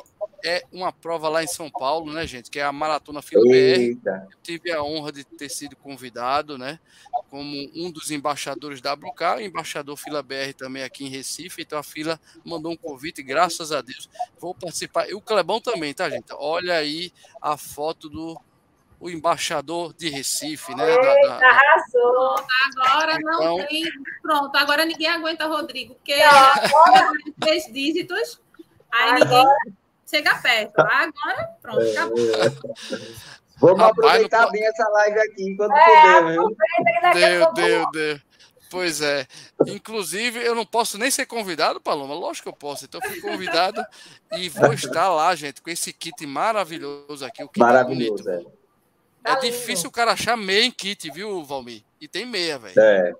é 0.44 0.64
uma 0.72 0.92
prova 0.92 1.28
lá 1.28 1.44
em 1.44 1.46
São 1.46 1.70
Paulo, 1.70 2.12
né, 2.12 2.26
gente? 2.26 2.50
Que 2.50 2.58
é 2.58 2.64
a 2.64 2.72
Maratona 2.72 3.22
Fila. 3.22 3.44
BR. 3.44 3.96
Eu 4.04 4.28
tive 4.42 4.72
a 4.72 4.82
honra 4.82 5.12
de 5.12 5.22
ter 5.22 5.48
sido 5.48 5.76
convidado, 5.76 6.58
né? 6.58 6.80
Como 7.30 7.70
um 7.76 7.92
dos 7.92 8.10
embaixadores 8.10 8.80
da 8.80 8.94
WK, 8.94 9.40
embaixador 9.40 9.96
Fila 9.96 10.20
BR 10.20 10.52
também 10.58 10.82
aqui 10.82 11.04
em 11.04 11.08
Recife. 11.08 11.62
Então 11.62 11.78
a 11.78 11.82
fila 11.84 12.20
mandou 12.44 12.72
um 12.72 12.76
convite, 12.76 13.22
graças 13.22 13.70
a 13.70 13.80
Deus. 13.80 14.10
Vou 14.38 14.52
participar. 14.52 15.08
E 15.08 15.14
o 15.14 15.20
Clebão 15.20 15.60
também, 15.60 15.94
tá, 15.94 16.10
gente? 16.10 16.26
Olha 16.32 16.74
aí 16.74 17.12
a 17.40 17.51
foto 17.56 18.08
do 18.08 18.40
o 19.02 19.10
embaixador 19.10 19.92
de 19.94 20.08
Recife, 20.08 20.72
né? 20.76 20.88
Eita, 20.88 21.02
da, 21.02 21.38
da, 21.38 21.48
arrasou. 21.48 22.36
Agora 22.78 23.16
então, 23.16 23.58
não 23.58 23.66
tem. 23.66 23.84
Pronto, 24.22 24.56
agora 24.56 24.84
ninguém 24.84 25.08
aguenta 25.08 25.46
Rodrigo, 25.46 25.96
porque 25.96 26.12
agora 26.12 27.10
três 27.40 27.64
dígitos, 27.64 28.40
aí 28.92 29.10
agora... 29.10 29.24
ninguém 29.24 29.46
chega 30.08 30.36
perto. 30.36 30.78
Agora, 30.78 31.50
pronto, 31.60 31.80
é, 31.80 31.90
acabou. 31.90 32.16
Vamos 33.58 33.78
Rapaz, 33.78 33.90
aproveitar 33.90 34.50
bem 34.50 34.64
essa 34.66 34.88
live 34.88 35.18
aqui 35.20 35.50
enquanto 35.50 35.72
é, 35.72 35.84
puder, 35.84 36.32
viu? 36.32 36.56
Deu, 37.14 37.52
deu, 37.54 37.90
deu. 37.90 38.20
Pois 38.72 39.02
é. 39.02 39.26
Inclusive, 39.66 40.42
eu 40.42 40.54
não 40.54 40.64
posso 40.64 40.96
nem 40.96 41.10
ser 41.10 41.26
convidado, 41.26 41.78
Paloma. 41.78 42.14
Lógico 42.14 42.44
que 42.44 42.48
eu 42.48 42.58
posso. 42.58 42.86
Então, 42.86 42.98
eu 43.04 43.10
fui 43.10 43.20
convidado 43.20 43.84
e 44.32 44.48
vou 44.48 44.72
estar 44.72 45.10
lá, 45.10 45.34
gente, 45.34 45.60
com 45.60 45.68
esse 45.68 45.92
kit 45.92 46.26
maravilhoso 46.26 47.22
aqui. 47.22 47.44
O 47.44 47.48
kit 47.48 47.58
maravilhoso, 47.58 48.30
é. 48.30 48.42
É, 49.24 49.32
é 49.32 49.36
difícil 49.40 49.90
o 49.90 49.92
cara 49.92 50.12
achar 50.12 50.38
meia 50.38 50.64
em 50.64 50.70
kit, 50.70 51.10
viu, 51.10 51.44
Valmir? 51.44 51.84
E 52.00 52.08
tem 52.08 52.24
meia, 52.24 52.58
velho. 52.58 52.80
É. 52.80 53.12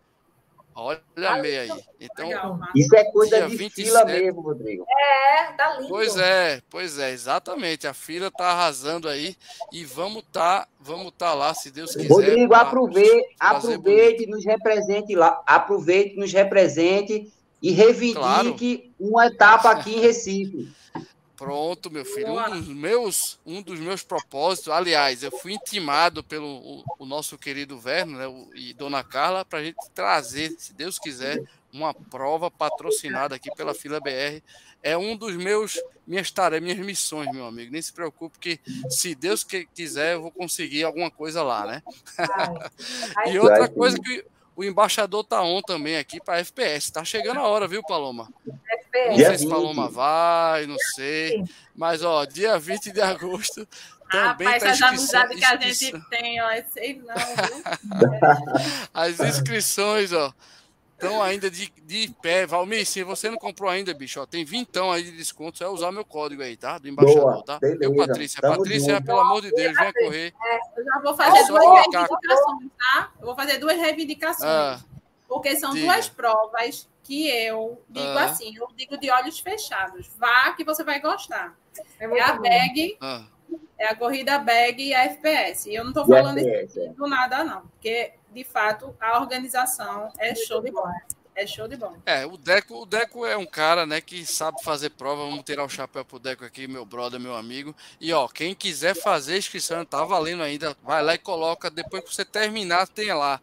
Olha 0.75 1.01
a 1.29 1.39
meia 1.39 1.63
aí. 1.63 1.85
Então, 2.01 2.61
Isso 2.75 2.97
é 2.97 3.05
coisa 3.05 3.47
de 3.47 3.57
27... 3.57 3.89
fila 3.89 4.05
mesmo, 4.05 4.41
Rodrigo. 4.41 4.85
É, 4.89 5.53
tá 5.53 5.77
lindo. 5.77 5.89
Pois 5.89 6.17
é, 6.17 6.63
pois 6.71 6.99
é, 6.99 7.11
exatamente. 7.11 7.87
A 7.87 7.95
fila 7.95 8.31
tá 8.31 8.47
arrasando 8.47 9.09
aí 9.09 9.37
e 9.73 9.85
vamos 9.85 10.25
tá, 10.33 10.67
vamos 10.81 11.13
tá 11.17 11.35
lá, 11.35 11.53
se 11.55 11.71
Deus 11.71 11.95
quiser. 11.95 12.09
Rodrigo, 12.09 12.55
aproveite, 12.55 13.35
aproveite, 13.39 14.27
nos 14.27 14.45
represente 14.45 15.15
lá, 15.15 15.43
aproveite, 15.47 16.17
nos 16.17 16.33
represente 16.33 17.33
e 17.61 17.71
reivindique 17.71 18.15
claro. 18.19 18.95
uma 18.99 19.27
etapa 19.27 19.71
aqui 19.71 19.95
em 19.95 20.01
Recife. 20.01 20.73
Pronto, 21.43 21.91
meu 21.91 22.05
filho. 22.05 22.35
Um 22.35 22.61
dos 22.61 22.69
meus, 22.69 23.41
um 23.45 23.61
dos 23.61 23.81
meus 23.81 24.01
propósitos, 24.05 24.73
aliás, 24.73 25.25
eu 25.25 25.31
fui 25.33 25.55
intimado 25.55 26.23
pelo 26.23 26.47
o, 26.47 26.85
o 27.01 27.05
nosso 27.05 27.37
querido 27.37 27.77
Verno 27.81 28.17
né, 28.17 28.29
o, 28.29 28.49
e 28.55 28.73
Dona 28.73 29.03
Carla 29.03 29.45
para 29.45 29.59
a 29.59 29.65
gente 29.65 29.77
trazer, 29.93 30.55
se 30.57 30.73
Deus 30.73 31.01
quiser, 31.01 31.43
uma 31.73 31.93
prova 31.93 32.49
patrocinada 32.49 33.35
aqui 33.35 33.53
pela 33.57 33.75
Fila 33.75 33.99
BR. 33.99 34.41
É 34.85 34.97
um 34.97 35.17
dos 35.17 35.35
meus 35.35 35.83
minhas 36.07 36.31
tarefas, 36.31 36.63
minhas 36.63 36.87
missões, 36.87 37.33
meu 37.33 37.47
amigo. 37.47 37.73
Nem 37.73 37.83
se 37.83 37.93
preocupe 37.93 38.39
que 38.39 38.61
se 38.89 39.13
Deus 39.13 39.43
quiser, 39.43 40.15
eu 40.15 40.23
vou 40.23 40.31
conseguir 40.31 40.85
alguma 40.85 41.11
coisa 41.11 41.43
lá, 41.43 41.67
né? 41.67 41.83
e 43.33 43.39
outra 43.39 43.69
coisa 43.69 43.99
que 43.99 44.25
o 44.55 44.65
embaixador 44.65 45.25
tá 45.25 45.43
on 45.43 45.63
também 45.63 45.97
aqui 45.97 46.21
para 46.21 46.39
FPS. 46.39 46.93
Tá 46.93 47.05
chegando 47.05 47.41
a 47.41 47.49
hora, 47.49 47.67
viu, 47.67 47.83
Paloma? 47.83 48.29
FPS. 48.69 49.09
Não 49.09 49.17
sei 49.17 49.39
se 49.39 49.49
Paloma 49.49 49.89
vai, 49.89 50.67
não 50.67 50.77
sei. 50.95 51.43
Mas, 51.75 52.03
ó, 52.03 52.25
dia 52.25 52.59
20 52.59 52.93
de 52.93 53.01
agosto 53.01 53.67
também 54.13 54.47
Rapaz, 54.47 54.63
tá 54.63 54.69
essa 54.69 54.87
amizade 54.89 55.35
que 55.37 55.45
a 55.45 55.57
gente 55.57 56.05
tem, 56.11 56.43
ó, 56.43 56.51
sei 56.71 57.03
não, 57.03 57.15
viu? 57.15 57.63
As 58.93 59.19
inscrições, 59.21 60.13
ó, 60.13 60.33
estão 61.05 61.23
ainda 61.23 61.51
de, 61.51 61.73
de 61.83 62.15
pé. 62.23 62.47
Valmir, 62.47 62.87
se 62.87 63.03
você 63.03 63.31
não 63.31 63.37
comprou 63.37 63.69
ainda, 63.69 63.93
bicho, 63.93 64.21
ó, 64.21 64.27
tem 64.27 64.45
vintão 64.45 64.91
aí 64.91 65.03
de 65.03 65.13
desconto, 65.13 65.59
vai 65.59 65.69
usar 65.69 65.91
meu 65.93 66.05
código 66.05 66.43
aí, 66.43 66.57
tá? 66.57 66.79
Do 66.79 66.89
embaixador, 66.89 67.33
Boa, 67.33 67.45
tá? 67.45 67.59
Beleza. 67.59 67.85
Eu, 67.85 67.97
Patrícia. 67.97 68.41
Tamo 68.41 68.57
Patrícia, 68.57 68.95
junto. 68.95 69.07
pelo 69.07 69.21
amor 69.21 69.43
de 69.43 69.51
Deus, 69.51 69.77
venha 69.77 69.93
correr. 69.93 70.35
É, 70.43 70.81
eu 70.81 70.85
já 70.85 71.01
vou 71.01 71.17
fazer 71.17 71.47
duas 71.47 71.65
reivindicações, 71.65 72.71
tá? 72.79 73.13
Eu 73.19 73.27
vou 73.27 73.35
fazer 73.35 73.59
duas 73.59 73.77
reivindicações. 73.77 74.51
Ah, 74.51 74.81
porque 75.29 75.57
são 75.57 75.73
diga. 75.73 75.87
duas 75.87 76.09
provas 76.09 76.89
que 77.03 77.29
eu 77.29 77.83
digo 77.89 78.07
ah. 78.07 78.25
assim, 78.25 78.57
eu 78.57 78.69
digo 78.77 78.99
de 78.99 79.11
olhos 79.11 79.39
fechados. 79.41 80.11
Vá 80.19 80.53
que 80.53 80.65
você 80.65 80.85
vai 80.85 81.01
gostar. 81.01 81.57
É, 81.99 82.05
é 82.05 82.23
a 82.23 82.35
bag, 82.35 82.97
ah. 83.01 83.25
é 83.79 83.87
a 83.89 83.97
corrida 83.97 84.39
bag 84.39 84.83
e 84.83 84.95
a 84.95 85.05
FPS. 85.05 85.69
E 85.69 85.75
eu 85.75 85.85
não 85.85 85.91
estou 85.91 86.07
falando 86.07 86.39
FPS, 86.39 86.79
é. 86.79 86.89
do 86.89 87.07
nada, 87.07 87.45
não, 87.45 87.63
porque 87.63 88.13
de 88.33 88.45
fato, 88.45 88.97
a 89.01 89.21
organização 89.21 90.09
é 90.19 90.35
show 90.35 90.61
de 90.63 90.71
bola. 90.71 90.93
É 91.35 91.47
show 91.47 91.67
de 91.67 91.77
bola. 91.77 91.97
É, 92.05 92.27
o 92.27 92.37
Deco, 92.37 92.83
o 92.83 92.87
Deco 92.87 93.25
é 93.25 93.37
um 93.37 93.47
cara, 93.47 93.87
né, 93.87 94.01
que 94.01 94.25
sabe 94.27 94.63
fazer 94.63 94.91
prova. 94.91 95.25
Vamos 95.25 95.45
tirar 95.45 95.65
o 95.65 95.69
chapéu 95.69 96.05
pro 96.05 96.19
Deco 96.19 96.45
aqui, 96.45 96.69
meu 96.69 96.85
brother, 96.85 97.19
meu 97.19 97.35
amigo. 97.35 97.75
E 98.01 98.13
ó, 98.13 98.29
quem 98.29 98.55
quiser 98.55 98.95
fazer 98.95 99.39
inscrição, 99.39 99.85
tá 99.85 100.05
valendo 100.05 100.43
ainda. 100.43 100.77
Vai 100.83 101.03
lá 101.03 101.15
e 101.15 101.19
coloca. 101.19 101.71
Depois 101.71 102.05
que 102.05 102.15
você 102.15 102.25
terminar, 102.25 102.87
tem 102.87 103.13
lá. 103.15 103.41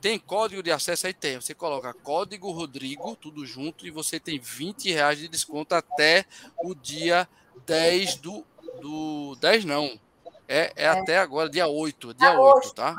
Tem 0.00 0.18
código 0.18 0.62
de 0.62 0.70
acesso 0.70 1.06
aí? 1.06 1.14
Tem. 1.14 1.40
Você 1.40 1.54
coloca 1.54 1.92
código 1.92 2.52
Rodrigo, 2.52 3.16
tudo 3.16 3.44
junto, 3.44 3.86
e 3.86 3.90
você 3.90 4.20
tem 4.20 4.38
20 4.38 4.92
reais 4.92 5.18
de 5.18 5.26
desconto 5.26 5.74
até 5.74 6.24
o 6.62 6.74
dia 6.74 7.28
10 7.66 8.16
do. 8.16 8.46
do 8.80 9.36
10 9.40 9.64
não. 9.64 9.98
É, 10.46 10.72
é, 10.76 10.84
é, 10.84 10.88
até 10.88 11.18
agora, 11.18 11.48
dia 11.48 11.66
8, 11.66 12.14
dia 12.14 12.38
8, 12.38 12.74
tá? 12.74 12.94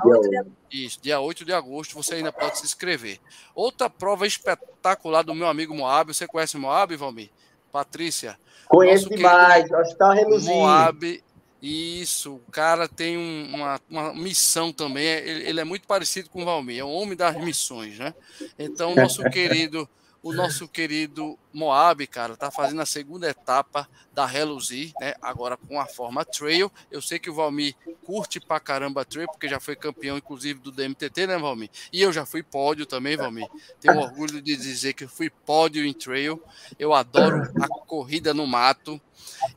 Isso, 0.71 0.99
dia 1.01 1.19
8 1.19 1.45
de 1.45 1.53
agosto 1.53 1.93
você 1.93 2.15
ainda 2.15 2.31
pode 2.31 2.57
se 2.57 2.65
inscrever. 2.65 3.19
Outra 3.53 3.89
prova 3.89 4.25
espetacular 4.25 5.23
do 5.23 5.35
meu 5.35 5.47
amigo 5.47 5.75
Moab, 5.75 6.13
você 6.13 6.27
conhece 6.27 6.57
Moab, 6.57 6.95
Valmir? 6.95 7.29
Patrícia? 7.71 8.37
Conheço 8.67 9.09
demais, 9.09 9.69
Hospital 9.71 10.13
Reluzinho. 10.13 10.55
Moab, 10.55 11.23
isso, 11.61 12.35
o 12.35 12.51
cara 12.51 12.87
tem 12.87 13.17
uma, 13.17 13.79
uma 13.89 14.13
missão 14.13 14.71
também, 14.73 15.05
ele, 15.05 15.49
ele, 15.49 15.59
é 15.59 15.63
muito 15.63 15.87
parecido 15.87 16.29
com 16.29 16.41
o 16.41 16.45
Valmir, 16.45 16.79
é 16.79 16.83
o 16.83 16.89
homem 16.89 17.15
das 17.15 17.35
missões, 17.37 17.97
né? 17.99 18.13
Então, 18.57 18.95
nosso 18.95 19.23
querido 19.29 19.87
o 20.25 20.33
nosso 20.33 20.67
querido 20.67 21.37
Moab, 21.53 22.07
cara, 22.07 22.35
tá 22.35 22.49
fazendo 22.49 22.81
a 22.81 22.85
segunda 22.85 23.29
etapa 23.29 23.87
da 24.11 24.25
Reluzir, 24.25 24.91
né? 24.99 25.13
Agora 25.21 25.55
com 25.55 25.79
a 25.79 25.85
forma 25.85 26.25
trail. 26.25 26.71
Eu 26.89 26.99
sei 26.99 27.19
que 27.19 27.29
o 27.29 27.33
Valmir 27.35 27.75
curte 28.03 28.39
pra 28.39 28.59
caramba 28.59 29.05
trail, 29.05 29.27
porque 29.27 29.47
já 29.47 29.59
foi 29.59 29.75
campeão, 29.75 30.17
inclusive, 30.17 30.59
do 30.59 30.71
DMTT, 30.71 31.27
né, 31.27 31.37
Valmir? 31.37 31.69
E 31.93 32.01
eu 32.01 32.11
já 32.11 32.25
fui 32.25 32.41
pódio 32.41 32.87
também, 32.87 33.15
Valmir. 33.15 33.47
Tenho 33.79 33.99
orgulho 33.99 34.41
de 34.41 34.57
dizer 34.57 34.93
que 34.93 35.05
fui 35.05 35.29
pódio 35.29 35.85
em 35.85 35.93
trail. 35.93 36.41
Eu 36.79 36.91
adoro 36.91 37.43
a 37.61 37.67
corrida 37.85 38.33
no 38.33 38.47
mato. 38.47 38.99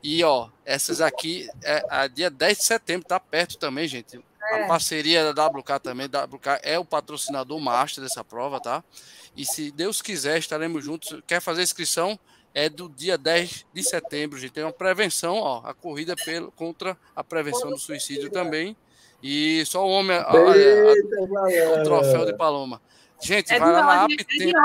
E, 0.02 0.22
ó, 0.22 0.50
essas 0.66 1.00
aqui, 1.00 1.48
é, 1.64 1.82
a 1.88 2.06
dia 2.06 2.28
10 2.28 2.58
de 2.58 2.64
setembro, 2.64 3.08
tá 3.08 3.18
perto 3.18 3.56
também, 3.56 3.88
gente. 3.88 4.20
A 4.52 4.58
é. 4.58 4.66
parceria 4.66 5.32
da 5.32 5.46
WK 5.46 5.80
também, 5.82 6.06
WK 6.06 6.60
é 6.62 6.78
o 6.78 6.84
patrocinador 6.84 7.58
master 7.58 8.04
dessa 8.04 8.22
prova, 8.22 8.60
tá? 8.60 8.84
E 9.38 9.44
se 9.44 9.70
Deus 9.70 10.02
quiser, 10.02 10.36
estaremos 10.36 10.84
juntos. 10.84 11.22
Quer 11.24 11.40
fazer 11.40 11.62
inscrição? 11.62 12.18
É 12.52 12.68
do 12.68 12.88
dia 12.88 13.16
10 13.16 13.66
de 13.72 13.82
setembro, 13.84 14.36
gente. 14.36 14.50
Tem 14.50 14.64
uma 14.64 14.72
prevenção, 14.72 15.36
ó, 15.36 15.62
a 15.64 15.72
corrida 15.72 16.16
pelo, 16.16 16.50
contra 16.50 16.96
a 17.14 17.22
prevenção 17.22 17.70
do 17.70 17.78
suicídio 17.78 18.30
também. 18.30 18.76
E 19.22 19.64
só 19.64 19.86
o 19.86 19.90
homem, 19.90 20.18
olha, 20.18 21.80
o 21.80 21.82
troféu 21.84 22.26
de 22.26 22.36
Paloma. 22.36 22.82
Gente, 23.20 23.54
é 23.54 23.60
vai 23.60 23.72
lá 23.72 23.82
na 23.82 24.04
App 24.04 24.16
Tempo. 24.24 24.58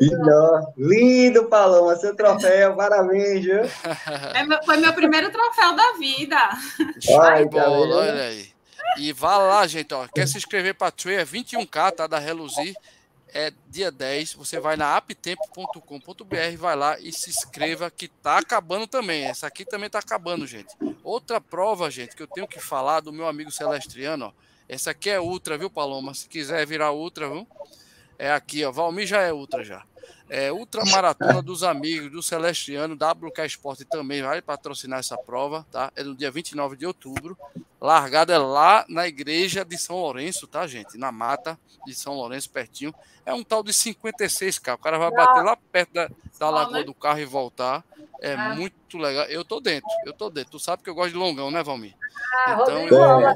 Lindo, 0.00 0.72
lindo, 0.76 1.48
Paloma, 1.48 1.94
seu 1.94 2.16
troféu, 2.16 2.74
parabéns, 2.74 3.44
viu? 3.44 3.60
É 4.34 4.42
meu, 4.44 4.60
foi 4.64 4.76
meu 4.78 4.92
primeiro 4.92 5.30
troféu 5.30 5.76
da 5.76 5.92
vida. 5.92 6.36
Ai, 7.20 7.44
bola, 7.44 7.96
olha 7.96 8.22
aí. 8.22 8.48
E 8.98 9.12
vá 9.12 9.38
lá, 9.38 9.66
gente, 9.66 9.92
ó. 9.94 10.06
Quer 10.12 10.26
se 10.26 10.36
inscrever 10.36 10.74
para 10.74 10.88
a 10.88 10.90
Trey, 10.90 11.16
é 11.16 11.24
21K, 11.24 11.92
tá? 11.92 12.06
Da 12.06 12.18
Reluzir. 12.18 12.74
É 13.38 13.52
dia 13.68 13.90
10. 13.90 14.32
Você 14.32 14.58
vai 14.58 14.78
na 14.78 14.96
aptempo.com.br, 14.96 16.56
vai 16.56 16.74
lá 16.74 16.98
e 16.98 17.12
se 17.12 17.28
inscreva, 17.28 17.90
que 17.90 18.08
tá 18.08 18.38
acabando 18.38 18.86
também. 18.86 19.26
Essa 19.26 19.46
aqui 19.46 19.62
também 19.62 19.90
tá 19.90 19.98
acabando, 19.98 20.46
gente. 20.46 20.74
Outra 21.04 21.38
prova, 21.38 21.90
gente, 21.90 22.16
que 22.16 22.22
eu 22.22 22.26
tenho 22.26 22.48
que 22.48 22.58
falar 22.58 23.00
do 23.00 23.12
meu 23.12 23.28
amigo 23.28 23.50
Celestriano, 23.50 24.28
ó. 24.28 24.32
Essa 24.66 24.92
aqui 24.92 25.10
é 25.10 25.20
Ultra, 25.20 25.58
viu, 25.58 25.68
Paloma? 25.68 26.14
Se 26.14 26.26
quiser 26.26 26.66
virar 26.66 26.92
Ultra, 26.92 27.28
viu? 27.28 27.46
É 28.18 28.32
aqui, 28.32 28.64
ó. 28.64 28.72
Valmir 28.72 29.06
já 29.06 29.20
é 29.20 29.30
Ultra 29.34 29.62
já. 29.62 29.84
É 30.28 30.52
Ultra 30.52 30.84
Maratona 30.84 31.40
dos 31.40 31.62
Amigos 31.62 32.10
do 32.10 32.22
Celestiano, 32.22 32.94
WK 32.94 33.46
Esporte 33.46 33.84
também 33.84 34.22
vai 34.22 34.42
patrocinar 34.42 34.98
essa 34.98 35.16
prova, 35.16 35.64
tá? 35.70 35.92
É 35.94 36.02
no 36.02 36.16
dia 36.16 36.30
29 36.30 36.76
de 36.76 36.84
outubro. 36.84 37.38
Largada 37.80 38.34
é 38.34 38.38
lá 38.38 38.84
na 38.88 39.06
igreja 39.06 39.64
de 39.64 39.78
São 39.78 39.96
Lourenço, 39.96 40.46
tá, 40.48 40.66
gente? 40.66 40.98
Na 40.98 41.12
mata 41.12 41.58
de 41.86 41.94
São 41.94 42.14
Lourenço, 42.14 42.50
pertinho. 42.50 42.92
É 43.24 43.32
um 43.32 43.44
tal 43.44 43.62
de 43.62 43.72
56K. 43.72 44.74
O 44.74 44.78
cara 44.78 44.98
vai 44.98 45.10
bater 45.12 45.42
lá 45.44 45.56
perto 45.70 45.92
da, 45.92 46.10
da 46.38 46.50
lagoa 46.50 46.82
do 46.82 46.94
carro 46.94 47.20
e 47.20 47.24
voltar. 47.24 47.84
É 48.20 48.32
ah. 48.32 48.54
muito 48.54 48.98
legal. 48.98 49.26
Eu 49.26 49.44
tô 49.44 49.60
dentro, 49.60 49.88
eu 50.04 50.12
tô 50.12 50.28
dentro. 50.28 50.52
Tu 50.52 50.58
sabe 50.58 50.82
que 50.82 50.90
eu 50.90 50.94
gosto 50.94 51.12
de 51.12 51.18
longão, 51.18 51.50
né, 51.50 51.62
Valmir? 51.62 51.94
Ah, 52.46 52.58
então, 52.60 52.88
eu... 52.88 53.34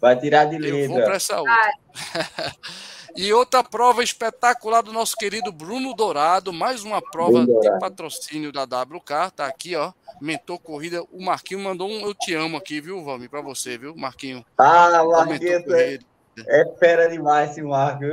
Vai 0.00 0.18
tirar 0.18 0.46
de 0.46 0.58
letra. 0.58 0.78
Eu 0.78 0.88
vou 0.88 1.02
para 1.04 1.14
essa 1.14 1.38
outra. 1.38 1.72
e 3.16 3.32
outra 3.32 3.62
prova 3.62 4.02
espetacular 4.02 4.82
do 4.82 4.92
nosso 4.92 5.16
querido 5.16 5.52
Bruno 5.52 5.94
Dourado, 5.94 6.52
mais 6.52 6.82
uma 6.82 7.00
prova 7.02 7.44
de 7.46 7.78
patrocínio 7.78 8.52
da 8.52 8.64
WK, 8.64 9.32
tá 9.34 9.46
aqui, 9.46 9.76
ó. 9.76 9.92
Mentor 10.20 10.58
corrida, 10.58 11.02
o 11.10 11.22
Marquinho 11.22 11.60
mandou 11.60 11.88
um 11.88 12.00
eu 12.06 12.14
te 12.14 12.34
amo 12.34 12.56
aqui, 12.56 12.80
viu, 12.80 13.04
Valmir, 13.04 13.28
para 13.28 13.40
você, 13.40 13.76
viu, 13.76 13.94
Marquinho. 13.96 14.44
Ah, 14.56 15.02
Marquinho, 15.04 15.74
é, 15.74 15.98
é 16.46 16.74
fera 16.78 17.08
demais 17.08 17.50
esse 17.50 17.62
Marco. 17.62 18.04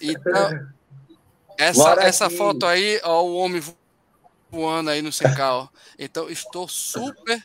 Então, 0.00 0.68
essa, 1.58 1.92
essa 2.00 2.30
foto 2.30 2.66
aí, 2.66 3.00
ó, 3.02 3.22
o 3.22 3.36
homem 3.36 3.62
voando 4.50 4.90
aí 4.90 5.02
no 5.02 5.10
CK, 5.10 5.40
ó. 5.40 5.68
Então, 5.98 6.28
estou 6.28 6.68
super 6.68 7.44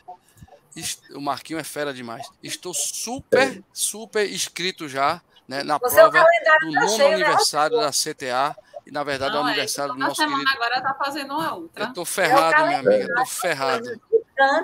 o 1.14 1.20
Marquinho 1.20 1.58
é 1.58 1.64
fera 1.64 1.92
demais. 1.92 2.26
Estou 2.42 2.72
super, 2.72 3.62
super 3.72 4.30
inscrito 4.30 4.88
já 4.88 5.20
né, 5.50 5.64
na 5.64 5.78
Você 5.78 5.96
prova 5.96 6.20
do 6.20 6.24
tá 6.44 6.58
nono 6.62 6.88
cheio, 6.90 7.08
né? 7.08 7.14
aniversário 7.16 7.76
né? 7.76 7.82
da 7.82 7.90
CTA. 7.90 8.56
E, 8.86 8.90
na 8.92 9.02
verdade, 9.02 9.32
Não, 9.32 9.40
é 9.40 9.42
o 9.42 9.46
aniversário 9.46 9.90
é, 9.90 9.94
do 9.94 10.00
nosso 10.00 10.24
querido... 10.24 10.50
agora 10.54 10.80
tá 10.80 10.94
fazendo 10.94 11.34
uma 11.34 11.54
outra. 11.54 11.84
Eu 11.86 11.92
tô 11.92 12.04
ferrado, 12.04 12.66
minha 12.66 12.78
amiga. 12.78 13.02
Eu 13.02 13.14
tô 13.16 13.26
ferrado. 13.26 14.00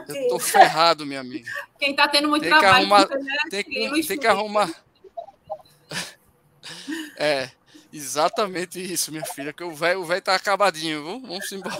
Eu 0.09 0.29
tô 0.29 0.39
ferrado, 0.39 1.05
minha 1.05 1.21
amiga. 1.21 1.51
Quem 1.77 1.95
tá 1.97 2.07
tendo 2.07 2.29
muito 2.29 2.45
tem 2.45 2.51
trabalho... 2.51 2.87
Que 2.87 2.95
arrumar, 2.95 3.09
tem, 3.51 3.65
que, 3.65 4.07
tem 4.07 4.19
que 4.19 4.27
arrumar... 4.27 4.71
É, 7.19 7.51
Exatamente 7.93 8.81
isso, 8.81 9.11
minha 9.11 9.25
filha, 9.25 9.53
que 9.55 9.65
o 9.65 9.75
velho 9.75 10.03
o 10.03 10.21
tá 10.21 10.35
acabadinho, 10.35 11.03
viu? 11.03 11.21
Vamos 11.21 11.51
embora. 11.51 11.77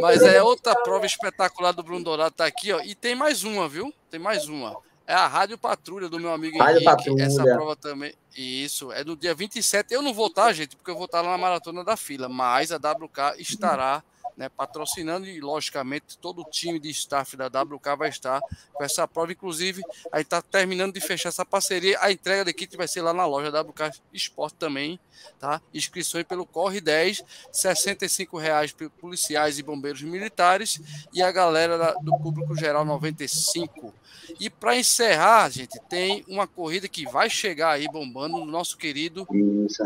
Mas 0.00 0.22
é 0.22 0.40
outra 0.40 0.76
prova 0.76 1.04
espetacular 1.06 1.72
do 1.72 1.82
Bruno 1.82 2.04
Dourado, 2.04 2.34
tá 2.36 2.46
aqui, 2.46 2.72
ó. 2.72 2.80
E 2.80 2.94
tem 2.94 3.14
mais 3.14 3.42
uma, 3.42 3.68
viu? 3.68 3.92
Tem 4.10 4.20
mais 4.20 4.48
uma. 4.48 4.76
É 5.12 5.14
a 5.14 5.26
Rádio 5.26 5.58
Patrulha 5.58 6.08
do 6.08 6.18
meu 6.18 6.32
amigo 6.32 6.56
Rádio 6.56 6.76
Henrique. 6.76 6.84
Patrulha. 6.86 7.24
Essa 7.24 7.42
prova 7.42 7.76
também. 7.76 8.14
Isso, 8.34 8.90
é 8.92 9.04
no 9.04 9.14
dia 9.14 9.34
27. 9.34 9.92
Eu 9.92 10.00
não 10.00 10.14
vou 10.14 10.28
estar, 10.28 10.50
gente, 10.54 10.74
porque 10.74 10.90
eu 10.90 10.94
vou 10.94 11.04
estar 11.04 11.20
lá 11.20 11.32
na 11.32 11.36
maratona 11.36 11.84
da 11.84 11.98
fila, 11.98 12.30
mas 12.30 12.72
a 12.72 12.76
WK 12.76 13.38
estará 13.38 14.02
né, 14.36 14.48
patrocinando 14.48 15.26
e, 15.26 15.40
logicamente, 15.40 16.18
todo 16.18 16.42
o 16.42 16.50
time 16.50 16.78
de 16.78 16.90
staff 16.90 17.36
da 17.36 17.46
WK 17.46 17.96
vai 17.96 18.08
estar 18.08 18.40
com 18.72 18.84
essa 18.84 19.06
prova. 19.06 19.32
Inclusive, 19.32 19.82
aí 20.10 20.22
está 20.22 20.40
terminando 20.40 20.94
de 20.94 21.00
fechar 21.00 21.28
essa 21.28 21.44
parceria. 21.44 21.98
A 22.00 22.10
entrega 22.10 22.44
da 22.44 22.52
kit 22.52 22.76
vai 22.76 22.88
ser 22.88 23.02
lá 23.02 23.12
na 23.12 23.26
loja 23.26 23.50
WK 23.50 23.90
Esporte 24.12 24.54
também, 24.56 24.98
tá? 25.38 25.60
Inscrições 25.72 26.24
pelo 26.24 26.46
Corre 26.46 26.80
10, 26.80 27.22
65 27.50 28.38
reais 28.38 28.72
para 28.72 28.88
policiais 28.90 29.58
e 29.58 29.62
bombeiros 29.62 30.02
militares 30.02 30.80
e 31.12 31.22
a 31.22 31.30
galera 31.30 31.94
do 32.02 32.16
público 32.18 32.56
geral 32.56 32.84
95. 32.84 33.94
E 34.38 34.48
para 34.48 34.76
encerrar, 34.76 35.48
gente, 35.50 35.78
tem 35.88 36.24
uma 36.28 36.46
corrida 36.46 36.88
que 36.88 37.04
vai 37.04 37.28
chegar 37.28 37.72
aí 37.72 37.86
bombando 37.88 38.38
no 38.38 38.46
nosso 38.46 38.76
querido 38.76 39.26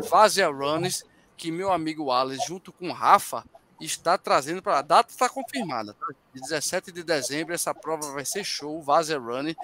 Vazia 0.08 0.48
Runners, 0.48 1.04
que 1.36 1.50
meu 1.50 1.72
amigo 1.72 2.10
Alex, 2.10 2.44
junto 2.46 2.72
com 2.72 2.88
o 2.88 2.92
Rafa, 2.92 3.44
está 3.80 4.16
trazendo 4.16 4.62
para 4.62 4.78
a 4.78 4.82
data 4.82 5.10
está 5.10 5.28
confirmada. 5.28 5.94
Tá? 5.94 6.06
17 6.34 6.92
de 6.92 7.02
dezembro 7.02 7.54
essa 7.54 7.74
prova 7.74 8.12
vai 8.12 8.24
ser 8.24 8.44
show, 8.44 8.80
Vazer 8.82 9.20
Running. 9.20 9.56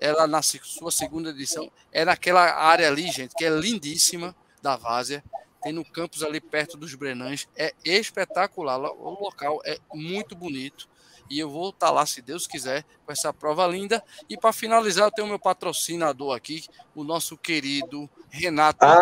Ela 0.00 0.26
na 0.26 0.42
sua 0.42 0.90
segunda 0.90 1.30
edição 1.30 1.70
é 1.92 2.04
naquela 2.04 2.42
área 2.54 2.88
ali, 2.88 3.10
gente, 3.10 3.34
que 3.34 3.44
é 3.44 3.50
lindíssima 3.50 4.34
da 4.62 4.76
Várzea. 4.76 5.22
Tem 5.62 5.72
no 5.72 5.84
campus 5.84 6.22
ali 6.22 6.40
perto 6.40 6.76
dos 6.76 6.94
Brenães. 6.94 7.48
É 7.56 7.74
espetacular. 7.84 8.78
O 8.78 9.20
local 9.20 9.60
é 9.64 9.78
muito 9.92 10.36
bonito. 10.36 10.88
E 11.30 11.38
eu 11.38 11.50
vou 11.50 11.70
estar 11.70 11.88
tá 11.88 11.92
lá, 11.92 12.06
se 12.06 12.22
Deus 12.22 12.46
quiser, 12.46 12.84
com 13.04 13.12
essa 13.12 13.32
prova 13.32 13.66
linda. 13.66 14.02
E 14.28 14.36
para 14.36 14.52
finalizar, 14.52 15.06
eu 15.06 15.12
tenho 15.12 15.28
meu 15.28 15.38
patrocinador 15.38 16.34
aqui, 16.34 16.64
o 16.94 17.04
nosso 17.04 17.36
querido 17.36 18.08
Renato. 18.30 18.84
Ah! 18.84 18.96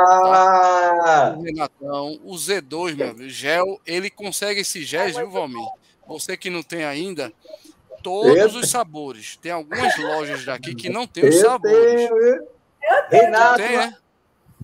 Tá? 1.05 1.35
O 1.37 1.43
Renatão, 1.43 2.21
o 2.25 2.35
Z2, 2.35 2.97
meu 2.97 3.11
amigo. 3.11 3.29
Gel, 3.29 3.81
ele 3.87 4.11
consegue 4.11 4.61
esse 4.61 4.85
gel, 4.85 5.13
viu, 5.13 5.31
Valmir? 5.31 5.67
Você 6.07 6.37
que 6.37 6.49
não 6.51 6.63
tem 6.63 6.85
ainda, 6.85 7.33
todos 8.03 8.55
os 8.55 8.71
sabores. 8.71 9.37
Tem 9.37 9.53
algumas 9.53 9.97
lojas 9.99 10.45
daqui 10.45 10.75
que 10.75 10.89
não 10.89 11.07
tem 11.07 11.29
os 11.29 11.41
sabores. 11.41 12.09
Tenho, 12.09 12.47
Renato, 13.11 13.57
tem, 13.57 13.77
é? 13.77 13.95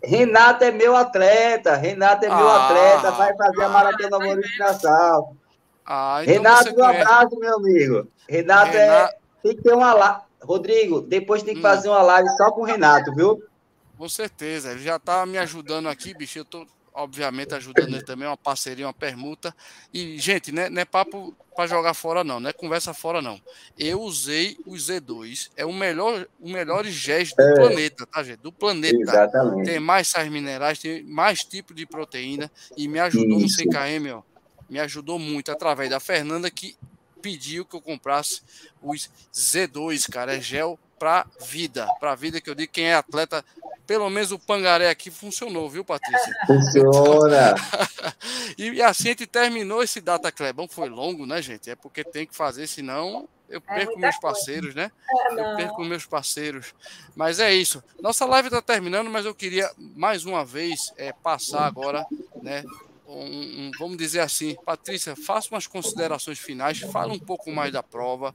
Renato 0.05 0.64
é 0.64 0.70
meu 0.70 0.97
atleta. 0.97 1.76
Renato 1.76 2.24
é 2.24 2.28
meu 2.28 2.48
ah, 2.48 2.66
atleta. 2.66 3.10
Vai 3.12 3.36
fazer 3.36 3.64
a 3.64 3.68
maratona 3.68 4.18
bonificação. 4.18 5.36
Ah, 5.84 6.20
então 6.22 6.34
Renato, 6.34 6.74
um 6.74 6.84
abraço, 6.84 7.38
meu 7.38 7.56
amigo. 7.56 8.09
Renato, 8.28 8.76
é, 8.76 8.84
Renato... 8.84 9.14
é. 9.14 9.18
Tem 9.42 9.56
que 9.56 9.62
ter 9.62 9.74
uma 9.74 9.92
live. 9.92 10.22
Rodrigo, 10.42 11.00
depois 11.00 11.42
tem 11.42 11.54
que 11.54 11.60
hum. 11.60 11.62
fazer 11.62 11.88
uma 11.88 12.02
live 12.02 12.28
só 12.36 12.50
com 12.50 12.62
o 12.62 12.64
Renato, 12.64 13.14
viu? 13.14 13.42
Com 13.96 14.09
certeza. 14.09 14.72
Ele 14.72 14.82
já 14.82 14.98
tá 14.98 15.24
me 15.24 15.38
ajudando 15.38 15.88
aqui, 15.88 16.14
bicho. 16.14 16.38
Eu 16.38 16.44
tô, 16.44 16.66
obviamente, 16.92 17.54
ajudando 17.54 17.94
ele 17.94 18.04
também. 18.04 18.26
Uma 18.26 18.36
parceria, 18.36 18.86
uma 18.86 18.92
permuta. 18.92 19.54
E, 19.94 20.18
gente, 20.18 20.50
né, 20.50 20.68
não 20.68 20.82
é 20.82 20.84
papo 20.84 21.34
para 21.54 21.68
jogar 21.68 21.94
fora, 21.94 22.24
não. 22.24 22.40
Não 22.40 22.50
é 22.50 22.52
conversa 22.52 22.92
fora, 22.92 23.22
não. 23.22 23.40
Eu 23.78 24.00
usei 24.00 24.56
o 24.66 24.74
Z2. 24.74 25.50
É 25.56 25.64
o 25.64 25.72
melhor, 25.72 26.26
o 26.40 26.48
melhor 26.48 26.84
gesto 26.84 27.36
do 27.36 27.42
é. 27.42 27.54
planeta, 27.54 28.06
tá, 28.06 28.22
gente? 28.22 28.40
Do 28.40 28.52
planeta. 28.52 28.96
Exatamente. 28.96 29.66
Tem 29.66 29.78
mais 29.78 30.09
sais 30.09 30.28
minerais, 30.28 30.80
tem 30.80 31.04
mais 31.04 31.44
tipo 31.44 31.72
de 31.72 31.86
proteína. 31.86 32.50
E 32.76 32.88
me 32.88 32.98
ajudou 32.98 33.38
Isso. 33.38 33.64
no 33.64 33.70
100km, 33.70 34.16
ó 34.16 34.31
me 34.73 34.81
ajudou 34.81 35.19
muito 35.19 35.53
através 35.53 35.90
da 35.90 36.01
Fernanda 36.01 36.51
que 36.51 36.74
pediu 37.20 37.62
que 37.62 37.77
eu 37.77 37.81
comprasse 37.81 38.40
os 38.82 39.11
Z2, 39.32 40.11
cara, 40.11 40.35
é 40.35 40.40
gel 40.40 40.78
para 40.99 41.27
vida, 41.40 41.86
para 42.01 42.15
vida 42.15 42.40
que 42.40 42.49
eu 42.49 42.55
digo 42.55 42.73
quem 42.73 42.86
é 42.86 42.94
atleta, 42.94 43.44
pelo 43.86 44.09
menos 44.09 44.32
o 44.32 44.39
pangaré 44.39 44.89
aqui 44.89 45.11
funcionou, 45.11 45.69
viu, 45.69 45.85
Patrícia? 45.85 46.32
Funciona. 46.47 47.55
e, 48.57 48.81
assim 48.81 49.09
a 49.09 49.11
gente 49.11 49.27
terminou 49.27 49.82
esse 49.82 50.01
data 50.01 50.32
Clebão, 50.32 50.66
foi 50.66 50.89
longo, 50.89 51.27
né, 51.27 51.43
gente? 51.43 51.69
É 51.69 51.77
porque 51.77 52.03
tem 52.03 52.27
que 52.27 52.35
fazer, 52.35 52.66
senão 52.66 53.28
eu 53.51 53.62
é 53.69 53.74
perco 53.74 53.99
é 53.99 54.01
meus 54.01 54.19
parceiros, 54.19 54.73
coisa. 54.73 54.81
né? 54.81 54.93
É, 55.11 55.53
eu 55.53 55.57
perco 55.57 55.85
meus 55.85 56.07
parceiros. 56.07 56.74
Mas 57.15 57.40
é 57.40 57.53
isso. 57.53 57.85
Nossa 58.01 58.24
live 58.24 58.49
está 58.49 58.62
terminando, 58.62 59.11
mas 59.11 59.27
eu 59.27 59.35
queria 59.35 59.70
mais 59.77 60.24
uma 60.24 60.47
vez 60.47 60.94
é, 60.97 61.12
passar 61.12 61.66
agora, 61.66 62.07
né? 62.43 62.65
Um, 63.12 63.66
um, 63.66 63.70
vamos 63.78 63.97
dizer 63.97 64.20
assim, 64.20 64.56
Patrícia, 64.64 65.14
faça 65.14 65.48
umas 65.51 65.66
considerações 65.66 66.39
finais, 66.39 66.78
fala 66.80 67.12
um 67.12 67.18
pouco 67.18 67.51
mais 67.51 67.72
da 67.72 67.82
prova, 67.82 68.34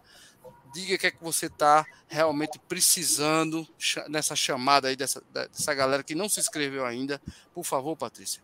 diga 0.74 0.96
o 0.96 0.98
que 0.98 1.08
é 1.08 1.12
que 1.12 1.24
você 1.24 1.48
está 1.48 1.86
realmente 2.08 2.60
precisando 2.60 3.68
nessa 4.08 4.36
chamada 4.36 4.88
aí 4.88 4.96
dessa, 4.96 5.22
dessa 5.32 5.74
galera 5.74 6.04
que 6.04 6.16
não 6.16 6.30
se 6.30 6.40
inscreveu 6.40 6.86
ainda. 6.86 7.22
Por 7.54 7.64
favor, 7.64 7.96
Patrícia. 7.96 8.42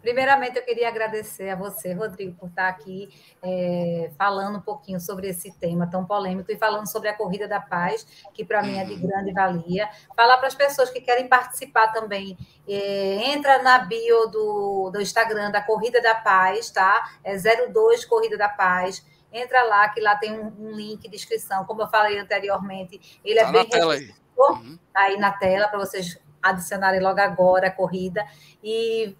Primeiramente, 0.00 0.56
eu 0.56 0.64
queria 0.64 0.88
agradecer 0.88 1.50
a 1.50 1.56
você, 1.56 1.92
Rodrigo, 1.92 2.34
por 2.36 2.48
estar 2.48 2.68
aqui 2.68 3.08
é, 3.42 4.10
falando 4.16 4.58
um 4.58 4.62
pouquinho 4.62 4.98
sobre 4.98 5.28
esse 5.28 5.52
tema 5.58 5.86
tão 5.86 6.04
polêmico 6.04 6.50
e 6.50 6.56
falando 6.56 6.86
sobre 6.86 7.08
a 7.08 7.14
Corrida 7.14 7.46
da 7.46 7.60
Paz, 7.60 8.06
que 8.32 8.44
para 8.44 8.62
mim 8.62 8.78
é 8.78 8.84
de 8.84 8.96
grande 8.96 9.32
valia. 9.32 9.88
Falar 10.16 10.38
para 10.38 10.48
as 10.48 10.54
pessoas 10.54 10.90
que 10.90 11.00
querem 11.00 11.28
participar 11.28 11.88
também, 11.88 12.36
é, 12.66 13.30
entra 13.32 13.62
na 13.62 13.78
bio 13.80 14.26
do, 14.26 14.90
do 14.90 15.00
Instagram 15.00 15.50
da 15.50 15.60
Corrida 15.60 16.00
da 16.00 16.14
Paz, 16.14 16.70
tá? 16.70 17.10
É 17.22 17.36
02 17.36 18.04
Corrida 18.06 18.38
da 18.38 18.48
Paz. 18.48 19.04
Entra 19.32 19.62
lá, 19.64 19.88
que 19.90 20.00
lá 20.00 20.16
tem 20.16 20.32
um, 20.32 20.52
um 20.58 20.70
link 20.72 21.08
de 21.08 21.14
inscrição, 21.14 21.64
como 21.64 21.82
eu 21.82 21.88
falei 21.88 22.18
anteriormente. 22.18 23.20
Ele 23.24 23.38
é 23.38 23.42
tá 23.42 23.48
é 23.48 23.52
bem 23.52 23.64
na 23.64 23.70
tela 23.70 23.94
aí. 23.94 24.14
Uhum. 24.36 24.78
aí 24.94 25.18
na 25.18 25.32
tela 25.32 25.68
para 25.68 25.78
vocês 25.78 26.18
adicionarem 26.42 27.00
logo 27.00 27.20
agora 27.20 27.68
a 27.68 27.70
corrida 27.70 28.24
e 28.64 29.14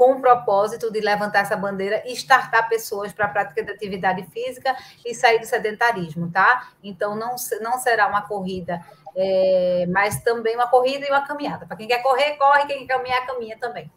com 0.00 0.12
o 0.12 0.20
propósito 0.22 0.90
de 0.90 0.98
levantar 0.98 1.40
essa 1.40 1.54
bandeira 1.54 2.02
e 2.06 2.14
startar 2.14 2.70
pessoas 2.70 3.12
para 3.12 3.26
a 3.26 3.28
prática 3.28 3.62
de 3.62 3.70
atividade 3.70 4.26
física 4.30 4.74
e 5.04 5.14
sair 5.14 5.38
do 5.38 5.44
sedentarismo, 5.44 6.30
tá? 6.30 6.72
Então, 6.82 7.14
não, 7.14 7.36
não 7.60 7.78
será 7.78 8.08
uma 8.08 8.22
corrida, 8.22 8.82
é, 9.14 9.84
mas 9.90 10.22
também 10.22 10.54
uma 10.54 10.68
corrida 10.68 11.04
e 11.04 11.10
uma 11.10 11.26
caminhada. 11.26 11.66
Para 11.66 11.76
quem 11.76 11.86
quer 11.86 12.02
correr, 12.02 12.38
corre, 12.38 12.64
quem 12.64 12.86
quer 12.86 12.96
caminhar, 12.96 13.26
caminha 13.26 13.58
também. 13.58 13.92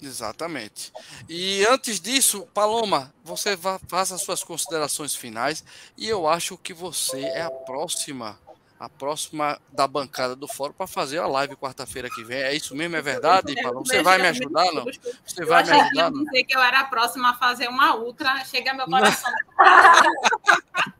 Exatamente. 0.00 0.92
E 1.28 1.66
antes 1.66 1.98
disso, 1.98 2.46
Paloma, 2.54 3.12
você 3.24 3.58
faça 3.88 4.14
as 4.14 4.22
suas 4.22 4.44
considerações 4.44 5.16
finais 5.16 5.64
e 5.96 6.08
eu 6.08 6.28
acho 6.28 6.56
que 6.56 6.72
você 6.72 7.22
é 7.22 7.42
a 7.42 7.50
próxima 7.50 8.38
a 8.82 8.88
próxima 8.88 9.60
da 9.70 9.86
bancada 9.86 10.34
do 10.34 10.48
fórum 10.48 10.72
para 10.72 10.88
fazer 10.88 11.18
a 11.18 11.26
live 11.28 11.54
quarta-feira 11.54 12.10
que 12.10 12.24
vem. 12.24 12.42
É 12.42 12.52
isso 12.52 12.74
mesmo? 12.74 12.96
É 12.96 13.00
verdade, 13.00 13.54
Paulo? 13.62 13.86
Você 13.86 14.02
vai 14.02 14.18
me 14.18 14.26
ajudar, 14.26 14.72
não? 14.72 14.84
Você 15.24 15.44
vai 15.44 15.62
me 15.62 15.70
ajudar, 15.70 16.10
não? 16.10 16.24
dizer 16.24 16.42
que 16.42 16.56
eu 16.56 16.60
era 16.60 16.80
a 16.80 16.84
próxima 16.84 17.30
a 17.30 17.34
fazer 17.34 17.68
uma 17.68 17.94
ultra. 17.94 18.44
Chega 18.44 18.74
meu 18.74 18.86
coração. 18.86 19.30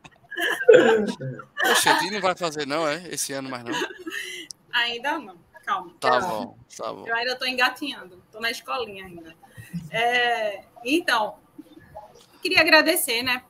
Poxa, 1.60 2.00
não 2.08 2.20
vai 2.20 2.36
fazer 2.36 2.68
não, 2.68 2.86
é? 2.86 3.02
Esse 3.08 3.32
ano 3.32 3.50
mais 3.50 3.64
não? 3.64 3.74
Ainda 4.72 5.18
não. 5.18 5.36
Calma. 5.66 5.92
Tá 5.98 6.20
bom, 6.20 6.56
tá 6.76 6.92
bom. 6.92 7.04
Eu 7.04 7.16
ainda 7.16 7.32
estou 7.32 7.48
engatinhando. 7.48 8.22
Estou 8.26 8.40
na 8.40 8.52
escolinha 8.52 9.06
ainda. 9.06 9.34
É, 9.90 10.62
então, 10.84 11.36
queria 12.40 12.60
agradecer, 12.60 13.24
né, 13.24 13.42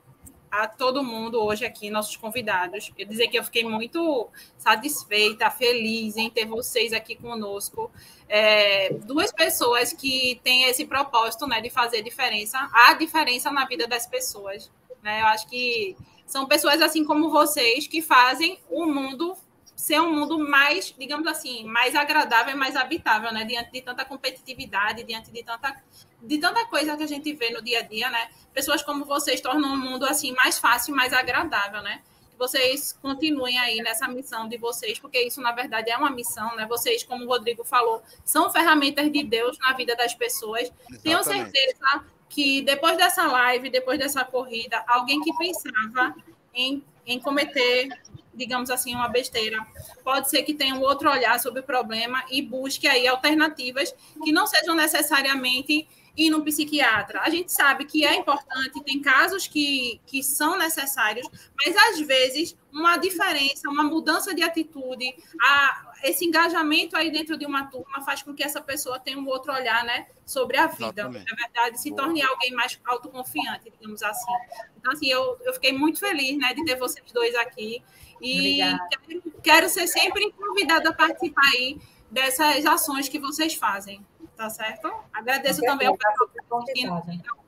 a 0.53 0.67
todo 0.67 1.03
mundo 1.03 1.43
hoje 1.43 1.65
aqui, 1.65 1.89
nossos 1.89 2.15
convidados. 2.15 2.91
Eu 2.95 3.07
dizer 3.07 3.27
que 3.27 3.39
eu 3.39 3.43
fiquei 3.43 3.63
muito 3.63 4.29
satisfeita, 4.55 5.49
feliz 5.49 6.15
em 6.15 6.29
ter 6.29 6.45
vocês 6.45 6.93
aqui 6.93 7.15
conosco. 7.15 7.89
É, 8.29 8.93
duas 8.93 9.31
pessoas 9.31 9.91
que 9.93 10.39
têm 10.43 10.65
esse 10.65 10.85
propósito 10.85 11.47
né, 11.47 11.59
de 11.59 11.71
fazer 11.71 12.03
diferença, 12.03 12.69
a 12.71 12.93
diferença 12.93 13.49
na 13.49 13.65
vida 13.65 13.87
das 13.87 14.05
pessoas. 14.05 14.71
Né? 15.01 15.21
Eu 15.21 15.25
acho 15.25 15.47
que 15.47 15.97
são 16.27 16.45
pessoas 16.45 16.83
assim 16.83 17.03
como 17.03 17.31
vocês 17.31 17.87
que 17.87 17.99
fazem 17.99 18.59
o 18.69 18.85
mundo 18.85 19.35
ser 19.83 19.99
um 19.99 20.15
mundo 20.15 20.39
mais, 20.39 20.95
digamos 20.97 21.27
assim, 21.27 21.65
mais 21.65 21.93
agradável 21.93 22.53
e 22.53 22.57
mais 22.57 22.73
habitável, 22.73 23.33
né? 23.33 23.43
Diante 23.43 23.69
de 23.69 23.81
tanta 23.81 24.05
competitividade, 24.05 25.03
diante 25.03 25.29
de 25.29 25.43
tanta, 25.43 25.75
de 26.21 26.37
tanta 26.37 26.65
coisa 26.67 26.95
que 26.95 27.03
a 27.03 27.07
gente 27.07 27.33
vê 27.33 27.49
no 27.49 27.61
dia 27.61 27.79
a 27.79 27.81
dia, 27.81 28.09
né? 28.09 28.29
Pessoas 28.53 28.81
como 28.81 29.03
vocês 29.03 29.41
tornam 29.41 29.73
o 29.73 29.77
mundo 29.77 30.05
assim 30.05 30.31
mais 30.35 30.57
fácil, 30.57 30.95
mais 30.95 31.11
agradável, 31.11 31.81
né? 31.81 32.01
Que 32.31 32.37
vocês 32.37 32.97
continuem 33.01 33.59
aí 33.59 33.81
nessa 33.81 34.07
missão 34.07 34.47
de 34.47 34.55
vocês, 34.55 34.99
porque 34.99 35.21
isso 35.21 35.41
na 35.41 35.51
verdade 35.51 35.91
é 35.91 35.97
uma 35.97 36.09
missão, 36.09 36.55
né? 36.55 36.65
Vocês, 36.65 37.03
como 37.03 37.25
o 37.25 37.27
Rodrigo 37.27 37.65
falou, 37.65 38.01
são 38.23 38.49
ferramentas 38.53 39.11
de 39.11 39.21
Deus 39.21 39.59
na 39.59 39.73
vida 39.73 39.97
das 39.97 40.13
pessoas. 40.13 40.61
Exatamente. 40.61 41.01
Tenho 41.03 41.23
certeza 41.25 42.05
que 42.29 42.61
depois 42.61 42.95
dessa 42.95 43.27
live, 43.27 43.69
depois 43.69 43.99
dessa 43.99 44.23
corrida, 44.23 44.81
alguém 44.87 45.19
que 45.19 45.35
pensava 45.35 46.15
em, 46.53 46.81
em 47.05 47.19
cometer 47.19 47.89
digamos 48.33 48.69
assim, 48.69 48.95
uma 48.95 49.07
besteira. 49.07 49.65
Pode 50.03 50.29
ser 50.29 50.43
que 50.43 50.53
tenha 50.53 50.75
um 50.75 50.81
outro 50.81 51.09
olhar 51.09 51.39
sobre 51.39 51.61
o 51.61 51.63
problema 51.63 52.23
e 52.29 52.41
busque 52.41 52.87
aí 52.87 53.07
alternativas 53.07 53.93
que 54.23 54.31
não 54.31 54.47
sejam 54.47 54.75
necessariamente 54.75 55.87
ir 56.15 56.29
no 56.29 56.43
psiquiatra. 56.43 57.21
A 57.21 57.29
gente 57.29 57.51
sabe 57.51 57.85
que 57.85 58.05
é 58.05 58.15
importante, 58.15 58.83
tem 58.83 59.01
casos 59.01 59.47
que, 59.47 59.99
que 60.05 60.23
são 60.23 60.57
necessários, 60.57 61.27
mas 61.57 61.75
às 61.75 61.99
vezes 62.01 62.55
uma 62.71 62.97
diferença, 62.97 63.69
uma 63.69 63.83
mudança 63.83 64.33
de 64.33 64.43
atitude, 64.43 65.15
a, 65.41 65.93
esse 66.03 66.25
engajamento 66.25 66.95
aí 66.95 67.11
dentro 67.11 67.37
de 67.37 67.45
uma 67.45 67.65
turma 67.65 68.01
faz 68.01 68.21
com 68.21 68.33
que 68.33 68.43
essa 68.43 68.61
pessoa 68.61 68.99
tenha 68.99 69.17
um 69.17 69.27
outro 69.27 69.53
olhar 69.53 69.83
né, 69.85 70.07
sobre 70.25 70.57
a 70.57 70.67
vida. 70.67 71.01
Exatamente. 71.01 71.31
Na 71.31 71.35
verdade, 71.35 71.81
se 71.81 71.95
torne 71.95 72.21
alguém 72.21 72.51
mais 72.51 72.79
autoconfiante, 72.85 73.71
digamos 73.71 74.03
assim. 74.03 74.33
Então, 74.77 74.91
assim, 74.91 75.07
eu, 75.07 75.37
eu 75.43 75.53
fiquei 75.53 75.71
muito 75.71 75.99
feliz 75.99 76.37
né, 76.37 76.53
de 76.53 76.63
ter 76.65 76.75
vocês 76.75 77.11
dois 77.11 77.33
aqui. 77.35 77.81
E 78.23 78.57
quero, 78.57 79.33
quero 79.43 79.69
ser 79.69 79.87
sempre 79.87 80.31
convidada 80.31 80.89
a 80.89 80.93
participar 80.93 81.45
aí 81.53 81.77
dessas 82.09 82.65
ações 82.65 83.09
que 83.09 83.19
vocês 83.19 83.53
fazem, 83.53 84.05
tá 84.37 84.49
certo? 84.49 84.89
Agradeço 85.11 85.61
também 85.61 85.87
ao 85.87 85.97
pessoal 85.97 86.29
que 86.63 86.85
ao 86.87 87.03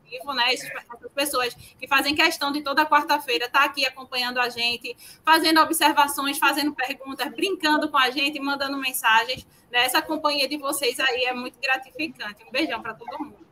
vivo, 0.06 0.34
né? 0.34 0.54
Essas 0.54 0.70
pessoas 1.14 1.54
que 1.54 1.88
fazem 1.88 2.14
questão 2.14 2.52
de 2.52 2.62
toda 2.62 2.86
quarta-feira 2.86 3.46
estar 3.46 3.60
tá 3.60 3.66
aqui 3.66 3.86
acompanhando 3.86 4.40
a 4.40 4.50
gente, 4.50 4.96
fazendo 5.24 5.60
observações, 5.62 6.38
fazendo 6.38 6.74
perguntas, 6.74 7.32
brincando 7.32 7.90
com 7.90 7.98
a 7.98 8.10
gente, 8.12 8.40
mandando 8.40 8.78
mensagens. 8.78 9.46
Né? 9.72 9.86
Essa 9.86 10.02
companhia 10.02 10.48
de 10.48 10.58
vocês 10.58 11.00
aí 11.00 11.26
é 11.26 11.34
muito 11.34 11.60
gratificante. 11.60 12.44
Um 12.48 12.52
beijão 12.52 12.82
para 12.82 12.94
todo 12.94 13.18
mundo. 13.20 13.46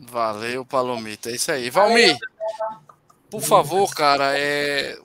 Valeu, 0.00 0.64
Palomita. 0.64 1.30
É 1.30 1.34
isso 1.34 1.50
aí. 1.50 1.70
Valmir, 1.70 2.16
por 3.30 3.42
favor, 3.42 3.92
cara, 3.94 4.38
é, 4.38 4.98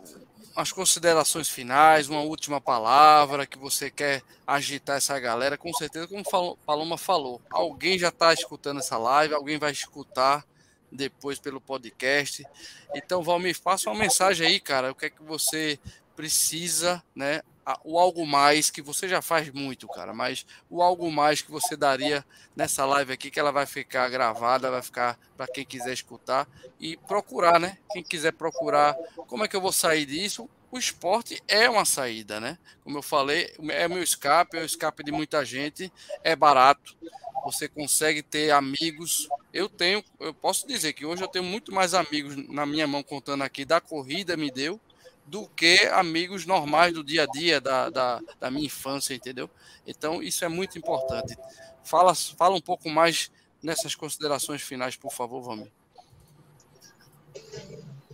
as 0.55 0.71
considerações 0.71 1.49
finais, 1.49 2.09
uma 2.09 2.21
última 2.21 2.61
palavra 2.61 3.45
que 3.45 3.57
você 3.57 3.89
quer 3.89 4.21
agitar 4.45 4.97
essa 4.97 5.19
galera, 5.19 5.57
com 5.57 5.73
certeza, 5.73 6.07
como 6.07 6.23
falou, 6.29 6.57
Paloma 6.65 6.97
falou, 6.97 7.41
alguém 7.49 7.97
já 7.97 8.09
está 8.09 8.33
escutando 8.33 8.79
essa 8.79 8.97
live, 8.97 9.33
alguém 9.33 9.57
vai 9.57 9.71
escutar 9.71 10.45
depois 10.91 11.39
pelo 11.39 11.59
podcast. 11.59 12.45
Então, 12.93 13.23
Valmir, 13.23 13.59
faça 13.59 13.89
uma 13.89 13.99
mensagem 13.99 14.45
aí, 14.45 14.59
cara, 14.59 14.91
o 14.91 14.95
que 14.95 15.07
é 15.07 15.09
que 15.09 15.23
você 15.23 15.79
precisa, 16.15 17.03
né, 17.15 17.41
o 17.83 17.97
algo 17.97 18.25
mais 18.25 18.69
que 18.69 18.81
você 18.81 19.07
já 19.07 19.21
faz 19.21 19.49
muito, 19.49 19.87
cara, 19.87 20.13
mas 20.13 20.45
o 20.69 20.81
algo 20.81 21.11
mais 21.11 21.41
que 21.41 21.51
você 21.51 21.75
daria 21.75 22.25
nessa 22.55 22.85
live 22.85 23.13
aqui, 23.13 23.31
que 23.31 23.39
ela 23.39 23.51
vai 23.51 23.65
ficar 23.65 24.09
gravada, 24.09 24.71
vai 24.71 24.81
ficar 24.81 25.17
para 25.37 25.47
quem 25.47 25.65
quiser 25.65 25.93
escutar 25.93 26.47
e 26.79 26.97
procurar, 26.97 27.59
né? 27.59 27.77
Quem 27.91 28.03
quiser 28.03 28.33
procurar, 28.33 28.95
como 29.27 29.45
é 29.45 29.47
que 29.47 29.55
eu 29.55 29.61
vou 29.61 29.71
sair 29.71 30.05
disso? 30.05 30.49
O 30.71 30.77
esporte 30.77 31.41
é 31.47 31.69
uma 31.69 31.85
saída, 31.85 32.39
né? 32.39 32.57
Como 32.83 32.97
eu 32.97 33.03
falei, 33.03 33.53
é 33.69 33.87
meu 33.87 34.01
escape, 34.01 34.57
é 34.57 34.61
o 34.61 34.65
escape 34.65 35.03
de 35.03 35.11
muita 35.11 35.45
gente, 35.45 35.91
é 36.23 36.35
barato, 36.35 36.97
você 37.45 37.67
consegue 37.67 38.23
ter 38.23 38.51
amigos. 38.51 39.27
Eu 39.53 39.69
tenho, 39.69 40.03
eu 40.19 40.33
posso 40.33 40.67
dizer 40.67 40.93
que 40.93 41.05
hoje 41.05 41.21
eu 41.23 41.27
tenho 41.27 41.45
muito 41.45 41.71
mais 41.71 41.93
amigos 41.93 42.35
na 42.49 42.65
minha 42.65 42.87
mão 42.87 43.03
contando 43.03 43.43
aqui 43.43 43.65
da 43.65 43.79
corrida 43.79 44.35
me 44.35 44.49
deu 44.49 44.79
do 45.25 45.47
que 45.55 45.79
amigos 45.91 46.45
normais 46.45 46.93
do 46.93 47.03
dia 47.03 47.23
a 47.23 47.25
dia, 47.25 47.61
da, 47.61 47.89
da, 47.89 48.21
da, 48.39 48.51
minha 48.51 48.65
infância, 48.65 49.13
entendeu? 49.13 49.49
Então, 49.87 50.21
isso 50.21 50.43
é 50.43 50.47
muito 50.47 50.77
importante. 50.77 51.35
Fala, 51.83 52.13
fala 52.13 52.55
um 52.55 52.61
pouco 52.61 52.89
mais 52.89 53.31
nessas 53.61 53.95
considerações 53.95 54.61
finais, 54.61 54.95
por 54.95 55.11
favor, 55.11 55.41
Vami. 55.41 55.71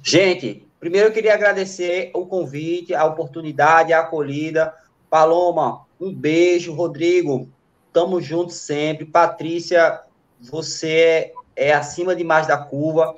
Gente, 0.01 0.65
primeiro 0.79 1.09
eu 1.09 1.13
queria 1.13 1.33
agradecer 1.33 2.11
o 2.13 2.25
convite, 2.25 2.93
a 2.93 3.05
oportunidade, 3.05 3.91
a 3.91 3.99
acolhida. 3.99 4.73
Paloma, 5.09 5.85
um 5.99 6.13
beijo. 6.13 6.73
Rodrigo, 6.73 7.49
tamo 7.91 8.21
junto 8.21 8.53
sempre. 8.53 9.05
Patrícia, 9.05 10.01
você 10.39 11.33
é 11.55 11.73
acima 11.73 12.15
demais 12.15 12.47
da 12.47 12.57
curva. 12.57 13.15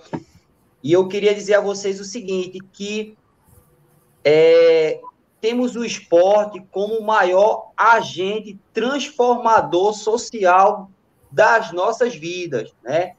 E 0.84 0.92
eu 0.92 1.08
queria 1.08 1.36
dizer 1.36 1.56
a 1.56 1.62
vocês 1.62 2.00
o 2.00 2.06
seguinte, 2.06 2.60
que 2.74 3.16
é, 4.24 5.00
temos 5.40 5.76
o 5.76 5.84
esporte 5.84 6.64
como 6.72 6.96
o 6.96 7.06
maior 7.06 7.72
agente 7.76 8.60
transformador 8.74 9.94
social 9.94 10.90
das 11.32 11.72
nossas 11.72 12.16
vidas, 12.16 12.74
né? 12.84 13.16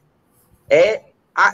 É, 0.69 1.03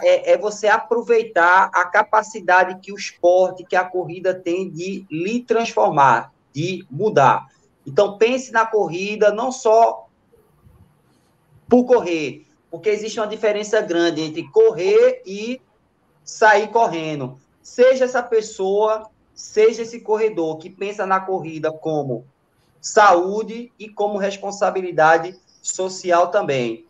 é, 0.04 0.34
é, 0.34 0.38
você 0.38 0.68
aproveitar 0.68 1.72
a 1.74 1.86
capacidade 1.86 2.80
que 2.82 2.92
o 2.92 2.98
esporte, 2.98 3.64
que 3.64 3.76
a 3.76 3.84
corrida 3.84 4.34
tem 4.34 4.70
de 4.70 5.06
lhe 5.10 5.42
transformar, 5.42 6.34
de 6.54 6.86
mudar. 6.92 7.48
Então, 7.86 8.18
pense 8.18 8.52
na 8.52 8.66
corrida 8.66 9.32
não 9.32 9.52
só 9.52 10.08
por 11.68 11.86
correr, 11.86 12.46
porque 12.70 12.90
existe 12.90 13.20
uma 13.20 13.28
diferença 13.28 13.82
grande 13.82 14.22
entre 14.22 14.48
correr 14.52 15.24
e 15.26 15.62
sair 16.24 16.68
correndo. 16.68 17.40
Seja 17.62 18.06
essa 18.06 18.22
pessoa 18.22 19.10
seja 19.40 19.84
esse 19.84 20.02
corredor 20.02 20.58
que 20.58 20.70
pensa 20.70 21.06
na 21.06 21.18
corrida 21.18 21.72
como 21.72 22.26
saúde 22.82 23.72
e 23.80 23.88
como 23.88 24.18
responsabilidade 24.18 25.34
social 25.62 26.28
também. 26.28 26.86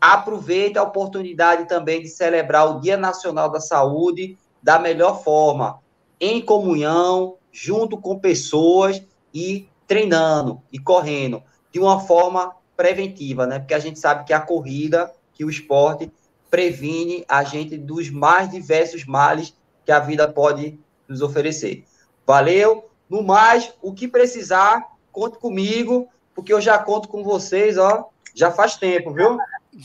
Aproveite 0.00 0.78
a 0.78 0.84
oportunidade 0.84 1.66
também 1.66 2.00
de 2.00 2.08
celebrar 2.08 2.70
o 2.70 2.80
Dia 2.80 2.96
Nacional 2.96 3.50
da 3.50 3.58
Saúde 3.58 4.38
da 4.62 4.78
melhor 4.78 5.24
forma, 5.24 5.80
em 6.20 6.40
comunhão, 6.40 7.36
junto 7.50 8.00
com 8.00 8.16
pessoas 8.16 9.02
e 9.34 9.68
treinando 9.84 10.62
e 10.72 10.78
correndo 10.78 11.42
de 11.72 11.80
uma 11.80 11.98
forma 11.98 12.54
preventiva, 12.76 13.44
né? 13.44 13.58
Porque 13.58 13.74
a 13.74 13.80
gente 13.80 13.98
sabe 13.98 14.24
que 14.24 14.32
a 14.32 14.40
corrida, 14.40 15.12
que 15.34 15.44
o 15.44 15.50
esporte 15.50 16.12
previne 16.48 17.24
a 17.28 17.42
gente 17.42 17.76
dos 17.76 18.08
mais 18.08 18.48
diversos 18.48 19.04
males 19.04 19.52
que 19.84 19.90
a 19.90 19.98
vida 19.98 20.30
pode 20.30 20.78
nos 21.08 21.22
oferecer. 21.22 21.84
Valeu. 22.26 22.88
No 23.08 23.22
mais, 23.22 23.72
o 23.82 23.92
que 23.92 24.08
precisar, 24.08 24.82
conte 25.10 25.38
comigo. 25.38 26.08
porque 26.34 26.52
eu 26.52 26.60
já 26.60 26.78
conto 26.78 27.08
com 27.08 27.22
vocês, 27.22 27.76
ó, 27.76 28.08
já 28.34 28.50
faz 28.50 28.76
tempo, 28.76 29.12
viu? 29.12 29.36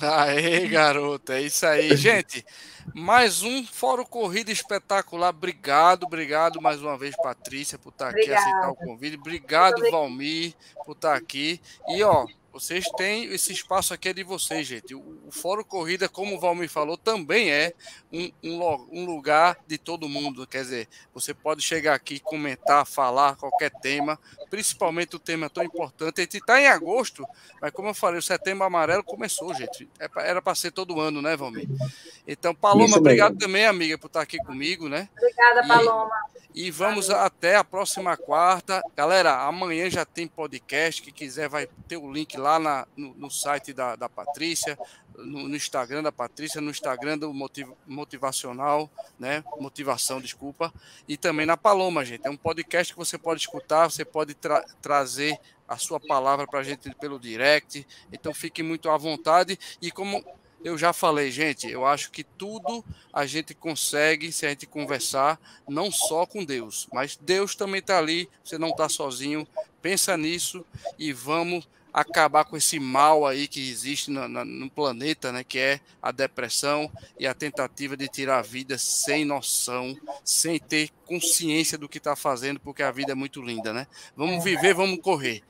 Aê, 0.01 0.67
garoto, 0.67 1.31
é 1.31 1.41
isso 1.41 1.65
aí. 1.65 1.95
Gente, 1.97 2.45
mais 2.93 3.41
um 3.41 3.65
Fórum 3.65 4.05
Corrida 4.05 4.51
espetacular. 4.51 5.29
Obrigado, 5.29 6.03
obrigado 6.03 6.61
mais 6.61 6.81
uma 6.81 6.97
vez, 6.97 7.15
Patrícia, 7.15 7.77
por 7.77 7.89
estar 7.89 8.09
aqui, 8.09 8.33
aceitar 8.33 8.69
o 8.69 8.75
convite. 8.75 9.17
Obrigado, 9.17 9.89
Valmir, 9.91 10.53
por 10.85 10.93
estar 10.93 11.15
aqui. 11.15 11.61
E, 11.89 12.03
ó, 12.03 12.25
vocês 12.59 12.85
têm 12.97 13.25
esse 13.25 13.53
espaço 13.53 13.93
aqui 13.93 14.09
é 14.09 14.13
de 14.13 14.23
vocês, 14.23 14.65
gente. 14.65 14.95
O, 14.95 15.19
o 15.27 15.31
Fórum 15.31 15.63
Corrida, 15.63 16.09
como 16.09 16.35
o 16.35 16.39
Valmir 16.39 16.67
falou, 16.67 16.97
também 16.97 17.51
é 17.51 17.71
um, 18.11 18.31
um, 18.43 18.87
um, 18.91 19.05
lugar 19.05 19.59
de 19.67 19.77
todo 19.77 20.09
mundo. 20.09 20.47
Quer 20.47 20.63
dizer, 20.63 20.89
você 21.13 21.35
pode 21.35 21.61
chegar 21.61 21.93
aqui, 21.93 22.19
comentar, 22.19 22.83
falar 22.83 23.35
qualquer 23.35 23.69
tema, 23.69 24.19
principalmente 24.49 25.15
o 25.15 25.19
tema 25.19 25.51
tão 25.51 25.63
importante. 25.63 26.19
A 26.19 26.23
gente 26.23 26.37
está 26.37 26.59
em 26.59 26.65
agosto, 26.65 27.23
mas 27.61 27.71
como 27.71 27.89
eu 27.89 27.93
falei, 27.93 28.17
o 28.17 28.23
setembro 28.23 28.63
amarelo 28.63 29.03
começou, 29.03 29.53
gente. 29.53 29.87
É 29.99 30.09
era 30.17 30.41
para 30.41 30.55
ser 30.55 30.71
todo 30.71 30.99
ano, 30.99 31.21
né, 31.21 31.37
Valmir? 31.37 31.67
Então, 32.27 32.55
Paloma, 32.55 32.97
obrigado 32.97 33.37
também, 33.37 33.67
amiga, 33.67 33.99
por 33.99 34.07
estar 34.07 34.21
aqui 34.21 34.37
comigo, 34.39 34.89
né? 34.89 35.07
Obrigada, 35.15 35.67
Paloma. 35.67 36.15
E 36.57 36.71
vamos 36.71 37.11
até 37.11 37.55
a 37.55 37.63
próxima 37.63 38.17
quarta. 38.17 38.81
Galera, 38.95 39.43
amanhã 39.43 39.87
já 39.91 40.03
tem 40.03 40.27
podcast. 40.27 41.03
Quem 41.03 41.13
quiser 41.13 41.47
vai 41.47 41.67
ter 41.87 41.97
o 41.97 42.11
link 42.11 42.35
lá 42.47 42.59
na, 42.59 42.87
no, 42.95 43.13
no 43.15 43.29
site 43.29 43.73
da, 43.73 43.95
da 43.95 44.07
Patrícia, 44.07 44.77
no, 45.15 45.49
no, 45.49 45.55
Instagram 45.55 46.01
da 46.01 46.11
Patrícia, 46.11 46.61
no 46.61 46.71
Instagram 46.71 47.17
do 47.17 47.33
motiv, 47.33 47.69
Motivacional, 47.85 48.89
né? 49.19 49.43
Motivação, 49.59 50.21
desculpa. 50.21 50.73
E 51.07 51.17
também 51.17 51.45
na 51.45 51.57
Paloma, 51.57 52.05
gente. 52.05 52.25
É 52.25 52.29
um 52.29 52.37
podcast 52.37 52.93
que 52.93 52.99
você 52.99 53.17
pode 53.17 53.41
escutar, 53.41 53.89
você 53.89 54.05
pode 54.05 54.33
tra 54.33 54.63
trazer 54.81 55.37
a 55.67 55.77
sua 55.77 55.99
palavra 55.99 56.47
para 56.47 56.59
a 56.59 56.63
gente 56.63 56.93
pelo 56.95 57.19
direct. 57.19 57.85
Então 58.11 58.33
fique 58.33 58.63
muito 58.63 58.89
à 58.89 58.97
vontade. 58.97 59.59
E 59.81 59.91
como 59.91 60.23
eu 60.63 60.77
já 60.77 60.93
falei, 60.93 61.29
gente, 61.29 61.69
eu 61.69 61.85
acho 61.85 62.09
que 62.11 62.23
tudo 62.23 62.83
a 63.13 63.25
gente 63.25 63.53
consegue 63.53 64.31
se 64.31 64.45
a 64.45 64.49
gente 64.49 64.65
conversar, 64.65 65.39
não 65.67 65.91
só 65.91 66.25
com 66.25 66.43
Deus, 66.43 66.87
mas 66.91 67.17
Deus 67.17 67.55
também 67.55 67.79
está 67.79 67.97
ali, 67.97 68.29
você 68.43 68.57
não 68.57 68.69
está 68.69 68.87
sozinho. 68.87 69.47
Pensa 69.81 70.17
nisso 70.17 70.65
e 70.97 71.13
vamos 71.13 71.67
acabar 71.93 72.45
com 72.45 72.55
esse 72.55 72.79
mal 72.79 73.25
aí 73.25 73.47
que 73.47 73.69
existe 73.69 74.11
no, 74.11 74.27
no, 74.27 74.69
planeta, 74.69 75.31
né, 75.31 75.43
que 75.43 75.57
é 75.57 75.79
a 76.01 76.11
depressão 76.11 76.91
e 77.19 77.25
a 77.25 77.33
tentativa 77.33 77.97
de 77.97 78.07
tirar 78.07 78.39
a 78.39 78.41
vida 78.41 78.77
sem 78.77 79.25
noção, 79.25 79.97
sem 80.23 80.59
ter 80.59 80.89
consciência 81.05 81.77
do 81.77 81.89
que 81.89 81.97
está 81.97 82.15
fazendo, 82.15 82.59
porque 82.59 82.83
a 82.83 82.91
vida 82.91 83.13
é 83.13 83.15
muito 83.15 83.41
linda, 83.41 83.73
né? 83.73 83.87
Vamos 84.15 84.43
viver, 84.43 84.73
vamos 84.73 84.99
correr. 85.01 85.41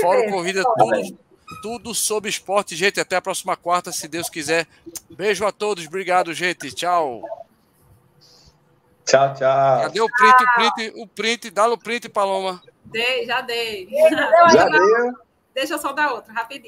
Fora 0.00 0.30
corrida, 0.30 0.62
tudo 0.78 1.18
tudo 1.62 1.94
sobre 1.94 2.28
esporte, 2.28 2.76
gente. 2.76 3.00
Até 3.00 3.16
a 3.16 3.22
próxima 3.22 3.56
quarta, 3.56 3.90
se 3.90 4.06
Deus 4.06 4.28
quiser. 4.28 4.66
Beijo 5.10 5.46
a 5.46 5.52
todos. 5.52 5.86
Obrigado, 5.86 6.32
gente. 6.34 6.70
Tchau. 6.72 7.22
Tchau, 9.04 9.34
tchau. 9.34 9.80
Cadê 9.82 10.00
o 10.00 10.08
print? 10.08 10.34
O 10.42 10.54
print, 10.54 10.92
o 11.02 11.06
print, 11.06 11.50
dá 11.50 11.66
o 11.66 11.78
print, 11.78 12.08
Paloma. 12.08 12.62
Dei, 12.84 13.24
já 13.26 13.40
dei. 13.40 13.88
Já 14.52 14.68
deu. 14.68 15.27
Deixa 15.58 15.74
eu 15.74 15.78
só 15.80 15.92
dar 15.92 16.12
outra, 16.12 16.32
rapidinho. 16.32 16.66